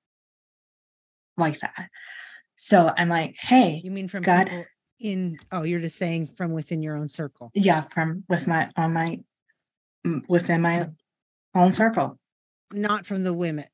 like 1.39 1.59
that. 1.61 1.89
So 2.55 2.93
I'm 2.95 3.09
like, 3.09 3.35
hey, 3.39 3.81
you 3.83 3.89
mean 3.89 4.09
from 4.09 4.21
God 4.21 4.65
in 4.99 5.37
oh, 5.51 5.63
you're 5.63 5.79
just 5.79 5.97
saying 5.97 6.27
from 6.35 6.51
within 6.51 6.83
your 6.83 6.97
own 6.97 7.07
circle. 7.07 7.51
Yeah, 7.53 7.81
from 7.81 8.25
with 8.27 8.47
my 8.47 8.69
on 8.75 8.93
my 8.93 9.19
within 10.27 10.61
my 10.61 10.79
mm. 10.79 10.95
own 11.55 11.71
circle. 11.71 12.19
Not 12.71 13.05
from 13.05 13.23
the 13.23 13.33
women. 13.33 13.65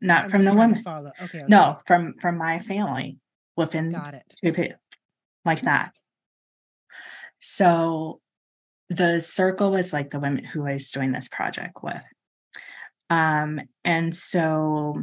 Not 0.00 0.24
I'm 0.24 0.30
from 0.30 0.44
the 0.44 0.54
women. 0.54 0.82
Follow. 0.82 1.12
Okay, 1.22 1.38
okay, 1.38 1.46
No, 1.48 1.78
from 1.86 2.14
from 2.20 2.36
my 2.36 2.58
family 2.60 3.16
within 3.56 3.90
got 3.90 4.14
it. 4.14 4.24
Like 5.44 5.62
that. 5.62 5.92
So 7.40 8.20
the 8.88 9.20
circle 9.20 9.70
was 9.70 9.92
like 9.92 10.10
the 10.10 10.20
women 10.20 10.44
who 10.44 10.66
I 10.66 10.74
was 10.74 10.90
doing 10.90 11.12
this 11.12 11.28
project 11.28 11.82
with. 11.82 12.02
Um, 13.10 13.60
and 13.84 14.14
so 14.14 15.02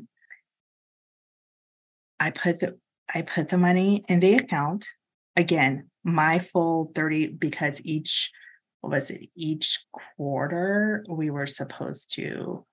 I 2.20 2.32
put 2.32 2.60
the 2.60 2.78
I 3.14 3.24
put 3.24 3.50
the 3.50 3.58
money 3.58 4.04
in 4.08 4.20
the 4.20 4.36
account. 4.36 4.88
Again, 5.36 5.90
my 6.04 6.40
full 6.40 6.92
30 6.96 7.34
because 7.34 7.82
each 7.86 8.32
what 8.82 8.92
was 8.92 9.12
it? 9.12 9.30
Each 9.36 9.86
quarter 10.18 11.06
we 11.08 11.30
were 11.30 11.48
supposed 11.48 12.14
to 12.16 12.66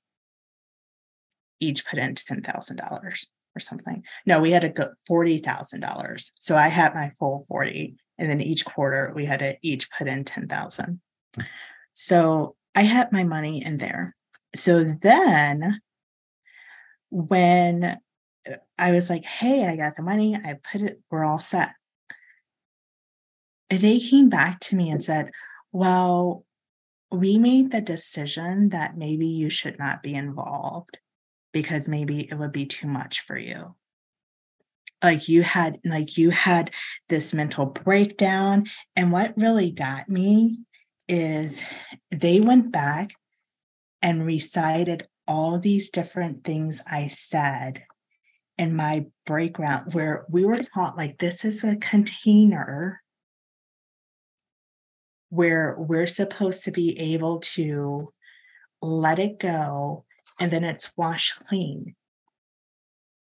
each 1.61 1.87
put 1.87 1.99
in 1.99 2.15
ten 2.15 2.43
thousand 2.43 2.77
dollars 2.77 3.31
or 3.59 3.61
something. 3.61 4.05
No, 4.25 4.41
we 4.41 4.51
had 4.51 4.63
to 4.63 4.69
go 4.69 4.91
forty 5.07 5.39
thousand 5.39 5.81
dollars. 5.81 6.33
So 6.39 6.57
I 6.57 6.69
had 6.69 6.95
my 6.95 7.11
full 7.19 7.45
40. 7.49 7.97
And 8.21 8.29
then 8.29 8.41
each 8.41 8.65
quarter 8.65 9.13
we 9.15 9.25
had 9.25 9.41
to 9.41 9.57
each 9.63 9.91
put 9.91 10.09
in 10.09 10.25
ten 10.25 10.49
thousand. 10.49 11.01
So 11.93 12.57
I 12.75 12.83
had 12.83 13.13
my 13.13 13.25
money 13.25 13.65
in 13.65 13.79
there. 13.79 14.15
So 14.55 14.85
then 14.85 15.81
when 17.11 17.85
uh, 17.85 18.57
I 18.79 18.93
was 18.93 19.11
like, 19.11 19.25
hey, 19.25 19.67
I 19.67 19.77
got 19.77 19.97
the 19.97 20.03
money. 20.03 20.37
I 20.37 20.57
put 20.71 20.83
it, 20.83 21.01
we're 21.11 21.25
all 21.25 21.41
set. 21.41 21.73
They 23.71 23.99
came 23.99 24.29
back 24.29 24.61
to 24.61 24.77
me 24.77 24.91
and 24.91 25.03
said, 25.03 25.31
well, 25.73 26.45
we 27.11 27.39
made 27.39 27.71
the 27.71 27.81
decision 27.81 28.71
that 28.71 28.97
maybe 28.97 29.27
you 29.27 29.51
should 29.51 29.79
not 29.79 30.03
be 30.03 30.15
involved 30.15 30.99
because 31.59 31.89
maybe 31.89 32.21
it 32.21 32.39
would 32.39 32.53
be 32.53 32.67
too 32.67 32.87
much 32.87 33.25
for 33.27 33.37
you. 33.37 33.75
Like 35.03 35.29
you 35.29 35.43
had 35.43 35.81
like 35.85 36.17
you 36.17 36.31
had 36.31 36.71
this 37.09 37.35
mental 37.35 37.67
breakdown 37.67 38.67
and 38.95 39.11
what 39.11 39.37
really 39.37 39.73
got 39.73 40.09
me 40.09 40.61
is 41.09 41.65
they 42.13 42.39
went 42.39 42.71
back 42.71 43.11
and 44.03 44.25
recited 44.25 45.09
all 45.27 45.59
these 45.59 45.91
different 45.91 46.43
things 46.43 46.81
i 46.87 47.07
said 47.09 47.85
in 48.57 48.75
my 48.75 49.07
breakground 49.29 49.95
where 49.95 50.25
we 50.29 50.45
were 50.45 50.63
taught 50.63 50.97
like 50.97 51.19
this 51.19 51.45
is 51.45 51.63
a 51.63 51.77
container 51.77 53.03
where 55.31 55.77
we're 55.79 56.07
supposed 56.07 56.65
to 56.65 56.71
be 56.71 56.99
able 56.99 57.39
to 57.41 58.09
let 58.81 59.19
it 59.19 59.39
go 59.39 60.05
and 60.39 60.51
then 60.51 60.65
it's 60.65 60.93
washed 60.97 61.39
clean. 61.47 61.95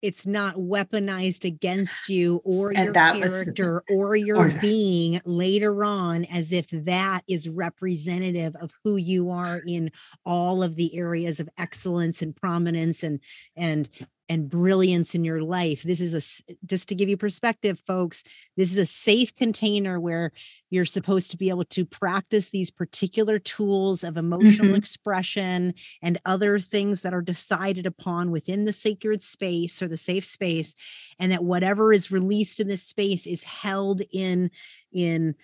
It's 0.02 0.26
not 0.26 0.56
weaponized 0.56 1.46
against 1.46 2.10
you 2.10 2.42
or 2.44 2.74
and 2.76 2.84
your 2.84 2.92
character 2.92 3.82
was, 3.88 3.96
or 3.96 4.14
your 4.16 4.48
or, 4.48 4.60
being 4.60 5.22
later 5.24 5.82
on 5.82 6.26
as 6.26 6.52
if 6.52 6.66
that 6.68 7.22
is 7.26 7.48
representative 7.48 8.54
of 8.56 8.70
who 8.84 8.96
you 8.96 9.30
are 9.30 9.62
in 9.66 9.90
all 10.26 10.62
of 10.62 10.76
the 10.76 10.94
areas 10.94 11.40
of 11.40 11.48
excellence 11.56 12.20
and 12.20 12.36
prominence 12.36 13.02
and 13.02 13.18
and 13.56 13.88
and 14.28 14.48
brilliance 14.48 15.14
in 15.14 15.24
your 15.24 15.42
life. 15.42 15.82
This 15.82 16.00
is 16.00 16.14
a 16.14 16.54
just 16.66 16.88
to 16.88 16.94
give 16.94 17.08
you 17.08 17.16
perspective, 17.16 17.80
folks. 17.86 18.24
This 18.56 18.72
is 18.72 18.78
a 18.78 18.86
safe 18.86 19.34
container 19.34 20.00
where 20.00 20.32
you're 20.70 20.84
supposed 20.84 21.30
to 21.30 21.36
be 21.36 21.50
able 21.50 21.64
to 21.66 21.84
practice 21.84 22.50
these 22.50 22.70
particular 22.70 23.38
tools 23.38 24.02
of 24.02 24.16
emotional 24.16 24.68
mm-hmm. 24.68 24.76
expression 24.76 25.74
and 26.02 26.18
other 26.24 26.58
things 26.58 27.02
that 27.02 27.14
are 27.14 27.22
decided 27.22 27.86
upon 27.86 28.30
within 28.30 28.64
the 28.64 28.72
sacred 28.72 29.22
space 29.22 29.82
or 29.82 29.88
the 29.88 29.96
safe 29.96 30.24
space, 30.24 30.74
and 31.18 31.30
that 31.30 31.44
whatever 31.44 31.92
is 31.92 32.10
released 32.10 32.60
in 32.60 32.68
this 32.68 32.82
space 32.82 33.26
is 33.26 33.44
held 33.44 34.02
in 34.12 34.50
in 34.92 35.34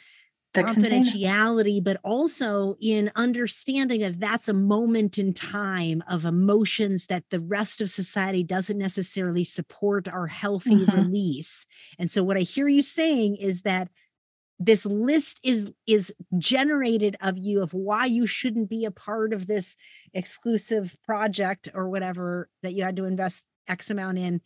the 0.54 0.62
confidentiality, 0.62 1.76
container. 1.76 1.82
but 1.82 1.96
also 2.02 2.76
in 2.80 3.10
understanding 3.14 4.00
that 4.00 4.18
that's 4.18 4.48
a 4.48 4.52
moment 4.52 5.18
in 5.18 5.32
time 5.32 6.02
of 6.08 6.24
emotions 6.24 7.06
that 7.06 7.24
the 7.30 7.40
rest 7.40 7.80
of 7.80 7.88
society 7.88 8.42
doesn't 8.42 8.78
necessarily 8.78 9.44
support 9.44 10.08
our 10.08 10.26
healthy 10.26 10.84
mm-hmm. 10.84 10.96
release. 10.96 11.66
And 11.98 12.10
so, 12.10 12.24
what 12.24 12.36
I 12.36 12.40
hear 12.40 12.68
you 12.68 12.82
saying 12.82 13.36
is 13.36 13.62
that 13.62 13.88
this 14.60 14.84
list 14.84 15.40
is 15.42 15.72
is 15.86 16.12
generated 16.38 17.16
of 17.20 17.38
you 17.38 17.62
of 17.62 17.72
why 17.72 18.04
you 18.04 18.26
shouldn't 18.26 18.68
be 18.68 18.84
a 18.84 18.90
part 18.90 19.32
of 19.32 19.46
this 19.46 19.76
exclusive 20.12 20.96
project 21.04 21.68
or 21.74 21.88
whatever 21.88 22.48
that 22.62 22.74
you 22.74 22.84
had 22.84 22.96
to 22.96 23.06
invest 23.06 23.44
x 23.66 23.90
amount 23.90 24.18
in 24.18 24.40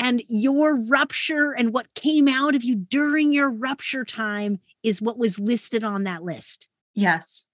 and 0.00 0.22
your 0.28 0.80
rupture 0.80 1.52
and 1.52 1.74
what 1.74 1.92
came 1.94 2.26
out 2.26 2.54
of 2.54 2.64
you 2.64 2.74
during 2.74 3.34
your 3.34 3.50
rupture 3.50 4.04
time 4.04 4.58
is 4.82 5.02
what 5.02 5.18
was 5.18 5.38
listed 5.38 5.84
on 5.84 6.04
that 6.04 6.24
list. 6.24 6.68
Yes. 6.94 7.46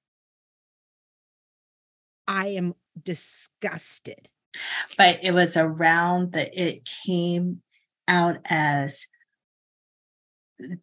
I 2.28 2.46
am 2.48 2.74
disgusted. 3.02 4.30
But 4.96 5.18
it 5.24 5.32
was 5.32 5.56
around 5.56 6.32
that 6.32 6.56
it 6.56 6.88
came 7.04 7.62
out 8.06 8.38
as 8.44 9.08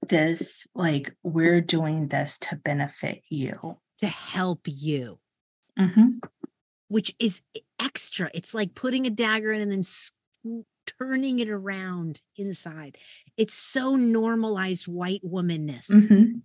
this 0.08 0.68
like 0.76 1.16
we're 1.24 1.62
doing 1.62 2.10
this 2.10 2.38
to 2.38 2.58
benefit 2.58 3.24
you 3.30 3.78
to 3.98 4.06
help 4.06 4.60
you 4.66 5.18
mm-hmm. 5.80 6.20
which 6.90 7.16
is 7.18 7.42
extra 7.80 8.30
it's 8.36 8.54
like 8.54 8.76
putting 8.76 9.08
a 9.08 9.10
dagger 9.10 9.52
in 9.52 9.62
and 9.62 9.72
then 9.72 10.64
turning 10.86 11.40
it 11.40 11.50
around 11.50 12.22
inside. 12.36 12.98
It's 13.38 13.54
so 13.54 13.96
normalized 13.96 14.88
white 14.88 15.22
womanness. 15.26 15.90
Mm-hmm. 15.90 16.40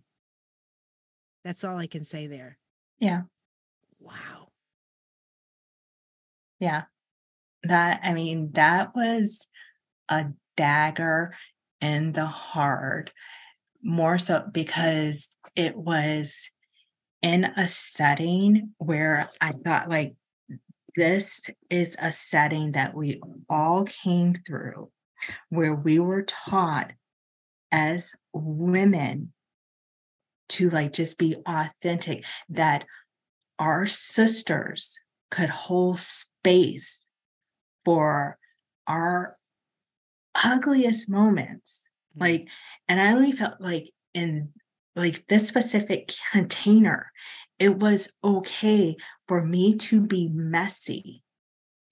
That's 1.44 1.64
all 1.64 1.78
I 1.78 1.86
can 1.86 2.04
say 2.04 2.26
there. 2.26 2.58
Yeah. 2.98 3.22
Wow. 4.00 4.48
Yeah. 6.60 6.84
That, 7.62 8.00
I 8.02 8.12
mean, 8.12 8.52
that 8.52 8.94
was 8.94 9.48
a 10.08 10.26
dagger 10.56 11.32
in 11.80 12.12
the 12.12 12.26
heart, 12.26 13.12
more 13.82 14.18
so 14.18 14.44
because 14.52 15.30
it 15.54 15.76
was 15.76 16.50
in 17.22 17.44
a 17.44 17.68
setting 17.68 18.74
where 18.78 19.28
I 19.40 19.52
thought, 19.52 19.88
like, 19.88 20.14
this 20.98 21.48
is 21.70 21.96
a 22.02 22.12
setting 22.12 22.72
that 22.72 22.92
we 22.92 23.20
all 23.48 23.84
came 23.84 24.34
through 24.34 24.90
where 25.48 25.72
we 25.72 26.00
were 26.00 26.22
taught 26.22 26.90
as 27.70 28.16
women 28.32 29.32
to 30.48 30.70
like 30.70 30.92
just 30.92 31.16
be 31.16 31.36
authentic 31.46 32.24
that 32.48 32.84
our 33.60 33.86
sisters 33.86 34.98
could 35.30 35.48
hold 35.48 36.00
space 36.00 37.04
for 37.84 38.36
our 38.88 39.36
ugliest 40.44 41.08
moments 41.08 41.88
mm. 42.16 42.22
like 42.22 42.48
and 42.88 43.00
i 43.00 43.12
only 43.12 43.30
felt 43.30 43.60
like 43.60 43.88
in 44.14 44.48
like 44.96 45.24
this 45.28 45.46
specific 45.46 46.12
container 46.32 47.12
it 47.58 47.78
was 47.78 48.10
okay 48.22 48.96
for 49.26 49.44
me 49.44 49.76
to 49.76 50.00
be 50.00 50.28
messy 50.28 51.22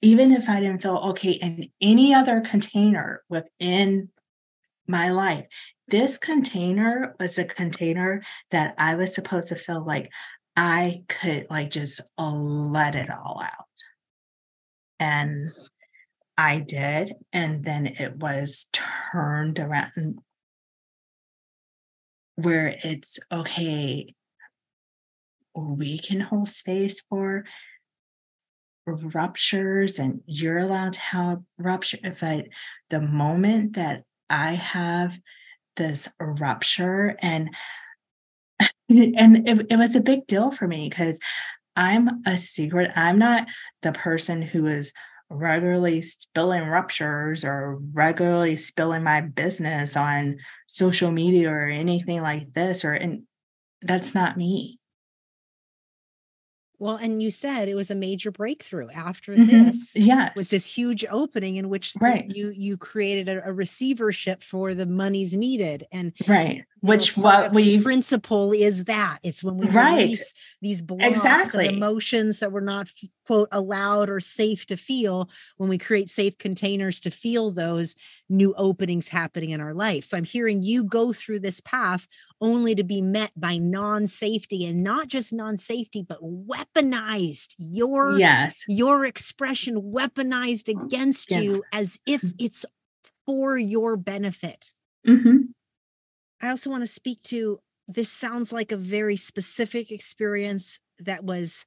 even 0.02 0.32
if 0.32 0.48
i 0.48 0.60
didn't 0.60 0.82
feel 0.82 0.96
okay 0.96 1.32
in 1.32 1.66
any 1.80 2.14
other 2.14 2.40
container 2.40 3.22
within 3.28 4.08
my 4.86 5.10
life 5.10 5.46
this 5.88 6.18
container 6.18 7.14
was 7.20 7.38
a 7.38 7.44
container 7.44 8.22
that 8.50 8.74
i 8.78 8.94
was 8.94 9.14
supposed 9.14 9.48
to 9.48 9.56
feel 9.56 9.84
like 9.84 10.10
i 10.56 11.02
could 11.08 11.46
like 11.50 11.70
just 11.70 12.00
let 12.18 12.94
it 12.94 13.10
all 13.10 13.40
out 13.42 13.66
and 14.98 15.52
I 16.36 16.60
did. 16.60 17.14
And 17.32 17.64
then 17.64 17.86
it 17.86 18.16
was 18.16 18.68
turned 18.72 19.58
around 19.58 20.18
where 22.36 22.76
it's 22.84 23.18
okay, 23.32 24.14
we 25.56 25.98
can 25.98 26.20
hold 26.20 26.48
space 26.48 27.02
for 27.08 27.44
ruptures 28.86 29.98
and 29.98 30.20
you're 30.26 30.58
allowed 30.58 30.92
to 30.94 31.00
have 31.00 31.42
rupture. 31.58 31.98
But 32.20 32.46
the 32.90 33.00
moment 33.00 33.74
that 33.74 34.04
I 34.30 34.52
have 34.52 35.12
this 35.76 36.08
rupture 36.20 37.16
and 37.20 37.50
and 38.88 39.48
it, 39.48 39.66
it 39.70 39.76
was 39.76 39.96
a 39.96 40.00
big 40.00 40.26
deal 40.26 40.50
for 40.50 40.68
me 40.68 40.88
because 40.88 41.18
I'm 41.74 42.22
a 42.24 42.38
secret. 42.38 42.92
I'm 42.96 43.18
not 43.18 43.48
the 43.82 43.92
person 43.92 44.40
who 44.40 44.66
is 44.66 44.92
regularly 45.28 46.02
spilling 46.02 46.64
ruptures 46.66 47.44
or 47.44 47.78
regularly 47.92 48.56
spilling 48.56 49.02
my 49.02 49.20
business 49.20 49.96
on 49.96 50.36
social 50.68 51.10
media 51.10 51.50
or 51.50 51.66
anything 51.66 52.22
like 52.22 52.54
this 52.54 52.84
or 52.84 52.92
and 52.92 53.24
that's 53.82 54.14
not 54.14 54.36
me 54.36 54.78
well, 56.78 56.96
and 56.96 57.22
you 57.22 57.30
said 57.30 57.68
it 57.68 57.74
was 57.74 57.90
a 57.90 57.94
major 57.94 58.30
breakthrough 58.30 58.88
after 58.90 59.32
mm-hmm. 59.32 59.68
this. 59.68 59.92
Yes. 59.94 60.36
With 60.36 60.50
this 60.50 60.66
huge 60.66 61.04
opening 61.10 61.56
in 61.56 61.68
which 61.68 61.94
right. 62.00 62.28
you 62.34 62.52
you 62.56 62.76
created 62.76 63.28
a, 63.28 63.48
a 63.48 63.52
receivership 63.52 64.42
for 64.42 64.74
the 64.74 64.86
monies 64.86 65.36
needed. 65.36 65.86
And 65.90 66.12
right. 66.28 66.64
Which 66.86 67.16
what 67.16 67.52
we 67.52 67.80
principle 67.80 68.52
is 68.52 68.84
that 68.84 69.18
it's 69.22 69.42
when 69.42 69.56
we 69.56 69.66
right. 69.68 69.96
release 69.96 70.32
these 70.62 70.82
blocks 70.82 71.06
exactly. 71.06 71.66
of 71.66 71.74
emotions 71.74 72.38
that 72.40 72.52
we're 72.52 72.60
not 72.60 72.88
quote 73.26 73.48
allowed 73.52 74.08
or 74.08 74.20
safe 74.20 74.66
to 74.66 74.76
feel 74.76 75.28
when 75.56 75.68
we 75.68 75.78
create 75.78 76.08
safe 76.08 76.38
containers 76.38 77.00
to 77.00 77.10
feel 77.10 77.50
those 77.50 77.96
new 78.28 78.54
openings 78.56 79.08
happening 79.08 79.50
in 79.50 79.60
our 79.60 79.74
life. 79.74 80.04
So 80.04 80.16
I'm 80.16 80.24
hearing 80.24 80.62
you 80.62 80.84
go 80.84 81.12
through 81.12 81.40
this 81.40 81.60
path 81.60 82.06
only 82.40 82.74
to 82.74 82.84
be 82.84 83.00
met 83.00 83.32
by 83.36 83.56
non-safety 83.56 84.66
and 84.66 84.82
not 84.82 85.08
just 85.08 85.32
non-safety 85.32 86.04
but 86.06 86.20
weaponized 86.22 87.54
your 87.58 88.18
yes 88.18 88.64
your 88.68 89.04
expression 89.04 89.80
weaponized 89.80 90.68
against 90.68 91.30
yes. 91.30 91.42
you 91.42 91.64
as 91.72 91.98
if 92.06 92.20
mm-hmm. 92.22 92.36
it's 92.38 92.66
for 93.24 93.56
your 93.56 93.96
benefit 93.96 94.72
mm-hmm. 95.06 95.36
I 96.40 96.48
also 96.48 96.70
want 96.70 96.82
to 96.82 96.86
speak 96.86 97.22
to 97.22 97.58
this 97.88 98.10
sounds 98.10 98.52
like 98.52 98.72
a 98.72 98.76
very 98.76 99.16
specific 99.16 99.90
experience 99.92 100.80
that 100.98 101.24
was 101.24 101.66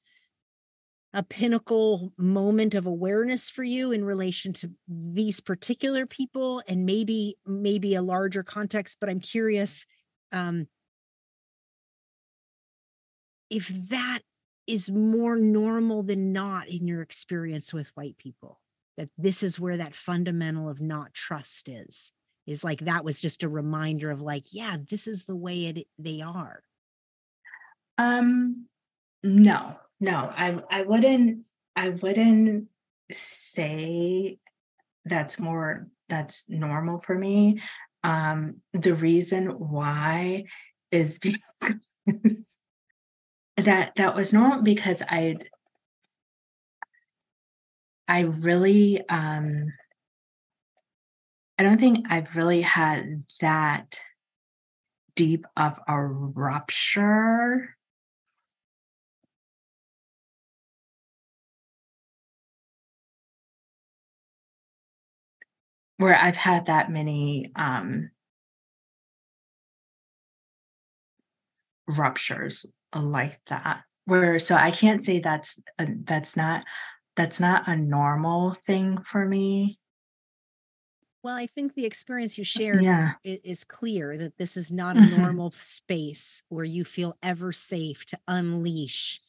a 1.13 1.23
pinnacle 1.23 2.13
moment 2.17 2.75
of 2.75 2.85
awareness 2.85 3.49
for 3.49 3.63
you 3.63 3.91
in 3.91 4.05
relation 4.05 4.53
to 4.53 4.71
these 4.87 5.39
particular 5.39 6.05
people 6.05 6.61
and 6.67 6.85
maybe 6.85 7.35
maybe 7.45 7.95
a 7.95 8.01
larger 8.01 8.43
context 8.43 8.97
but 8.99 9.09
i'm 9.09 9.19
curious 9.19 9.85
um 10.31 10.67
if 13.49 13.67
that 13.89 14.19
is 14.67 14.91
more 14.91 15.35
normal 15.35 16.03
than 16.03 16.31
not 16.31 16.67
in 16.67 16.87
your 16.87 17.01
experience 17.01 17.73
with 17.73 17.89
white 17.95 18.17
people 18.17 18.59
that 18.97 19.09
this 19.17 19.41
is 19.41 19.59
where 19.59 19.77
that 19.77 19.95
fundamental 19.95 20.69
of 20.69 20.79
not 20.79 21.13
trust 21.13 21.67
is 21.67 22.11
is 22.49 22.63
like 22.63 22.81
that 22.81 23.05
was 23.05 23.21
just 23.21 23.43
a 23.43 23.49
reminder 23.49 24.11
of 24.11 24.21
like 24.21 24.43
yeah 24.51 24.75
this 24.89 25.07
is 25.07 25.25
the 25.25 25.35
way 25.35 25.67
it 25.67 25.87
they 25.97 26.21
are 26.21 26.61
um 27.97 28.65
no 29.23 29.75
no, 29.99 30.31
I 30.35 30.61
I 30.71 30.83
wouldn't 30.83 31.45
I 31.75 31.89
wouldn't 31.89 32.67
say 33.11 34.37
that's 35.05 35.39
more 35.39 35.87
that's 36.07 36.49
normal 36.49 36.99
for 36.99 37.17
me. 37.17 37.61
Um, 38.03 38.61
the 38.73 38.95
reason 38.95 39.47
why 39.47 40.45
is 40.91 41.19
because 41.19 42.57
that 43.57 43.95
that 43.95 44.15
was 44.15 44.33
normal 44.33 44.61
because 44.61 45.03
I 45.07 45.37
I 48.07 48.21
really 48.21 49.07
um 49.09 49.73
I 51.59 51.63
don't 51.63 51.77
think 51.77 52.05
I've 52.09 52.37
really 52.37 52.61
had 52.61 53.25
that 53.41 53.99
deep 55.15 55.45
of 55.57 55.77
a 55.89 56.01
rupture 56.01 57.75
where 65.97 66.15
I've 66.15 66.37
had 66.37 66.67
that 66.67 66.89
many 66.89 67.51
um, 67.57 68.11
ruptures 71.87 72.65
like 72.95 73.41
that. 73.47 73.81
Where 74.05 74.39
so 74.39 74.55
I 74.55 74.71
can't 74.71 75.01
say 75.01 75.19
that's 75.19 75.59
a, 75.77 75.87
that's 76.05 76.37
not 76.37 76.63
that's 77.15 77.39
not 77.39 77.67
a 77.67 77.75
normal 77.75 78.55
thing 78.65 79.03
for 79.03 79.25
me. 79.25 79.78
Well, 81.21 81.35
I 81.35 81.47
think 81.47 81.75
the 81.75 81.85
experience 81.85 82.37
you 82.37 82.43
shared 82.43 82.83
yeah. 82.83 83.13
is 83.23 83.65
clear 83.65 84.17
that 84.17 84.37
this 84.37 84.55
is 84.55 84.71
not 84.71 84.95
a 84.95 85.01
mm-hmm. 85.01 85.21
normal 85.21 85.51
space 85.51 86.43
where 86.47 86.63
you 86.63 86.85
feel 86.85 87.17
ever 87.21 87.51
safe 87.51 88.05
to 88.07 88.19
unleash. 88.27 89.19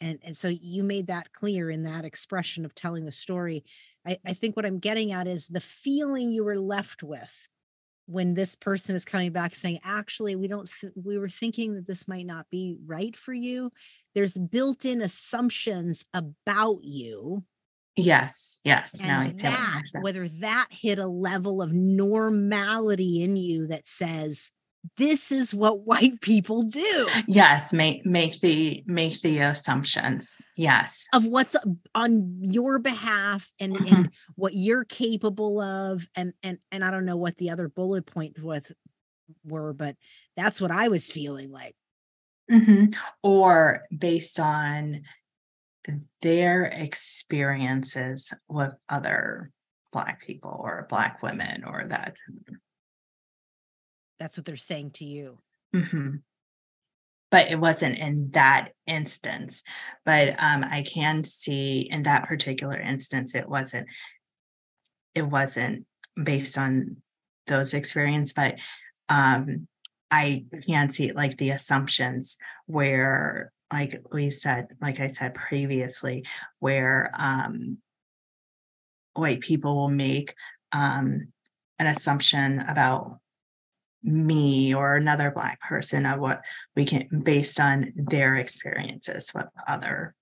And, 0.00 0.20
and 0.22 0.36
so 0.36 0.48
you 0.48 0.84
made 0.84 1.08
that 1.08 1.32
clear 1.32 1.68
in 1.68 1.82
that 1.82 2.04
expression 2.04 2.64
of 2.64 2.74
telling 2.74 3.04
the 3.04 3.12
story. 3.12 3.64
I, 4.06 4.18
I 4.24 4.32
think 4.32 4.56
what 4.56 4.64
I'm 4.64 4.78
getting 4.78 5.10
at 5.12 5.26
is 5.26 5.48
the 5.48 5.60
feeling 5.60 6.30
you 6.30 6.44
were 6.44 6.56
left 6.56 7.02
with 7.02 7.48
when 8.06 8.34
this 8.34 8.56
person 8.56 8.96
is 8.96 9.04
coming 9.04 9.30
back 9.30 9.54
saying 9.54 9.78
actually 9.84 10.34
we 10.34 10.48
don't 10.48 10.68
th- 10.80 10.92
we 10.96 11.16
were 11.16 11.28
thinking 11.28 11.74
that 11.74 11.86
this 11.86 12.08
might 12.08 12.26
not 12.26 12.50
be 12.50 12.76
right 12.84 13.14
for 13.14 13.32
you 13.32 13.70
there's 14.16 14.36
built-in 14.36 15.00
assumptions 15.00 16.06
about 16.12 16.82
you 16.82 17.44
yes 18.00 18.60
yes 18.64 19.00
and 19.00 19.08
now 19.08 19.50
that 19.50 19.82
whether 20.00 20.28
that 20.28 20.66
hit 20.70 20.98
a 20.98 21.06
level 21.06 21.62
of 21.62 21.72
normality 21.72 23.22
in 23.22 23.36
you 23.36 23.66
that 23.66 23.86
says 23.86 24.50
this 24.96 25.30
is 25.30 25.54
what 25.54 25.80
white 25.86 26.20
people 26.20 26.62
do 26.62 27.08
yes 27.26 27.72
make 27.72 28.04
make 28.04 28.40
the 28.40 28.82
make 28.86 29.20
the 29.22 29.38
assumptions 29.38 30.36
yes 30.56 31.06
of 31.12 31.26
what's 31.26 31.56
on 31.94 32.38
your 32.40 32.78
behalf 32.78 33.50
and 33.60 33.74
mm-hmm. 33.74 33.94
and 33.94 34.10
what 34.36 34.54
you're 34.54 34.84
capable 34.84 35.60
of 35.60 36.06
and 36.16 36.32
and 36.42 36.58
and 36.72 36.84
i 36.84 36.90
don't 36.90 37.04
know 37.04 37.16
what 37.16 37.36
the 37.36 37.50
other 37.50 37.68
bullet 37.68 38.06
point 38.06 38.42
with 38.42 38.72
were 39.44 39.72
but 39.72 39.96
that's 40.36 40.60
what 40.60 40.70
i 40.70 40.88
was 40.88 41.10
feeling 41.10 41.50
like 41.50 41.74
mm-hmm. 42.50 42.86
or 43.22 43.82
based 43.96 44.40
on 44.40 45.02
their 46.22 46.64
experiences 46.64 48.32
with 48.48 48.72
other 48.88 49.50
black 49.92 50.24
people 50.24 50.60
or 50.62 50.86
black 50.88 51.22
women 51.22 51.64
or 51.64 51.86
that 51.88 52.16
that's 54.20 54.36
what 54.36 54.44
they're 54.44 54.56
saying 54.56 54.92
to 54.92 55.04
you. 55.04 55.38
Mm-hmm. 55.74 56.16
But 57.30 57.50
it 57.50 57.58
wasn't 57.58 57.98
in 57.98 58.30
that 58.32 58.70
instance. 58.86 59.62
But 60.04 60.30
um, 60.42 60.64
I 60.64 60.82
can 60.82 61.24
see 61.24 61.80
in 61.80 62.02
that 62.02 62.28
particular 62.28 62.78
instance, 62.78 63.34
it 63.34 63.48
wasn't. 63.48 63.88
It 65.14 65.22
wasn't 65.22 65.86
based 66.22 66.56
on 66.56 66.98
those 67.48 67.74
experience, 67.74 68.32
but 68.32 68.54
um, 69.08 69.66
I 70.10 70.44
can 70.66 70.88
see 70.90 71.10
like 71.10 71.36
the 71.36 71.50
assumptions 71.50 72.36
where, 72.66 73.52
like 73.72 74.02
we 74.12 74.30
said, 74.30 74.68
like 74.80 75.00
I 75.00 75.06
said 75.06 75.34
previously, 75.34 76.24
where 76.58 77.10
um, 77.18 77.78
white 79.14 79.40
people 79.40 79.76
will 79.76 79.88
make 79.88 80.34
um, 80.72 81.28
an 81.78 81.86
assumption 81.86 82.60
about 82.60 83.18
me 84.02 84.74
or 84.74 84.94
another 84.94 85.30
black 85.30 85.60
person 85.60 86.06
of 86.06 86.18
what 86.18 86.42
we 86.74 86.84
can 86.84 87.06
based 87.22 87.60
on 87.60 87.92
their 87.94 88.36
experiences 88.36 89.30
with 89.34 89.46
other 89.68 90.14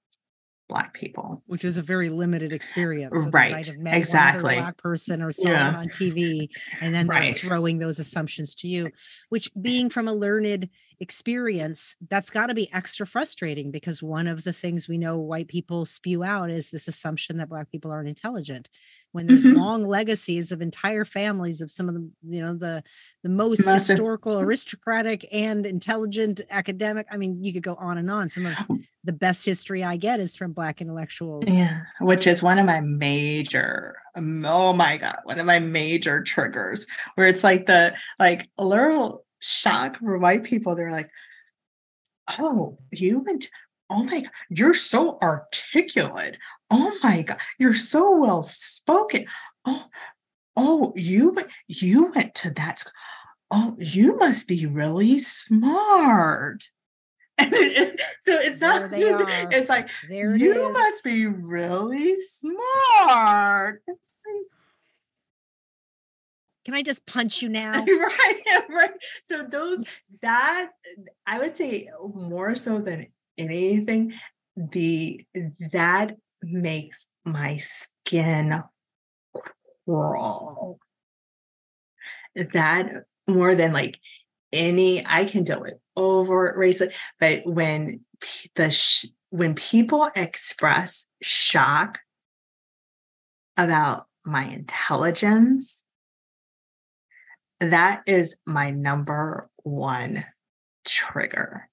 black 0.68 0.92
people 0.92 1.42
which 1.46 1.64
is 1.64 1.78
a 1.78 1.82
very 1.82 2.10
limited 2.10 2.52
experience 2.52 3.24
so 3.24 3.30
right 3.30 3.70
exactly 3.86 4.56
black 4.56 4.76
person 4.76 5.22
or 5.22 5.32
someone 5.32 5.54
yeah. 5.54 5.78
on 5.78 5.88
tv 5.88 6.48
and 6.80 6.94
then 6.94 7.06
right. 7.06 7.38
throwing 7.38 7.78
those 7.78 7.98
assumptions 7.98 8.54
to 8.54 8.68
you 8.68 8.90
which 9.30 9.50
being 9.60 9.88
from 9.88 10.06
a 10.06 10.12
learned 10.12 10.68
experience 11.00 11.96
that's 12.10 12.28
got 12.28 12.48
to 12.48 12.54
be 12.54 12.70
extra 12.72 13.06
frustrating 13.06 13.70
because 13.70 14.02
one 14.02 14.26
of 14.26 14.44
the 14.44 14.52
things 14.52 14.88
we 14.88 14.98
know 14.98 15.16
white 15.16 15.48
people 15.48 15.84
spew 15.84 16.22
out 16.22 16.50
is 16.50 16.70
this 16.70 16.86
assumption 16.86 17.38
that 17.38 17.48
black 17.48 17.70
people 17.70 17.90
aren't 17.90 18.08
intelligent 18.08 18.68
when 19.12 19.26
there's 19.26 19.44
mm-hmm. 19.44 19.56
long 19.56 19.82
legacies 19.82 20.52
of 20.52 20.60
entire 20.60 21.04
families 21.04 21.60
of 21.60 21.70
some 21.70 21.88
of 21.88 21.94
the 21.94 22.10
you 22.28 22.42
know 22.42 22.54
the 22.54 22.82
the 23.22 23.28
most, 23.28 23.68
historical 23.68 24.36
of- 24.36 24.42
aristocratic 24.42 25.26
and 25.32 25.66
intelligent 25.66 26.40
academic 26.50 27.06
i 27.10 27.16
mean 27.16 27.42
you 27.42 27.52
could 27.52 27.62
go 27.62 27.74
on 27.76 27.98
and 27.98 28.10
on. 28.10 28.28
Some 28.28 28.46
of 28.46 28.56
the 29.04 29.12
best 29.12 29.44
history 29.44 29.82
i 29.82 29.96
get 29.96 30.20
is 30.20 30.36
from 30.36 30.52
black 30.52 30.80
intellectuals. 30.80 31.44
Yeah 31.46 31.82
which 32.00 32.26
is 32.26 32.42
one 32.42 32.58
of 32.58 32.66
my 32.66 32.80
major 32.80 33.96
um, 34.14 34.44
oh 34.44 34.72
my 34.72 34.96
god 34.98 35.18
one 35.24 35.38
of 35.38 35.46
my 35.46 35.58
major 35.58 36.22
triggers 36.22 36.86
where 37.14 37.26
it's 37.26 37.44
like 37.44 37.66
the 37.66 37.94
like 38.18 38.48
a 38.58 38.64
little 38.64 39.24
shock 39.40 39.98
for 39.98 40.18
white 40.18 40.42
people 40.42 40.74
they're 40.74 40.92
like 40.92 41.10
oh 42.38 42.78
you 42.92 43.20
went 43.20 43.48
oh 43.90 44.04
my 44.04 44.20
god 44.20 44.30
you're 44.48 44.74
so 44.74 45.18
articulate 45.22 46.36
oh 46.70 46.96
my 47.02 47.22
god 47.22 47.38
you're 47.58 47.74
so 47.74 48.16
well 48.16 48.42
spoken 48.42 49.26
oh 49.64 49.86
oh 50.56 50.92
you 50.96 51.36
you 51.66 52.10
went 52.14 52.34
to 52.34 52.50
that 52.50 52.80
school 52.80 52.92
oh 53.50 53.76
you 53.78 54.16
must 54.16 54.46
be 54.48 54.66
really 54.66 55.18
smart 55.18 56.68
and 57.38 57.52
it, 57.54 58.00
so 58.24 58.36
it's 58.36 58.60
not 58.60 58.90
just, 58.90 59.24
it's 59.52 59.68
like 59.68 59.88
there 60.08 60.34
it 60.34 60.40
you 60.40 60.68
is. 60.68 60.72
must 60.72 61.04
be 61.04 61.26
really 61.26 62.16
smart 62.16 63.82
can 66.68 66.74
I 66.74 66.82
just 66.82 67.06
punch 67.06 67.40
you 67.40 67.48
now? 67.48 67.72
right, 67.72 68.42
right. 68.68 68.90
So 69.24 69.42
those 69.42 69.86
that 70.20 70.72
I 71.26 71.38
would 71.38 71.56
say 71.56 71.88
more 72.14 72.54
so 72.56 72.82
than 72.82 73.06
anything, 73.38 74.14
the 74.56 75.24
that 75.72 76.16
makes 76.42 77.06
my 77.24 77.58
skin 77.58 78.62
crawl. 79.86 80.78
That 82.34 83.04
more 83.26 83.54
than 83.54 83.72
like 83.72 83.98
any, 84.52 85.04
I 85.06 85.24
can 85.24 85.44
do 85.44 85.64
it 85.64 85.80
over 85.96 86.54
race 86.56 86.80
it, 86.80 86.94
but 87.18 87.42
when 87.44 88.00
the 88.54 88.70
sh- 88.70 89.06
when 89.30 89.54
people 89.54 90.08
express 90.14 91.06
shock 91.20 92.00
about 93.56 94.06
my 94.24 94.44
intelligence, 94.44 95.82
that 97.60 98.02
is 98.06 98.36
my 98.46 98.70
number 98.70 99.50
one 99.64 100.24
trigger. 100.86 101.68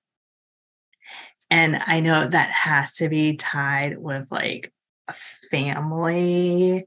And 1.50 1.78
I 1.88 2.00
know 2.00 2.28
that 2.28 2.50
has 2.50 2.96
to 2.96 3.10
be 3.10 3.36
tied 3.36 3.98
with 3.98 4.28
like 4.32 4.74
a 5.08 5.14
family 5.52 6.86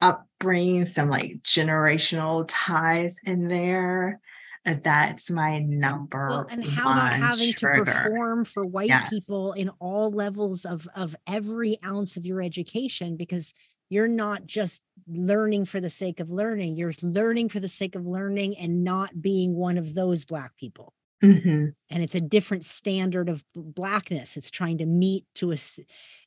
upbringing, 0.00 0.86
some 0.86 1.10
like 1.10 1.42
generational 1.42 2.44
ties 2.48 3.18
in 3.24 3.48
there. 3.48 4.20
Uh, 4.64 4.76
that's 4.82 5.30
my 5.30 5.58
number. 5.58 6.26
Well, 6.28 6.46
and 6.48 6.64
how 6.64 6.92
about 6.92 7.14
having 7.14 7.52
trigger. 7.52 7.84
to 7.84 7.90
perform 7.90 8.44
for 8.44 8.64
white 8.64 8.88
yes. 8.88 9.08
people 9.10 9.52
in 9.52 9.70
all 9.80 10.10
levels 10.10 10.64
of 10.64 10.86
of 10.94 11.16
every 11.26 11.78
ounce 11.84 12.16
of 12.16 12.24
your 12.24 12.40
education 12.40 13.16
because 13.16 13.54
you're 13.88 14.08
not 14.08 14.46
just 14.46 14.82
learning 15.08 15.64
for 15.64 15.80
the 15.80 15.90
sake 15.90 16.20
of 16.20 16.30
learning 16.30 16.76
you're 16.76 16.92
learning 17.02 17.48
for 17.48 17.58
the 17.58 17.68
sake 17.68 17.96
of 17.96 18.06
learning 18.06 18.56
and 18.56 18.84
not 18.84 19.20
being 19.20 19.56
one 19.56 19.76
of 19.76 19.94
those 19.94 20.24
black 20.24 20.56
people 20.56 20.94
Mm-hmm. 21.22 21.66
And 21.90 22.02
it's 22.02 22.14
a 22.14 22.20
different 22.20 22.64
standard 22.64 23.28
of 23.28 23.44
blackness. 23.54 24.36
It's 24.36 24.50
trying 24.50 24.78
to 24.78 24.86
meet 24.86 25.24
to 25.36 25.52
a, 25.52 25.56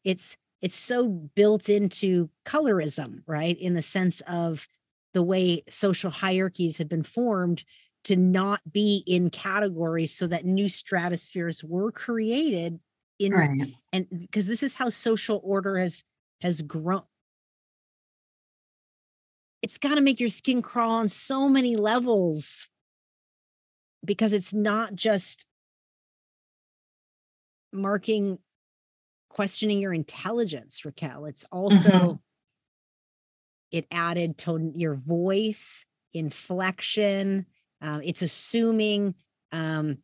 it's, 0.04 0.38
it's 0.62 0.76
so 0.76 1.08
built 1.08 1.70
into 1.70 2.30
colorism, 2.46 3.22
right? 3.28 3.58
In 3.58 3.74
the 3.74 3.82
sense 3.82 4.22
of 4.22 4.68
the 5.14 5.24
way 5.24 5.64
social 5.70 6.12
hierarchies 6.12 6.78
have 6.78 6.90
been 6.90 7.04
formed 7.04 7.64
to 8.06 8.16
not 8.16 8.62
be 8.72 9.04
in 9.08 9.30
categories 9.30 10.14
so 10.14 10.28
that 10.28 10.46
new 10.46 10.66
stratospheres 10.66 11.64
were 11.64 11.92
created 11.92 12.80
in 13.18 13.32
right. 13.32 13.74
and 13.94 14.08
because 14.12 14.48
this 14.48 14.62
is 14.62 14.74
how 14.76 14.90
social 14.90 15.42
order 15.44 15.78
has 15.80 16.04
has 16.42 16.62
grown 16.62 17.02
it's 19.62 19.78
got 19.78 19.96
to 19.96 20.02
make 20.02 20.20
your 20.20 20.30
skin 20.30 20.62
crawl 20.62 20.92
on 20.92 21.08
so 21.08 21.50
many 21.50 21.76
levels 21.76 22.68
because 24.06 24.34
it's 24.34 24.54
not 24.54 24.96
just 24.96 25.48
marking 27.74 28.40
questioning 29.30 29.80
your 29.80 29.94
intelligence 29.94 30.82
Ricquel 30.86 31.28
it's 31.28 31.46
also 31.52 31.90
mm-hmm. 31.90 32.16
it 33.72 33.86
added 33.92 34.38
to 34.40 34.72
your 34.76 34.96
voice 34.96 35.86
inflection 36.14 37.46
uh, 37.82 38.00
it's 38.04 38.22
assuming 38.22 39.16
um 39.52 39.98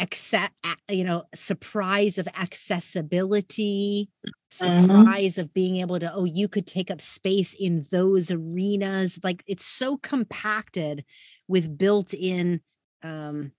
accept 0.00 0.54
you 0.90 1.04
know 1.04 1.24
surprise 1.34 2.18
of 2.18 2.26
accessibility 2.34 4.10
mm-hmm. 4.26 4.86
surprise 4.86 5.34
mm-hmm. 5.34 5.40
of 5.42 5.54
being 5.54 5.76
able 5.76 6.00
to 6.00 6.12
oh 6.12 6.24
you 6.24 6.48
could 6.48 6.66
take 6.66 6.90
up 6.90 7.00
space 7.00 7.54
in 7.58 7.84
those 7.92 8.30
arenas 8.32 9.20
like 9.22 9.44
it's 9.46 9.64
so 9.64 9.96
compacted 9.96 11.04
with 11.48 11.76
built-in 11.76 12.60
um 13.02 13.52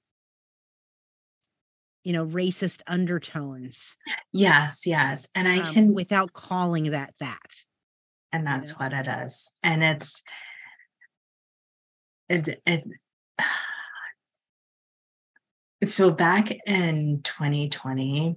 you 2.06 2.14
know 2.14 2.26
racist 2.26 2.82
undertones. 2.88 3.98
Yes 4.32 4.86
yes 4.86 5.28
and 5.36 5.48
i 5.48 5.60
um, 5.60 5.74
can 5.74 5.94
without 5.94 6.34
calling 6.34 6.92
that 6.92 7.14
that 7.20 7.64
and 8.32 8.46
that's 8.46 8.70
you 8.70 8.76
know? 8.76 8.78
what 8.78 8.94
it 8.94 9.08
is 9.26 9.52
and 9.64 9.84
it's 9.84 10.22
it, 12.30 12.62
it 12.66 12.84
so 15.84 16.12
back 16.12 16.52
in 16.66 17.22
2020 17.24 18.36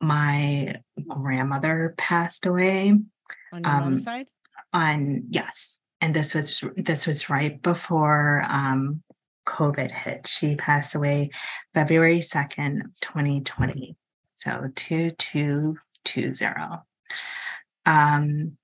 my 0.00 0.74
grandmother 1.08 1.94
passed 1.98 2.46
away 2.46 2.92
on 3.52 3.64
your 3.64 3.72
um, 3.72 3.98
side? 3.98 4.28
on 4.72 5.24
yes 5.30 5.80
and 6.00 6.14
this 6.14 6.34
was 6.34 6.62
this 6.76 7.06
was 7.06 7.28
right 7.28 7.60
before 7.60 8.44
um, 8.48 9.02
COVID 9.46 9.90
hit. 9.90 10.26
She 10.26 10.54
passed 10.56 10.94
away 10.94 11.30
February 11.74 12.22
second, 12.22 12.94
twenty 13.00 13.40
twenty. 13.40 13.96
So 14.34 14.68
two 14.74 15.12
two 15.12 15.78
two 16.04 16.32
zero. 16.32 16.84
Um, 17.86 18.58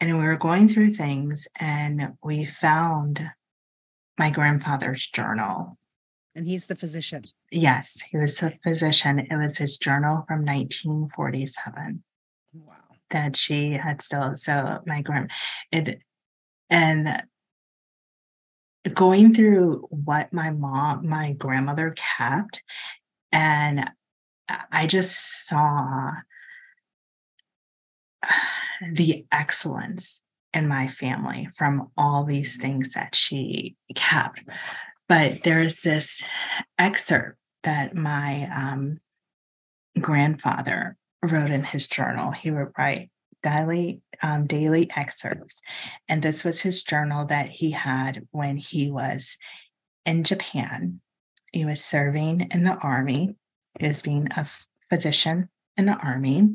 and 0.00 0.18
we 0.18 0.24
were 0.24 0.36
going 0.36 0.68
through 0.68 0.94
things, 0.94 1.48
and 1.58 2.12
we 2.22 2.44
found 2.44 3.30
my 4.18 4.30
grandfather's 4.30 5.06
journal. 5.06 5.78
And 6.34 6.46
he's 6.46 6.66
the 6.66 6.76
physician. 6.76 7.24
Yes, 7.50 8.02
he 8.02 8.18
was 8.18 8.42
a 8.42 8.58
physician. 8.62 9.20
It 9.20 9.36
was 9.36 9.56
his 9.56 9.78
journal 9.78 10.24
from 10.28 10.44
1947. 10.44 12.02
Wow. 12.52 12.74
That 13.10 13.36
she 13.36 13.72
had 13.72 14.02
still. 14.02 14.36
So 14.36 14.80
my 14.86 15.00
grand, 15.00 15.30
it 15.72 16.02
and 16.70 17.22
going 18.92 19.34
through 19.34 19.86
what 19.90 20.32
my 20.32 20.50
mom, 20.50 21.08
my 21.08 21.32
grandmother 21.32 21.94
kept, 21.96 22.62
and 23.32 23.90
I 24.70 24.86
just 24.86 25.46
saw 25.46 26.12
the 28.92 29.26
excellence 29.32 30.22
in 30.54 30.68
my 30.68 30.88
family 30.88 31.48
from 31.54 31.90
all 31.96 32.24
these 32.24 32.56
things 32.56 32.94
that 32.94 33.14
she 33.14 33.76
kept. 33.94 34.40
But 35.08 35.42
there's 35.42 35.82
this 35.82 36.22
excerpt 36.78 37.38
that 37.62 37.94
my 37.94 38.48
um, 38.54 38.98
grandfather 40.00 40.96
wrote 41.22 41.50
in 41.50 41.64
his 41.64 41.86
journal. 41.88 42.30
He 42.30 42.50
would 42.50 42.72
write, 42.78 43.10
daily 43.46 44.00
um, 44.22 44.46
daily 44.46 44.90
excerpts, 44.96 45.60
and 46.08 46.22
this 46.22 46.44
was 46.44 46.62
his 46.62 46.82
journal 46.82 47.26
that 47.26 47.48
he 47.48 47.70
had 47.70 48.26
when 48.30 48.56
he 48.56 48.90
was 48.90 49.36
in 50.04 50.24
Japan. 50.24 51.00
He 51.52 51.64
was 51.64 51.82
serving 51.82 52.48
in 52.50 52.64
the 52.64 52.76
army. 52.76 53.36
He 53.78 53.86
was 53.86 54.02
being 54.02 54.28
a 54.36 54.46
physician 54.90 55.48
in 55.76 55.86
the 55.86 55.96
army, 55.96 56.48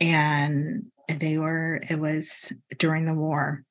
and 0.00 0.86
they 1.08 1.38
were. 1.38 1.80
It 1.88 1.98
was 1.98 2.52
during 2.78 3.04
the 3.04 3.14
war, 3.14 3.64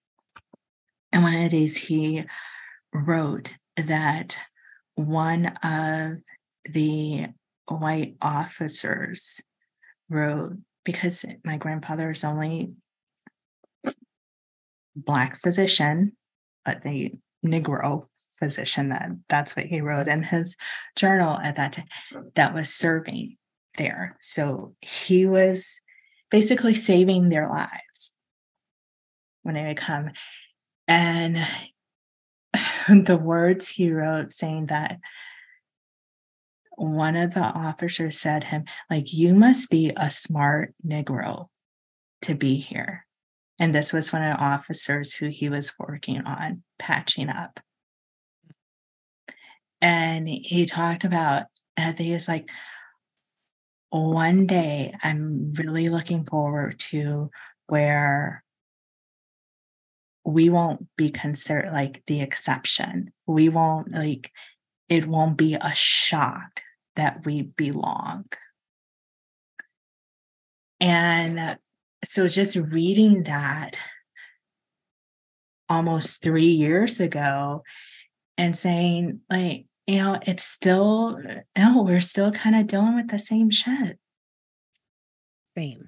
and 1.11 1.23
one 1.23 1.35
of 1.35 1.43
the 1.43 1.57
days 1.57 1.77
he 1.77 2.23
wrote 2.93 3.53
that 3.77 4.37
one 4.95 5.47
of 5.63 6.17
the 6.65 7.27
white 7.67 8.15
officers 8.21 9.41
wrote 10.09 10.57
because 10.83 11.25
my 11.43 11.57
grandfather 11.57 12.11
is 12.11 12.23
only 12.23 12.73
black 14.95 15.39
physician, 15.39 16.13
but 16.65 16.83
the 16.83 17.13
Negro 17.45 18.07
physician 18.39 18.89
that 18.89 19.09
that's 19.29 19.55
what 19.55 19.65
he 19.65 19.81
wrote 19.81 20.07
in 20.07 20.23
his 20.23 20.57
journal 20.95 21.37
at 21.39 21.55
that 21.57 21.73
time 21.73 21.85
that 22.35 22.53
was 22.53 22.69
serving 22.69 23.37
there. 23.77 24.17
So 24.19 24.75
he 24.81 25.25
was 25.25 25.81
basically 26.29 26.73
saving 26.73 27.29
their 27.29 27.47
lives 27.47 28.11
when 29.43 29.55
they 29.55 29.65
would 29.65 29.77
come. 29.77 30.11
And 30.87 31.37
the 32.89 33.17
words 33.17 33.67
he 33.67 33.91
wrote 33.91 34.33
saying 34.33 34.67
that 34.67 34.97
one 36.77 37.15
of 37.15 37.33
the 37.33 37.41
officers 37.41 38.17
said 38.17 38.45
him, 38.45 38.65
like, 38.89 39.13
you 39.13 39.33
must 39.35 39.69
be 39.69 39.91
a 39.95 40.09
smart 40.09 40.73
Negro 40.85 41.47
to 42.23 42.35
be 42.35 42.55
here. 42.55 43.05
And 43.59 43.75
this 43.75 43.93
was 43.93 44.11
one 44.11 44.23
of 44.23 44.37
the 44.37 44.43
officers 44.43 45.13
who 45.13 45.27
he 45.29 45.49
was 45.49 45.73
working 45.77 46.21
on 46.21 46.63
patching 46.79 47.29
up. 47.29 47.59
And 49.81 50.27
he 50.27 50.65
talked 50.65 51.03
about, 51.03 51.43
uh, 51.77 51.93
I 51.97 52.01
he 52.01 52.11
was 52.11 52.27
like, 52.27 52.49
one 53.89 54.47
day 54.47 54.95
I'm 55.03 55.53
really 55.53 55.89
looking 55.89 56.25
forward 56.25 56.79
to 56.91 57.29
where 57.67 58.43
we 60.23 60.49
won't 60.49 60.87
be 60.97 61.09
considered 61.09 61.73
like 61.73 62.03
the 62.07 62.21
exception. 62.21 63.11
We 63.27 63.49
won't 63.49 63.91
like, 63.91 64.31
it 64.91 65.07
won't 65.07 65.37
be 65.37 65.55
a 65.55 65.73
shock 65.73 66.59
that 66.97 67.25
we 67.25 67.43
belong. 67.43 68.25
And 70.81 71.57
so 72.03 72.27
just 72.27 72.57
reading 72.57 73.23
that 73.23 73.77
almost 75.69 76.21
three 76.21 76.43
years 76.43 76.99
ago 76.99 77.63
and 78.37 78.53
saying, 78.53 79.21
like, 79.29 79.65
you 79.87 79.99
know, 79.99 80.19
it's 80.23 80.43
still, 80.43 81.17
no, 81.57 81.83
we're 81.83 82.01
still 82.01 82.33
kind 82.33 82.57
of 82.57 82.67
dealing 82.67 82.95
with 82.97 83.07
the 83.07 83.19
same 83.19 83.49
shit. 83.49 83.97
Same. 85.57 85.87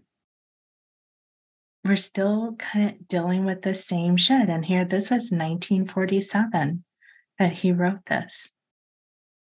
We're 1.83 1.97
still 1.97 2.55
kind 2.57 2.89
of 2.89 3.07
dealing 3.09 3.43
with 3.43 3.63
the 3.63 3.75
same 3.75 4.15
shit. 4.15 4.47
And 4.47 4.63
here, 4.63 4.85
this 4.85 5.09
was 5.09 5.29
1947 5.29 6.85
that 7.37 7.51
he 7.51 7.73
wrote 7.73 8.05
this. 8.05 8.53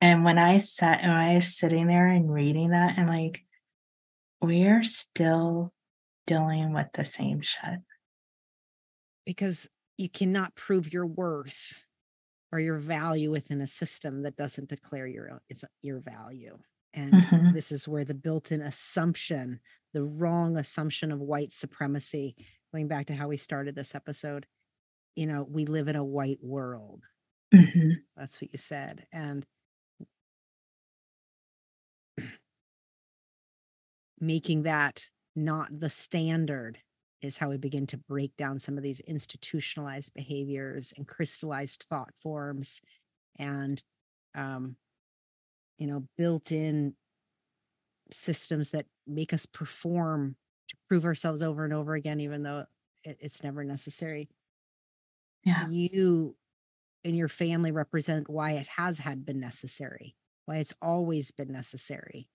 And 0.01 0.25
when 0.25 0.39
I 0.39 0.61
sat, 0.61 1.03
when 1.03 1.11
I 1.11 1.35
was 1.35 1.57
sitting 1.57 1.87
there 1.87 2.07
and 2.07 2.33
reading 2.33 2.70
that, 2.70 2.99
I'm 2.99 3.09
like, 3.09 3.45
we 4.41 4.66
are 4.66 4.85
still 4.85 5.73
dealing 6.27 6.73
with 6.73 6.87
the 6.95 7.05
same 7.05 7.41
shit. 7.41 7.81
Because 9.27 9.69
you 9.97 10.09
cannot 10.09 10.55
prove 10.55 10.93
your 10.93 11.07
worth 11.07 11.85
or 12.53 12.61
your 12.61 12.79
value 12.79 13.31
within 13.31 13.61
a 13.61 13.66
system 13.66 14.23
that 14.23 14.37
doesn't 14.37 14.69
declare 14.69 15.07
your 15.07 15.43
it's 15.49 15.65
your 15.83 16.01
value. 16.01 16.59
And 16.95 17.12
mm-hmm. 17.12 17.53
this 17.53 17.70
is 17.70 17.87
where 17.87 18.05
the 18.05 18.15
built-in 18.15 18.62
assumption, 18.62 19.61
the 19.93 20.05
wrong 20.05 20.57
assumption 20.57 21.12
of 21.12 21.20
white 21.20 21.53
supremacy, 21.53 22.37
going 22.73 22.89
back 22.89 23.07
to 23.07 23.15
how 23.15 23.29
we 23.29 23.37
started 23.37 23.75
this 23.75 23.95
episode, 23.95 24.47
you 25.15 25.27
know, 25.27 25.47
we 25.49 25.66
live 25.66 25.89
in 25.89 25.97
a 25.97 26.05
white 26.05 26.39
world. 26.41 27.03
Mm-hmm. 27.55 27.91
That's 28.16 28.41
what 28.41 28.53
you 28.53 28.59
said. 28.59 29.07
And 29.12 29.45
making 34.20 34.62
that 34.62 35.07
not 35.36 35.69
the 35.78 35.89
standard 35.89 36.78
is 37.20 37.36
how 37.36 37.49
we 37.49 37.57
begin 37.57 37.86
to 37.86 37.97
break 37.97 38.36
down 38.36 38.59
some 38.59 38.77
of 38.77 38.82
these 38.82 39.01
institutionalized 39.01 40.12
behaviors 40.15 40.93
and 40.97 41.07
crystallized 41.07 41.85
thought 41.89 42.12
forms 42.20 42.81
and 43.39 43.82
um, 44.35 44.77
you 45.78 45.86
know 45.86 46.05
built 46.16 46.53
in 46.53 46.95
systems 48.11 48.70
that 48.70 48.86
make 49.07 49.32
us 49.32 49.47
perform 49.47 50.36
to 50.69 50.77
prove 50.89 51.05
ourselves 51.05 51.43
over 51.43 51.65
and 51.65 51.74
over 51.74 51.95
again 51.95 52.20
even 52.20 52.43
though 52.43 52.65
it, 53.05 53.19
it's 53.20 53.43
never 53.43 53.65
necessary. 53.65 54.28
Yeah. 55.45 55.69
You 55.69 56.36
and 57.05 57.16
your 57.16 57.28
family 57.28 57.70
represent 57.70 58.28
why 58.28 58.53
it 58.53 58.69
has 58.77 58.99
had 58.99 59.24
been 59.24 59.40
necessary 59.40 60.15
why 60.49 60.57
it's 60.57 60.74
always 60.81 61.31
been 61.31 61.53
necessary 61.53 62.27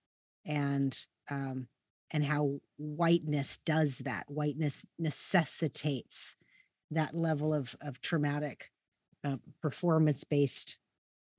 and 0.46 0.98
um, 1.30 1.68
and 2.12 2.24
how 2.24 2.60
whiteness 2.78 3.60
does 3.66 4.00
that. 4.00 4.26
Whiteness 4.28 4.86
necessitates 5.00 6.36
that 6.92 7.16
level 7.16 7.54
of, 7.54 7.76
of 7.82 8.00
traumatic 8.02 8.70
uh, 9.24 9.38
performance 9.62 10.24
based 10.24 10.78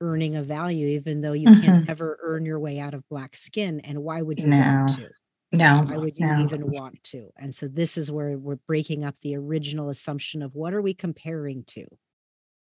earning 0.01 0.35
of 0.35 0.47
value, 0.47 0.89
even 0.89 1.21
though 1.21 1.33
you 1.33 1.49
mm-hmm. 1.49 1.63
can 1.63 1.85
never 1.85 2.19
earn 2.23 2.45
your 2.45 2.59
way 2.59 2.81
out 2.81 2.93
of 2.93 3.09
black 3.09 3.37
skin. 3.37 3.81
And 3.81 4.03
why 4.03 4.21
would 4.21 4.41
you 4.41 4.49
no. 4.49 4.57
want 4.57 4.97
to? 4.97 5.11
No. 5.53 5.83
Why 5.87 5.97
would 5.97 6.19
you 6.19 6.27
no. 6.27 6.43
even 6.43 6.71
want 6.73 7.03
to? 7.05 7.31
And 7.37 7.55
so 7.55 7.69
this 7.69 7.97
is 7.97 8.11
where 8.11 8.37
we're 8.37 8.57
breaking 8.67 9.05
up 9.05 9.15
the 9.21 9.37
original 9.37 9.89
assumption 9.89 10.43
of 10.43 10.57
what 10.57 10.75
are 10.75 10.83
we 10.83 10.95
comparing 10.95 11.63
to? 11.69 11.87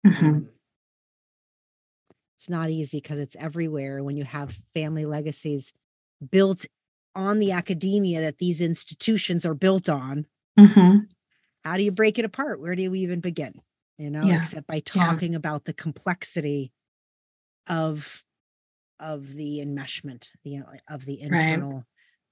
Mm-hmm. 0.05 0.25
Um, 0.25 0.49
it's 2.37 2.49
not 2.49 2.69
easy 2.69 2.99
because 2.99 3.17
it's 3.17 3.35
everywhere. 3.39 4.03
When 4.03 4.17
you 4.17 4.25
have 4.25 4.61
family 4.73 5.05
legacies 5.05 5.73
built 6.31 6.65
on 7.15 7.39
the 7.39 7.51
academia 7.51 8.21
that 8.21 8.37
these 8.37 8.61
institutions 8.61 9.45
are 9.45 9.53
built 9.53 9.89
on 9.89 10.25
mm-hmm. 10.59 10.97
how 11.63 11.77
do 11.77 11.83
you 11.83 11.91
break 11.91 12.19
it 12.19 12.25
apart 12.25 12.59
where 12.59 12.75
do 12.75 12.91
we 12.91 12.99
even 12.99 13.19
begin 13.19 13.53
you 13.97 14.09
know 14.09 14.23
yeah. 14.23 14.39
except 14.39 14.67
by 14.67 14.79
talking 14.79 15.31
yeah. 15.31 15.37
about 15.37 15.65
the 15.65 15.73
complexity 15.73 16.71
of 17.67 18.23
of 18.99 19.33
the 19.33 19.59
enmeshment 19.59 20.29
you 20.43 20.59
know 20.59 20.67
of 20.89 21.05
the 21.05 21.21
internal 21.21 21.73
right. 21.73 21.83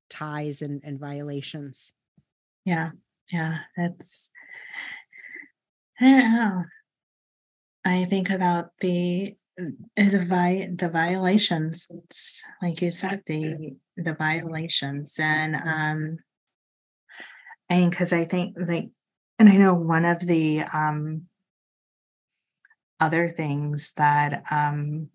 ties 0.10 0.62
and, 0.62 0.82
and 0.84 1.00
violations 1.00 1.94
yeah 2.66 2.90
yeah 3.32 3.56
that's 3.78 4.32
i 6.00 6.06
don't 6.06 6.34
know 6.34 6.64
i 7.86 8.06
think 8.06 8.30
about 8.30 8.70
the 8.80 9.36
the 9.58 10.26
vi- 10.28 10.70
the 10.76 10.90
violations 10.90 11.88
it's 11.92 12.44
like 12.62 12.82
you 12.82 12.90
said 12.90 13.22
the 13.28 13.76
the 13.98 14.16
violations 14.16 15.18
and 15.20 15.56
um 15.56 16.18
and 17.70 17.92
because 17.92 18.12
i 18.12 18.24
think 18.24 18.56
like 18.68 18.90
and 19.38 19.50
i 19.50 19.56
know 19.56 19.74
one 19.74 20.06
of 20.06 20.20
the 20.22 20.64
um 20.74 21.24
other 23.00 23.28
things 23.28 23.92
that 23.98 24.44
um 24.50 25.10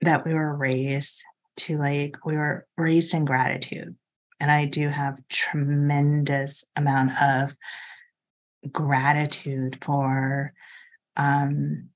that 0.00 0.24
we 0.26 0.34
were 0.34 0.54
raised 0.54 1.22
to 1.56 1.76
like 1.78 2.16
we 2.24 2.36
were 2.36 2.66
raised 2.76 3.14
in 3.14 3.24
gratitude. 3.24 3.96
And 4.40 4.50
i 4.50 4.64
do 4.66 4.88
have 4.88 5.18
tremendous 5.28 6.64
amount 6.76 7.20
of 7.20 7.56
gratitude 8.70 9.78
for 9.82 10.52
um 11.16 11.88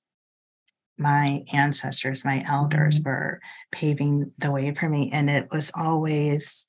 my 1.02 1.44
ancestors, 1.52 2.24
my 2.24 2.44
elders 2.48 2.98
mm-hmm. 2.98 3.08
were 3.08 3.40
paving 3.72 4.32
the 4.38 4.50
way 4.50 4.72
for 4.74 4.88
me. 4.88 5.10
And 5.12 5.28
it 5.28 5.48
was 5.50 5.70
always 5.74 6.66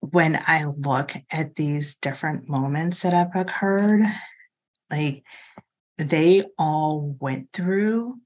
when 0.00 0.38
I 0.46 0.64
look 0.64 1.12
at 1.30 1.54
these 1.54 1.96
different 1.96 2.48
moments 2.48 3.02
that 3.02 3.14
have 3.14 3.34
occurred, 3.34 4.02
like 4.90 5.24
they 5.96 6.44
all 6.58 7.16
went 7.20 7.52
through. 7.52 8.16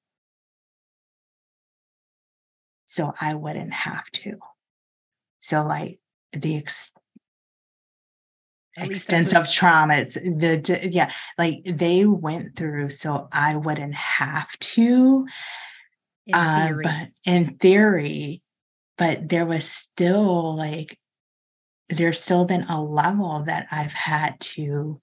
So 2.86 3.12
I 3.20 3.34
wouldn't 3.34 3.72
have 3.72 4.10
to. 4.12 4.38
So, 5.38 5.64
like, 5.66 6.00
the 6.32 6.56
ex- 6.56 6.92
extensive 8.80 9.50
trauma 9.50 9.94
it's 9.94 10.14
the 10.14 10.88
yeah 10.90 11.10
like 11.36 11.62
they 11.64 12.04
went 12.04 12.56
through 12.56 12.88
so 12.90 13.28
i 13.32 13.56
wouldn't 13.56 13.94
have 13.94 14.50
to 14.58 15.26
in 16.26 16.34
uh, 16.34 16.72
but 16.82 17.08
in 17.24 17.56
theory 17.58 18.42
but 18.96 19.28
there 19.28 19.46
was 19.46 19.64
still 19.64 20.56
like 20.56 20.98
there's 21.88 22.20
still 22.20 22.44
been 22.44 22.64
a 22.64 22.82
level 22.82 23.42
that 23.44 23.66
i've 23.70 23.92
had 23.92 24.38
to 24.40 25.00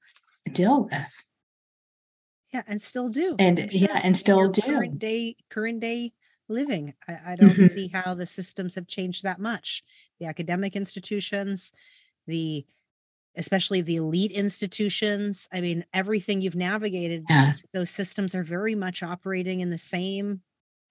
deal 0.52 0.84
with. 0.84 1.06
Yeah 2.54 2.64
and 2.68 2.82
still 2.82 3.10
do 3.10 3.36
and 3.38 3.58
sure. 3.58 3.68
yeah 3.72 4.00
and 4.04 4.16
still 4.16 4.50
do. 4.50 4.62
current 4.62 5.00
day 5.00 5.36
current 5.50 5.80
day 5.80 6.14
living. 6.48 6.94
I, 7.08 7.20
I 7.26 7.36
don't 7.36 7.50
mm-hmm. 7.50 7.66
see 7.66 7.88
how 7.88 8.14
the 8.14 8.28
systems 8.28 8.76
have 8.76 8.88
changed 8.88 9.24
that 9.24 9.40
much. 9.40 9.84
The 10.20 10.28
academic 10.28 10.76
institutions 10.76 11.72
the 12.28 12.66
especially 13.38 13.82
the 13.82 13.98
elite 13.98 14.32
institutions. 14.32 15.48
I 15.52 15.62
mean, 15.62 15.86
everything 15.94 16.42
you've 16.42 16.56
navigated, 16.56 17.26
yes. 17.30 17.68
those 17.74 17.90
systems 17.90 18.36
are 18.36 18.44
very 18.44 18.76
much 18.76 19.04
operating 19.04 19.62
in 19.62 19.70
the 19.70 19.78
same 19.78 20.42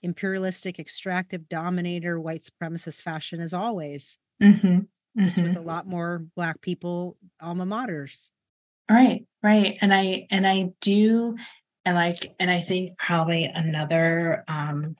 imperialistic, 0.02 0.78
extractive, 0.78 1.48
dominator, 1.48 2.20
white 2.20 2.42
supremacist 2.42 3.00
fashion 3.00 3.40
as 3.40 3.54
always. 3.54 4.18
Mm-hmm. 4.42 4.80
Just 5.18 5.36
mm-hmm. 5.38 5.48
with 5.48 5.56
a 5.56 5.60
lot 5.60 5.86
more 5.86 6.24
black 6.36 6.60
people 6.60 7.16
alma 7.40 7.64
maters. 7.64 8.28
Right, 8.90 9.26
right. 9.42 9.78
And 9.80 9.94
I 9.94 10.26
and 10.30 10.46
I 10.46 10.72
do 10.80 11.36
and 11.84 11.94
like 11.94 12.34
and 12.38 12.50
I 12.50 12.60
think 12.60 12.98
probably 12.98 13.44
another 13.44 14.44
um 14.48 14.96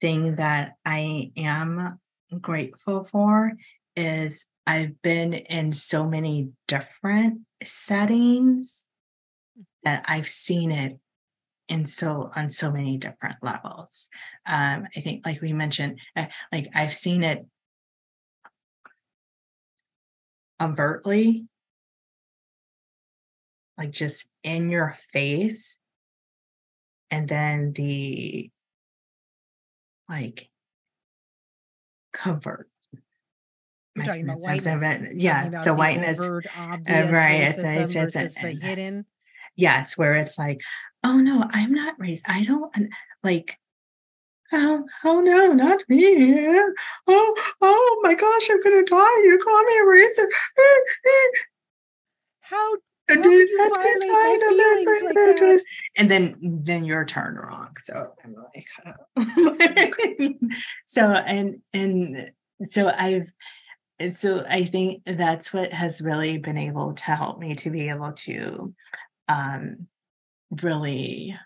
thing 0.00 0.36
that 0.36 0.74
I 0.84 1.30
am 1.36 1.98
grateful 2.40 3.04
for 3.04 3.52
is 3.94 4.46
I've 4.68 5.00
been 5.00 5.32
in 5.32 5.72
so 5.72 6.06
many 6.06 6.50
different 6.66 7.40
settings 7.64 8.84
that 9.82 10.04
I've 10.06 10.28
seen 10.28 10.70
it 10.70 10.98
in 11.70 11.86
so 11.86 12.30
on 12.36 12.50
so 12.50 12.70
many 12.70 12.98
different 12.98 13.36
levels. 13.40 14.10
Um, 14.44 14.86
I 14.94 15.00
think, 15.00 15.24
like 15.24 15.40
we 15.40 15.54
mentioned, 15.54 16.00
uh, 16.14 16.26
like 16.52 16.68
I've 16.74 16.92
seen 16.92 17.24
it 17.24 17.46
overtly, 20.60 21.46
like 23.78 23.90
just 23.90 24.30
in 24.42 24.68
your 24.68 24.92
face, 25.14 25.78
and 27.10 27.26
then 27.26 27.72
the 27.72 28.50
like 30.10 30.50
covert 32.12 32.68
talking 34.06 34.24
about 34.24 34.38
whiteness. 34.38 35.14
yeah, 35.14 35.46
about 35.46 35.64
the, 35.64 35.70
the 35.70 35.76
whiteness, 35.76 36.20
overt, 36.20 36.46
uh, 36.56 36.76
right? 36.88 37.40
It's, 37.40 37.58
it's, 37.58 37.96
it's, 37.96 38.16
it's 38.16 38.34
the 38.34 38.50
hidden. 38.50 39.06
Yes, 39.56 39.96
where 39.96 40.14
it's 40.14 40.38
like, 40.38 40.60
oh 41.04 41.18
no, 41.18 41.44
I'm 41.50 41.72
not 41.72 41.94
raised. 41.98 42.24
I 42.26 42.44
don't 42.44 42.72
like. 43.22 43.58
Oh, 44.50 44.86
oh 45.04 45.20
no, 45.20 45.52
not 45.52 45.80
me. 45.88 46.48
Oh, 47.06 47.36
oh 47.60 48.00
my 48.02 48.14
gosh, 48.14 48.48
I'm 48.50 48.62
gonna 48.62 48.84
die. 48.84 49.22
You 49.24 49.38
call 49.42 49.62
me 49.64 49.76
a 49.76 49.84
racist. 49.84 50.26
How 52.40 52.76
how 53.08 53.22
did 53.22 53.24
you 53.24 53.70
violate 53.74 53.98
my 54.00 54.38
feelings 54.48 55.40
like? 55.40 55.60
And 55.96 56.10
then 56.10 56.36
then 56.64 56.84
you're 56.84 57.04
turned 57.04 57.38
wrong. 57.38 57.76
So 57.80 58.12
I'm 58.24 58.34
like, 58.34 58.68
oh. 59.16 60.32
so 60.86 61.02
and 61.10 61.60
and 61.72 62.30
so 62.66 62.90
I've 62.96 63.32
and 64.00 64.16
so 64.16 64.44
I 64.48 64.64
think 64.64 65.02
that's 65.04 65.52
what 65.52 65.72
has 65.72 66.00
really 66.00 66.38
been 66.38 66.58
able 66.58 66.94
to 66.94 67.04
help 67.04 67.38
me 67.38 67.54
to 67.56 67.70
be 67.70 67.88
able 67.88 68.12
to 68.12 68.74
um, 69.28 69.88
really 70.62 71.36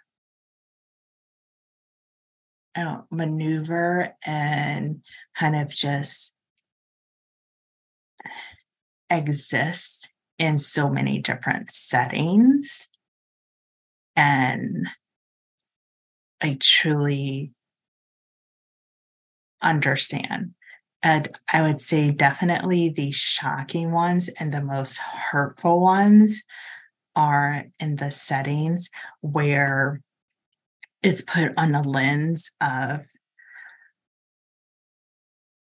I 2.74 2.84
don't 2.84 3.04
maneuver 3.10 4.14
and 4.24 5.02
kind 5.38 5.56
of 5.56 5.68
just 5.68 6.36
exist 9.10 10.10
in 10.38 10.58
so 10.58 10.88
many 10.88 11.18
different 11.20 11.70
settings. 11.70 12.88
And 14.16 14.88
I 16.40 16.56
truly 16.60 17.52
understand 19.62 20.54
and 21.02 21.28
I 21.52 21.62
would 21.62 21.80
say 21.80 22.10
definitely 22.10 22.90
the 22.90 23.10
shocking 23.12 23.90
ones 23.90 24.28
and 24.28 24.52
the 24.52 24.62
most 24.62 24.98
hurtful 24.98 25.80
ones 25.80 26.44
are 27.16 27.64
in 27.80 27.96
the 27.96 28.10
settings 28.10 28.88
where 29.20 30.00
it's 31.02 31.20
put 31.20 31.52
on 31.56 31.74
a 31.74 31.82
lens 31.82 32.52
of 32.60 33.00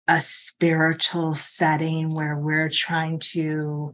a 0.07 0.22
spiritual 0.22 1.35
setting 1.35 2.14
where 2.14 2.38
we're 2.38 2.69
trying 2.69 3.19
to 3.19 3.93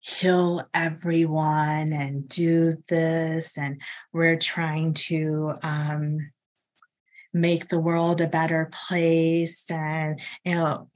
heal 0.00 0.68
everyone 0.74 1.92
and 1.92 2.28
do 2.28 2.76
this 2.88 3.56
and 3.56 3.80
we're 4.12 4.38
trying 4.38 4.92
to 4.92 5.52
um, 5.62 6.18
make 7.34 7.68
the 7.68 7.78
world 7.78 8.20
a 8.20 8.26
better 8.26 8.70
place 8.72 9.70
and 9.70 10.20
you 10.44 10.54
know 10.54 10.88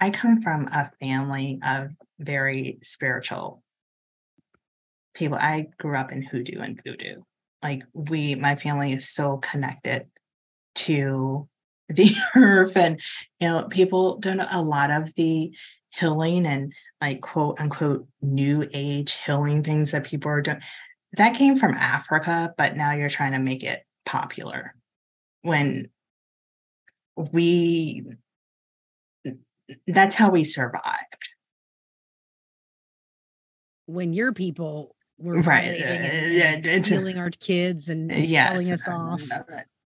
i 0.00 0.10
come 0.10 0.40
from 0.40 0.66
a 0.66 0.90
family 1.00 1.58
of 1.66 1.90
very 2.18 2.78
spiritual 2.82 3.62
people. 5.16 5.38
I 5.40 5.68
grew 5.78 5.96
up 5.96 6.12
in 6.12 6.22
hoodoo 6.22 6.60
and 6.60 6.80
voodoo. 6.84 7.22
Like 7.62 7.82
we 7.92 8.34
my 8.36 8.54
family 8.54 8.92
is 8.92 9.08
so 9.08 9.38
connected 9.38 10.06
to 10.76 11.48
the 11.88 12.14
earth 12.36 12.76
and 12.76 13.00
you 13.40 13.48
know 13.48 13.66
people 13.70 14.18
don't 14.18 14.36
know 14.36 14.48
a 14.50 14.62
lot 14.62 14.90
of 14.90 15.12
the 15.16 15.50
healing 15.90 16.46
and 16.46 16.72
like 17.00 17.22
quote 17.22 17.58
unquote 17.58 18.06
new 18.20 18.64
age 18.72 19.14
healing 19.24 19.64
things 19.64 19.90
that 19.92 20.04
people 20.04 20.30
are 20.30 20.42
doing. 20.42 20.60
That 21.16 21.34
came 21.34 21.56
from 21.56 21.72
africa 21.72 22.52
but 22.58 22.76
now 22.76 22.92
you're 22.92 23.08
trying 23.08 23.32
to 23.32 23.38
make 23.38 23.62
it 23.62 23.85
popular. 24.06 24.74
When 25.42 25.86
we 27.16 28.06
that's 29.86 30.14
how 30.14 30.30
we 30.30 30.44
survived. 30.44 30.82
When 33.86 34.12
your 34.12 34.32
people 34.32 34.96
were 35.18 35.42
right 35.42 35.80
uh, 35.80 35.84
and, 35.84 36.64
yeah, 36.64 36.82
stealing 36.82 37.18
our 37.18 37.30
kids 37.30 37.88
and 37.88 38.10
yes, 38.12 38.50
selling 38.50 38.72
us 38.72 38.88
off. 38.88 39.22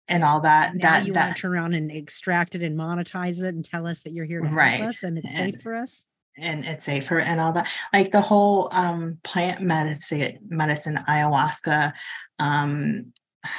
and 0.07 0.23
all 0.23 0.41
that 0.41 0.75
now 0.75 0.91
that 0.91 1.07
you 1.07 1.13
that, 1.13 1.25
want 1.25 1.35
to 1.35 1.41
turn 1.41 1.51
around 1.53 1.73
and 1.73 1.91
extract 1.91 2.55
it 2.55 2.63
and 2.63 2.77
monetize 2.77 3.43
it 3.43 3.53
and 3.53 3.63
tell 3.63 3.85
us 3.85 4.03
that 4.03 4.11
you're 4.11 4.25
here 4.25 4.41
to 4.41 4.47
right. 4.47 4.77
help 4.77 4.89
us 4.89 5.03
and 5.03 5.17
it's 5.17 5.33
and, 5.35 5.53
safe 5.53 5.61
for 5.61 5.75
us? 5.75 6.05
and 6.37 6.65
it's 6.65 6.85
safer 6.85 7.19
and 7.19 7.39
all 7.39 7.51
that. 7.53 7.67
Like 7.93 8.11
the 8.11 8.21
whole 8.21 8.69
um 8.71 9.19
plant 9.23 9.61
medicine 9.61 10.39
medicine 10.47 10.99
ayahuasca 11.07 11.93
um 12.39 13.13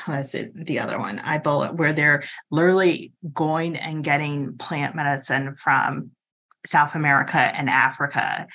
was 0.07 0.35
it 0.35 0.52
the 0.66 0.78
other 0.78 0.98
one 0.98 1.19
Iboga, 1.19 1.74
where 1.74 1.93
they're 1.93 2.24
literally 2.51 3.12
going 3.32 3.77
and 3.77 4.05
getting 4.05 4.57
plant 4.59 4.94
medicine 4.94 5.57
from 5.57 6.11
South 6.66 6.94
America 6.94 7.39
and 7.39 7.70
Africa 7.70 8.47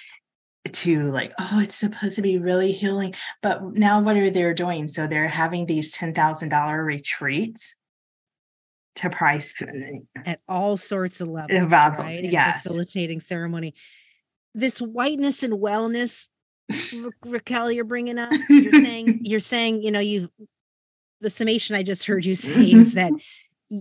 to 0.72 0.99
like, 1.11 1.31
oh, 1.39 1.60
it's 1.60 1.76
supposed 1.76 2.15
to 2.15 2.22
be 2.22 2.38
really 2.38 2.72
healing. 2.72 3.14
But 3.41 3.64
now 3.73 4.02
what 4.02 4.18
are 4.18 4.30
they 4.30 4.53
doing? 4.53 4.88
So 4.88 5.07
they're 5.07 5.27
having 5.27 5.65
these 5.65 5.95
$10,000 5.95 6.85
retreats 6.85 7.76
to 8.95 9.10
price 9.10 9.53
at 10.26 10.39
all 10.47 10.77
sorts 10.77 11.22
of 11.22 11.27
levels. 11.27 11.61
About, 11.61 11.97
right? 11.97 12.23
Yes. 12.23 12.64
Facilitating 12.64 13.19
ceremony. 13.19 13.73
This 14.53 14.80
whiteness 14.80 15.43
and 15.43 15.53
wellness 15.53 16.27
Ricquel, 16.72 17.73
you're 17.73 17.84
bringing 17.84 18.18
up. 18.18 18.31
You're 18.49 18.72
saying 18.72 19.19
you're 19.23 19.39
saying 19.39 19.84
you 19.84 19.91
know 19.91 19.99
you 19.99 20.30
the 21.22 21.30
summation 21.30 21.76
I 21.76 21.84
just 21.84 22.06
heard 22.06 22.26
you 22.26 22.36
say 22.36 22.72
is 22.72 22.94
that 22.94 23.12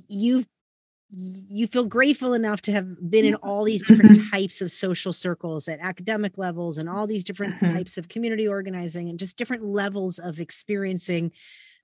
you 0.09 0.44
you 1.16 1.66
feel 1.69 1.86
grateful 1.86 2.32
enough 2.32 2.61
to 2.62 2.73
have 2.73 3.11
been 3.11 3.24
in 3.24 3.35
all 3.36 3.65
these 3.65 3.85
different 3.85 4.19
types 4.32 4.61
of 4.61 4.73
social 4.73 5.12
circles 5.12 5.69
at 5.69 5.78
academic 5.81 6.39
levels 6.39 6.78
and 6.78 6.89
all 6.89 7.06
these 7.06 7.24
different 7.24 7.55
mm-hmm. 7.56 7.74
types 7.74 7.97
of 7.97 8.09
community 8.09 8.48
organizing 8.48 9.09
and 9.09 9.19
just 9.19 9.36
different 9.36 9.65
levels 9.65 10.19
of 10.19 10.40
experiencing 10.40 11.31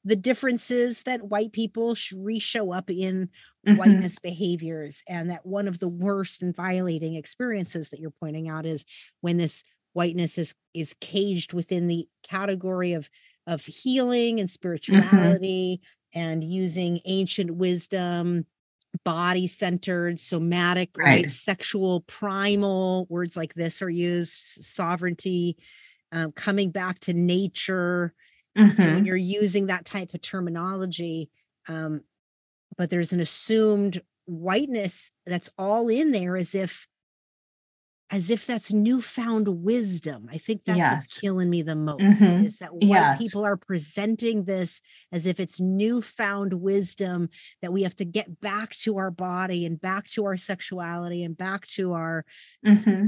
the 0.05 0.17
differences 0.17 1.03
that 1.03 1.29
white 1.29 1.53
people 1.53 1.95
re-show 2.17 2.73
up 2.73 2.91
in 2.91 3.29
mm-hmm. 3.67 3.77
whiteness 3.77 4.19
behaviors 4.19 5.03
and 5.09 5.31
that 5.31 5.45
one 5.45 5.69
of 5.69 5.79
the 5.79 5.89
worst 5.89 6.43
and 6.43 6.57
violating 6.57 7.15
experiences 7.15 7.91
that 7.91 8.01
you're 8.01 8.11
pointing 8.11 8.49
out 8.49 8.67
is 8.67 8.85
when 9.21 9.37
this 9.37 9.63
whiteness 9.93 10.39
is 10.39 10.55
is 10.73 10.95
caged 11.01 11.53
within 11.53 11.89
the 11.89 12.09
category 12.23 12.93
of 12.93 13.11
of 13.47 13.65
healing 13.65 14.41
and 14.41 14.49
mm-hmm. 14.49 14.53
spirituality 14.53 15.81
mm-hmm. 15.83 16.21
and 16.21 16.45
using 16.45 17.01
ancient 17.05 17.55
wisdom 17.55 18.47
body 19.05 19.47
centered 19.47 20.19
somatic 20.19 20.91
right. 20.97 21.07
right. 21.07 21.31
sexual 21.31 22.01
primal 22.03 23.07
words 23.09 23.37
like 23.37 23.55
this 23.55 23.83
are 23.83 23.91
used 23.91 24.65
sovereignty 24.65 25.57
um, 26.13 26.33
coming 26.33 26.71
back 26.71 26.99
to 26.99 27.15
nature 27.15 28.13
mm-hmm. 28.59 28.83
when 28.83 29.05
you're 29.05 29.17
using 29.17 29.67
that 29.67 29.85
type 29.85 30.13
of 30.13 30.21
terminology 30.21 31.31
um, 31.69 32.01
but 32.77 32.91
there's 32.91 33.13
an 33.13 33.21
assumed 33.21 34.03
whiteness 34.27 35.13
that's 35.25 35.51
all 35.57 35.89
in 35.89 36.11
there 36.11 36.37
as 36.37 36.55
if 36.55 36.89
as 38.11 38.31
if 38.31 38.47
that's 38.47 38.73
newfound 38.73 39.47
wisdom. 39.63 40.29
I 40.31 40.39
think 40.39 40.65
that's 40.65 40.79
yes. 40.79 40.93
what's 40.95 41.21
killing 41.21 41.49
me 41.49 41.63
the 41.63 41.77
most 41.77 42.01
mm-hmm. 42.01 42.45
is 42.45 42.59
that 42.59 42.73
white 42.73 42.83
yes. 42.83 43.19
people 43.19 43.45
are 43.45 43.57
presenting 43.57 44.45
this 44.45 44.81
as 45.13 45.27
if 45.27 45.39
it's 45.39 45.61
newfound 45.61 46.55
wisdom 46.55 47.31
that 47.63 47.73
we 47.73 47.85
have 47.85 47.95
to 47.97 48.05
get 48.05 48.41
back 48.41 48.71
to 48.79 48.99
our 48.99 49.13
body 49.13 49.65
and 49.65 49.81
back 49.81 50.09
to 50.09 50.25
our 50.25 50.37
sexuality 50.37 51.23
and 51.23 51.37
back 51.37 51.67
to 51.69 51.93
our 51.93 52.25
mm-hmm. 52.67 53.07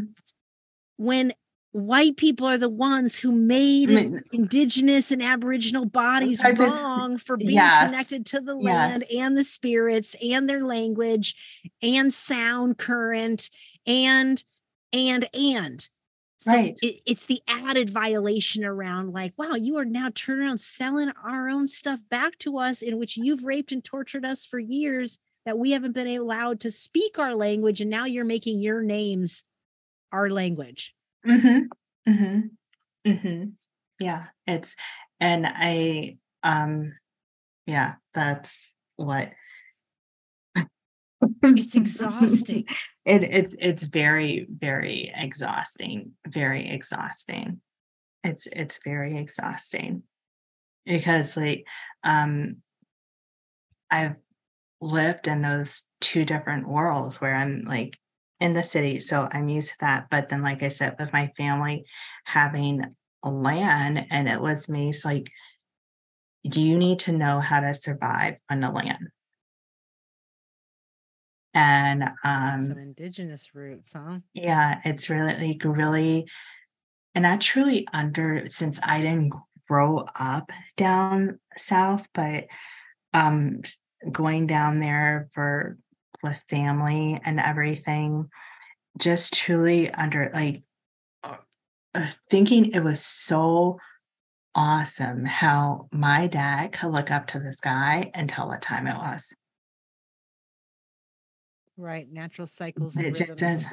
when 0.97 1.33
white 1.73 2.17
people 2.17 2.47
are 2.47 2.59
the 2.59 2.69
ones 2.69 3.19
who 3.19 3.33
made 3.33 3.91
I 3.91 3.95
mean, 3.95 4.21
indigenous 4.33 5.11
and 5.11 5.23
aboriginal 5.23 5.87
bodies 5.87 6.41
wrong 6.45 7.19
for 7.19 7.37
being 7.37 7.51
yes, 7.51 7.87
connected 7.87 8.27
to 8.27 8.41
the 8.41 8.55
land 8.55 9.03
yes. 9.09 9.15
and 9.15 9.37
the 9.37 9.43
spirits 9.43 10.15
and 10.23 10.49
their 10.49 10.65
language 10.65 11.35
and 11.83 12.13
sound 12.13 12.79
current 12.79 13.49
and 13.87 14.45
and 14.93 15.29
and 15.35 15.89
so 16.43 16.51
right. 16.51 16.77
It, 16.83 17.03
it's 17.07 17.27
the 17.27 17.41
added 17.47 17.89
violation 17.89 18.65
around 18.65 19.13
like, 19.13 19.33
wow, 19.37 19.55
you 19.55 19.77
are 19.77 19.85
now 19.85 20.11
turning 20.13 20.45
around 20.45 20.59
selling 20.59 21.13
our 21.25 21.49
own 21.49 21.69
stuff 21.69 22.01
back 22.11 22.37
to 22.39 22.59
us 22.59 22.83
in 22.83 22.99
which 22.99 23.17
you've 23.17 23.45
raped 23.45 23.71
and 23.71 23.85
tortured 23.85 24.25
us 24.25 24.45
for 24.45 24.59
years 24.59 25.21
that 25.47 25.57
we 25.57 25.71
haven't 25.71 25.93
been 25.93 26.09
allowed 26.09 26.59
to 26.61 26.71
speak 26.73 27.17
our 27.17 27.37
language. 27.37 27.81
And 27.81 27.91
now 27.91 28.07
you're 28.07 28.25
making 28.25 28.61
your 28.61 28.83
names 28.83 29.45
our 30.11 30.31
language. 30.31 30.95
Mm-hmm. 31.25 32.11
Mm-hmm. 32.11 32.41
Mm-hmm. 33.09 33.45
Yeah. 34.01 34.25
It's, 34.49 34.75
and 35.21 35.47
I, 35.47 36.19
um, 36.43 36.93
yeah, 37.67 37.95
that's 38.15 38.75
what 38.97 39.31
it's 41.43 41.75
exhausting. 41.75 42.67
it, 43.05 43.23
it's 43.23 43.55
it's 43.59 43.83
very 43.85 44.47
very 44.51 45.13
exhausting, 45.15 46.13
very 46.27 46.69
exhausting. 46.69 47.61
It's 48.25 48.47
it's 48.47 48.81
very 48.85 49.17
exhausting 49.19 50.03
because 50.85 51.37
like 51.37 51.67
um 52.05 52.57
I've 53.91 54.17
lived 54.81 55.29
in 55.29 55.43
those 55.43 55.85
two 56.01 56.25
different 56.25 56.69
worlds 56.69 57.21
where 57.21 57.35
I'm 57.35 57.65
like 57.67 57.99
in 58.41 58.55
the 58.55 58.63
city, 58.63 58.99
so 59.01 59.29
I'm 59.31 59.49
used 59.49 59.71
to 59.71 59.77
that. 59.81 60.07
But 60.11 60.29
then, 60.29 60.43
like 60.43 60.63
I 60.63 60.69
said, 60.69 60.97
with 60.99 61.13
my 61.13 61.31
family 61.37 61.85
having 62.25 62.85
land, 63.23 64.07
and 64.11 64.29
it 64.29 64.41
was 64.41 64.69
me, 64.69 64.89
it's 64.89 65.05
like 65.05 65.31
you 66.43 66.77
need 66.77 66.99
to 67.01 67.13
know 67.13 67.39
how 67.39 67.61
to 67.61 67.75
survive 67.75 68.35
on 68.51 68.61
the 68.61 68.71
land 68.71 69.09
and 71.55 72.05
um 72.25 72.69
some 72.69 72.79
indigenous 72.79 73.55
roots 73.55 73.93
huh? 73.93 74.19
Yeah 74.35 74.81
it's 74.85 75.11
really 75.11 75.35
like 75.35 75.65
really 75.65 76.27
and 77.15 77.27
I 77.27 77.37
truly 77.37 77.87
under 77.93 78.47
since 78.49 78.81
i 78.83 79.03
didn't 79.03 79.33
grow 79.69 80.07
up 80.19 80.51
down 80.77 81.39
south 81.57 82.07
but 82.15 82.47
um 83.13 83.61
going 84.11 84.47
down 84.47 84.81
there 84.81 85.29
for 85.33 85.79
with 86.23 86.37
family 86.49 87.21
and 87.25 87.41
everything 87.41 88.29
just 88.99 89.35
truly 89.35 89.91
under 89.91 90.31
like 90.33 90.63
uh, 91.95 92.07
thinking 92.31 92.67
it 92.73 92.81
was 92.83 93.05
so 93.05 93.79
awesome 94.55 95.25
how 95.25 95.89
my 95.91 96.27
dad 96.27 96.73
could 96.73 96.91
look 96.91 97.11
up 97.11 97.27
to 97.27 97.39
the 97.39 97.53
sky 97.53 98.11
and 98.15 98.29
tell 98.29 98.49
what 98.49 98.63
time 98.63 98.87
it 98.87 98.97
was 98.97 99.35
Right. 101.83 102.07
Natural 102.11 102.47
cycles. 102.47 102.95
And 102.95 103.07
it 103.07 103.15
just 103.17 103.67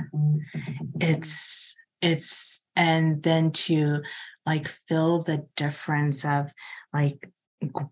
it's 0.99 1.75
it's 2.01 2.65
and 2.75 3.21
then 3.21 3.51
to 3.51 4.01
like 4.47 4.67
feel 4.87 5.21
the 5.21 5.45
difference 5.55 6.25
of 6.25 6.51
like 6.91 7.29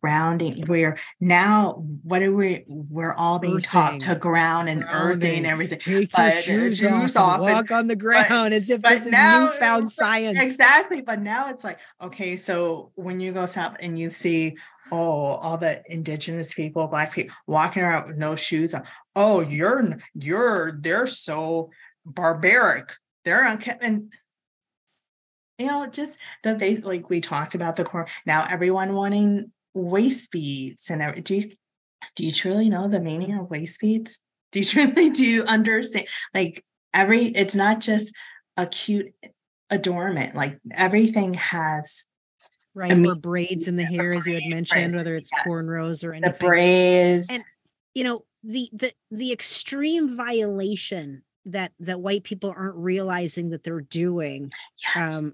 grounding 0.02 0.66
where 0.66 0.98
now 1.20 1.84
what 2.02 2.24
are 2.24 2.34
we 2.34 2.64
we're 2.68 3.14
all 3.14 3.38
being 3.38 3.58
earthing, 3.58 3.70
taught 3.70 4.00
to 4.00 4.16
ground 4.16 4.70
and 4.70 4.82
grounding, 4.82 5.08
earthing 5.10 5.38
and 5.40 5.46
everything 5.46 5.78
take 5.78 6.12
but 6.14 6.34
your 6.34 6.42
shoes, 6.42 6.78
shoes 6.78 7.16
off, 7.18 7.34
off 7.34 7.40
walk 7.42 7.70
and, 7.70 7.80
on 7.80 7.88
the 7.88 7.96
ground 7.96 8.28
but, 8.30 8.54
as 8.54 8.70
if 8.70 8.82
this 8.82 9.06
is 9.06 9.12
now, 9.12 9.44
newfound 9.46 9.92
science 9.92 10.42
exactly 10.42 11.02
but 11.02 11.20
now 11.20 11.50
it's 11.50 11.66
like 11.66 11.80
okay 12.02 12.38
so 12.38 12.92
when 12.96 13.20
you 13.20 13.34
go 13.34 13.46
south 13.46 13.76
and 13.82 14.00
you 14.00 14.10
see 14.10 14.56
oh 14.92 15.26
all 15.26 15.58
the 15.58 15.82
indigenous 15.92 16.54
people 16.54 16.88
black 16.88 17.12
people 17.14 17.36
walking 17.46 17.84
around 17.84 18.08
with 18.08 18.18
no 18.18 18.36
shoes 18.36 18.74
on 18.74 18.84
oh 19.16 19.42
you're 19.42 19.98
you're 20.14 20.72
they're 20.80 21.08
so 21.08 21.70
barbaric 22.06 22.94
they're 23.26 23.46
unkept 23.46 23.84
and 23.84 24.14
you 25.58 25.68
know 25.68 25.86
just 25.88 26.20
the 26.44 26.58
face 26.58 26.84
like 26.84 27.10
we 27.10 27.20
talked 27.20 27.56
about 27.56 27.76
the 27.76 27.84
core 27.84 28.08
now 28.26 28.46
everyone 28.50 28.94
wanting 28.94 29.52
waist 29.78 30.32
beads 30.32 30.90
and 30.90 31.02
everything. 31.02 31.24
Do 31.24 31.36
you, 31.36 31.52
do 32.16 32.26
you 32.26 32.32
truly 32.32 32.70
know 32.70 32.88
the 32.88 33.00
meaning 33.00 33.38
of 33.38 33.50
waist 33.50 33.80
beads? 33.80 34.20
Do 34.52 34.60
you 34.60 34.66
truly 34.66 35.10
do 35.10 35.46
understand? 35.46 36.08
Like 36.34 36.64
every, 36.94 37.26
it's 37.26 37.56
not 37.56 37.80
just 37.80 38.14
a 38.58 38.66
cute 38.66 39.14
adornment. 39.70 40.36
Like 40.36 40.60
everything 40.72 41.36
has 41.36 42.04
right 42.78 43.06
or 43.06 43.16
braids 43.16 43.68
in 43.68 43.76
the 43.76 43.84
hair, 43.84 44.14
as 44.14 44.26
you 44.26 44.36
had 44.36 44.46
mentioned, 44.46 44.94
whether 44.94 45.16
it's 45.16 45.30
yes. 45.36 45.44
cornrows 45.46 46.08
or 46.08 46.14
anything. 46.14 46.34
The 46.40 46.46
braids, 46.46 47.28
and 47.30 47.44
you 47.94 48.04
know 48.04 48.24
the 48.44 48.70
the 48.72 48.94
the 49.12 49.32
extreme 49.32 50.16
violation 50.16 51.24
that 51.46 51.72
that 51.80 52.00
white 52.00 52.24
people 52.24 52.54
aren't 52.56 52.76
realizing 52.76 53.50
that 53.50 53.64
they're 53.64 53.82
doing. 53.82 54.52
Yes. 54.96 55.18
Um, 55.18 55.34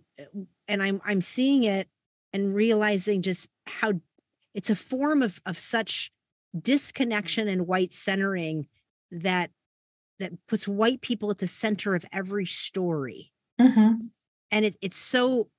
and 0.68 0.82
I'm 0.82 1.02
I'm 1.06 1.22
seeing 1.22 1.64
it 1.64 1.88
and 2.32 2.56
realizing 2.56 3.22
just 3.22 3.50
how 3.68 3.94
it's 4.54 4.70
a 4.70 4.76
form 4.76 5.22
of 5.22 5.42
of 5.46 5.58
such 5.58 6.12
disconnection 6.60 7.48
and 7.48 7.68
white 7.68 7.94
centering 7.94 8.68
that 9.12 9.52
that 10.20 10.32
puts 10.48 10.68
white 10.68 11.02
people 11.02 11.30
at 11.32 11.40
the 11.40 11.48
center 11.48 11.96
of 11.96 12.06
every 12.14 12.46
story 12.46 13.32
mm-hmm. 13.60 13.94
and 14.52 14.66
it, 14.66 14.78
it's 14.80 14.98
so 14.98 15.50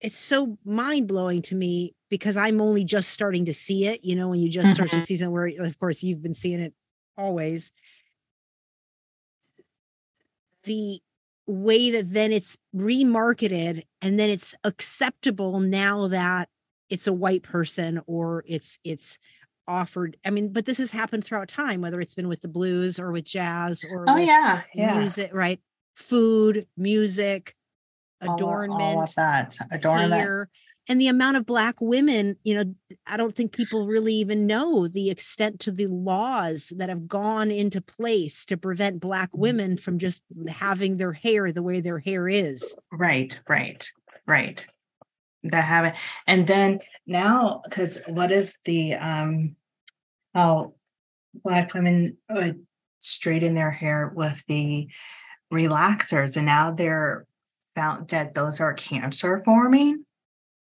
it's 0.00 0.16
so 0.16 0.56
mind-blowing 0.64 1.42
to 1.42 1.54
me 1.54 1.94
because 2.08 2.36
i'm 2.36 2.60
only 2.60 2.84
just 2.84 3.10
starting 3.10 3.44
to 3.44 3.52
see 3.52 3.86
it 3.86 4.00
you 4.02 4.16
know 4.16 4.28
when 4.28 4.40
you 4.40 4.48
just 4.48 4.66
mm-hmm. 4.66 4.74
start 4.74 4.90
to 4.90 5.00
see 5.00 5.16
something 5.16 5.32
where 5.32 5.52
of 5.60 5.78
course 5.78 6.02
you've 6.02 6.22
been 6.22 6.34
seeing 6.34 6.60
it 6.60 6.74
always. 7.20 7.72
The 10.64 11.00
way 11.46 11.90
that 11.90 12.12
then 12.12 12.32
it's 12.32 12.58
remarketed 12.74 13.84
and 14.00 14.18
then 14.18 14.30
it's 14.30 14.54
acceptable 14.62 15.58
now 15.58 16.08
that 16.08 16.48
it's 16.88 17.06
a 17.06 17.12
white 17.12 17.42
person 17.42 18.00
or 18.06 18.44
it's 18.46 18.78
it's 18.84 19.18
offered 19.66 20.16
i 20.24 20.30
mean 20.30 20.52
but 20.52 20.64
this 20.64 20.78
has 20.78 20.92
happened 20.92 21.24
throughout 21.24 21.48
time 21.48 21.80
whether 21.80 22.00
it's 22.00 22.14
been 22.14 22.28
with 22.28 22.40
the 22.40 22.48
blues 22.48 23.00
or 23.00 23.10
with 23.10 23.24
jazz 23.24 23.84
or 23.90 24.04
oh 24.08 24.16
yeah 24.16 24.62
yeah. 24.74 24.98
music 24.98 25.30
right? 25.32 25.60
Food 25.94 26.66
music 26.76 27.56
adornment 28.20 28.80
all, 28.80 28.96
all 28.98 29.02
of 29.04 29.14
that. 29.16 29.56
Adornment 29.70 30.12
hair, 30.12 30.48
and 30.88 31.00
the 31.00 31.08
amount 31.08 31.36
of 31.36 31.46
black 31.46 31.76
women 31.80 32.36
you 32.42 32.54
know 32.54 32.74
i 33.06 33.16
don't 33.16 33.36
think 33.36 33.52
people 33.52 33.86
really 33.86 34.14
even 34.14 34.46
know 34.46 34.88
the 34.88 35.10
extent 35.10 35.60
to 35.60 35.70
the 35.70 35.86
laws 35.86 36.72
that 36.76 36.88
have 36.88 37.06
gone 37.06 37.50
into 37.50 37.80
place 37.80 38.44
to 38.44 38.56
prevent 38.56 39.00
black 39.00 39.30
women 39.32 39.76
from 39.76 39.98
just 39.98 40.24
having 40.48 40.96
their 40.96 41.12
hair 41.12 41.52
the 41.52 41.62
way 41.62 41.80
their 41.80 41.98
hair 41.98 42.28
is. 42.28 42.74
Right 42.90 43.38
right 43.48 43.88
right. 44.30 44.64
That 45.42 45.64
have 45.64 45.86
it. 45.86 45.94
And 46.26 46.46
then 46.46 46.80
now, 47.06 47.62
because 47.64 48.00
what 48.06 48.30
is 48.30 48.58
the 48.64 48.94
um 48.94 49.56
how 50.34 50.74
black 51.34 51.74
women 51.74 52.16
would 52.28 52.64
straighten 53.00 53.54
their 53.54 53.70
hair 53.70 54.12
with 54.14 54.42
the 54.48 54.88
relaxers, 55.52 56.36
and 56.36 56.46
now 56.46 56.70
they're 56.70 57.26
found 57.80 58.08
that 58.08 58.34
those 58.34 58.60
are 58.60 58.74
cancer 58.74 59.42
forming. 59.44 60.04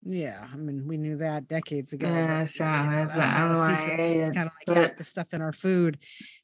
Yeah, 0.03 0.45
I 0.53 0.55
mean, 0.55 0.87
we 0.87 0.97
knew 0.97 1.17
that 1.17 1.47
decades 1.47 1.91
ago. 1.91 2.07
Yeah, 2.07 2.45
so 2.45 2.63
it's, 2.65 3.17
like, 3.17 3.99
it's 3.99 4.35
kind 4.35 4.47
of 4.47 4.53
like 4.67 4.89
but, 4.89 4.97
the 4.97 5.03
stuff 5.03 5.27
in 5.33 5.41
our 5.41 5.51
food, 5.51 5.97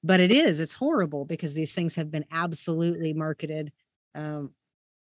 but 0.03 0.19
it 0.19 0.31
is. 0.31 0.59
It's 0.59 0.73
horrible 0.73 1.23
because 1.25 1.53
these 1.53 1.73
things 1.73 1.95
have 1.95 2.11
been 2.11 2.25
absolutely 2.31 3.13
marketed 3.13 3.71
um, 4.15 4.51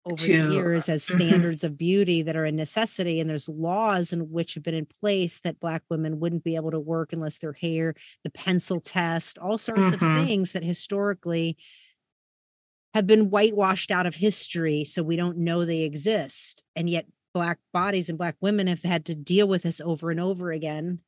over 0.07 0.17
to, 0.17 0.47
the 0.47 0.55
years 0.55 0.89
as 0.89 1.05
mm-hmm. 1.05 1.19
standards 1.19 1.65
of 1.65 1.77
beauty 1.77 2.23
that 2.23 2.37
are 2.37 2.45
a 2.45 2.53
necessity 2.53 3.21
and 3.21 3.29
there's 3.29 3.49
laws 3.49 4.13
in 4.13 4.31
which 4.31 4.55
have 4.55 4.63
been 4.63 4.75
in 4.75 4.87
place 4.87 5.41
that 5.41 5.61
black 5.61 5.83
women 5.91 6.21
wouldn't 6.21 6.45
be 6.45 6.55
able 6.55 6.71
to 6.71 6.81
work 6.81 7.13
unless 7.13 7.39
their 7.39 7.53
hair 7.53 7.95
the 8.23 8.31
pencil 8.31 8.81
test 8.81 9.37
all 9.39 9.59
sorts 9.59 9.81
mm-hmm. 9.81 10.21
of 10.21 10.27
things 10.27 10.53
that 10.53 10.63
historically 10.63 11.57
have 12.97 13.07
been 13.07 13.31
whitewashed 13.31 13.91
out 13.91 14.07
of 14.07 14.17
history 14.17 14.85
so 14.85 15.03
we 15.03 15.17
don't 15.17 15.39
know 15.39 15.65
they 15.65 15.83
exist 15.83 16.65
and 16.75 16.91
yet 16.91 17.07
black 17.33 17.59
bodies 17.73 18.09
and 18.09 18.19
black 18.19 18.37
women 18.41 18.67
have 18.67 18.83
had 18.83 19.05
to 19.05 19.15
deal 19.15 19.47
with 19.47 19.63
this 19.63 19.81
over 19.81 20.11
and 20.11 20.19
over 20.19 20.51
again 20.51 20.99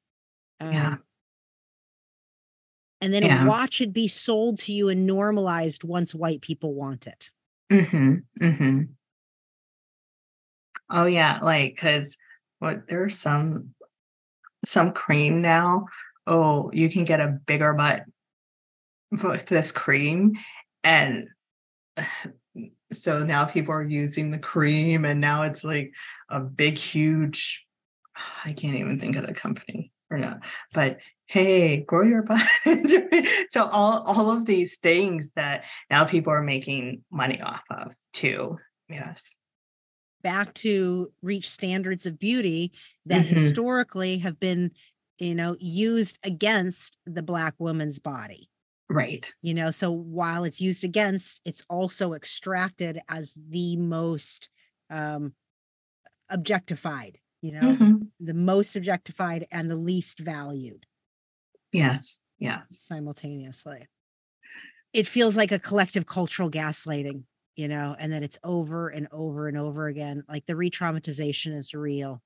um, 0.60 0.72
yeah. 0.72 0.96
and 3.00 3.12
then 3.12 3.24
yeah. 3.24 3.46
watch 3.46 3.80
it 3.80 3.92
be 3.92 4.06
sold 4.06 4.58
to 4.58 4.72
you 4.72 4.88
and 4.88 5.06
normalized 5.06 5.82
once 5.82 6.14
white 6.14 6.40
people 6.40 6.74
want 6.74 7.06
it 7.06 7.30
Mm-hmm. 7.70 8.14
Mm-hmm. 8.40 8.80
Oh 10.90 11.06
yeah, 11.06 11.38
like 11.42 11.74
because 11.74 12.16
what 12.60 12.88
there's 12.88 13.18
some 13.18 13.74
some 14.64 14.92
cream 14.92 15.42
now. 15.42 15.86
Oh, 16.26 16.70
you 16.72 16.88
can 16.88 17.04
get 17.04 17.20
a 17.20 17.38
bigger 17.46 17.74
butt 17.74 18.04
with 19.10 19.46
this 19.46 19.70
cream, 19.70 20.38
and 20.82 21.28
so 22.92 23.24
now 23.24 23.44
people 23.44 23.72
are 23.72 23.84
using 23.84 24.30
the 24.30 24.38
cream, 24.38 25.04
and 25.04 25.20
now 25.20 25.42
it's 25.42 25.64
like 25.64 25.92
a 26.28 26.40
big, 26.40 26.78
huge. 26.78 27.64
I 28.44 28.52
can't 28.52 28.76
even 28.76 28.98
think 28.98 29.16
of 29.16 29.26
the 29.26 29.34
company 29.34 29.92
or 30.10 30.18
not, 30.18 30.44
but 30.72 30.98
hey, 31.26 31.80
grow 31.80 32.04
your 32.04 32.22
butt. 32.24 32.40
so 33.48 33.66
all 33.66 34.02
all 34.02 34.30
of 34.30 34.46
these 34.46 34.76
things 34.78 35.30
that 35.36 35.64
now 35.90 36.04
people 36.04 36.32
are 36.32 36.42
making 36.42 37.04
money 37.10 37.40
off 37.40 37.62
of 37.70 37.92
too. 38.12 38.58
Yes. 38.88 39.36
Back 40.22 40.52
to 40.54 41.12
reach 41.22 41.48
standards 41.48 42.04
of 42.04 42.18
beauty 42.18 42.72
that 43.06 43.24
mm-hmm. 43.24 43.36
historically 43.36 44.18
have 44.18 44.40
been, 44.40 44.72
you 45.18 45.34
know, 45.34 45.56
used 45.60 46.18
against 46.24 46.98
the 47.06 47.22
black 47.22 47.54
woman's 47.58 48.00
body. 48.00 48.48
Right. 48.90 49.30
You 49.42 49.54
know, 49.54 49.70
so 49.70 49.90
while 49.90 50.44
it's 50.44 50.60
used 50.60 50.82
against, 50.84 51.40
it's 51.44 51.64
also 51.68 52.14
extracted 52.14 53.00
as 53.08 53.36
the 53.48 53.76
most 53.76 54.48
um 54.90 55.34
objectified, 56.30 57.18
you 57.42 57.52
know, 57.52 57.60
mm-hmm. 57.60 57.96
the 58.20 58.34
most 58.34 58.76
objectified 58.76 59.46
and 59.50 59.70
the 59.70 59.76
least 59.76 60.18
valued. 60.18 60.86
Yes. 61.72 62.22
Yes. 62.38 62.80
Simultaneously. 62.86 63.86
It 64.92 65.06
feels 65.06 65.36
like 65.36 65.52
a 65.52 65.58
collective 65.58 66.06
cultural 66.06 66.50
gaslighting, 66.50 67.24
you 67.56 67.68
know, 67.68 67.94
and 67.98 68.12
that 68.12 68.22
it's 68.22 68.38
over 68.42 68.88
and 68.88 69.08
over 69.12 69.48
and 69.48 69.58
over 69.58 69.86
again. 69.86 70.24
Like 70.28 70.46
the 70.46 70.56
re 70.56 70.70
traumatization 70.70 71.56
is 71.56 71.74
real. 71.74 72.22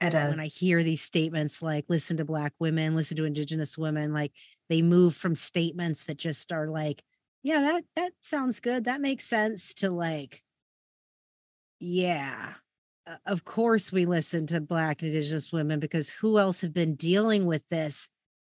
It 0.00 0.14
is. 0.14 0.30
When 0.30 0.40
I 0.40 0.46
hear 0.46 0.82
these 0.82 1.02
statements 1.02 1.60
like, 1.60 1.84
listen 1.88 2.16
to 2.18 2.24
Black 2.24 2.52
women, 2.58 2.94
listen 2.94 3.16
to 3.18 3.24
Indigenous 3.24 3.76
women, 3.76 4.12
like 4.12 4.32
they 4.70 4.80
move 4.80 5.14
from 5.14 5.34
statements 5.34 6.06
that 6.06 6.16
just 6.16 6.52
are 6.52 6.68
like, 6.68 7.02
yeah, 7.42 7.60
that 7.60 7.84
that 7.96 8.12
sounds 8.22 8.60
good. 8.60 8.84
That 8.84 9.02
makes 9.02 9.24
sense 9.24 9.74
to 9.74 9.90
like, 9.90 10.42
yeah, 11.80 12.54
of 13.26 13.44
course 13.44 13.92
we 13.92 14.06
listen 14.06 14.46
to 14.46 14.60
black 14.60 15.02
and 15.02 15.10
indigenous 15.10 15.52
women 15.52 15.80
because 15.80 16.10
who 16.10 16.38
else 16.38 16.60
have 16.60 16.72
been 16.72 16.94
dealing 16.94 17.44
with 17.46 17.62
this 17.68 18.08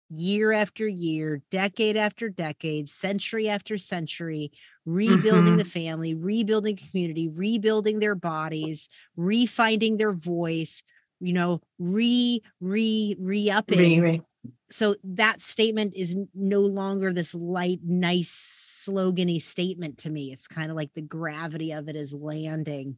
year 0.10 0.52
after 0.52 0.88
year, 0.88 1.42
decade 1.52 1.96
after 1.96 2.30
decade, 2.30 2.90
century 2.90 3.48
after 3.48 3.78
century, 3.78 4.52
rebuilding 4.86 5.46
mm-hmm. 5.46 5.58
the 5.58 5.66
family, 5.66 6.14
rebuilding 6.16 6.78
community, 6.78 7.28
rebuilding 7.28 8.00
their 8.00 8.16
bodies, 8.16 8.90
refinding 9.18 9.98
their 9.98 10.12
voice, 10.12 10.84
you 11.20 11.34
know, 11.34 11.62
re, 11.78 12.42
re, 12.60 13.16
re 13.20 13.50
upping. 13.50 14.26
So 14.72 14.96
that 15.04 15.42
statement 15.42 15.94
is 15.96 16.18
no 16.34 16.62
longer 16.62 17.12
this 17.12 17.34
light, 17.34 17.80
nice, 17.84 18.86
slogany 18.88 19.42
statement 19.42 19.98
to 20.00 20.10
me. 20.10 20.32
It's 20.32 20.48
kind 20.48 20.70
of 20.70 20.78
like 20.78 20.94
the 20.94 21.02
gravity 21.02 21.72
of 21.72 21.90
it 21.90 21.96
is 21.96 22.14
landing. 22.14 22.98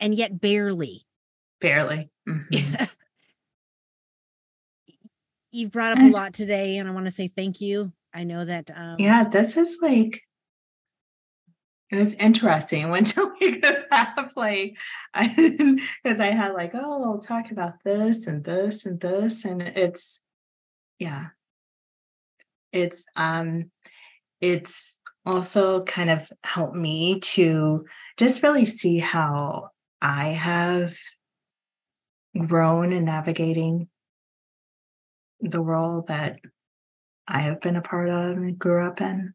And 0.00 0.14
yet 0.14 0.40
barely. 0.40 1.02
Barely. 1.60 2.10
Mm-hmm. 2.28 2.84
you've 5.54 5.70
brought 5.70 5.92
up 5.92 5.98
a 5.98 6.10
lot 6.10 6.34
today, 6.34 6.78
and 6.78 6.88
I 6.88 6.92
want 6.92 7.06
to 7.06 7.12
say 7.12 7.28
thank 7.28 7.60
you. 7.60 7.92
I 8.12 8.24
know 8.24 8.44
that. 8.44 8.70
Um, 8.74 8.96
yeah, 8.98 9.24
this 9.24 9.56
is 9.56 9.78
like, 9.80 10.22
and 11.94 12.02
it's 12.02 12.14
interesting 12.14 12.90
when 12.90 13.04
we 13.40 13.58
could 13.58 13.84
have 13.90 14.32
like, 14.36 14.76
I 15.14 15.28
because 16.02 16.20
I 16.20 16.26
had 16.26 16.52
like, 16.52 16.72
oh, 16.74 17.04
I'll 17.04 17.20
talk 17.20 17.50
about 17.50 17.74
this 17.84 18.26
and 18.26 18.42
this 18.42 18.84
and 18.84 19.00
this, 19.00 19.44
and 19.44 19.62
it's, 19.62 20.20
yeah, 20.98 21.28
it's 22.72 23.06
um, 23.14 23.70
it's 24.40 25.00
also 25.24 25.84
kind 25.84 26.10
of 26.10 26.28
helped 26.42 26.76
me 26.76 27.20
to 27.20 27.86
just 28.16 28.42
really 28.42 28.66
see 28.66 28.98
how 28.98 29.70
I 30.02 30.28
have 30.28 30.94
grown 32.46 32.92
in 32.92 33.04
navigating 33.04 33.88
the 35.40 35.62
world 35.62 36.08
that 36.08 36.40
I 37.28 37.40
have 37.40 37.60
been 37.60 37.76
a 37.76 37.82
part 37.82 38.08
of 38.08 38.36
and 38.36 38.58
grew 38.58 38.84
up 38.84 39.00
in. 39.00 39.34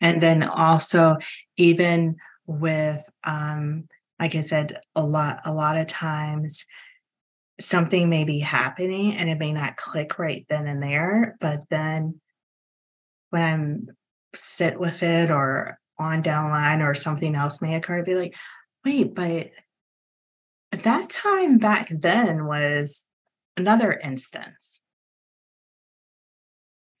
And 0.00 0.20
then 0.20 0.42
also, 0.42 1.16
even 1.56 2.16
with, 2.46 3.08
um, 3.24 3.88
like 4.18 4.34
I 4.34 4.40
said, 4.40 4.78
a 4.94 5.02
lot, 5.02 5.40
a 5.44 5.52
lot 5.52 5.76
of 5.76 5.86
times 5.86 6.66
something 7.60 8.08
may 8.08 8.24
be 8.24 8.38
happening 8.38 9.16
and 9.16 9.28
it 9.28 9.38
may 9.38 9.52
not 9.52 9.76
click 9.76 10.18
right 10.18 10.46
then 10.48 10.66
and 10.66 10.82
there, 10.82 11.36
but 11.40 11.60
then 11.70 12.20
when 13.30 13.42
I'm 13.42 13.86
sit 14.34 14.78
with 14.78 15.02
it 15.02 15.30
or 15.30 15.78
on 15.98 16.22
downline 16.22 16.82
or 16.82 16.94
something 16.94 17.34
else 17.34 17.60
may 17.60 17.74
occur, 17.74 17.98
I'd 17.98 18.04
be 18.04 18.14
like, 18.14 18.34
wait, 18.84 19.14
but 19.14 19.50
that 20.72 21.10
time 21.10 21.58
back 21.58 21.88
then 21.90 22.46
was 22.46 23.06
another 23.56 23.92
instance. 23.92 24.80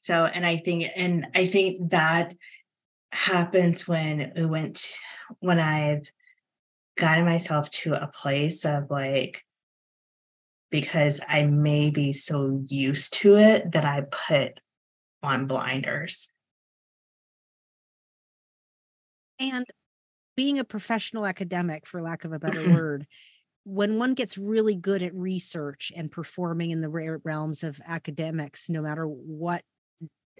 So, 0.00 0.24
and 0.24 0.46
I 0.46 0.56
think, 0.56 0.88
and 0.96 1.26
I 1.34 1.46
think 1.46 1.90
that 1.90 2.34
happens 3.12 3.86
when 3.86 4.32
we 4.34 4.46
went, 4.46 4.88
when 5.40 5.58
I've 5.58 6.10
gotten 6.96 7.24
myself 7.24 7.68
to 7.70 7.94
a 7.94 8.08
place 8.08 8.64
of 8.64 8.90
like, 8.90 9.44
because 10.70 11.20
I 11.28 11.44
may 11.46 11.90
be 11.90 12.12
so 12.12 12.62
used 12.66 13.12
to 13.14 13.36
it 13.36 13.72
that 13.72 13.84
I 13.84 14.02
put 14.02 14.60
on 15.22 15.46
blinders. 15.46 16.32
And 19.38 19.66
being 20.36 20.58
a 20.58 20.64
professional 20.64 21.26
academic, 21.26 21.86
for 21.86 22.00
lack 22.00 22.24
of 22.24 22.32
a 22.32 22.38
better 22.38 22.70
word, 22.72 23.06
when 23.64 23.98
one 23.98 24.14
gets 24.14 24.38
really 24.38 24.74
good 24.74 25.02
at 25.02 25.14
research 25.14 25.92
and 25.94 26.10
performing 26.10 26.70
in 26.70 26.80
the 26.80 27.20
realms 27.22 27.62
of 27.62 27.80
academics, 27.86 28.70
no 28.70 28.80
matter 28.80 29.04
what 29.04 29.62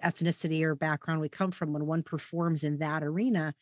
ethnicity 0.03 0.63
or 0.63 0.75
background 0.75 1.21
we 1.21 1.29
come 1.29 1.51
from, 1.51 1.73
when 1.73 1.87
one 1.87 2.03
performs 2.03 2.65
in 2.65 2.79
that 2.79 3.03
arena, 3.03 3.55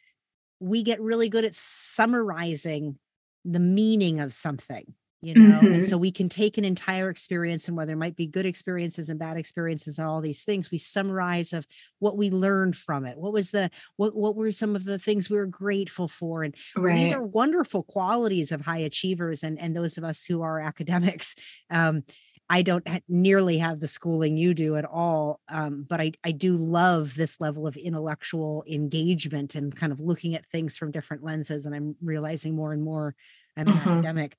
we 0.61 0.83
get 0.83 1.01
really 1.01 1.29
good 1.29 1.45
at 1.45 1.55
summarizing 1.55 2.99
the 3.45 3.61
meaning 3.61 4.21
of 4.21 4.33
something 4.33 4.95
you 5.21 5.35
know 5.35 5.59
mm-hmm. 5.59 5.73
and 5.75 5.87
so 5.87 5.97
we 5.97 6.13
can 6.13 6.29
take 6.29 6.59
an 6.59 6.65
entire 6.65 7.11
experience 7.11 7.67
and 7.67 7.77
where 7.77 7.87
there 7.87 7.97
might 7.97 8.15
be 8.15 8.27
good 8.27 8.47
experiences 8.47 9.09
and 9.09 9.19
bad 9.19 9.37
experiences 9.37 9.99
and 9.99 10.07
all 10.07 10.21
these 10.21 10.45
things 10.45 10.71
we 10.71 10.79
summarize 10.79 11.53
of 11.53 11.67
what 11.99 12.17
we 12.17 12.31
learned 12.31 12.77
from 12.77 13.05
it 13.05 13.19
what 13.19 13.33
was 13.33 13.51
the 13.51 13.71
what 13.97 14.15
what 14.15 14.37
were 14.37 14.53
some 14.53 14.77
of 14.77 14.85
the 14.85 14.99
things 14.99 15.29
we 15.29 15.37
were 15.37 15.47
grateful 15.47 16.07
for 16.07 16.45
and 16.45 16.55
right. 16.77 16.95
these 16.97 17.13
are 17.13 17.23
wonderful 17.23 17.83
qualities 17.83 18.53
of 18.53 18.61
high 18.61 18.79
achievers 18.79 19.43
and 19.43 19.61
and 19.61 19.75
those 19.75 19.99
of 19.99 20.05
us 20.05 20.25
who 20.25 20.43
are 20.43 20.61
academics 20.61 21.35
um 21.71 22.03
I 22.51 22.63
don't 22.63 22.87
nearly 23.09 23.59
have 23.59 23.81
the 23.81 23.87
schooling 23.87 24.39
you 24.39 24.55
do 24.55 24.77
at 24.77 24.87
all, 24.87 25.41
um, 25.49 25.85
but 25.89 26.01
I, 26.01 26.13
I 26.25 26.31
do 26.31 26.57
love 26.57 27.15
this 27.15 27.41
level 27.41 27.67
of 27.67 27.77
intellectual 27.77 28.65
engagement 28.71 29.55
and 29.55 29.77
kind 29.77 29.93
of 29.93 30.01
looking 30.01 30.35
at 30.35 30.47
things 30.47 30.79
from 30.79 30.91
different 30.91 31.23
lenses. 31.23 31.67
And 31.67 31.75
I'm 31.75 31.97
realizing 32.03 32.57
more 32.57 32.73
and 32.73 32.83
more 32.83 33.15
I'm 33.57 33.69
an 33.69 33.75
mm-hmm. 33.75 33.89
academic 33.91 34.39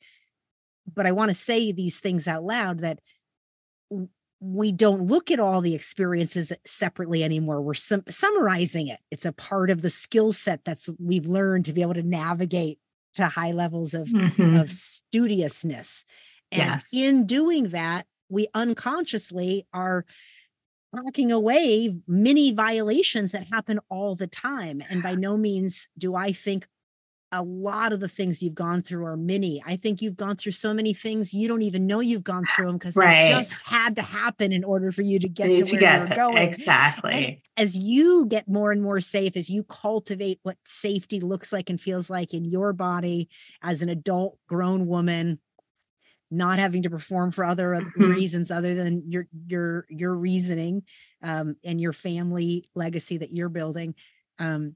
but 0.95 1.05
I 1.05 1.11
want 1.11 1.29
to 1.29 1.35
say 1.35 1.71
these 1.71 1.99
things 1.99 2.27
out 2.27 2.43
loud 2.43 2.79
that 2.79 2.99
we 4.39 4.71
don't 4.71 5.07
look 5.07 5.31
at 5.31 5.39
all 5.39 5.61
the 5.61 5.75
experiences 5.75 6.53
separately 6.65 7.23
anymore. 7.23 7.61
We're 7.61 7.73
sum- 7.73 8.03
summarizing 8.09 8.87
it. 8.87 8.99
It's 9.11 9.25
a 9.25 9.33
part 9.33 9.69
of 9.69 9.81
the 9.81 9.89
skill 9.89 10.31
set 10.31 10.63
that's 10.63 10.89
we've 10.99 11.27
learned 11.27 11.65
to 11.65 11.73
be 11.73 11.81
able 11.81 11.95
to 11.95 12.03
navigate 12.03 12.79
to 13.15 13.27
high 13.27 13.51
levels 13.51 13.93
of, 13.93 14.07
mm-hmm. 14.07 14.55
of 14.57 14.69
studiousness. 14.69 16.05
And 16.51 16.61
yes. 16.61 16.93
in 16.93 17.25
doing 17.25 17.69
that, 17.69 18.05
we 18.29 18.47
unconsciously 18.53 19.67
are 19.73 20.05
knocking 20.93 21.31
away 21.31 21.95
many 22.07 22.51
violations 22.51 23.31
that 23.31 23.47
happen 23.47 23.79
all 23.89 24.15
the 24.15 24.27
time. 24.27 24.81
And 24.89 25.03
by 25.03 25.15
no 25.15 25.37
means 25.37 25.87
do 25.97 26.15
I 26.15 26.31
think 26.31 26.67
a 27.31 27.43
lot 27.43 27.93
of 27.93 27.99
the 27.99 28.07
things 28.07 28.41
you've 28.41 28.55
gone 28.55 28.81
through 28.81 29.05
are 29.05 29.17
many. 29.17 29.61
I 29.65 29.75
think 29.75 30.01
you've 30.01 30.15
gone 30.15 30.35
through 30.35 30.53
so 30.53 30.73
many 30.73 30.93
things 30.93 31.33
you 31.33 31.47
don't 31.47 31.61
even 31.61 31.85
know 31.85 31.99
you've 31.99 32.23
gone 32.23 32.43
through 32.55 32.67
them 32.67 32.77
because 32.77 32.95
right. 32.95 33.33
they 33.33 33.39
just 33.39 33.61
had 33.67 33.95
to 33.97 34.01
happen 34.01 34.51
in 34.51 34.63
order 34.63 34.91
for 34.91 35.03
you 35.03 35.19
to 35.19 35.29
get 35.29 35.47
to, 35.47 35.63
to 35.63 35.75
where 35.75 35.79
get, 35.79 36.07
you're 36.07 36.17
going. 36.17 36.37
Exactly. 36.37 37.41
And 37.55 37.63
as 37.63 37.75
you 37.75 38.25
get 38.25 38.47
more 38.47 38.71
and 38.71 38.81
more 38.81 38.99
safe, 38.99 39.37
as 39.37 39.49
you 39.49 39.63
cultivate 39.63 40.39
what 40.41 40.57
safety 40.65 41.19
looks 41.19 41.53
like 41.53 41.69
and 41.69 41.79
feels 41.79 42.09
like 42.09 42.33
in 42.33 42.45
your 42.45 42.73
body 42.73 43.29
as 43.61 43.83
an 43.83 43.89
adult 43.89 44.39
grown 44.47 44.87
woman, 44.87 45.39
not 46.31 46.59
having 46.59 46.83
to 46.83 46.89
perform 46.89 47.31
for 47.31 47.43
other 47.43 47.71
mm-hmm. 47.71 48.11
reasons 48.11 48.51
other 48.51 48.75
than 48.75 49.03
your 49.07 49.27
your 49.47 49.85
your 49.89 50.15
reasoning 50.15 50.83
um, 51.23 51.55
and 51.63 51.81
your 51.81 51.93
family 51.93 52.69
legacy 52.75 53.17
that 53.17 53.31
you're 53.31 53.49
building 53.49 53.95
um, 54.37 54.75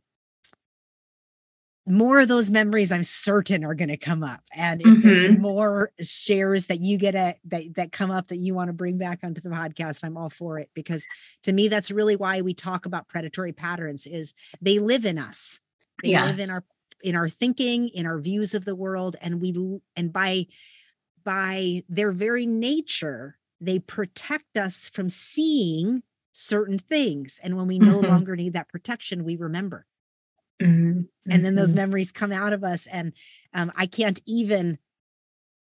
more 1.85 2.21
of 2.21 2.27
those 2.29 2.49
memories 2.49 2.91
i'm 2.91 3.03
certain 3.03 3.65
are 3.65 3.75
going 3.75 3.89
to 3.89 3.97
come 3.97 4.23
up 4.23 4.41
and 4.55 4.81
if 4.81 4.87
mm-hmm. 4.87 5.01
there's 5.01 5.37
more 5.37 5.91
shares 6.01 6.67
that 6.67 6.79
you 6.79 6.97
get 6.97 7.13
a 7.13 7.35
that, 7.43 7.63
that 7.75 7.91
come 7.91 8.09
up 8.09 8.29
that 8.29 8.37
you 8.37 8.53
want 8.53 8.69
to 8.69 8.73
bring 8.73 8.97
back 8.97 9.19
onto 9.23 9.41
the 9.41 9.49
podcast 9.49 10.03
i'm 10.03 10.17
all 10.17 10.29
for 10.29 10.57
it 10.57 10.69
because 10.73 11.05
to 11.43 11.51
me 11.51 11.67
that's 11.67 11.91
really 11.91 12.15
why 12.15 12.41
we 12.41 12.53
talk 12.53 12.85
about 12.85 13.07
predatory 13.09 13.51
patterns 13.51 14.07
is 14.07 14.33
they 14.61 14.79
live 14.79 15.05
in 15.05 15.19
us 15.19 15.59
they 16.01 16.11
yes. 16.11 16.37
live 16.37 16.47
in 16.47 16.53
our 16.53 16.63
in 17.03 17.15
our 17.17 17.27
thinking 17.27 17.89
in 17.89 18.05
our 18.05 18.17
views 18.17 18.53
of 18.53 18.63
the 18.63 18.75
world 18.75 19.17
and 19.21 19.41
we 19.41 19.53
and 19.97 20.13
by 20.13 20.45
by 21.23 21.83
their 21.89 22.11
very 22.11 22.45
nature 22.45 23.37
they 23.61 23.79
protect 23.79 24.57
us 24.57 24.89
from 24.89 25.09
seeing 25.09 26.03
certain 26.33 26.79
things 26.79 27.39
and 27.43 27.55
when 27.55 27.67
we 27.67 27.79
no 27.79 27.99
mm-hmm. 27.99 28.09
longer 28.09 28.35
need 28.35 28.53
that 28.53 28.69
protection 28.69 29.23
we 29.23 29.35
remember 29.35 29.85
Mm-hmm. 30.61 31.01
And 31.31 31.45
then 31.45 31.55
those 31.55 31.69
mm-hmm. 31.69 31.77
memories 31.77 32.11
come 32.11 32.31
out 32.31 32.53
of 32.53 32.63
us. 32.63 32.87
And 32.87 33.13
um, 33.53 33.71
I 33.75 33.85
can't 33.85 34.21
even 34.25 34.77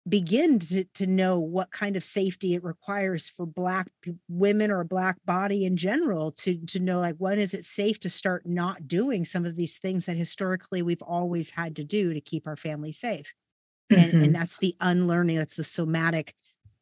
begin 0.08 0.60
to, 0.60 0.84
to 0.84 1.08
know 1.08 1.40
what 1.40 1.72
kind 1.72 1.96
of 1.96 2.04
safety 2.04 2.56
it 2.56 2.64
requires 2.64 3.30
for 3.30 3.46
black 3.46 3.88
women 4.28 4.70
or 4.70 4.82
a 4.82 4.86
black 4.86 5.18
body 5.26 5.64
in 5.64 5.78
general 5.78 6.30
to 6.30 6.58
to 6.66 6.78
know 6.78 7.00
like 7.00 7.16
when 7.20 7.40
is 7.40 7.54
it 7.54 7.64
safe 7.64 7.98
to 8.02 8.10
start 8.10 8.46
not 8.46 8.86
doing 8.86 9.24
some 9.24 9.46
of 9.46 9.56
these 9.56 9.78
things 9.78 10.06
that 10.06 10.18
historically 10.18 10.82
we've 10.82 11.02
always 11.02 11.52
had 11.52 11.74
to 11.78 11.86
do 11.86 12.14
to 12.14 12.20
keep 12.20 12.48
our 12.48 12.58
family 12.58 12.92
safe 12.92 13.34
mm-hmm. 13.96 14.18
and, 14.18 14.26
and 14.26 14.36
that's 14.36 14.58
the 14.58 14.76
unlearning 14.80 15.38
that's 15.38 15.56
the 15.56 15.64
somatic 15.64 16.34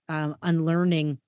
um, 0.09 0.35
unlearning 0.41 1.19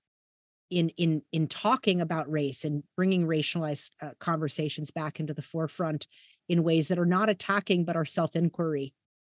in 0.70 0.90
in 0.90 1.22
in 1.32 1.48
talking 1.48 2.02
about 2.02 2.32
race 2.32 2.66
and 2.66 2.84
bringing 2.96 3.28
racialized 3.28 3.92
uh, 4.02 4.10
conversations 4.20 4.92
back 4.92 5.20
into 5.20 5.34
the 5.34 5.42
forefront 5.42 6.08
in 6.50 6.64
ways 6.64 6.88
that 6.88 7.00
are 7.00 7.06
not 7.06 7.30
attacking, 7.30 7.86
but 7.86 7.96
are 7.96 8.06
self 8.06 8.36
inquiry 8.36 8.94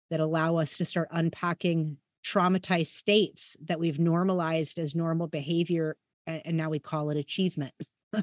that 0.10 0.20
allow 0.20 0.58
us 0.58 0.78
to 0.78 0.86
start 0.86 1.08
unpacking 1.12 1.98
traumatized 2.26 2.88
states 2.88 3.58
that 3.66 3.80
we've 3.80 4.00
normalized 4.00 4.78
as 4.78 4.96
normal 4.96 5.28
behavior. 5.28 5.98
And 6.26 6.56
now 6.56 6.70
we 6.70 6.80
call 6.80 7.10
it 7.10 7.18
achievement 7.18 7.74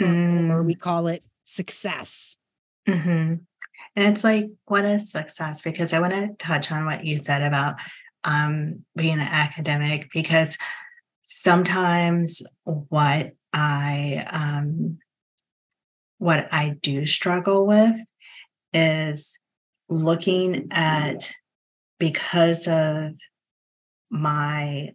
mm. 0.00 0.50
or 0.50 0.62
we 0.62 0.74
call 0.74 1.06
it 1.06 1.22
success. 1.44 2.36
Mm-hmm. 2.90 3.34
And 3.96 4.06
it's 4.12 4.24
like, 4.24 4.50
what 4.66 4.84
a 4.84 4.98
success? 4.98 5.62
Because 5.62 5.92
I 5.92 6.00
want 6.00 6.12
to 6.12 6.34
touch 6.38 6.70
on 6.70 6.84
what 6.84 7.04
you 7.04 7.18
said 7.18 7.42
about 7.42 7.76
um, 8.24 8.84
being 8.96 9.14
an 9.14 9.20
academic, 9.20 10.10
because 10.12 10.56
sometimes 11.22 12.42
what 12.64 13.32
I 13.52 14.24
um, 14.30 14.98
what 16.18 16.48
I 16.52 16.76
do 16.82 17.06
struggle 17.06 17.66
with 17.66 17.98
is 18.72 19.38
looking 19.88 20.68
at 20.70 21.32
because 21.98 22.68
of 22.68 23.12
my 24.10 24.90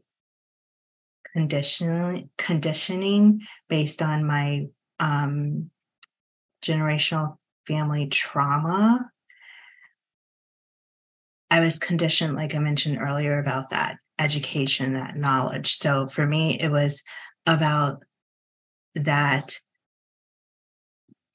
conditioning 1.34 2.30
conditioning 2.38 3.42
based 3.68 4.02
on 4.02 4.26
my 4.26 4.68
um, 5.00 5.70
generational 6.64 7.38
family 7.68 8.08
trauma. 8.08 9.10
I 11.52 11.60
was 11.60 11.80
conditioned 11.80 12.36
like 12.36 12.56
i 12.56 12.60
mentioned 12.60 12.98
earlier 13.00 13.40
about 13.40 13.70
that 13.70 13.98
education 14.20 14.94
that 14.94 15.16
knowledge. 15.16 15.78
So 15.78 16.08
for 16.08 16.26
me 16.26 16.60
it 16.60 16.70
was 16.70 17.04
about 17.46 18.04
that 18.96 19.58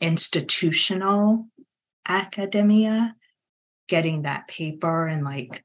institutional 0.00 1.46
academia, 2.08 3.14
getting 3.88 4.22
that 4.22 4.48
paper 4.48 5.06
and 5.06 5.24
like 5.24 5.62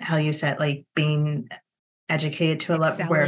how 0.00 0.16
you 0.16 0.32
said, 0.32 0.58
like 0.58 0.86
being 0.94 1.48
educated 2.10 2.60
to 2.60 2.76
a 2.76 2.78
level 2.78 3.06
where 3.06 3.26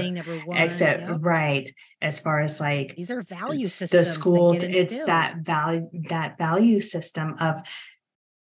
except 0.52 1.00
yep. 1.00 1.18
right 1.20 1.70
as 2.00 2.20
far 2.20 2.40
as 2.40 2.60
like 2.60 2.94
these 2.96 3.10
are 3.10 3.22
value 3.22 3.66
systems 3.66 3.90
the 3.90 4.04
schools 4.04 4.62
it's 4.62 5.04
that 5.04 5.36
value 5.38 5.88
that 6.08 6.36
value 6.36 6.80
system 6.80 7.34
of 7.40 7.62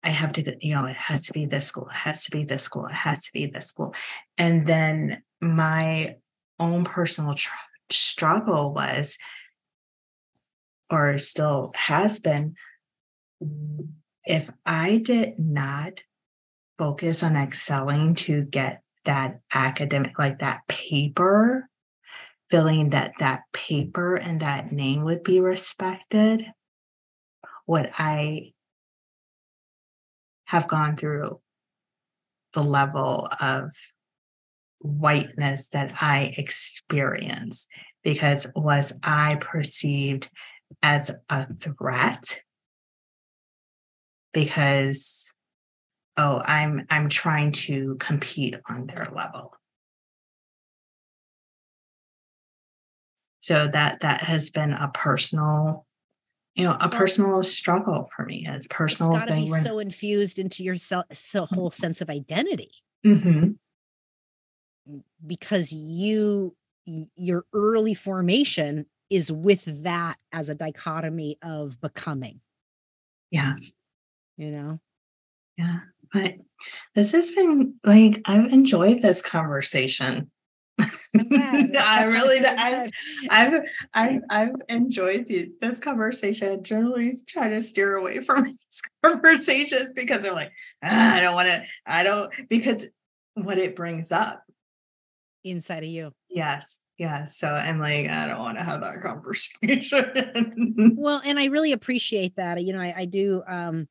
i 0.03 0.09
have 0.09 0.31
to 0.31 0.55
you 0.61 0.73
know 0.73 0.85
it 0.85 0.95
has 0.95 1.23
to 1.23 1.33
be 1.33 1.45
this 1.45 1.67
school 1.67 1.87
it 1.87 1.95
has 1.95 2.23
to 2.23 2.31
be 2.31 2.43
this 2.43 2.63
school 2.63 2.85
it 2.85 2.93
has 2.93 3.23
to 3.23 3.33
be 3.33 3.45
this 3.47 3.67
school 3.67 3.93
and 4.37 4.65
then 4.67 5.21
my 5.41 6.15
own 6.59 6.83
personal 6.83 7.33
tr- 7.33 7.49
struggle 7.89 8.73
was 8.73 9.17
or 10.89 11.17
still 11.17 11.71
has 11.75 12.19
been, 12.19 12.55
if 14.25 14.49
I 14.65 15.01
did 15.03 15.39
not 15.39 16.03
focus 16.77 17.23
on 17.23 17.35
excelling 17.35 18.15
to 18.15 18.43
get 18.43 18.81
that 19.05 19.39
academic, 19.53 20.17
like 20.19 20.39
that 20.39 20.61
paper, 20.67 21.69
feeling 22.49 22.89
that 22.91 23.13
that 23.19 23.41
paper 23.53 24.15
and 24.15 24.41
that 24.41 24.71
name 24.71 25.03
would 25.03 25.23
be 25.23 25.39
respected, 25.39 26.45
what 27.65 27.91
I 27.97 28.53
have 30.45 30.67
gone 30.67 30.97
through 30.97 31.39
the 32.53 32.63
level 32.63 33.29
of 33.39 33.71
whiteness 34.81 35.69
that 35.69 36.01
I 36.01 36.33
experienced 36.37 37.69
because 38.03 38.47
was 38.55 38.97
I 39.03 39.37
perceived 39.39 40.29
as 40.81 41.11
a 41.29 41.53
threat? 41.53 42.41
Because 44.33 45.28
oh 46.17 46.41
i'm 46.45 46.85
i'm 46.89 47.09
trying 47.09 47.51
to 47.51 47.95
compete 47.99 48.55
on 48.69 48.87
their 48.87 49.07
level 49.15 49.53
so 53.39 53.67
that 53.67 54.01
that 54.01 54.21
has 54.21 54.51
been 54.51 54.73
a 54.73 54.89
personal 54.93 55.85
you 56.55 56.63
know 56.63 56.75
a 56.79 56.89
personal 56.89 57.41
struggle 57.43 58.09
for 58.15 58.25
me 58.25 58.47
it's 58.49 58.67
personal 58.67 59.15
it's 59.15 59.25
thing 59.25 59.45
be 59.45 59.61
so 59.61 59.79
infused 59.79 60.39
into 60.39 60.63
your 60.63 60.75
self, 60.75 61.05
so 61.13 61.45
whole 61.45 61.71
sense 61.71 62.01
of 62.01 62.09
identity 62.09 62.71
mm-hmm. 63.05 63.51
because 65.25 65.71
you 65.71 66.55
your 67.15 67.45
early 67.53 67.93
formation 67.93 68.85
is 69.09 69.31
with 69.31 69.83
that 69.83 70.17
as 70.31 70.49
a 70.49 70.55
dichotomy 70.55 71.37
of 71.41 71.79
becoming. 71.81 72.41
Yeah. 73.31 73.55
You 74.37 74.51
know? 74.51 74.79
Yeah. 75.57 75.79
But 76.13 76.35
this 76.95 77.11
has 77.11 77.31
been 77.31 77.75
like, 77.83 78.21
I've 78.25 78.51
enjoyed 78.51 79.01
this 79.01 79.21
conversation. 79.21 80.31
I 80.79 82.03
really, 82.07 82.39
I, 82.45 82.91
I've, 83.29 83.69
I've, 83.93 84.21
I've 84.29 84.55
enjoyed 84.67 85.27
the, 85.27 85.51
this 85.61 85.79
conversation. 85.79 86.51
I 86.51 86.57
generally 86.57 87.17
try 87.27 87.49
to 87.49 87.61
steer 87.61 87.95
away 87.95 88.21
from 88.21 88.43
these 88.45 88.81
conversations 89.03 89.91
because 89.95 90.23
they're 90.23 90.33
like, 90.33 90.51
ah, 90.83 91.15
I 91.15 91.21
don't 91.21 91.35
want 91.35 91.47
to, 91.47 91.63
I 91.85 92.03
don't, 92.03 92.33
because 92.49 92.87
what 93.35 93.57
it 93.57 93.75
brings 93.75 94.11
up 94.11 94.43
inside 95.43 95.83
of 95.83 95.89
you. 95.89 96.11
Yes. 96.29 96.79
Yeah. 96.97 97.25
So 97.25 97.47
I'm 97.47 97.79
like, 97.79 98.07
I 98.07 98.27
don't 98.27 98.39
want 98.39 98.59
to 98.59 98.65
have 98.65 98.81
that 98.81 99.01
conversation. 99.01 100.95
well, 100.97 101.21
and 101.23 101.39
I 101.39 101.45
really 101.45 101.71
appreciate 101.71 102.35
that. 102.35 102.61
You 102.63 102.73
know, 102.73 102.81
I, 102.81 102.93
I 102.97 103.05
do 103.05 103.41
um 103.47 103.87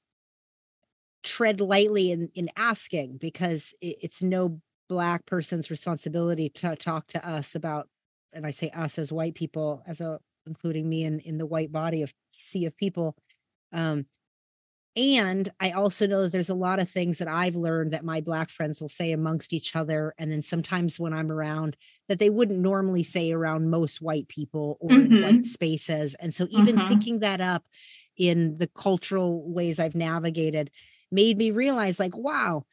tread 1.29 1.61
lightly 1.61 2.11
in 2.11 2.31
in 2.35 2.49
asking 2.57 3.19
because 3.19 3.75
it, 3.81 3.97
it's 4.03 4.23
no 4.23 4.61
black 4.89 5.27
person's 5.27 5.71
responsibility 5.71 6.49
to 6.49 6.75
talk 6.75 7.07
to 7.09 7.29
us 7.29 7.55
about, 7.55 7.89
and 8.33 8.47
I 8.47 8.51
say 8.51 8.71
us 8.71 8.99
as 8.99 9.13
white 9.13 9.35
people, 9.35 9.83
as 9.87 10.01
a 10.01 10.19
including 10.47 10.89
me 10.89 11.05
in 11.05 11.21
in 11.21 11.39
the 11.39 11.47
white 11.47 11.71
body 11.71 12.03
of 12.03 12.13
sea 12.39 12.65
of 12.65 12.77
people, 12.77 13.15
um, 13.73 14.07
and 14.99 15.49
I 15.61 15.71
also 15.71 16.09
know 16.09 16.23
that 16.23 16.33
there's 16.33 16.51
a 16.51 16.55
lot 16.55 16.81
of 16.81 16.91
things 16.91 17.19
that 17.19 17.29
I've 17.29 17.55
learned 17.55 17.93
that 17.93 18.05
my 18.05 18.21
Black 18.21 18.51
friends 18.51 18.81
will 18.81 18.89
say 18.89 19.13
amongst 19.13 19.53
each 19.53 19.77
other. 19.77 20.13
And 20.19 20.33
then 20.33 20.43
sometimes 20.43 20.99
when 20.99 21.13
I'm 21.13 21.31
around, 21.31 21.77
that 22.09 22.19
they 22.19 22.31
wouldn't 22.31 22.59
normally 22.59 23.05
say 23.05 23.31
around 23.31 23.71
most 23.71 24.03
white 24.03 24.27
people 24.27 24.77
or 24.81 24.91
mm-hmm. 24.91 25.15
in 25.15 25.23
white 25.23 25.33
mm-hmm. 25.35 25.43
spaces. 25.43 26.17
And 26.17 26.35
so 26.35 26.49
even 26.51 26.75
mm-hmm. 26.75 26.89
picking 26.89 27.21
that 27.21 27.41
up 27.41 27.65
in 28.17 28.59
the 28.59 28.67
cultural 28.67 29.49
ways 29.49 29.79
I've 29.79 29.95
navigated 29.95 30.69
made 31.11 31.39
me 31.39 31.51
realize, 31.51 31.99
like, 31.99 32.17
wow, 32.17 32.65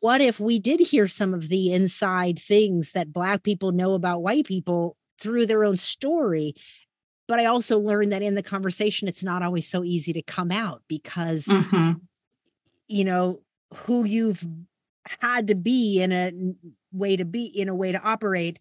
what 0.00 0.20
if 0.20 0.38
we 0.38 0.58
did 0.58 0.80
hear 0.80 1.08
some 1.08 1.34
of 1.34 1.48
the 1.48 1.72
inside 1.72 2.38
things 2.38 2.92
that 2.92 3.12
Black 3.12 3.42
people 3.42 3.72
know 3.72 3.94
about 3.94 4.22
white 4.22 4.46
people 4.46 4.96
through 5.18 5.46
their 5.46 5.64
own 5.64 5.76
story 5.76 6.54
but 7.28 7.40
I 7.40 7.46
also 7.46 7.78
learned 7.78 8.12
that 8.12 8.22
in 8.22 8.34
the 8.34 8.42
conversation, 8.42 9.08
it's 9.08 9.24
not 9.24 9.42
always 9.42 9.68
so 9.68 9.82
easy 9.82 10.12
to 10.12 10.22
come 10.22 10.52
out 10.52 10.82
because, 10.88 11.46
mm-hmm. 11.46 11.92
you 12.88 13.04
know, 13.04 13.40
who 13.74 14.04
you've 14.04 14.46
had 15.20 15.48
to 15.48 15.54
be 15.54 16.00
in 16.00 16.12
a 16.12 16.32
way 16.92 17.16
to 17.16 17.24
be 17.24 17.44
in 17.44 17.68
a 17.68 17.74
way 17.74 17.92
to 17.92 18.00
operate 18.00 18.58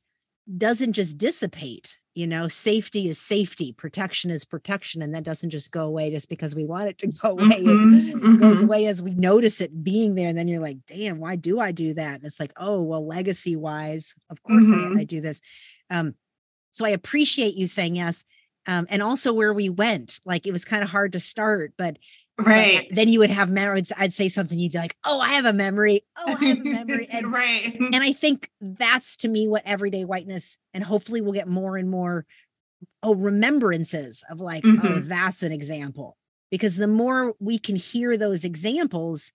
doesn't 0.57 0.93
just 0.93 1.17
dissipate 1.17 1.97
you 2.15 2.25
know 2.25 2.47
safety 2.47 3.07
is 3.09 3.19
safety 3.19 3.73
protection 3.73 4.31
is 4.31 4.45
protection 4.45 5.01
and 5.01 5.13
that 5.13 5.23
doesn't 5.23 5.49
just 5.51 5.71
go 5.71 5.85
away 5.85 6.09
just 6.09 6.29
because 6.29 6.55
we 6.55 6.65
want 6.65 6.87
it 6.87 6.97
to 6.97 7.07
go 7.21 7.31
away 7.31 7.61
mm-hmm, 7.61 8.09
it 8.09 8.15
mm-hmm. 8.15 8.37
goes 8.37 8.63
away 8.63 8.87
as 8.87 9.03
we 9.03 9.11
notice 9.11 9.61
it 9.61 9.83
being 9.83 10.15
there 10.15 10.29
and 10.29 10.37
then 10.37 10.47
you're 10.47 10.61
like 10.61 10.77
damn 10.87 11.19
why 11.19 11.35
do 11.35 11.59
i 11.59 11.71
do 11.71 11.93
that 11.93 12.15
and 12.15 12.23
it's 12.23 12.39
like 12.39 12.53
oh 12.57 12.81
well 12.81 13.05
legacy 13.05 13.55
wise 13.55 14.15
of 14.29 14.41
course 14.41 14.65
mm-hmm. 14.65 14.97
I, 14.97 15.01
I, 15.01 15.03
do 15.03 15.21
this 15.21 15.41
um 15.91 16.15
so 16.71 16.85
i 16.85 16.89
appreciate 16.89 17.55
you 17.55 17.67
saying 17.67 17.97
yes 17.97 18.23
um 18.65 18.87
and 18.89 19.03
also 19.03 19.33
where 19.33 19.53
we 19.53 19.69
went 19.69 20.19
like 20.25 20.47
it 20.47 20.53
was 20.53 20.65
kind 20.65 20.83
of 20.83 20.89
hard 20.89 21.11
to 21.11 21.19
start 21.19 21.73
but 21.77 21.97
right. 22.39 22.87
Then 22.91 23.07
you 23.07 23.19
would 23.19 23.29
have 23.29 23.49
memories 23.49 23.91
i'd 23.97 24.13
say 24.13 24.27
something 24.27 24.59
you'd 24.59 24.73
be 24.73 24.77
like 24.77 24.95
oh 25.05 25.19
i 25.19 25.29
have 25.33 25.45
a 25.45 25.53
memory. 25.53 26.01
Oh 26.17 26.37
i 26.39 26.45
have 26.45 26.59
a 26.59 26.63
memory. 26.63 27.07
And, 27.11 27.31
right. 27.31 27.77
and 27.79 28.03
i 28.03 28.11
think 28.11 28.51
that's 28.59 29.17
to 29.17 29.27
me 29.27 29.47
what 29.47 29.63
everyday 29.65 30.03
whiteness 30.03 30.57
and 30.73 30.83
hopefully 30.83 31.21
we'll 31.21 31.33
get 31.33 31.47
more 31.47 31.77
and 31.77 31.89
more 31.89 32.25
oh 33.03 33.15
remembrances 33.15 34.23
of 34.29 34.39
like 34.39 34.65
oh, 34.65 34.69
mm-hmm. 34.69 34.87
oh 34.87 34.99
that's 34.99 35.43
an 35.43 35.51
example. 35.51 36.17
Because 36.51 36.77
the 36.77 36.87
more 36.87 37.33
we 37.39 37.57
can 37.57 37.75
hear 37.75 38.15
those 38.17 38.45
examples 38.45 39.33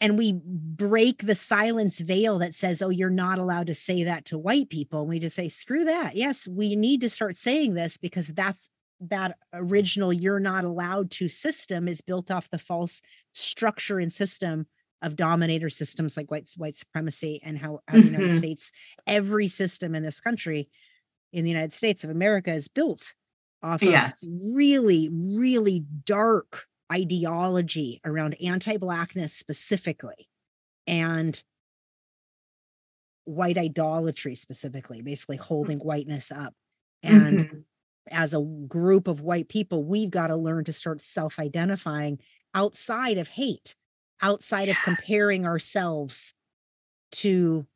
and 0.00 0.18
we 0.18 0.40
break 0.44 1.24
the 1.24 1.34
silence 1.34 2.00
veil 2.00 2.38
that 2.38 2.54
says 2.54 2.82
oh 2.82 2.90
you're 2.90 3.10
not 3.10 3.38
allowed 3.38 3.66
to 3.68 3.74
say 3.74 4.04
that 4.04 4.24
to 4.26 4.38
white 4.38 4.68
people 4.68 5.00
and 5.00 5.08
we 5.08 5.18
just 5.18 5.36
say 5.36 5.48
screw 5.48 5.84
that. 5.84 6.16
Yes 6.16 6.46
we 6.48 6.76
need 6.76 7.00
to 7.00 7.08
start 7.08 7.36
saying 7.36 7.74
this 7.74 7.96
because 7.96 8.28
that's 8.28 8.70
that 9.10 9.36
original 9.52 10.12
you're 10.12 10.40
not 10.40 10.64
allowed 10.64 11.10
to 11.10 11.28
system 11.28 11.88
is 11.88 12.00
built 12.00 12.30
off 12.30 12.50
the 12.50 12.58
false 12.58 13.02
structure 13.32 13.98
and 13.98 14.12
system 14.12 14.66
of 15.02 15.16
dominator 15.16 15.68
systems 15.68 16.16
like 16.16 16.30
white 16.30 16.48
white 16.56 16.74
supremacy 16.74 17.40
and 17.42 17.58
how, 17.58 17.80
how 17.88 17.98
mm-hmm. 17.98 18.06
the 18.06 18.12
United 18.12 18.38
States 18.38 18.70
every 19.06 19.48
system 19.48 19.94
in 19.94 20.02
this 20.02 20.20
country 20.20 20.68
in 21.32 21.44
the 21.44 21.50
United 21.50 21.72
States 21.72 22.04
of 22.04 22.10
America 22.10 22.52
is 22.52 22.68
built 22.68 23.14
off 23.62 23.82
yes. 23.82 24.22
of 24.22 24.28
really 24.54 25.08
really 25.12 25.84
dark 26.04 26.66
ideology 26.92 28.00
around 28.04 28.36
anti-blackness 28.42 29.32
specifically 29.32 30.28
and 30.86 31.42
white 33.24 33.58
idolatry 33.58 34.34
specifically 34.34 35.00
basically 35.02 35.36
holding 35.36 35.78
whiteness 35.78 36.30
up 36.30 36.54
and 37.02 37.38
mm-hmm 37.38 37.58
as 38.10 38.34
a 38.34 38.40
group 38.40 39.08
of 39.08 39.20
white 39.20 39.48
people, 39.48 39.84
we've 39.84 40.10
got 40.10 40.28
to 40.28 40.36
learn 40.36 40.64
to 40.64 40.72
start 40.72 41.00
self 41.00 41.38
identifying 41.38 42.18
outside 42.54 43.18
of 43.18 43.28
hate, 43.28 43.74
outside 44.20 44.68
yes. 44.68 44.76
of 44.76 44.82
comparing 44.84 45.46
ourselves 45.46 46.34
to 47.12 47.66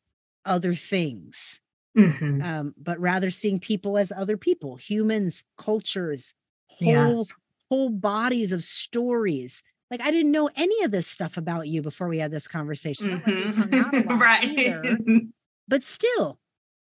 other 0.45 0.75
things, 0.75 1.61
mm-hmm. 1.97 2.43
um, 2.43 2.75
but 2.77 2.99
rather 2.99 3.31
seeing 3.31 3.61
people 3.61 3.99
as 3.99 4.13
other 4.13 4.37
people, 4.37 4.77
humans, 4.77 5.45
cultures, 5.59 6.35
whole, 6.69 7.19
yes. 7.19 7.33
whole 7.71 7.91
bodies 7.91 8.53
of 8.53 8.63
stories. 8.63 9.63
Like 9.91 10.01
I 10.01 10.11
didn't 10.11 10.33
know 10.33 10.51
any 10.57 10.83
of 10.83 10.91
this 10.91 11.07
stuff 11.07 11.37
about 11.37 11.69
you 11.69 11.83
before 11.83 12.09
we 12.09 12.19
had 12.19 12.33
this 12.33 12.49
conversation. 12.49 13.21
Mm-hmm. 13.21 14.09
right. 14.19 14.45
Either, 14.45 14.99
but 15.69 15.83
still, 15.83 16.39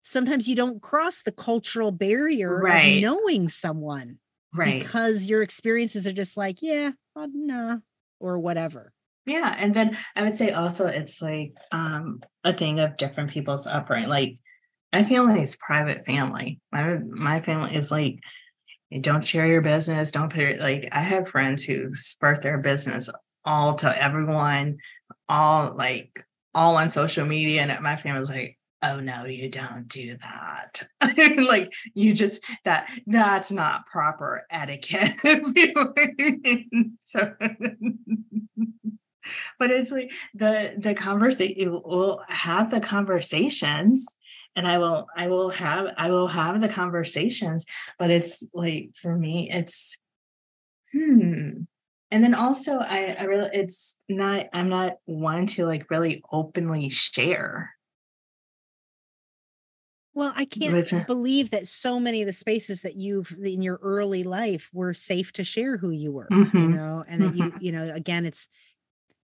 sometimes 0.04 0.48
you 0.48 0.56
don't 0.56 0.82
cross 0.82 1.24
the 1.24 1.32
cultural 1.32 1.92
barrier 1.92 2.60
right. 2.60 2.98
of 2.98 3.02
knowing 3.02 3.50
someone 3.50 4.18
right. 4.56 4.82
because 4.82 5.28
your 5.28 5.42
experiences 5.42 6.08
are 6.08 6.14
just 6.14 6.38
like 6.38 6.62
yeah 6.62 6.92
well, 7.16 7.28
nah 7.34 7.78
or 8.20 8.40
whatever. 8.40 8.94
Yeah 9.26 9.56
and 9.60 9.76
then 9.76 9.96
i 10.16 10.24
would 10.24 10.36
say 10.36 10.52
also 10.52 10.88
it's 10.88 11.22
like 11.22 11.54
um 11.72 12.22
a 12.44 12.52
thing 12.52 12.80
of 12.80 12.98
different 12.98 13.30
people's 13.30 13.68
upbringing 13.68 14.10
like 14.10 14.38
my 14.92 15.04
family 15.04 15.42
is 15.42 15.56
private 15.56 16.04
family. 16.04 16.60
My 16.72 16.98
my 16.98 17.42
family 17.42 17.76
is 17.76 17.92
like 17.92 18.20
don't 19.02 19.26
share 19.26 19.46
your 19.46 19.62
business 19.62 20.12
don't 20.12 20.34
put 20.34 20.42
it 20.42 20.60
like 20.60 20.90
i 20.92 21.00
have 21.00 21.30
friends 21.30 21.64
who 21.64 21.92
spurt 21.92 22.42
their 22.42 22.58
business 22.58 23.08
all 23.46 23.76
to 23.76 24.04
everyone 24.04 24.78
all 25.28 25.76
like 25.76 26.26
all 26.56 26.76
on 26.76 26.90
social 26.90 27.26
media 27.26 27.62
and 27.62 27.84
my 27.84 27.96
family's 27.96 28.30
like 28.30 28.58
oh 28.82 29.00
no 29.00 29.26
you 29.26 29.50
don't 29.50 29.88
do 29.88 30.18
that. 30.18 30.88
Like 31.50 31.74
you 31.94 32.14
just 32.14 32.44
that 32.66 32.90
that's 33.08 33.52
not 33.52 33.88
proper 33.88 34.46
etiquette. 34.50 35.16
So 37.02 37.34
but 39.60 39.72
it's 39.72 39.92
like 39.92 40.12
the 40.34 40.74
the 40.78 40.94
conversation 40.94 41.82
we'll 41.84 42.22
have 42.30 42.72
the 42.72 42.80
conversations 42.80 44.06
and 44.56 44.68
i 44.68 44.78
will 44.78 45.08
i 45.16 45.28
will 45.28 45.50
have 45.50 45.88
i 45.98 46.10
will 46.10 46.28
have 46.28 46.62
the 46.62 46.70
conversations 46.70 47.66
but 47.98 48.12
it's 48.12 48.44
like 48.54 48.92
for 48.96 49.16
me 49.16 49.50
it's 49.52 49.98
hmm. 50.92 51.64
And 52.12 52.24
then 52.24 52.34
also 52.34 52.80
i 52.80 53.16
i 53.20 53.24
really 53.24 53.50
it's 53.54 53.96
not 54.08 54.48
i'm 54.52 54.70
not 54.70 54.94
one 55.06 55.46
to 55.48 55.66
like 55.66 55.92
really 55.92 56.24
openly 56.32 56.90
share 56.90 57.76
well, 60.20 60.34
I 60.36 60.44
can't 60.44 61.08
believe 61.08 61.52
that 61.52 61.66
so 61.66 61.98
many 61.98 62.22
of 62.22 62.26
the 62.26 62.34
spaces 62.34 62.82
that 62.82 62.98
you've 62.98 63.34
in 63.42 63.62
your 63.62 63.80
early 63.82 64.24
life 64.24 64.70
were 64.74 64.94
safe 64.94 65.32
to 65.34 65.46
share 65.46 65.78
who 65.78 65.92
you 65.92 66.12
were, 66.12 66.28
mm-hmm. 66.30 66.58
you 66.58 66.68
know, 66.68 67.06
and 67.08 67.22
that 67.24 67.36
you, 67.38 67.46
mm-hmm. 67.46 67.64
you 67.64 67.72
know, 67.72 67.96
again, 67.96 68.26
it's 68.26 68.50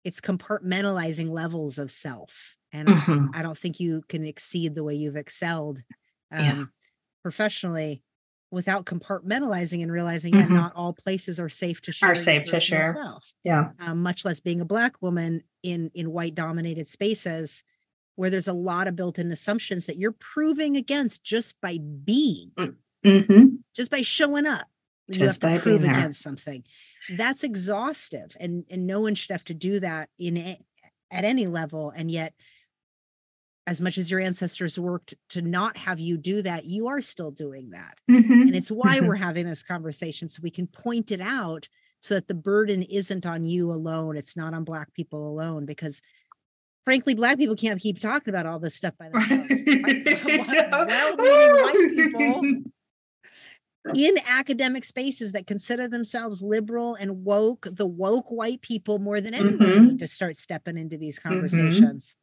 it's 0.02 0.20
compartmentalizing 0.20 1.30
levels 1.30 1.78
of 1.78 1.92
self. 1.92 2.56
And 2.72 2.88
mm-hmm. 2.88 3.26
I, 3.32 3.38
I, 3.38 3.42
don't 3.42 3.56
think 3.56 3.78
you 3.78 4.02
can 4.08 4.24
exceed 4.24 4.74
the 4.74 4.82
way 4.82 4.94
you've 4.94 5.16
excelled 5.16 5.78
um, 6.32 6.44
yeah. 6.44 6.64
professionally 7.22 8.02
without 8.50 8.84
compartmentalizing 8.84 9.82
and 9.82 9.92
realizing 9.92 10.32
that 10.32 10.46
mm-hmm. 10.46 10.56
not 10.56 10.72
all 10.74 10.92
places 10.92 11.38
are 11.38 11.48
safe 11.48 11.80
to 11.82 11.92
share. 11.92 12.10
Are 12.10 12.16
safe 12.16 12.44
to 12.44 12.58
share. 12.58 12.94
Yourself, 12.94 13.32
yeah. 13.44 13.70
Um, 13.78 14.02
much 14.02 14.24
less 14.24 14.40
being 14.40 14.60
a 14.60 14.64
black 14.64 15.00
woman 15.00 15.44
in 15.62 15.92
in 15.94 16.10
white 16.10 16.34
dominated 16.34 16.88
spaces 16.88 17.62
where 18.20 18.28
there's 18.28 18.46
a 18.46 18.52
lot 18.52 18.86
of 18.86 18.94
built-in 18.94 19.32
assumptions 19.32 19.86
that 19.86 19.96
you're 19.96 20.12
proving 20.12 20.76
against 20.76 21.24
just 21.24 21.58
by 21.62 21.78
being, 22.04 22.50
mm, 22.54 22.76
mm-hmm. 23.02 23.46
just 23.74 23.90
by 23.90 24.02
showing 24.02 24.44
up. 24.44 24.66
Just 25.10 25.40
by 25.40 25.56
prove 25.56 25.84
against 25.84 26.20
something. 26.20 26.62
That's 27.16 27.42
exhaustive, 27.42 28.36
and 28.38 28.64
and 28.70 28.86
no 28.86 29.00
one 29.00 29.14
should 29.14 29.30
have 29.30 29.44
to 29.46 29.54
do 29.54 29.80
that 29.80 30.10
in 30.18 30.36
a, 30.36 30.58
at 31.10 31.24
any 31.24 31.46
level. 31.46 31.94
And 31.96 32.10
yet, 32.10 32.34
as 33.66 33.80
much 33.80 33.96
as 33.96 34.10
your 34.10 34.20
ancestors 34.20 34.78
worked 34.78 35.14
to 35.30 35.40
not 35.40 35.78
have 35.78 35.98
you 35.98 36.18
do 36.18 36.42
that, 36.42 36.66
you 36.66 36.88
are 36.88 37.00
still 37.00 37.30
doing 37.30 37.70
that. 37.70 37.96
Mm-hmm. 38.10 38.42
And 38.42 38.54
it's 38.54 38.70
why 38.70 38.98
mm-hmm. 38.98 39.06
we're 39.06 39.14
having 39.16 39.46
this 39.46 39.62
conversation 39.62 40.28
so 40.28 40.40
we 40.42 40.50
can 40.50 40.66
point 40.66 41.10
it 41.10 41.22
out 41.22 41.70
so 42.00 42.14
that 42.14 42.28
the 42.28 42.34
burden 42.34 42.82
isn't 42.82 43.24
on 43.24 43.46
you 43.46 43.72
alone. 43.72 44.18
It's 44.18 44.36
not 44.36 44.52
on 44.52 44.64
Black 44.64 44.92
people 44.92 45.26
alone 45.26 45.64
because 45.64 46.02
frankly, 46.84 47.14
black 47.14 47.38
people 47.38 47.56
can't 47.56 47.80
keep 47.80 47.98
talking 47.98 48.32
about 48.32 48.46
all 48.46 48.58
this 48.58 48.74
stuff 48.74 48.94
by 48.98 49.08
themselves. 49.08 49.48
well-meaning 50.68 51.18
white 51.18 51.90
people 51.94 52.42
in 53.94 54.18
academic 54.28 54.84
spaces 54.84 55.32
that 55.32 55.46
consider 55.46 55.88
themselves 55.88 56.42
liberal 56.42 56.94
and 56.94 57.24
woke, 57.24 57.66
the 57.70 57.86
woke 57.86 58.30
white 58.30 58.60
people 58.60 58.98
more 58.98 59.20
than 59.20 59.32
anyone 59.32 59.58
mm-hmm. 59.58 59.84
need 59.86 59.98
to 59.98 60.06
start 60.06 60.36
stepping 60.36 60.76
into 60.76 60.98
these 60.98 61.18
mm-hmm. 61.18 61.30
conversations. 61.30 62.08
Mm-hmm. 62.08 62.16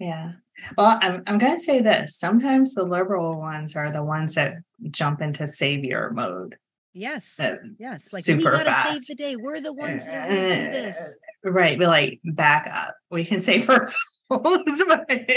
Yeah. 0.00 0.32
Well, 0.76 0.98
I'm 1.00 1.22
I'm 1.26 1.38
gonna 1.38 1.58
say 1.58 1.80
this. 1.80 2.16
Sometimes 2.16 2.74
the 2.74 2.84
liberal 2.84 3.36
ones 3.36 3.74
are 3.74 3.90
the 3.90 4.04
ones 4.04 4.34
that 4.34 4.54
jump 4.90 5.20
into 5.20 5.48
savior 5.48 6.12
mode. 6.14 6.56
Yes. 6.94 7.38
Uh, 7.40 7.56
yes. 7.78 8.12
Like 8.12 8.26
we 8.26 8.42
gotta 8.42 8.64
fast. 8.64 8.92
save 8.92 9.06
the 9.06 9.14
day. 9.16 9.36
We're 9.36 9.60
the 9.60 9.72
ones 9.72 10.04
that 10.04 10.14
are 10.14 10.26
gonna 10.26 10.66
do 10.66 10.72
this. 10.72 11.14
Right. 11.44 11.78
Be 11.78 11.86
like, 11.86 12.20
back 12.24 12.68
up. 12.72 12.96
We 13.10 13.24
can 13.24 13.40
say 13.40 13.66
ourselves. 13.66 13.94
but, 14.30 15.30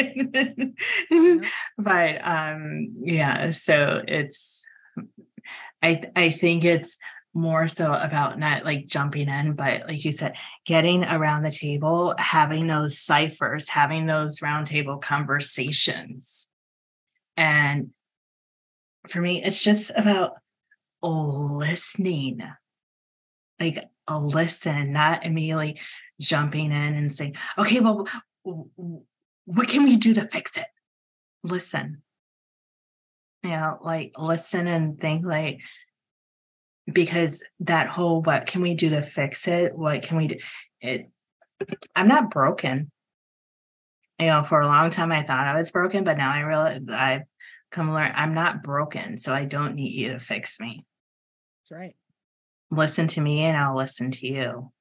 yeah. 1.12 1.38
but 1.78 2.20
um, 2.28 2.94
yeah, 3.04 3.52
so 3.52 4.04
it's 4.08 4.66
I 5.82 6.04
I 6.16 6.30
think 6.30 6.66
it's 6.66 6.98
more 7.34 7.68
so 7.68 7.94
about 7.94 8.38
not 8.38 8.66
like 8.66 8.86
jumping 8.86 9.30
in, 9.30 9.54
but 9.54 9.88
like 9.88 10.04
you 10.04 10.12
said, 10.12 10.36
getting 10.66 11.06
around 11.06 11.44
the 11.44 11.52
table, 11.52 12.14
having 12.18 12.68
those 12.68 12.98
ciphers, 12.98 13.70
having 13.70 14.06
those 14.06 14.40
roundtable 14.40 15.02
conversations. 15.02 16.50
And 17.38 17.92
for 19.08 19.22
me, 19.22 19.42
it's 19.42 19.64
just 19.64 19.92
about 19.96 20.34
listening. 21.02 22.42
Like 23.60 23.78
a 24.12 24.20
listen, 24.20 24.92
not 24.92 25.26
immediately 25.26 25.80
jumping 26.20 26.68
in 26.68 26.94
and 26.96 27.12
saying, 27.12 27.36
okay, 27.58 27.80
well, 27.80 28.08
what 29.46 29.68
can 29.68 29.84
we 29.84 29.98
do 29.98 30.14
to 30.14 30.28
fix 30.30 30.58
it? 30.58 30.68
Listen. 31.44 32.04
You 33.44 33.50
know, 33.52 33.80
like 33.82 34.14
listen 34.20 34.68
and 34.68 35.00
think 35.00 35.26
like 35.26 35.62
because 36.92 37.44
that 37.62 37.88
whole 37.88 38.22
what 38.22 38.46
can 38.46 38.62
we 38.62 38.76
do 38.76 38.90
to 38.92 39.02
fix 39.02 39.48
it? 39.48 39.76
What 39.76 40.04
can 40.04 40.18
we 40.18 40.28
do? 40.28 40.38
It 40.80 41.10
I'm 41.96 42.08
not 42.08 42.30
broken. 42.30 42.92
you 44.20 44.28
know, 44.28 44.44
for 44.44 44.62
a 44.62 44.68
long 44.68 44.92
time 44.92 45.12
I 45.12 45.24
thought 45.24 45.48
I 45.48 45.58
was 45.58 45.72
broken, 45.72 46.04
but 46.04 46.18
now 46.18 46.32
I 46.32 46.42
realize 46.42 46.82
I've 46.92 47.24
come 47.72 47.92
learn 47.92 48.12
I'm 48.14 48.36
not 48.36 48.62
broken, 48.62 49.18
so 49.18 49.34
I 49.34 49.46
don't 49.46 49.76
need 49.76 49.94
you 49.94 50.10
to 50.10 50.20
fix 50.20 50.60
me. 50.60 50.86
That's 51.64 51.80
right. 51.80 51.96
Listen 52.72 53.08
to 53.08 53.22
me 53.22 53.42
and 53.42 53.58
I'll 53.58 53.76
listen 53.76 54.12
to 54.12 54.28
you. 54.28 54.72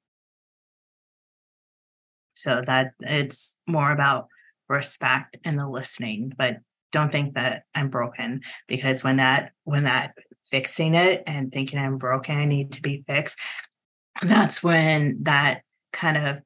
So 2.33 2.63
that 2.65 2.93
it's 3.01 3.57
more 3.67 3.91
about 3.91 4.27
respect 4.69 5.37
and 5.43 5.59
the 5.59 5.67
listening, 5.67 6.33
but 6.37 6.59
don't 6.91 7.11
think 7.11 7.35
that 7.35 7.63
I'm 7.75 7.89
broken 7.89 8.41
because 8.67 9.03
when 9.03 9.17
that 9.17 9.51
when 9.63 9.83
that 9.83 10.13
fixing 10.49 10.95
it 10.95 11.23
and 11.27 11.51
thinking 11.51 11.77
I'm 11.77 11.97
broken, 11.97 12.37
I 12.37 12.45
need 12.45 12.73
to 12.73 12.81
be 12.81 13.03
fixed, 13.07 13.37
that's 14.21 14.63
when 14.63 15.17
that 15.23 15.61
kind 15.93 16.17
of 16.17 16.41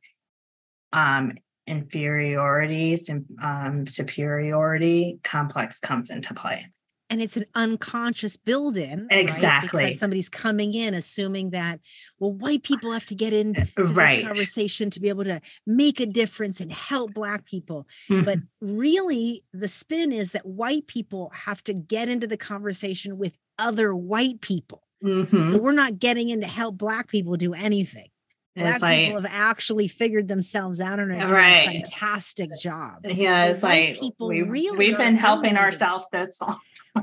um 0.92 1.34
inferiorities 1.68 3.10
and 3.10 3.26
um, 3.42 3.88
superiority 3.88 5.20
complex 5.24 5.80
comes 5.80 6.10
into 6.10 6.34
play. 6.34 6.66
And 7.10 7.22
it's 7.22 7.38
an 7.38 7.46
unconscious 7.54 8.36
build 8.36 8.78
in. 8.78 9.08
Exactly. 9.12 9.78
Right? 9.78 9.86
Because 9.88 10.00
somebody's 10.00 10.28
coming 10.28 10.74
in 10.74 10.96
assuming 10.96 11.52
that, 11.52 11.80
well, 12.20 12.34
white 12.34 12.64
people 12.64 12.92
have 12.92 13.06
to 13.06 13.16
get 13.16 13.32
in 13.32 13.54
right. 13.78 14.18
this 14.18 14.26
conversation 14.26 14.90
to 14.90 15.00
be 15.00 15.10
able 15.10 15.24
to 15.26 15.40
make 15.68 16.00
a 16.00 16.08
difference 16.08 16.60
and 16.60 16.72
help 16.72 17.14
Black 17.14 17.46
people. 17.46 17.88
Mm-hmm. 18.10 18.24
But 18.24 18.40
really, 18.60 19.44
the 19.54 19.68
spin 19.68 20.12
is 20.12 20.32
that 20.32 20.48
white 20.48 20.88
people 20.88 21.32
have 21.36 21.64
to 21.66 21.76
get 21.76 22.10
into 22.10 22.26
the 22.26 22.38
conversation 22.38 23.20
with 23.20 23.38
other 23.60 23.96
white 23.96 24.42
people. 24.42 24.82
Mm-hmm. 25.04 25.52
So 25.52 25.60
we're 25.60 25.74
not 25.74 26.00
getting 26.00 26.30
in 26.30 26.42
to 26.42 26.48
help 26.48 26.76
Black 26.76 27.08
people 27.08 27.36
do 27.36 27.54
anything. 27.54 28.08
Black 28.56 28.82
like, 28.82 29.08
people 29.08 29.22
have 29.22 29.32
actually 29.32 29.88
figured 29.88 30.28
themselves 30.28 30.82
out 30.82 30.98
and 30.98 31.12
are 31.12 31.30
right. 31.30 31.68
a 31.68 31.72
fantastic 31.72 32.50
job. 32.60 33.00
Yeah, 33.04 33.48
it's 33.48 33.62
like 33.62 34.00
people 34.00 34.30
we've, 34.30 34.50
really 34.50 34.78
we've 34.78 34.98
been 34.98 35.18
helping 35.18 35.58
ourselves 35.58 36.08
this 36.12 36.42
long. 36.42 36.60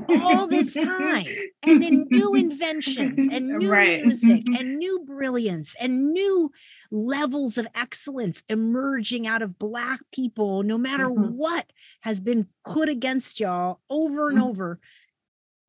All 0.09 0.47
this 0.47 0.73
time 0.73 1.25
and 1.63 1.81
then 1.83 2.07
new 2.09 2.33
inventions 2.33 3.27
and 3.31 3.59
new 3.59 3.71
right. 3.71 4.03
music 4.03 4.43
and 4.57 4.77
new 4.77 5.03
brilliance 5.05 5.75
and 5.79 6.11
new 6.13 6.51
levels 6.91 7.57
of 7.57 7.67
excellence 7.75 8.43
emerging 8.49 9.27
out 9.27 9.41
of 9.41 9.59
black 9.59 9.99
people 10.11 10.63
no 10.63 10.77
matter 10.77 11.07
mm-hmm. 11.07 11.35
what 11.35 11.71
has 12.01 12.19
been 12.19 12.47
put 12.65 12.89
against 12.89 13.39
y'all 13.39 13.79
over 13.89 14.29
and 14.29 14.37
mm-hmm. 14.37 14.47
over 14.47 14.79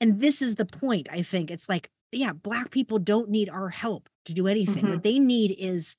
and 0.01 0.21
this 0.21 0.41
is 0.41 0.55
the 0.55 0.65
point 0.65 1.07
i 1.11 1.23
think 1.23 1.51
it's 1.51 1.69
like 1.69 1.91
yeah 2.13 2.33
black 2.33 2.71
people 2.71 2.99
don't 2.99 3.29
need 3.29 3.49
our 3.49 3.69
help 3.69 4.09
to 4.25 4.35
do 4.35 4.47
anything. 4.47 4.85
Mm-hmm. 4.85 4.91
What 4.91 5.03
they 5.03 5.19
need 5.19 5.55
is 5.59 5.97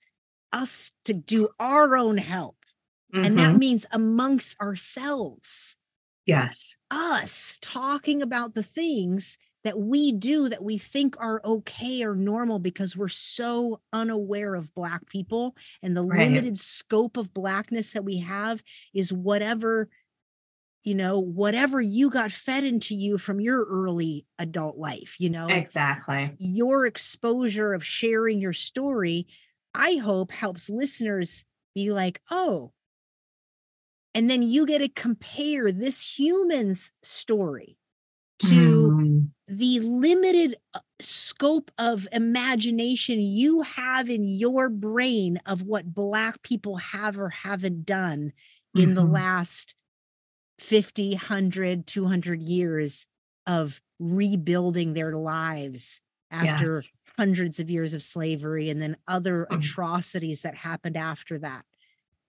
us 0.52 0.92
to 1.06 1.14
do 1.14 1.50
our 1.60 1.95
own 1.95 2.18
help. 2.18 2.58
And 3.14 3.38
that 3.38 3.52
mm-hmm. 3.52 3.60
means 3.60 3.86
amongst 3.92 4.60
ourselves. 4.60 5.78
Yes. 6.26 6.78
Us 6.90 7.60
talking 7.62 8.22
about 8.22 8.56
the 8.56 8.64
things 8.64 9.38
that 9.64 9.80
we 9.80 10.12
do 10.12 10.48
that 10.48 10.64
we 10.64 10.78
think 10.78 11.16
are 11.20 11.42
okay 11.44 12.04
or 12.04 12.16
normal 12.16 12.60
because 12.60 12.95
we're 12.95 13.08
so 13.08 13.82
unaware 13.92 14.54
of 14.54 14.74
Black 14.76 15.08
people 15.08 15.56
and 15.82 15.98
the 15.98 16.04
right. 16.04 16.30
limited 16.30 16.58
scope 16.58 17.18
of 17.18 17.34
Blackness 17.34 17.94
that 17.94 18.06
we 18.06 18.20
have 18.20 18.64
is 18.94 19.12
whatever 19.12 19.90
you 20.84 20.94
know, 20.94 21.20
whatever 21.20 21.82
you 21.82 22.12
got 22.12 22.32
fed 22.32 22.64
into 22.64 22.94
you 22.94 23.18
from 23.18 23.42
your 23.42 23.66
early 23.66 24.28
adult 24.38 24.78
life, 24.78 25.16
you 25.18 25.32
know, 25.32 25.48
exactly 25.48 26.32
your 26.38 26.86
exposure 26.86 27.74
of 27.74 27.84
sharing 27.84 28.40
your 28.40 28.54
story, 28.54 29.26
I 29.74 29.95
hope 29.95 30.32
helps 30.32 30.70
listeners 30.70 31.44
be 31.74 31.92
like, 31.92 32.22
oh, 32.30 32.72
and 34.16 34.30
then 34.30 34.42
you 34.42 34.66
get 34.66 34.80
to 34.80 34.88
compare 34.88 35.72
this 35.72 36.18
human's 36.18 36.94
story 37.03 37.77
to 38.40 38.90
mm. 38.92 39.30
the 39.48 39.80
limited 39.82 40.56
uh, 40.74 40.80
scope 41.02 41.69
of 41.77 42.08
imagination 42.11 43.19
you 43.22 43.61
have 43.61 44.10
in 44.10 44.26
your 44.26 44.69
brain 44.69 45.40
of 45.45 45.64
what 45.64 45.94
Black 45.94 46.42
people 46.42 46.77
have 46.77 47.19
or 47.19 47.30
haven't 47.30 47.85
done 47.85 48.32
in 48.74 48.85
mm-hmm. 48.85 48.94
the 48.95 49.03
last 49.03 49.76
50, 50.60 51.11
100, 51.11 51.85
200 51.85 52.42
years 52.42 53.08
of 53.45 53.82
rebuilding 54.00 54.94
their 54.94 55.16
lives 55.16 56.02
after 56.32 56.76
yes. 56.76 56.98
hundreds 57.18 57.60
of 57.60 57.69
years 57.69 57.94
of 57.94 58.02
slavery 58.02 58.69
and 58.69 58.82
then 58.82 58.95
other 59.08 59.45
mm. 59.50 59.58
atrocities 59.58 60.42
that 60.42 60.56
happened 60.56 60.95
after 60.98 61.38
that. 61.40 61.66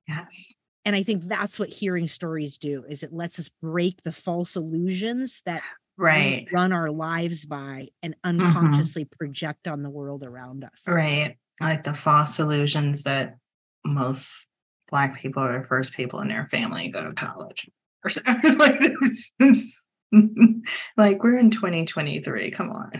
Yes. 0.08 0.54
And 0.86 0.94
I 0.94 1.02
think 1.02 1.24
that's 1.24 1.58
what 1.58 1.68
hearing 1.68 2.06
stories 2.06 2.58
do 2.58 2.84
is 2.88 3.02
it 3.02 3.12
lets 3.12 3.40
us 3.40 3.50
break 3.60 4.04
the 4.04 4.12
false 4.12 4.54
illusions 4.54 5.42
that 5.44 5.62
right 5.98 6.46
run 6.52 6.72
our 6.72 6.90
lives 6.90 7.44
by 7.44 7.88
and 8.02 8.14
mm-hmm. 8.14 8.40
unconsciously 8.40 9.04
mm-hmm. 9.04 9.16
project 9.18 9.66
on 9.66 9.82
the 9.82 9.90
world 9.90 10.22
around 10.22 10.62
us. 10.62 10.84
Right. 10.86 11.36
Like 11.60 11.82
the 11.82 11.94
false 11.94 12.38
illusions 12.38 13.02
that 13.02 13.36
most 13.84 14.48
black 14.88 15.20
people 15.20 15.42
are 15.42 15.60
the 15.60 15.66
first 15.66 15.92
people 15.94 16.20
in 16.20 16.28
their 16.28 16.46
family 16.46 16.88
go 16.88 17.02
to 17.02 17.12
college. 17.12 17.68
like 18.56 18.80
like 20.96 21.22
we're 21.22 21.36
in 21.36 21.50
2023 21.50 22.52
come 22.52 22.70
on 22.70 22.92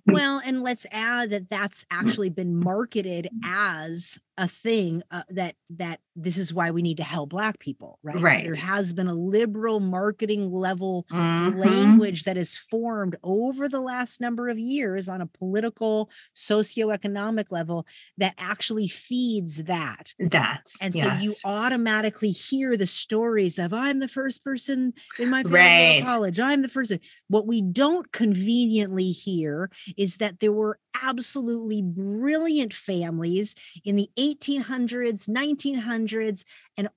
well 0.06 0.40
and 0.44 0.62
let's 0.62 0.86
add 0.92 1.30
that 1.30 1.48
that's 1.48 1.84
actually 1.90 2.30
been 2.30 2.56
marketed 2.56 3.28
as 3.44 4.20
a 4.38 4.46
thing 4.46 5.02
uh, 5.10 5.22
that 5.28 5.56
that 5.68 6.00
this 6.14 6.38
is 6.38 6.54
why 6.54 6.70
we 6.70 6.80
need 6.80 6.96
to 6.96 7.02
help 7.02 7.30
black 7.30 7.58
people 7.58 7.98
right 8.02 8.20
right 8.20 8.56
so 8.56 8.64
there 8.64 8.74
has 8.74 8.92
been 8.92 9.08
a 9.08 9.14
liberal 9.14 9.80
marketing 9.80 10.50
level 10.50 11.06
mm-hmm. 11.10 11.58
language 11.58 12.22
that 12.22 12.36
is 12.36 12.56
formed 12.56 13.16
over 13.24 13.68
the 13.68 13.80
last 13.80 14.20
number 14.20 14.48
of 14.48 14.58
years 14.58 15.08
on 15.08 15.20
a 15.20 15.26
political 15.26 16.08
socioeconomic 16.36 17.50
level 17.50 17.84
that 18.16 18.34
actually 18.38 18.88
feeds 18.88 19.64
that 19.64 20.14
that's 20.18 20.80
and 20.80 20.94
yes. 20.94 21.18
so 21.18 21.22
you 21.22 21.34
automatically 21.44 22.30
hear 22.30 22.76
the 22.76 22.86
stories 22.86 23.58
of 23.58 23.74
i'm 23.74 23.98
the 23.98 24.08
first 24.08 24.44
person 24.44 24.92
in 25.18 25.28
my 25.28 25.42
family 25.42 25.58
right. 25.58 26.06
college 26.06 26.38
i'm 26.38 26.62
the 26.62 26.68
first 26.68 26.92
what 27.26 27.46
we 27.46 27.60
don't 27.60 28.12
conveniently 28.12 29.10
hear 29.10 29.68
is 29.96 30.18
that 30.18 30.38
there 30.38 30.52
were 30.52 30.78
absolutely 31.02 31.82
brilliant 31.82 32.72
families 32.72 33.54
in 33.84 33.96
the 33.96 34.10
1800s, 34.34 35.28
1900s, 35.28 36.44
and 36.76 36.88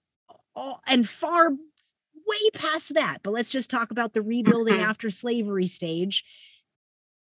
all, 0.56 0.82
and 0.88 1.08
far 1.08 1.52
way 1.52 2.50
past 2.54 2.94
that. 2.94 3.20
But 3.24 3.32
let's 3.32 3.52
just 3.52 3.70
talk 3.70 3.92
about 3.92 4.14
the 4.14 4.22
rebuilding 4.22 4.76
mm-hmm. 4.76 4.90
after 4.90 5.10
slavery 5.10 5.68
stage. 5.68 6.24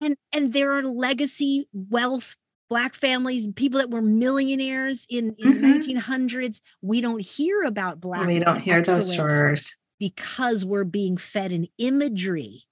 And 0.00 0.16
and 0.32 0.52
there 0.52 0.72
are 0.72 0.82
legacy 0.82 1.68
wealth 1.72 2.36
black 2.70 2.94
families 2.94 3.48
people 3.56 3.78
that 3.78 3.90
were 3.90 4.00
millionaires 4.00 5.06
in 5.10 5.34
in 5.38 5.54
mm-hmm. 5.54 5.96
1900s 5.96 6.60
we 6.80 7.00
don't 7.00 7.20
hear 7.20 7.64
about 7.64 8.00
black 8.00 8.28
we 8.28 8.38
don't 8.38 8.60
hear 8.60 8.80
those 8.80 9.12
stories 9.12 9.76
because 9.98 10.64
we're 10.64 10.84
being 10.84 11.16
fed 11.16 11.50
an 11.50 11.66
imagery 11.78 12.62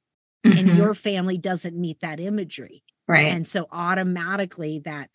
mm-hmm. 0.46 0.56
and 0.56 0.78
your 0.78 0.94
family 0.94 1.36
doesn't 1.36 1.76
meet 1.76 2.00
that 2.00 2.20
imagery 2.20 2.84
right 3.08 3.26
and 3.26 3.44
so 3.44 3.66
automatically 3.72 4.80
that 4.84 5.10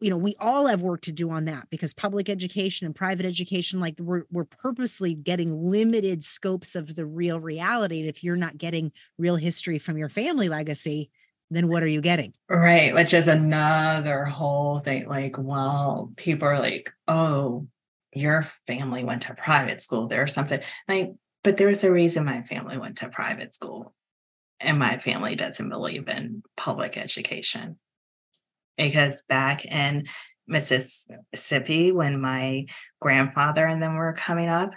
you 0.00 0.10
know 0.10 0.16
we 0.16 0.34
all 0.40 0.66
have 0.66 0.82
work 0.82 1.02
to 1.02 1.12
do 1.12 1.30
on 1.30 1.44
that 1.44 1.68
because 1.70 1.94
public 1.94 2.28
education 2.28 2.86
and 2.86 2.94
private 2.94 3.24
education 3.24 3.78
like 3.78 3.94
we're, 4.00 4.24
we're 4.30 4.44
purposely 4.44 5.14
getting 5.14 5.70
limited 5.70 6.22
scopes 6.22 6.74
of 6.74 6.96
the 6.96 7.06
real 7.06 7.38
reality. 7.38 8.00
And 8.00 8.08
if 8.08 8.24
you're 8.24 8.36
not 8.36 8.58
getting 8.58 8.92
real 9.18 9.36
history 9.36 9.78
from 9.78 9.96
your 9.96 10.08
family 10.08 10.48
legacy 10.48 11.10
then 11.50 11.68
what 11.68 11.82
are 11.82 11.88
you 11.88 12.00
getting? 12.00 12.34
Right 12.48 12.92
which 12.92 13.14
is 13.14 13.28
another 13.28 14.24
whole 14.24 14.80
thing 14.80 15.08
like 15.08 15.36
well 15.38 16.12
people 16.16 16.48
are 16.48 16.58
like 16.58 16.92
oh 17.06 17.66
your 18.14 18.46
family 18.66 19.04
went 19.04 19.22
to 19.22 19.34
private 19.34 19.80
school 19.80 20.06
there's 20.06 20.32
something. 20.32 20.60
Like 20.88 21.12
but 21.44 21.56
there's 21.56 21.84
a 21.84 21.92
reason 21.92 22.24
my 22.24 22.42
family 22.42 22.78
went 22.78 22.96
to 22.98 23.08
private 23.08 23.54
school 23.54 23.94
and 24.60 24.78
my 24.78 24.98
family 24.98 25.36
doesn't 25.36 25.68
believe 25.68 26.08
in 26.08 26.42
public 26.56 26.98
education 26.98 27.78
because 28.78 29.22
back 29.28 29.66
in 29.66 30.06
Mississippi, 30.46 31.92
when 31.92 32.22
my 32.22 32.64
grandfather 33.00 33.66
and 33.66 33.82
them 33.82 33.96
were 33.96 34.14
coming 34.14 34.48
up, 34.48 34.70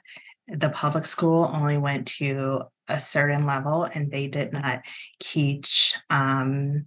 the 0.49 0.69
public 0.69 1.05
school 1.05 1.49
only 1.53 1.77
went 1.77 2.07
to 2.07 2.63
a 2.89 2.99
certain 2.99 3.45
level 3.45 3.85
and 3.85 4.11
they 4.11 4.27
did 4.27 4.51
not 4.51 4.81
teach 5.19 5.95
um, 6.09 6.85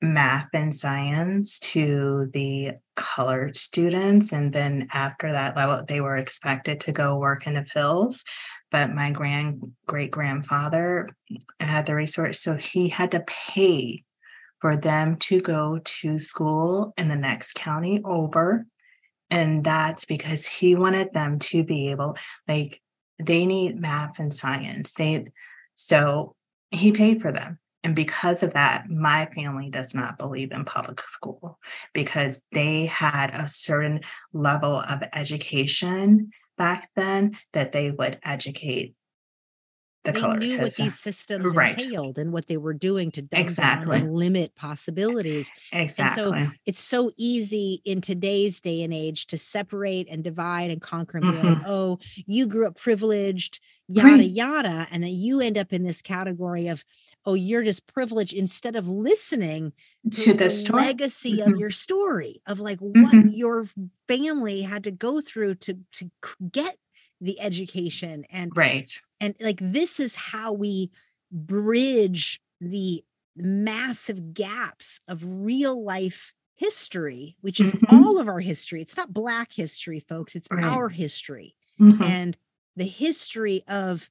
math 0.00 0.48
and 0.54 0.74
science 0.74 1.58
to 1.58 2.30
the 2.32 2.72
colored 2.96 3.56
students. 3.56 4.32
And 4.32 4.52
then 4.52 4.88
after 4.92 5.32
that 5.32 5.56
level, 5.56 5.84
they 5.86 6.00
were 6.00 6.16
expected 6.16 6.80
to 6.80 6.92
go 6.92 7.18
work 7.18 7.46
in 7.46 7.54
the 7.54 7.64
fields. 7.64 8.24
But 8.70 8.94
my 8.94 9.10
grand 9.10 9.72
great 9.86 10.10
grandfather 10.10 11.08
had 11.58 11.86
the 11.86 11.94
resource, 11.94 12.40
so 12.40 12.54
he 12.54 12.88
had 12.88 13.10
to 13.12 13.24
pay 13.26 14.04
for 14.60 14.76
them 14.76 15.16
to 15.16 15.40
go 15.40 15.80
to 15.84 16.18
school 16.18 16.92
in 16.96 17.08
the 17.08 17.16
next 17.16 17.54
county 17.54 18.00
over 18.04 18.66
And 19.30 19.64
that's 19.64 20.04
because 20.04 20.46
he 20.46 20.74
wanted 20.74 21.12
them 21.12 21.38
to 21.38 21.64
be 21.64 21.90
able, 21.90 22.16
like, 22.46 22.80
they 23.18 23.46
need 23.46 23.80
math 23.80 24.18
and 24.18 24.32
science. 24.32 24.94
They, 24.94 25.26
so 25.74 26.34
he 26.70 26.92
paid 26.92 27.20
for 27.20 27.32
them. 27.32 27.58
And 27.84 27.94
because 27.94 28.42
of 28.42 28.54
that, 28.54 28.88
my 28.88 29.28
family 29.34 29.70
does 29.70 29.94
not 29.94 30.18
believe 30.18 30.52
in 30.52 30.64
public 30.64 31.00
school 31.02 31.58
because 31.94 32.42
they 32.52 32.86
had 32.86 33.30
a 33.34 33.48
certain 33.48 34.00
level 34.32 34.80
of 34.80 35.02
education 35.14 36.30
back 36.56 36.88
then 36.96 37.36
that 37.52 37.72
they 37.72 37.90
would 37.90 38.18
educate 38.24 38.94
the 40.04 40.12
they 40.12 40.20
color. 40.20 40.36
knew 40.38 40.58
what 40.60 40.74
these 40.76 40.98
systems 40.98 41.54
right. 41.54 41.72
entailed 41.72 42.18
and 42.18 42.32
what 42.32 42.46
they 42.46 42.56
were 42.56 42.74
doing 42.74 43.10
to 43.12 43.26
exactly. 43.32 43.98
and 43.98 44.14
limit 44.14 44.54
possibilities. 44.54 45.50
Exactly. 45.72 46.24
And 46.24 46.48
so 46.48 46.52
it's 46.66 46.78
so 46.78 47.10
easy 47.16 47.82
in 47.84 48.00
today's 48.00 48.60
day 48.60 48.82
and 48.82 48.94
age 48.94 49.26
to 49.28 49.38
separate 49.38 50.08
and 50.10 50.22
divide 50.22 50.70
and 50.70 50.80
conquer 50.80 51.18
and 51.18 51.26
be 51.26 51.32
mm-hmm. 51.32 51.46
like, 51.46 51.62
oh, 51.66 51.98
you 52.26 52.46
grew 52.46 52.66
up 52.66 52.76
privileged, 52.76 53.60
yada, 53.88 54.08
right. 54.08 54.30
yada. 54.30 54.86
And 54.90 55.02
then 55.02 55.12
you 55.12 55.40
end 55.40 55.58
up 55.58 55.72
in 55.72 55.82
this 55.82 56.00
category 56.00 56.68
of, 56.68 56.84
oh, 57.26 57.34
you're 57.34 57.64
just 57.64 57.86
privileged 57.92 58.32
instead 58.32 58.76
of 58.76 58.88
listening 58.88 59.72
to, 60.10 60.22
to 60.22 60.32
the, 60.32 60.44
the 60.44 60.50
story. 60.50 60.82
legacy 60.82 61.38
mm-hmm. 61.38 61.52
of 61.52 61.58
your 61.58 61.70
story 61.70 62.40
of 62.46 62.60
like 62.60 62.78
what 62.78 62.94
mm-hmm. 62.94 63.28
your 63.28 63.66
family 64.06 64.62
had 64.62 64.84
to 64.84 64.90
go 64.90 65.20
through 65.20 65.56
to 65.56 65.78
to 65.92 66.10
get 66.50 66.78
the 67.20 67.40
education 67.40 68.24
and 68.30 68.52
right 68.54 69.00
and 69.20 69.34
like 69.40 69.58
this 69.60 69.98
is 69.98 70.14
how 70.14 70.52
we 70.52 70.90
bridge 71.32 72.40
the 72.60 73.04
massive 73.36 74.34
gaps 74.34 75.00
of 75.08 75.22
real 75.24 75.82
life 75.82 76.32
history 76.54 77.36
which 77.40 77.60
is 77.60 77.72
mm-hmm. 77.72 77.96
all 77.96 78.18
of 78.18 78.28
our 78.28 78.40
history 78.40 78.80
it's 78.80 78.96
not 78.96 79.12
black 79.12 79.52
history 79.52 80.00
folks 80.00 80.34
it's 80.34 80.48
right. 80.50 80.64
our 80.64 80.88
history 80.88 81.54
mm-hmm. 81.80 82.02
and 82.02 82.36
the 82.76 82.86
history 82.86 83.62
of 83.68 84.10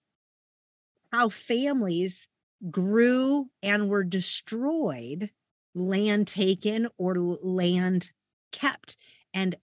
how 1.12 1.30
families 1.30 2.28
grew 2.70 3.50
and 3.62 3.90
were 3.90 4.04
destroyed 4.04 5.30
land 5.76 6.28
taken 6.28 6.88
or 6.98 7.16
land 7.16 8.12
kept 8.52 8.98
and 9.34 9.56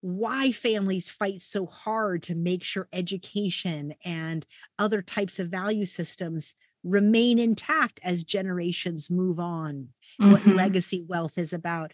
why 0.00 0.50
families 0.50 1.10
fight 1.10 1.40
so 1.42 1.66
hard 1.66 2.22
to 2.22 2.34
make 2.34 2.64
sure 2.64 2.88
education 2.92 3.94
and 4.04 4.46
other 4.78 5.02
types 5.02 5.38
of 5.38 5.48
value 5.48 5.84
systems 5.84 6.54
remain 6.82 7.38
intact 7.38 8.00
as 8.02 8.24
generations 8.24 9.10
move 9.10 9.38
on 9.38 9.88
mm-hmm. 10.20 10.32
what 10.32 10.46
legacy 10.46 11.04
wealth 11.06 11.36
is 11.36 11.52
about. 11.52 11.92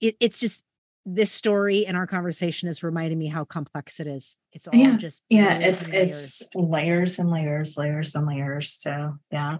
It, 0.00 0.16
it's 0.20 0.38
just 0.38 0.64
this 1.04 1.32
story 1.32 1.84
and 1.84 1.96
our 1.96 2.06
conversation 2.06 2.68
has 2.68 2.84
reminded 2.84 3.18
me 3.18 3.26
how 3.26 3.44
complex 3.44 3.98
it 3.98 4.06
is. 4.06 4.36
It's 4.52 4.68
all 4.68 4.74
yeah. 4.78 4.96
just 4.96 5.24
yeah. 5.28 5.58
it's 5.58 5.88
it's 5.88 6.42
layers 6.54 7.18
and 7.18 7.28
layers 7.28 7.76
layers 7.76 8.14
and 8.14 8.26
layers. 8.26 8.72
So 8.72 9.14
yeah 9.32 9.58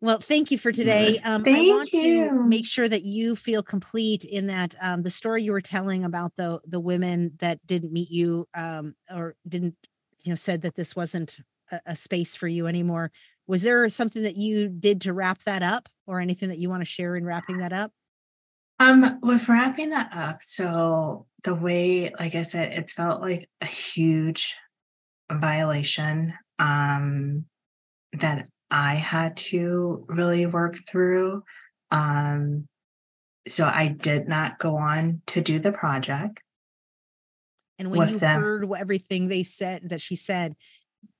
well, 0.00 0.18
thank 0.18 0.50
you 0.50 0.58
for 0.58 0.72
today. 0.72 1.18
Um, 1.24 1.42
thank 1.42 1.70
I 1.70 1.74
want 1.74 1.92
you. 1.92 2.28
to 2.28 2.32
make 2.34 2.66
sure 2.66 2.88
that 2.88 3.04
you 3.04 3.34
feel 3.36 3.62
complete 3.62 4.24
in 4.24 4.48
that 4.48 4.74
um, 4.80 5.02
the 5.02 5.10
story 5.10 5.42
you 5.42 5.52
were 5.52 5.60
telling 5.60 6.04
about 6.04 6.36
the 6.36 6.60
the 6.66 6.80
women 6.80 7.32
that 7.38 7.66
didn't 7.66 7.92
meet 7.92 8.10
you 8.10 8.46
um, 8.54 8.94
or 9.10 9.34
didn't, 9.48 9.76
you 10.22 10.30
know, 10.30 10.36
said 10.36 10.62
that 10.62 10.74
this 10.74 10.94
wasn't 10.94 11.38
a, 11.70 11.80
a, 11.86 11.96
space 11.96 12.36
for 12.36 12.48
you 12.48 12.66
anymore. 12.66 13.12
Was 13.46 13.62
there 13.62 13.88
something 13.88 14.22
that 14.22 14.36
you 14.36 14.68
did 14.68 15.00
to 15.02 15.12
wrap 15.12 15.42
that 15.44 15.62
up, 15.62 15.88
or 16.06 16.20
anything 16.20 16.50
that 16.50 16.58
you 16.58 16.68
want 16.68 16.82
to 16.82 16.86
share 16.86 17.16
in 17.16 17.24
wrapping 17.24 17.58
that 17.58 17.72
up? 17.72 17.92
Um, 18.80 19.20
with 19.22 19.48
wrapping 19.48 19.90
that 19.90 20.10
up, 20.12 20.42
so 20.42 21.26
the 21.44 21.54
way, 21.54 22.10
like 22.18 22.34
I 22.34 22.42
said, 22.42 22.72
it 22.72 22.90
felt 22.90 23.20
like 23.20 23.48
a 23.60 23.66
huge 23.66 24.54
violation. 25.30 26.34
Um, 26.58 27.46
that 28.20 28.48
I 28.70 28.94
had 28.94 29.36
to 29.36 30.04
really 30.08 30.46
work 30.46 30.78
through. 30.88 31.44
Um, 31.90 32.66
so 33.46 33.66
I 33.66 33.88
did 33.88 34.28
not 34.28 34.58
go 34.58 34.76
on 34.76 35.22
to 35.26 35.40
do 35.40 35.58
the 35.58 35.72
project. 35.72 36.42
And 37.78 37.90
when 37.90 38.08
you 38.08 38.18
them. 38.18 38.40
heard 38.40 38.72
everything 38.76 39.28
they 39.28 39.42
said 39.42 39.90
that 39.90 40.00
she 40.00 40.16
said, 40.16 40.54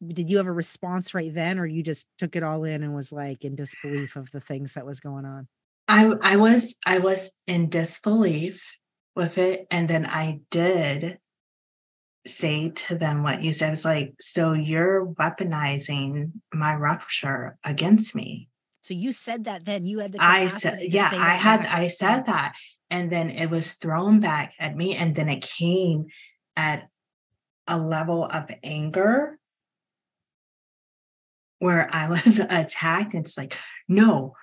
did 0.07 0.31
you 0.31 0.39
have 0.39 0.47
a 0.47 0.53
response 0.53 1.15
right 1.15 1.33
then, 1.35 1.59
or 1.59 1.67
you 1.67 1.83
just 1.83 2.09
took 2.19 2.37
it 2.37 2.43
all 2.43 2.65
in 2.65 2.83
and 2.83 2.95
was 2.95 3.13
like 3.13 3.45
in 3.45 3.55
disbelief 3.55 4.17
of 4.17 4.31
the 4.31 4.41
things 4.41 4.75
that 4.75 4.87
was 4.87 5.01
going 5.01 5.25
on? 5.25 5.49
I 5.89 6.11
I 6.23 6.37
was 6.37 6.77
I 6.87 6.99
was 6.99 7.33
in 7.47 7.69
disbelief 7.69 8.65
with 9.15 9.37
it, 9.37 9.67
and 9.71 9.89
then 9.89 10.07
I 10.07 10.41
did 10.51 11.19
say 12.27 12.71
to 12.71 12.97
them 12.97 13.23
what 13.23 13.43
you 13.43 13.53
said. 13.53 13.71
was 13.71 13.85
like, 13.85 14.15
so 14.21 14.53
you're 14.53 15.07
weaponizing 15.07 16.33
my 16.53 16.75
rupture 16.75 17.59
against 17.65 18.15
me. 18.15 18.49
So 18.83 18.95
you 18.95 19.13
said 19.13 19.45
that 19.45 19.65
then 19.65 19.87
you 19.87 20.01
had 20.01 20.13
the 20.13 20.19
I 20.21 20.47
said, 20.49 20.83
yeah, 20.83 21.11
I 21.13 21.35
had, 21.35 21.67
I 21.67 21.89
said 21.89 22.27
that. 22.27 22.55
And 22.91 23.11
then 23.11 23.31
it 23.31 23.51
was 23.51 23.75
thrown 23.75 24.21
back 24.21 24.55
at 24.59 24.77
me. 24.77 24.95
And 24.95 25.15
then 25.15 25.29
it 25.29 25.43
came 25.43 26.07
at 26.57 26.89
a 27.67 27.79
level 27.79 28.25
of 28.25 28.51
anger 28.63 29.39
where 31.59 31.89
I 31.91 32.09
was 32.11 32.39
attacked. 32.39 33.15
It's 33.15 33.39
like, 33.39 33.59
no, 33.89 34.35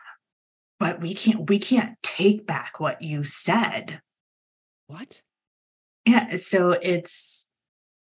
but 0.79 1.01
we 1.01 1.13
can't, 1.13 1.47
we 1.49 1.59
can't 1.59 1.95
take 2.01 2.47
back 2.47 2.79
what 2.79 3.01
you 3.03 3.23
said. 3.23 4.01
What? 4.87 5.21
Yeah. 6.05 6.35
So 6.37 6.71
it's, 6.71 7.47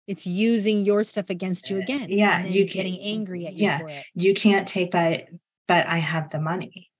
it's 0.09 0.27
using 0.27 0.85
your 0.87 1.05
stuff 1.05 1.29
against 1.29 1.69
you 1.69 1.77
uh, 1.77 1.81
again. 1.81 2.07
Yeah, 2.09 2.45
you 2.45 2.67
getting 2.67 2.99
angry 3.01 3.47
at 3.47 3.53
you 3.53 3.67
yeah, 3.67 4.03
You 4.15 4.33
can't 4.33 4.67
take 4.67 4.93
that, 4.93 5.29
but 5.69 5.87
I 5.87 5.99
have 5.99 6.31
the 6.31 6.41
money. 6.41 6.91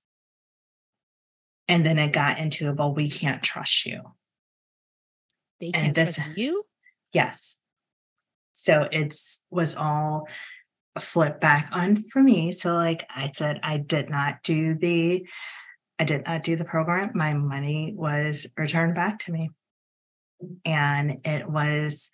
And 1.67 1.83
then 1.83 1.97
it 1.97 2.13
got 2.13 2.39
into, 2.39 2.69
a 2.69 2.73
well, 2.73 2.93
we 2.93 3.09
can't 3.09 3.41
trust 3.41 3.85
you. 3.85 4.01
They 5.59 5.71
can't 5.71 5.87
and 5.87 5.95
this, 5.95 6.15
trust 6.15 6.37
you? 6.37 6.65
Yes. 7.11 7.59
So 8.53 8.87
it's 8.91 9.43
was 9.49 9.75
all 9.75 10.27
flipped 10.99 11.41
back 11.41 11.69
on 11.71 11.95
for 11.95 12.21
me. 12.21 12.51
So 12.51 12.73
like 12.73 13.05
I 13.09 13.31
said, 13.33 13.59
I 13.63 13.77
did 13.77 14.09
not 14.09 14.43
do 14.43 14.75
the 14.75 15.25
I 15.97 16.03
did 16.03 16.25
not 16.25 16.43
do 16.43 16.55
the 16.55 16.63
program. 16.63 17.11
My 17.13 17.33
money 17.33 17.93
was 17.95 18.47
returned 18.55 18.95
back 18.95 19.19
to 19.19 19.31
me. 19.31 19.49
And 20.63 21.19
it 21.25 21.49
was 21.49 22.11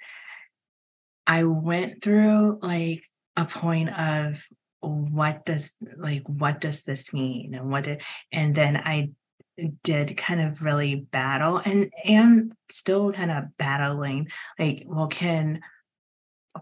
I 1.27 1.43
went 1.43 2.03
through 2.03 2.59
like 2.61 3.03
a 3.35 3.45
point 3.45 3.89
of 3.97 4.47
what 4.81 5.45
does 5.45 5.73
like 5.97 6.23
what 6.27 6.61
does 6.61 6.83
this 6.83 7.13
mean 7.13 7.55
and 7.55 7.71
what 7.71 7.85
did 7.85 8.01
and 8.31 8.53
then 8.53 8.77
I 8.77 9.09
did 9.83 10.17
kind 10.17 10.41
of 10.41 10.61
really 10.63 10.95
battle 10.95 11.61
and 11.63 11.89
am 12.03 12.51
still 12.69 13.11
kind 13.11 13.31
of 13.31 13.45
battling 13.57 14.27
like 14.59 14.83
well 14.85 15.07
can 15.07 15.61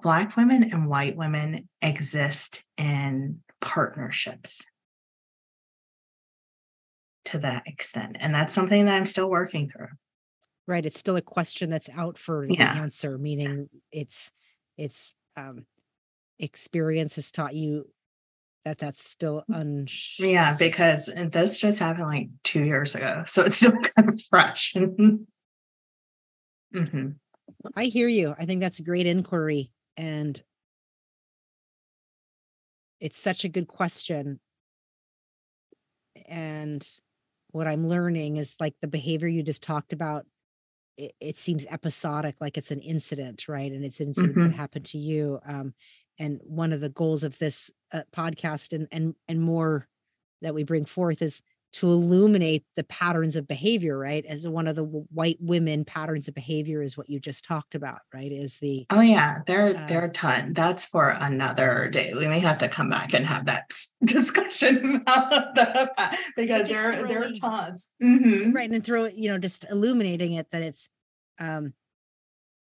black 0.01 0.37
women 0.37 0.63
and 0.71 0.87
white 0.87 1.15
women 1.15 1.67
exist 1.81 2.63
in 2.77 3.39
partnerships 3.61 4.65
to 7.25 7.39
that 7.39 7.63
extent 7.65 8.17
and 8.19 8.33
that's 8.33 8.53
something 8.53 8.85
that 8.85 8.95
i'm 8.95 9.05
still 9.05 9.29
working 9.29 9.69
through 9.69 9.87
right 10.67 10.85
it's 10.85 10.99
still 10.99 11.15
a 11.15 11.21
question 11.21 11.69
that's 11.69 11.89
out 11.95 12.17
for 12.17 12.45
yeah. 12.45 12.75
the 12.75 12.81
answer 12.81 13.17
meaning 13.17 13.69
it's 13.91 14.31
it's 14.77 15.15
um 15.37 15.65
experience 16.39 17.15
has 17.15 17.31
taught 17.31 17.55
you 17.55 17.87
that 18.65 18.77
that's 18.77 19.03
still 19.03 19.43
mm, 19.49 19.59
unsure. 19.59 20.27
Yeah, 20.27 20.55
because 20.57 21.09
this 21.31 21.59
just 21.59 21.79
happened 21.79 22.07
like 22.07 22.29
two 22.43 22.63
years 22.63 22.95
ago. 22.95 23.23
So 23.25 23.43
it's 23.43 23.55
still 23.57 23.71
kind 23.71 24.09
of 24.09 24.21
fresh. 24.29 24.73
mm-hmm. 26.73 27.09
I 27.75 27.85
hear 27.85 28.07
you. 28.07 28.35
I 28.37 28.45
think 28.45 28.61
that's 28.61 28.79
a 28.79 28.83
great 28.83 29.07
inquiry. 29.07 29.71
And 29.97 30.41
it's 32.99 33.19
such 33.19 33.43
a 33.43 33.49
good 33.49 33.67
question. 33.67 34.39
And 36.25 36.87
what 37.51 37.67
I'm 37.67 37.87
learning 37.87 38.37
is 38.37 38.55
like 38.59 38.73
the 38.81 38.87
behavior 38.87 39.27
you 39.27 39.43
just 39.43 39.61
talked 39.61 39.93
about 39.93 40.25
it, 40.97 41.13
it, 41.19 41.37
seems 41.37 41.65
episodic, 41.65 42.35
like 42.39 42.57
it's 42.57 42.71
an 42.71 42.81
incident, 42.81 43.47
right? 43.47 43.71
And 43.71 43.83
it's 43.83 43.99
an 43.99 44.07
incident 44.07 44.35
mm-hmm. 44.35 44.51
that 44.51 44.55
happened 44.55 44.85
to 44.85 44.97
you. 44.97 45.39
Um, 45.45 45.73
and 46.19 46.39
one 46.43 46.71
of 46.71 46.79
the 46.79 46.89
goals 46.89 47.23
of 47.23 47.39
this 47.39 47.71
uh, 47.91 48.03
podcast 48.15 48.73
and 48.73 48.87
and 48.91 49.15
and 49.27 49.41
more 49.41 49.87
that 50.41 50.53
we 50.53 50.63
bring 50.63 50.85
forth 50.85 51.21
is 51.21 51.41
to 51.73 51.89
illuminate 51.89 52.63
the 52.75 52.83
patterns 52.83 53.35
of 53.35 53.47
behavior 53.47 53.97
right? 53.97 54.25
As 54.25 54.47
one 54.47 54.67
of 54.67 54.75
the 54.75 54.83
white 54.83 55.37
women 55.39 55.83
patterns 55.85 56.27
of 56.27 56.35
behavior 56.35 56.81
is 56.81 56.97
what 56.97 57.09
you 57.09 57.19
just 57.19 57.43
talked 57.45 57.75
about 57.75 57.99
right? 58.13 58.31
Is 58.31 58.59
the 58.59 58.85
oh 58.89 59.01
yeah 59.01 59.39
there 59.47 59.75
uh, 59.75 59.85
there 59.87 60.01
are 60.01 60.05
a 60.05 60.11
ton. 60.11 60.53
That's 60.53 60.85
for 60.85 61.09
another 61.09 61.89
day. 61.89 62.13
We 62.13 62.27
may 62.27 62.39
have 62.39 62.59
to 62.59 62.67
come 62.67 62.89
back 62.89 63.13
and 63.13 63.25
have 63.25 63.45
that 63.45 63.73
discussion 64.03 64.95
about 64.95 65.55
that 65.55 66.17
because 66.35 66.69
there 66.69 67.01
there 67.03 67.23
are 67.23 67.31
tons. 67.31 67.89
Mm-hmm. 68.01 68.51
right 68.51 68.69
and 68.69 68.83
throw 68.83 69.05
it, 69.05 69.15
you 69.15 69.29
know 69.29 69.37
just 69.37 69.65
illuminating 69.69 70.33
it 70.33 70.47
that 70.51 70.61
it's 70.61 70.89
um 71.39 71.73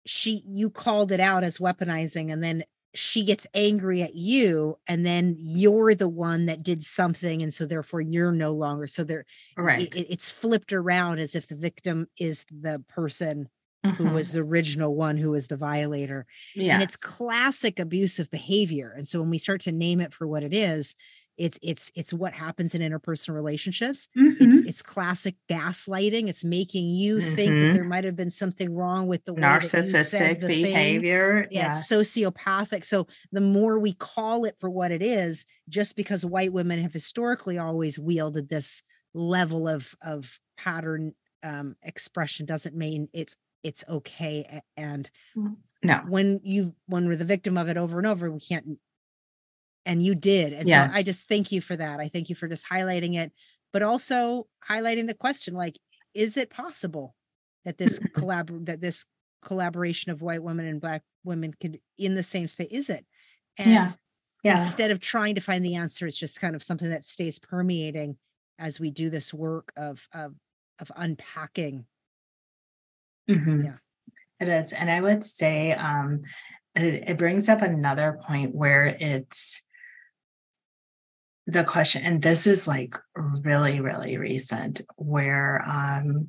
she 0.07 0.43
you 0.47 0.71
called 0.71 1.13
it 1.13 1.21
out 1.21 1.45
as 1.45 1.59
weaponizing 1.59 2.33
and 2.33 2.43
then 2.43 2.65
she 2.97 3.25
gets 3.25 3.47
angry 3.55 4.03
at 4.03 4.15
you 4.15 4.79
and 4.87 5.05
then 5.05 5.37
you're 5.39 5.95
the 5.95 6.09
one 6.09 6.47
that 6.47 6.63
did 6.63 6.83
something 6.83 7.43
and 7.43 7.53
so 7.53 7.67
therefore 7.67 8.01
you're 8.01 8.33
no 8.33 8.53
longer 8.53 8.87
so 8.87 9.05
there 9.05 9.25
right 9.57 9.95
it, 9.95 10.07
it's 10.11 10.31
flipped 10.31 10.73
around 10.73 11.19
as 11.19 11.35
if 11.35 11.47
the 11.49 11.57
victim 11.57 12.07
is 12.19 12.45
the 12.51 12.83
person 12.89 13.49
mm-hmm. 13.85 14.03
who 14.03 14.11
was 14.11 14.33
the 14.33 14.41
original 14.41 14.95
one 14.95 15.17
who 15.17 15.31
was 15.31 15.47
the 15.47 15.57
violator 15.57 16.27
yes. 16.55 16.75
and 16.75 16.83
it's 16.83 16.97
classic 16.97 17.79
abusive 17.79 18.31
behavior 18.31 18.95
and 18.97 19.07
so 19.07 19.21
when 19.21 19.31
we 19.31 19.39
start 19.39 19.61
to 19.61 19.73
name 19.73 20.01
it 20.01 20.13
for 20.13 20.27
what 20.27 20.43
it 20.43 20.55
is 20.55 20.97
it's 21.37 21.59
it's 21.63 21.91
it's 21.95 22.13
what 22.13 22.33
happens 22.33 22.75
in 22.75 22.81
interpersonal 22.81 23.35
relationships 23.35 24.09
mm-hmm. 24.17 24.43
it's 24.43 24.69
it's 24.69 24.83
classic 24.83 25.35
gaslighting 25.49 26.29
it's 26.29 26.45
making 26.45 26.87
you 26.87 27.17
mm-hmm. 27.17 27.35
think 27.35 27.51
that 27.51 27.57
mm-hmm. 27.57 27.75
there 27.75 27.85
might 27.85 28.05
have 28.05 28.17
been 28.17 28.31
something 28.31 28.75
wrong 28.75 29.07
with 29.07 29.25
the 29.25 29.33
narcissistic 29.33 30.41
behavior 30.41 31.47
yeah 31.51 31.75
yes. 31.75 31.89
sociopathic 31.89 32.85
so 32.85 33.07
the 33.33 33.41
more 33.41 33.79
we 33.79 33.93
call 33.93 34.45
it 34.45 34.59
for 34.59 34.71
what 34.71 34.91
it 34.91 35.03
is 35.03 35.45
just 35.69 35.97
because 35.97 36.25
white 36.25 36.53
women 36.53 36.81
have 36.81 36.93
historically 36.93 37.59
always 37.59 37.99
wielded 37.99 38.49
this 38.49 38.83
level 39.15 39.69
of 39.69 39.95
of 40.03 40.39
pattern 40.57 41.15
um, 41.43 41.77
expression 41.83 42.47
doesn't 42.47 42.75
mean 42.75 43.09
it's 43.13 43.37
it's 43.63 43.85
okay 43.89 44.63
and 44.77 45.11
mm, 45.37 45.57
no 45.83 45.97
when 46.09 46.41
you 46.43 46.75
when 46.87 47.07
we're 47.07 47.17
the 47.17 47.25
victim 47.25 47.59
of 47.59 47.69
it 47.69 47.77
over 47.77 47.99
and 47.99 48.07
over 48.07 48.31
we 48.31 48.41
can't 48.41 48.79
and 49.87 50.03
you 50.03 50.15
did 50.15 50.53
and 50.53 50.69
yes. 50.69 50.93
so 50.93 50.99
i 50.99 51.03
just 51.03 51.29
thank 51.29 51.53
you 51.53 51.61
for 51.61 51.77
that 51.77 52.01
i 52.01 52.09
thank 52.09 52.29
you 52.29 52.35
for 52.35 52.49
just 52.49 52.69
highlighting 52.69 53.17
it 53.17 53.33
but 53.73 53.83
also 53.83 54.47
highlighting 54.69 55.07
the 55.07 55.15
question 55.15 55.55
like 55.55 55.79
is 56.13 56.37
it 56.37 56.51
possible 56.51 57.15
that 57.65 57.79
this 57.79 57.99
collab 58.17 58.67
that 58.67 58.81
this 58.81 59.07
collaboration 59.43 60.11
of 60.11 60.21
white 60.21 60.43
women 60.43 60.67
and 60.67 60.81
black 60.81 61.03
women 61.25 61.55
could 61.59 61.79
in 61.97 62.15
the 62.15 62.23
same 62.23 62.49
space 62.49 62.69
is 62.71 62.91
it 62.91 63.07
and 63.57 63.71
yeah. 63.71 63.89
Yeah. 64.43 64.61
instead 64.61 64.91
of 64.91 65.01
trying 65.01 65.37
to 65.37 65.41
find 65.41 65.65
the 65.65 65.77
answer 65.77 66.07
it's 66.07 66.17
just 66.17 66.41
kind 66.41 66.57
of 66.57 66.63
something 66.63 66.91
that 66.91 67.05
stays 67.05 67.39
permeating 67.39 68.17
as 68.59 68.81
we 68.81 68.91
do 68.91 69.09
this 69.09 69.33
work 69.33 69.73
of 69.77 70.09
of 70.13 70.35
of 70.81 70.91
unpacking 70.97 71.87
mm-hmm. 73.31 73.65
yeah 73.65 73.77
it 74.41 74.49
is 74.49 74.73
and 74.73 74.91
i 74.91 75.01
would 75.01 75.23
say 75.23 75.73
um 75.73 76.23
it, 76.75 77.09
it 77.09 77.19
brings 77.19 77.49
up 77.49 77.63
another 77.63 78.19
point 78.27 78.55
where 78.55 78.97
it's 79.01 79.66
the 81.47 81.65
question, 81.65 82.03
and 82.05 82.23
this 82.23 82.47
is 82.47 82.67
like 82.67 82.97
really, 83.15 83.81
really 83.81 84.19
recent, 84.19 84.81
where 84.97 85.63
um 85.67 86.29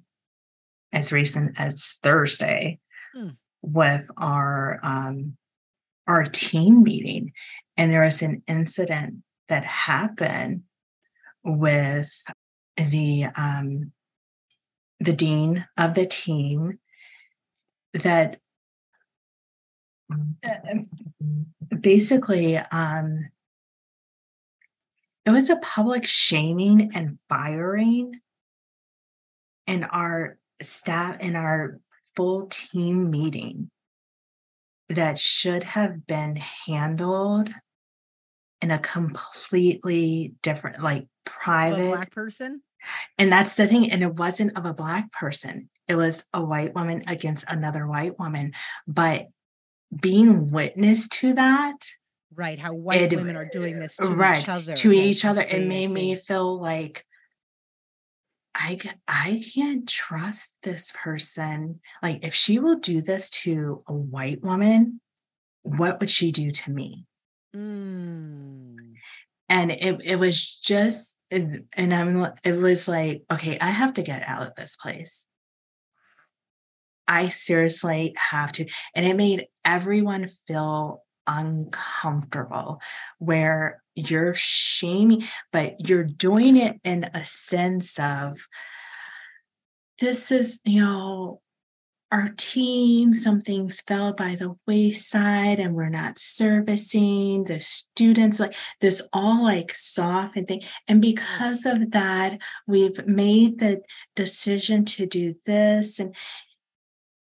as 0.94 1.12
recent 1.12 1.60
as 1.60 2.00
Thursday 2.04 2.80
hmm. 3.14 3.30
with 3.62 4.08
our 4.18 4.80
um 4.84 5.38
our 6.08 6.24
team 6.24 6.84
meeting, 6.84 7.34
and 7.76 7.92
there 7.92 8.04
was 8.04 8.22
an 8.22 8.44
incident 8.48 9.16
that 9.50 9.66
happened 9.66 10.64
with 11.44 12.12
the 12.78 13.26
um 13.36 13.92
the 15.00 15.14
dean 15.14 15.66
of 15.78 15.96
the 15.96 16.06
team 16.06 16.80
that 17.94 18.40
uh, 20.12 20.58
basically 21.80 22.58
um 22.58 23.30
it 25.28 25.32
was 25.32 25.50
a 25.50 25.58
public 25.58 26.06
shaming 26.06 26.90
and 26.96 27.20
firing 27.28 28.22
in 29.68 29.84
our 29.84 30.38
staff 30.62 31.20
in 31.20 31.36
our 31.36 31.82
full 32.16 32.48
team 32.48 33.12
meeting 33.12 33.70
that 34.88 35.20
should 35.20 35.66
have 35.66 36.08
been 36.08 36.38
handled 36.38 37.50
in 38.62 38.72
a 38.72 38.80
completely 38.80 40.34
different 40.42 40.82
like 40.82 41.10
private 41.26 41.90
black 41.90 42.12
person? 42.12 42.62
And 43.18 43.30
that's 43.30 43.56
the 43.56 43.68
thing 43.68 43.92
and 43.92 44.02
it 44.02 44.16
wasn't 44.16 44.58
of 44.58 44.66
a 44.66 44.74
black 44.74 45.12
person. 45.12 45.70
It 45.90 45.96
was 45.96 46.24
a 46.34 46.42
white 46.42 46.74
woman 46.74 47.04
against 47.06 47.52
another 47.52 47.86
white 47.86 48.18
woman. 48.18 48.54
But 48.88 49.28
being 49.94 50.52
witness 50.52 51.10
to 51.10 51.34
that 51.34 51.90
right 52.36 52.60
how 52.60 52.74
white 52.74 53.14
it, 53.14 53.16
women 53.16 53.36
are 53.36 53.50
doing 53.52 53.80
this 53.80 53.96
to 53.96 54.08
right, 54.08 54.42
each 54.42 54.50
other 54.50 54.74
to 54.74 54.92
each 54.92 55.24
other 55.26 55.42
it 55.42 55.68
made 55.68 55.90
me 55.90 56.16
feel 56.16 56.60
like 56.60 57.06
I 58.58 58.80
I 59.08 59.44
can't 59.54 59.88
trust 59.88 60.56
this 60.64 60.92
person. 60.92 61.80
Like 62.02 62.26
if 62.26 62.34
she 62.34 62.58
will 62.58 62.78
do 62.78 63.02
this 63.02 63.30
to 63.30 63.84
a 63.88 63.94
white 63.94 64.42
woman, 64.42 65.00
what 65.62 66.00
would 66.00 66.10
she 66.10 66.32
do 66.32 66.50
to 66.50 66.72
me? 66.72 67.06
Mm. 67.56 68.96
And 69.48 69.72
it 69.72 70.02
it 70.04 70.16
was 70.18 70.58
just 70.58 71.18
and 71.30 71.68
I'm 71.78 72.34
it 72.44 72.58
was 72.58 72.88
like, 72.88 73.24
okay, 73.32 73.58
I 73.60 73.70
have 73.70 73.94
to 73.96 74.02
get 74.02 74.24
out 74.28 74.48
of 74.48 74.56
this 74.56 74.76
place. 74.76 75.28
I 77.08 77.30
seriously 77.30 78.16
have 78.18 78.52
to. 78.54 78.66
And 78.96 79.06
it 79.06 79.16
made 79.16 79.46
everyone 79.64 80.30
feel 80.48 81.04
uncomfortable 81.28 82.82
where 83.20 83.82
you're 83.96 84.34
shaming, 84.36 85.24
but 85.52 85.88
you're 85.88 86.04
doing 86.04 86.58
it 86.58 86.80
in 86.84 87.10
a 87.14 87.26
sense 87.26 88.00
of 88.00 88.48
this 90.00 90.32
is, 90.32 90.60
you 90.64 90.82
know, 90.82 91.42
our 92.12 92.30
team, 92.38 93.12
something's 93.12 93.82
fell 93.82 94.14
by 94.14 94.36
the 94.36 94.56
wayside 94.66 95.60
and 95.60 95.76
we're 95.76 95.90
not 95.90 96.18
servicing 96.18 97.44
the 97.46 97.60
students, 97.60 98.40
like 98.40 98.56
this 98.80 99.02
all 99.12 99.44
like 99.44 99.76
soft 99.76 100.38
and 100.38 100.48
thing. 100.48 100.62
And 100.88 101.00
mm. 101.00 101.14
because 101.14 101.66
of 101.66 101.92
that, 101.92 102.38
we've 102.66 103.06
made 103.06 103.60
the 103.60 103.82
decision 104.16 104.86
to 104.86 105.06
do 105.06 105.36
this. 105.46 106.00
And 106.00 106.16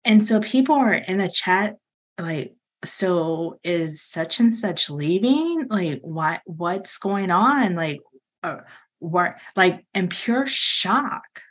and 0.04 0.24
so 0.24 0.40
people 0.40 0.74
are 0.74 0.92
in 0.94 1.18
the 1.18 1.28
chat 1.28 1.76
like 2.20 2.54
so 2.84 3.58
is 3.62 4.02
such 4.02 4.40
and 4.40 4.52
such 4.52 4.90
leaving? 4.90 5.66
Like 5.68 6.00
what 6.02 6.40
what's 6.44 6.98
going 6.98 7.30
on? 7.30 7.74
Like 7.74 8.00
uh, 8.42 8.58
what 8.98 9.36
like 9.56 9.84
in 9.94 10.08
pure 10.08 10.46
shock. 10.46 11.42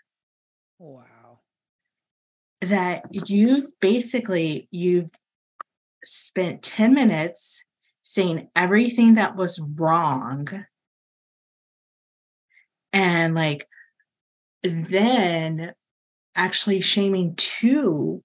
Wow. 0.79 1.39
That 2.61 3.03
you 3.27 3.73
basically 3.81 4.67
you 4.71 5.09
spent 6.05 6.61
10 6.61 6.93
minutes 6.93 7.63
saying 8.03 8.49
everything 8.55 9.15
that 9.15 9.35
was 9.35 9.59
wrong. 9.59 10.65
And 12.91 13.33
like 13.33 13.67
then 14.63 15.73
actually 16.35 16.79
shaming 16.79 17.35
two 17.35 18.23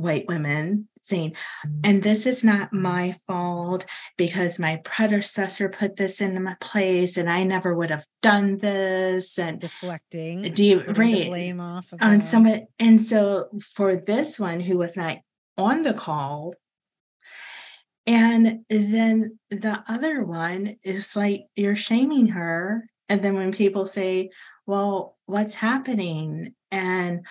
white 0.00 0.26
women 0.28 0.88
saying, 1.00 1.34
mm. 1.66 1.80
and 1.84 2.02
this 2.02 2.26
is 2.26 2.44
not 2.44 2.72
my 2.72 3.16
fault 3.26 3.84
because 4.16 4.58
my 4.58 4.76
predecessor 4.84 5.68
put 5.68 5.96
this 5.96 6.20
in 6.20 6.42
my 6.42 6.56
place 6.60 7.16
and 7.16 7.30
I 7.30 7.44
never 7.44 7.74
would 7.74 7.90
have 7.90 8.06
done 8.22 8.58
this 8.58 9.38
and 9.38 9.60
deflecting 9.60 10.42
de- 10.42 10.76
right, 10.76 11.28
blame 11.28 11.60
off 11.60 11.92
of 11.92 12.02
on 12.02 12.20
someone. 12.20 12.66
And 12.78 13.00
so 13.00 13.48
for 13.62 13.96
this 13.96 14.38
one 14.38 14.60
who 14.60 14.78
was 14.78 14.96
not 14.96 15.18
on 15.56 15.82
the 15.82 15.94
call, 15.94 16.54
and 18.06 18.64
then 18.68 19.38
the 19.50 19.84
other 19.86 20.24
one 20.24 20.76
is 20.82 21.14
like 21.14 21.44
you're 21.54 21.76
shaming 21.76 22.28
her. 22.28 22.88
And 23.08 23.22
then 23.22 23.34
when 23.34 23.52
people 23.52 23.86
say, 23.86 24.30
well, 24.66 25.16
what's 25.26 25.54
happening? 25.54 26.54
And 26.70 27.26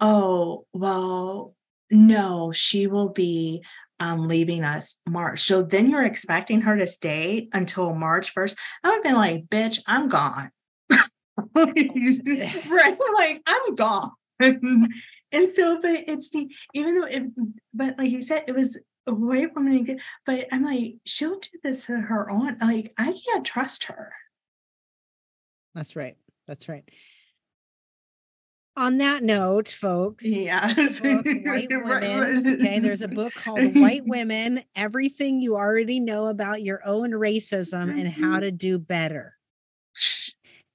oh, 0.00 0.66
well, 0.72 1.54
no, 1.90 2.52
she 2.52 2.86
will 2.86 3.08
be 3.08 3.62
um, 3.98 4.28
leaving 4.28 4.64
us 4.64 4.96
March. 5.08 5.42
So 5.42 5.62
then 5.62 5.90
you're 5.90 6.04
expecting 6.04 6.62
her 6.62 6.76
to 6.76 6.86
stay 6.86 7.48
until 7.52 7.94
March 7.94 8.34
1st. 8.34 8.56
I 8.82 8.88
would 8.88 8.94
have 8.94 9.02
been 9.02 9.14
like, 9.14 9.46
bitch, 9.46 9.80
I'm 9.86 10.08
gone. 10.08 10.50
right. 11.54 12.98
Like, 13.16 13.42
I'm 13.46 13.74
gone. 13.74 14.12
and 14.40 15.48
so, 15.48 15.78
but 15.80 16.04
it's 16.06 16.30
the, 16.30 16.50
even 16.72 16.98
though 16.98 17.06
it, 17.06 17.24
but 17.74 17.98
like 17.98 18.10
you 18.10 18.22
said, 18.22 18.44
it 18.46 18.54
was 18.54 18.80
a 19.06 19.12
white 19.12 19.54
woman, 19.54 20.00
but 20.24 20.46
I'm 20.50 20.62
like, 20.64 20.94
she'll 21.04 21.38
do 21.38 21.58
this 21.62 21.86
to 21.86 21.98
her 21.98 22.30
own. 22.30 22.56
Like, 22.58 22.94
I 22.96 23.14
can't 23.26 23.44
trust 23.44 23.84
her. 23.84 24.12
That's 25.74 25.96
right. 25.96 26.16
That's 26.46 26.68
right 26.68 26.90
on 28.80 28.96
that 28.96 29.22
note, 29.22 29.68
folks, 29.68 30.24
yes, 30.26 31.00
book, 31.00 31.26
White 31.44 31.68
Women. 31.70 32.60
Okay, 32.60 32.78
there's 32.78 33.02
a 33.02 33.08
book 33.08 33.34
called 33.34 33.76
White 33.76 34.02
Women 34.06 34.62
Everything 34.74 35.42
You 35.42 35.56
Already 35.56 36.00
Know 36.00 36.28
About 36.28 36.62
Your 36.62 36.80
Own 36.86 37.10
Racism 37.10 37.90
and 37.90 38.08
How 38.08 38.22
mm-hmm. 38.22 38.40
to 38.40 38.50
Do 38.50 38.78
Better. 38.78 39.34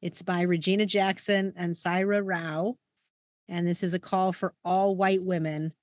It's 0.03 0.21
by 0.21 0.41
Regina 0.41 0.85
Jackson 0.85 1.53
and 1.55 1.73
Saira 1.73 2.21
Rao. 2.23 2.75
And 3.49 3.67
this 3.67 3.81
is 3.81 3.95
a 3.95 3.99
call 3.99 4.31
for 4.31 4.53
all 4.63 4.95
white 4.95 5.23
women 5.23 5.73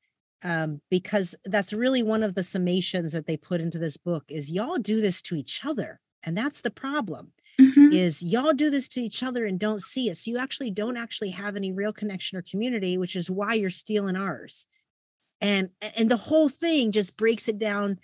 um, 0.45 0.81
because 0.91 1.35
that's 1.45 1.73
really 1.73 2.05
one 2.05 2.23
of 2.23 2.37
the 2.37 2.43
summations 2.43 3.13
that 3.13 3.27
they 3.27 3.37
put 3.37 3.61
into 3.61 3.79
this 3.79 3.97
book 3.97 4.25
is 4.29 4.51
y'all 4.51 4.79
do 4.79 5.01
this 5.01 5.23
to 5.23 5.35
each 5.35 5.65
other 5.65 6.01
and 6.23 6.37
that's 6.37 6.61
the 6.61 6.71
problem 6.71 7.33
mm-hmm. 7.61 7.93
is 7.93 8.23
y'all 8.23 8.53
do 8.53 8.71
this 8.71 8.89
to 8.89 9.01
each 9.01 9.23
other 9.23 9.47
and 9.47 9.59
don't 9.59 9.83
see 9.83 10.09
it 10.09 10.17
so 10.17 10.31
you 10.31 10.39
actually 10.39 10.71
don't 10.71 10.97
actually 10.97 11.31
have 11.31 11.57
any 11.57 11.73
real 11.73 11.93
connection 11.93 12.39
or 12.39 12.43
community 12.43 12.97
which 12.97 13.17
is 13.17 13.31
why 13.31 13.55
you're 13.55 13.71
stealing 13.71 14.17
ours 14.17 14.67
and 15.41 15.71
and 15.97 16.11
the 16.11 16.17
whole 16.17 16.49
thing 16.49 16.93
just 16.93 17.17
breaks 17.17 17.49
it 17.49 17.59
down 17.59 17.99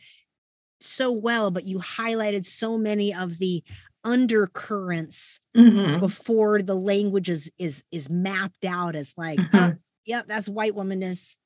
so 0.81 1.11
well 1.11 1.51
but 1.51 1.67
you 1.67 1.79
highlighted 1.79 2.45
so 2.45 2.79
many 2.79 3.15
of 3.15 3.39
the 3.39 3.63
undercurrents 4.05 5.41
mm-hmm. 5.57 5.99
before 5.99 6.63
the 6.63 6.75
language 6.75 7.29
is 7.29 7.51
is 7.59 7.83
is 7.91 8.09
mapped 8.09 8.65
out 8.65 8.95
as 8.95 9.15
like 9.17 9.39
mm-hmm. 9.39 9.57
uh, 9.57 9.73
yep 10.05 10.27
that's 10.29 10.49
white 10.49 10.75
womanness 10.75 11.37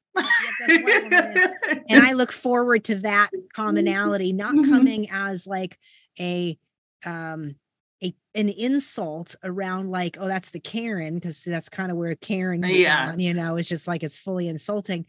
and 1.89 2.07
I 2.07 2.13
look 2.13 2.33
forward 2.33 2.85
to 2.85 2.97
that 2.97 3.31
commonality 3.55 4.33
not 4.33 4.55
mm-hmm. 4.55 4.71
coming 4.71 5.09
as 5.11 5.47
like 5.47 5.79
a 6.21 6.59
um 7.05 7.57
a 8.03 8.15
an 8.35 8.49
insult 8.49 9.37
around 9.45 9.91
like 9.91 10.17
oh 10.21 10.29
that's 10.29 10.51
the 10.51 10.61
Karen 10.61 11.15
because 11.15 11.43
that's 11.45 11.69
kind 11.69 11.91
of 11.91 11.97
where 11.97 12.15
Karen 12.15 12.63
yeah 12.67 13.15
you 13.17 13.35
know 13.35 13.57
it's 13.57 13.69
just 13.69 13.89
like 13.89 14.03
it's 14.03 14.19
fully 14.19 14.49
insulting 14.49 15.07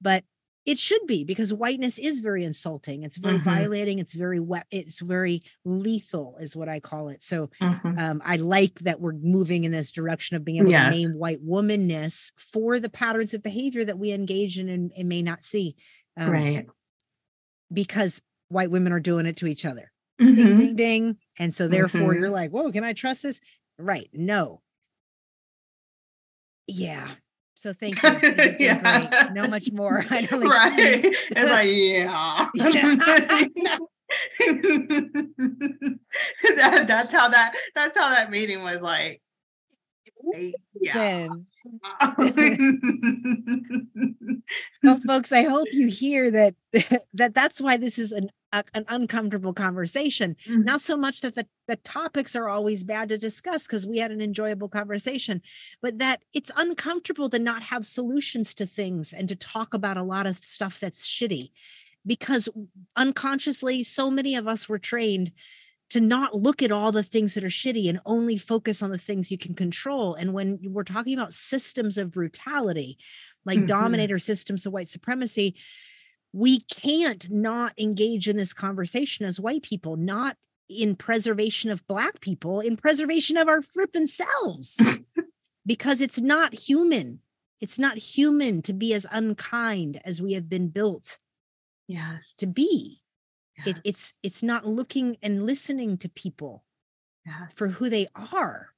but 0.00 0.24
it 0.66 0.78
should 0.78 1.06
be 1.06 1.24
because 1.24 1.52
whiteness 1.52 1.98
is 1.98 2.20
very 2.20 2.44
insulting 2.44 3.02
it's 3.02 3.16
very 3.16 3.34
mm-hmm. 3.34 3.44
violating 3.44 3.98
it's 3.98 4.14
very 4.14 4.40
wet 4.40 4.66
it's 4.70 5.00
very 5.00 5.42
lethal 5.64 6.36
is 6.40 6.56
what 6.56 6.68
i 6.68 6.80
call 6.80 7.08
it 7.08 7.22
so 7.22 7.50
mm-hmm. 7.60 7.98
um, 7.98 8.22
i 8.24 8.36
like 8.36 8.78
that 8.80 9.00
we're 9.00 9.12
moving 9.12 9.64
in 9.64 9.72
this 9.72 9.92
direction 9.92 10.36
of 10.36 10.44
being 10.44 10.58
able 10.58 10.70
yes. 10.70 10.94
to 10.94 11.08
name 11.08 11.18
white 11.18 11.44
womanness 11.44 12.32
for 12.36 12.80
the 12.80 12.88
patterns 12.88 13.34
of 13.34 13.42
behavior 13.42 13.84
that 13.84 13.98
we 13.98 14.12
engage 14.12 14.58
in 14.58 14.68
and, 14.68 14.92
and 14.96 15.08
may 15.08 15.22
not 15.22 15.44
see 15.44 15.76
um, 16.16 16.30
right 16.30 16.66
because 17.72 18.22
white 18.48 18.70
women 18.70 18.92
are 18.92 19.00
doing 19.00 19.26
it 19.26 19.36
to 19.36 19.46
each 19.46 19.64
other 19.64 19.92
mm-hmm. 20.20 20.34
ding 20.34 20.56
ding 20.56 20.76
ding 20.76 21.16
and 21.38 21.54
so 21.54 21.68
therefore 21.68 22.14
you're 22.14 22.24
mm-hmm. 22.24 22.34
like 22.34 22.50
whoa 22.50 22.70
can 22.70 22.84
i 22.84 22.92
trust 22.92 23.22
this 23.22 23.40
right 23.78 24.08
no 24.12 24.60
yeah 26.66 27.14
so 27.64 27.72
thank 27.72 28.02
you. 28.02 28.10
yeah. 28.60 29.08
great. 29.08 29.32
No 29.32 29.48
much 29.48 29.72
more. 29.72 30.04
I 30.10 30.22
don't 30.26 30.46
right. 30.46 30.74
It's 30.76 31.34
like, 31.34 31.68
yeah. 31.70 32.48
yeah. 32.54 33.78
that, 36.56 36.84
that's 36.86 37.10
how 37.10 37.28
that 37.30 37.54
that's 37.74 37.96
how 37.96 38.10
that 38.10 38.30
meeting 38.30 38.62
was 38.62 38.82
like. 38.82 39.22
Yeah. 40.74 41.28
well, 44.82 45.00
folks, 45.06 45.32
I 45.32 45.44
hope 45.44 45.68
you 45.72 45.88
hear 45.88 46.30
that 46.30 46.54
that 47.14 47.32
that's 47.32 47.62
why 47.62 47.78
this 47.78 47.98
is 47.98 48.12
an 48.12 48.28
a, 48.54 48.64
an 48.74 48.84
uncomfortable 48.88 49.52
conversation. 49.52 50.36
Mm-hmm. 50.46 50.62
Not 50.62 50.80
so 50.80 50.96
much 50.96 51.20
that 51.20 51.34
the, 51.34 51.46
the 51.66 51.76
topics 51.76 52.36
are 52.36 52.48
always 52.48 52.84
bad 52.84 53.08
to 53.08 53.18
discuss 53.18 53.66
because 53.66 53.86
we 53.86 53.98
had 53.98 54.12
an 54.12 54.20
enjoyable 54.20 54.68
conversation, 54.68 55.42
but 55.82 55.98
that 55.98 56.22
it's 56.32 56.50
uncomfortable 56.56 57.28
to 57.30 57.38
not 57.38 57.64
have 57.64 57.84
solutions 57.84 58.54
to 58.54 58.66
things 58.66 59.12
and 59.12 59.28
to 59.28 59.36
talk 59.36 59.74
about 59.74 59.96
a 59.96 60.02
lot 60.02 60.26
of 60.26 60.38
stuff 60.38 60.80
that's 60.80 61.06
shitty 61.06 61.50
because 62.06 62.48
unconsciously, 62.96 63.82
so 63.82 64.10
many 64.10 64.36
of 64.36 64.46
us 64.46 64.68
were 64.68 64.78
trained 64.78 65.32
to 65.90 66.00
not 66.00 66.34
look 66.34 66.62
at 66.62 66.72
all 66.72 66.92
the 66.92 67.02
things 67.02 67.34
that 67.34 67.44
are 67.44 67.48
shitty 67.48 67.88
and 67.88 68.00
only 68.06 68.36
focus 68.36 68.82
on 68.82 68.90
the 68.90 68.98
things 68.98 69.30
you 69.30 69.38
can 69.38 69.54
control. 69.54 70.14
And 70.14 70.32
when 70.32 70.58
we're 70.62 70.82
talking 70.82 71.14
about 71.14 71.32
systems 71.32 71.98
of 71.98 72.10
brutality, 72.10 72.98
like 73.44 73.58
mm-hmm. 73.58 73.66
dominator 73.66 74.18
systems 74.18 74.66
of 74.66 74.72
white 74.72 74.88
supremacy, 74.88 75.54
we 76.34 76.58
can't 76.58 77.30
not 77.30 77.72
engage 77.78 78.28
in 78.28 78.36
this 78.36 78.52
conversation 78.52 79.24
as 79.24 79.38
white 79.38 79.62
people, 79.62 79.96
not 79.96 80.36
in 80.68 80.96
preservation 80.96 81.70
of 81.70 81.86
black 81.86 82.20
people, 82.20 82.58
in 82.58 82.76
preservation 82.76 83.36
of 83.36 83.46
our 83.46 83.62
flipping 83.62 84.06
selves, 84.06 84.98
because 85.66 86.00
it's 86.00 86.20
not 86.20 86.52
human. 86.52 87.20
It's 87.60 87.78
not 87.78 87.98
human 87.98 88.62
to 88.62 88.72
be 88.72 88.92
as 88.92 89.06
unkind 89.12 90.00
as 90.04 90.20
we 90.20 90.32
have 90.32 90.48
been 90.48 90.70
built 90.70 91.18
yes. 91.86 92.34
to 92.38 92.48
be. 92.48 93.00
Yes. 93.56 93.68
It, 93.68 93.80
it's 93.84 94.18
it's 94.24 94.42
not 94.42 94.66
looking 94.66 95.16
and 95.22 95.46
listening 95.46 95.98
to 95.98 96.08
people 96.08 96.64
yes. 97.24 97.52
for 97.54 97.68
who 97.68 97.88
they 97.88 98.08
are. 98.16 98.70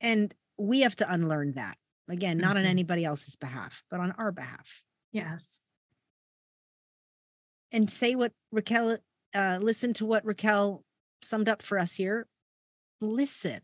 And 0.00 0.34
we 0.58 0.80
have 0.80 0.96
to 0.96 1.10
unlearn 1.10 1.52
that. 1.52 1.78
Again, 2.08 2.38
not 2.38 2.56
mm-hmm. 2.56 2.58
on 2.58 2.64
anybody 2.64 3.04
else's 3.04 3.36
behalf, 3.36 3.84
but 3.92 4.00
on 4.00 4.10
our 4.18 4.32
behalf. 4.32 4.82
Yes 5.12 5.62
and 7.74 7.90
say 7.90 8.14
what 8.14 8.32
Ricquel, 8.54 8.98
uh, 9.34 9.58
listen 9.60 9.92
to 9.94 10.06
what 10.06 10.24
Ricquel 10.24 10.82
summed 11.20 11.48
up 11.48 11.60
for 11.60 11.78
us 11.78 11.96
here. 11.96 12.26
Listen. 13.00 13.60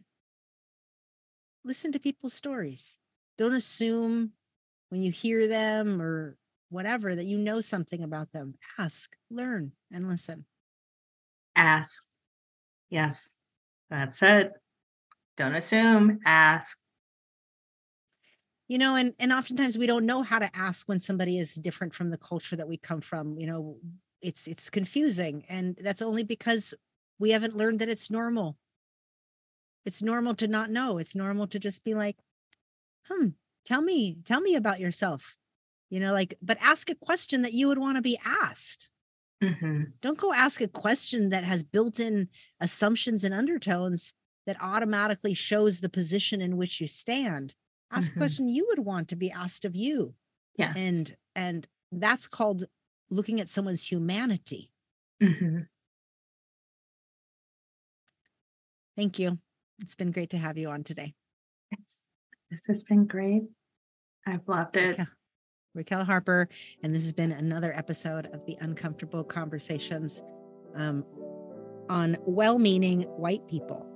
Listen 1.64 1.92
to 1.92 2.00
people's 2.00 2.34
stories. 2.34 2.98
Don't 3.38 3.54
assume 3.54 4.32
when 4.88 5.00
you 5.00 5.12
hear 5.12 5.46
them 5.46 6.02
or 6.02 6.36
whatever 6.70 7.14
that 7.14 7.26
you 7.26 7.38
know 7.38 7.60
something 7.60 8.02
about 8.02 8.32
them. 8.32 8.54
Ask, 8.78 9.14
learn, 9.30 9.72
and 9.92 10.08
listen. 10.08 10.44
Ask. 11.54 12.04
Yes, 12.90 13.36
that's 13.88 14.20
it. 14.22 14.50
Don't 15.36 15.54
assume, 15.54 16.18
ask 16.26 16.78
you 18.70 18.78
know 18.78 18.94
and 18.94 19.14
and 19.18 19.32
oftentimes 19.32 19.76
we 19.76 19.86
don't 19.88 20.06
know 20.06 20.22
how 20.22 20.38
to 20.38 20.56
ask 20.56 20.88
when 20.88 21.00
somebody 21.00 21.38
is 21.38 21.54
different 21.56 21.92
from 21.92 22.10
the 22.10 22.16
culture 22.16 22.54
that 22.54 22.68
we 22.68 22.76
come 22.76 23.00
from 23.00 23.36
you 23.36 23.46
know 23.46 23.76
it's 24.22 24.46
it's 24.46 24.70
confusing 24.70 25.44
and 25.48 25.76
that's 25.82 26.00
only 26.00 26.22
because 26.22 26.72
we 27.18 27.30
haven't 27.32 27.56
learned 27.56 27.80
that 27.80 27.90
it's 27.90 28.10
normal. 28.10 28.56
It's 29.84 30.02
normal 30.02 30.34
to 30.36 30.48
not 30.48 30.70
know. 30.70 30.96
It's 30.96 31.14
normal 31.14 31.46
to 31.48 31.58
just 31.58 31.84
be 31.84 31.94
like 31.94 32.16
hmm 33.08 33.28
tell 33.64 33.82
me 33.82 34.18
tell 34.24 34.40
me 34.40 34.54
about 34.54 34.80
yourself 34.80 35.36
you 35.90 35.98
know 36.00 36.12
like 36.12 36.34
but 36.40 36.56
ask 36.62 36.88
a 36.90 36.94
question 36.94 37.42
that 37.42 37.52
you 37.52 37.66
would 37.66 37.78
want 37.78 37.96
to 37.96 38.02
be 38.02 38.18
asked. 38.24 38.88
Mm-hmm. 39.42 39.84
don't 40.02 40.18
go 40.18 40.34
ask 40.34 40.60
a 40.60 40.68
question 40.68 41.30
that 41.30 41.44
has 41.44 41.64
built-in 41.64 42.28
assumptions 42.60 43.24
and 43.24 43.32
undertones 43.34 44.12
that 44.44 44.60
automatically 44.60 45.32
shows 45.32 45.80
the 45.80 45.88
position 45.88 46.42
in 46.42 46.58
which 46.58 46.78
you 46.78 46.86
stand 46.86 47.54
ask 47.90 48.10
mm-hmm. 48.10 48.18
a 48.18 48.22
question 48.22 48.48
you 48.48 48.66
would 48.68 48.80
want 48.80 49.08
to 49.08 49.16
be 49.16 49.30
asked 49.30 49.64
of 49.64 49.74
you. 49.74 50.14
Yes. 50.56 50.74
And 50.76 51.16
and 51.34 51.66
that's 51.92 52.28
called 52.28 52.64
looking 53.10 53.40
at 53.40 53.48
someone's 53.48 53.84
humanity. 53.84 54.70
Mm-hmm. 55.22 55.58
thank 58.96 59.18
you. 59.18 59.38
It's 59.80 59.94
been 59.94 60.12
great 60.12 60.30
to 60.30 60.38
have 60.38 60.56
you 60.56 60.70
on 60.70 60.82
today. 60.82 61.14
It's, 61.72 62.04
this 62.50 62.66
has 62.68 62.84
been 62.84 63.06
great. 63.06 63.42
I've 64.26 64.46
loved 64.48 64.76
it. 64.76 64.98
Ricquel, 64.98 65.08
Ricquel 65.76 66.04
Harper 66.06 66.48
and 66.82 66.94
this 66.94 67.04
has 67.04 67.12
been 67.12 67.32
another 67.32 67.72
episode 67.76 68.26
of 68.32 68.44
the 68.46 68.56
uncomfortable 68.60 69.24
conversations 69.24 70.22
um, 70.74 71.04
on 71.88 72.16
well-meaning 72.26 73.02
white 73.02 73.46
people 73.48 73.89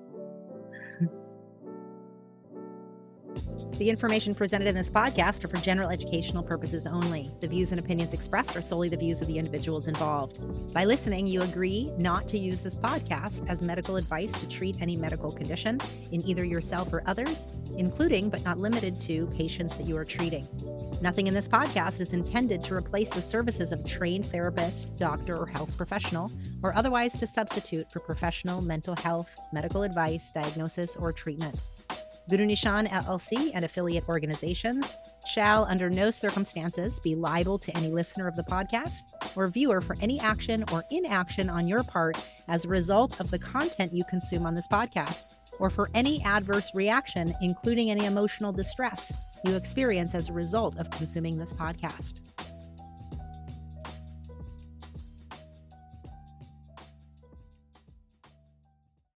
The 3.79 3.91
information 3.91 4.37
presented 4.37 4.69
in 4.69 4.75
this 4.77 4.89
podcast 4.89 5.45
are 5.45 5.49
for 5.49 5.57
general 5.57 5.91
educational 5.91 6.45
purposes 6.45 6.87
only. 6.87 7.33
The 7.41 7.49
views 7.49 7.73
and 7.73 7.81
opinions 7.81 8.15
expressed 8.15 8.57
are 8.57 8.63
solely 8.63 8.89
the 8.89 8.97
views 8.97 9.21
of 9.21 9.27
the 9.27 9.37
individuals 9.37 9.89
involved. 9.89 10.39
By 10.73 10.85
listening, 10.85 11.27
you 11.27 11.43
agree 11.43 11.91
not 11.99 12.29
to 12.29 12.39
use 12.39 12.61
this 12.61 12.77
podcast 12.77 13.49
as 13.49 13.63
medical 13.63 13.97
advice 13.97 14.31
to 14.33 14.49
treat 14.49 14.81
any 14.81 14.97
medical 14.97 15.33
condition 15.33 15.81
in 16.13 16.25
either 16.25 16.45
yourself 16.45 16.93
or 16.93 17.03
others, 17.07 17.49
including 17.77 18.31
but 18.31 18.45
not 18.45 18.59
limited 18.59 19.01
to 19.03 19.27
patients 19.27 19.75
that 19.75 19.87
you 19.87 19.97
are 19.97 20.05
treating. 20.05 20.47
Nothing 21.03 21.27
in 21.27 21.35
this 21.35 21.49
podcast 21.49 22.01
is 22.01 22.13
intended 22.13 22.63
to 22.65 22.75
replace 22.75 23.11
the 23.11 23.23
services 23.23 23.73
of 23.73 23.81
a 23.81 23.89
trained 23.89 24.27
therapist, 24.27 24.95
doctor, 24.97 25.37
or 25.37 25.47
health 25.47 25.77
professional, 25.77 26.31
or 26.63 26.75
otherwise 26.77 27.17
to 27.19 27.27
substitute 27.27 27.91
for 27.91 27.99
professional 27.99 28.61
mental 28.61 28.95
health, 28.97 29.29
medical 29.53 29.83
advice, 29.83 30.31
diagnosis, 30.33 30.97
or 30.97 31.13
treatment. 31.13 31.61
Guru 32.31 32.47
Nischan 32.47 32.89
LLC 32.89 33.51
and 33.53 33.67
affiliate 33.67 34.09
organizations 34.09 34.95
shall, 35.27 35.67
under 35.67 35.91
no 35.91 36.11
circumstances, 36.11 36.99
be 37.01 37.15
liable 37.15 37.59
to 37.59 37.77
any 37.77 37.89
listener 37.89 38.27
of 38.27 38.35
the 38.35 38.45
podcast 38.45 39.03
or 39.37 39.49
viewer 39.49 39.83
for 39.83 39.95
any 40.01 40.19
action 40.19 40.65
or 40.73 40.85
inaction 40.91 41.51
on 41.51 41.69
your 41.69 41.83
part 41.83 42.17
as 42.49 42.65
a 42.65 42.69
result 42.69 43.21
of 43.21 43.31
the 43.31 43.39
content 43.39 43.93
you 43.93 44.05
consume 44.05 44.47
on 44.47 44.55
this 44.55 44.69
podcast, 44.69 45.35
or 45.59 45.69
for 45.69 45.91
any 45.93 46.25
adverse 46.25 46.71
reaction, 46.75 47.35
including 47.43 47.91
any 47.91 48.07
emotional 48.07 48.53
distress 48.53 49.13
you 49.45 49.55
experience 49.55 50.15
as 50.15 50.31
a 50.31 50.33
result 50.33 50.79
of 50.79 50.91
consuming 50.93 51.37
this 51.37 51.53
podcast. 51.53 52.21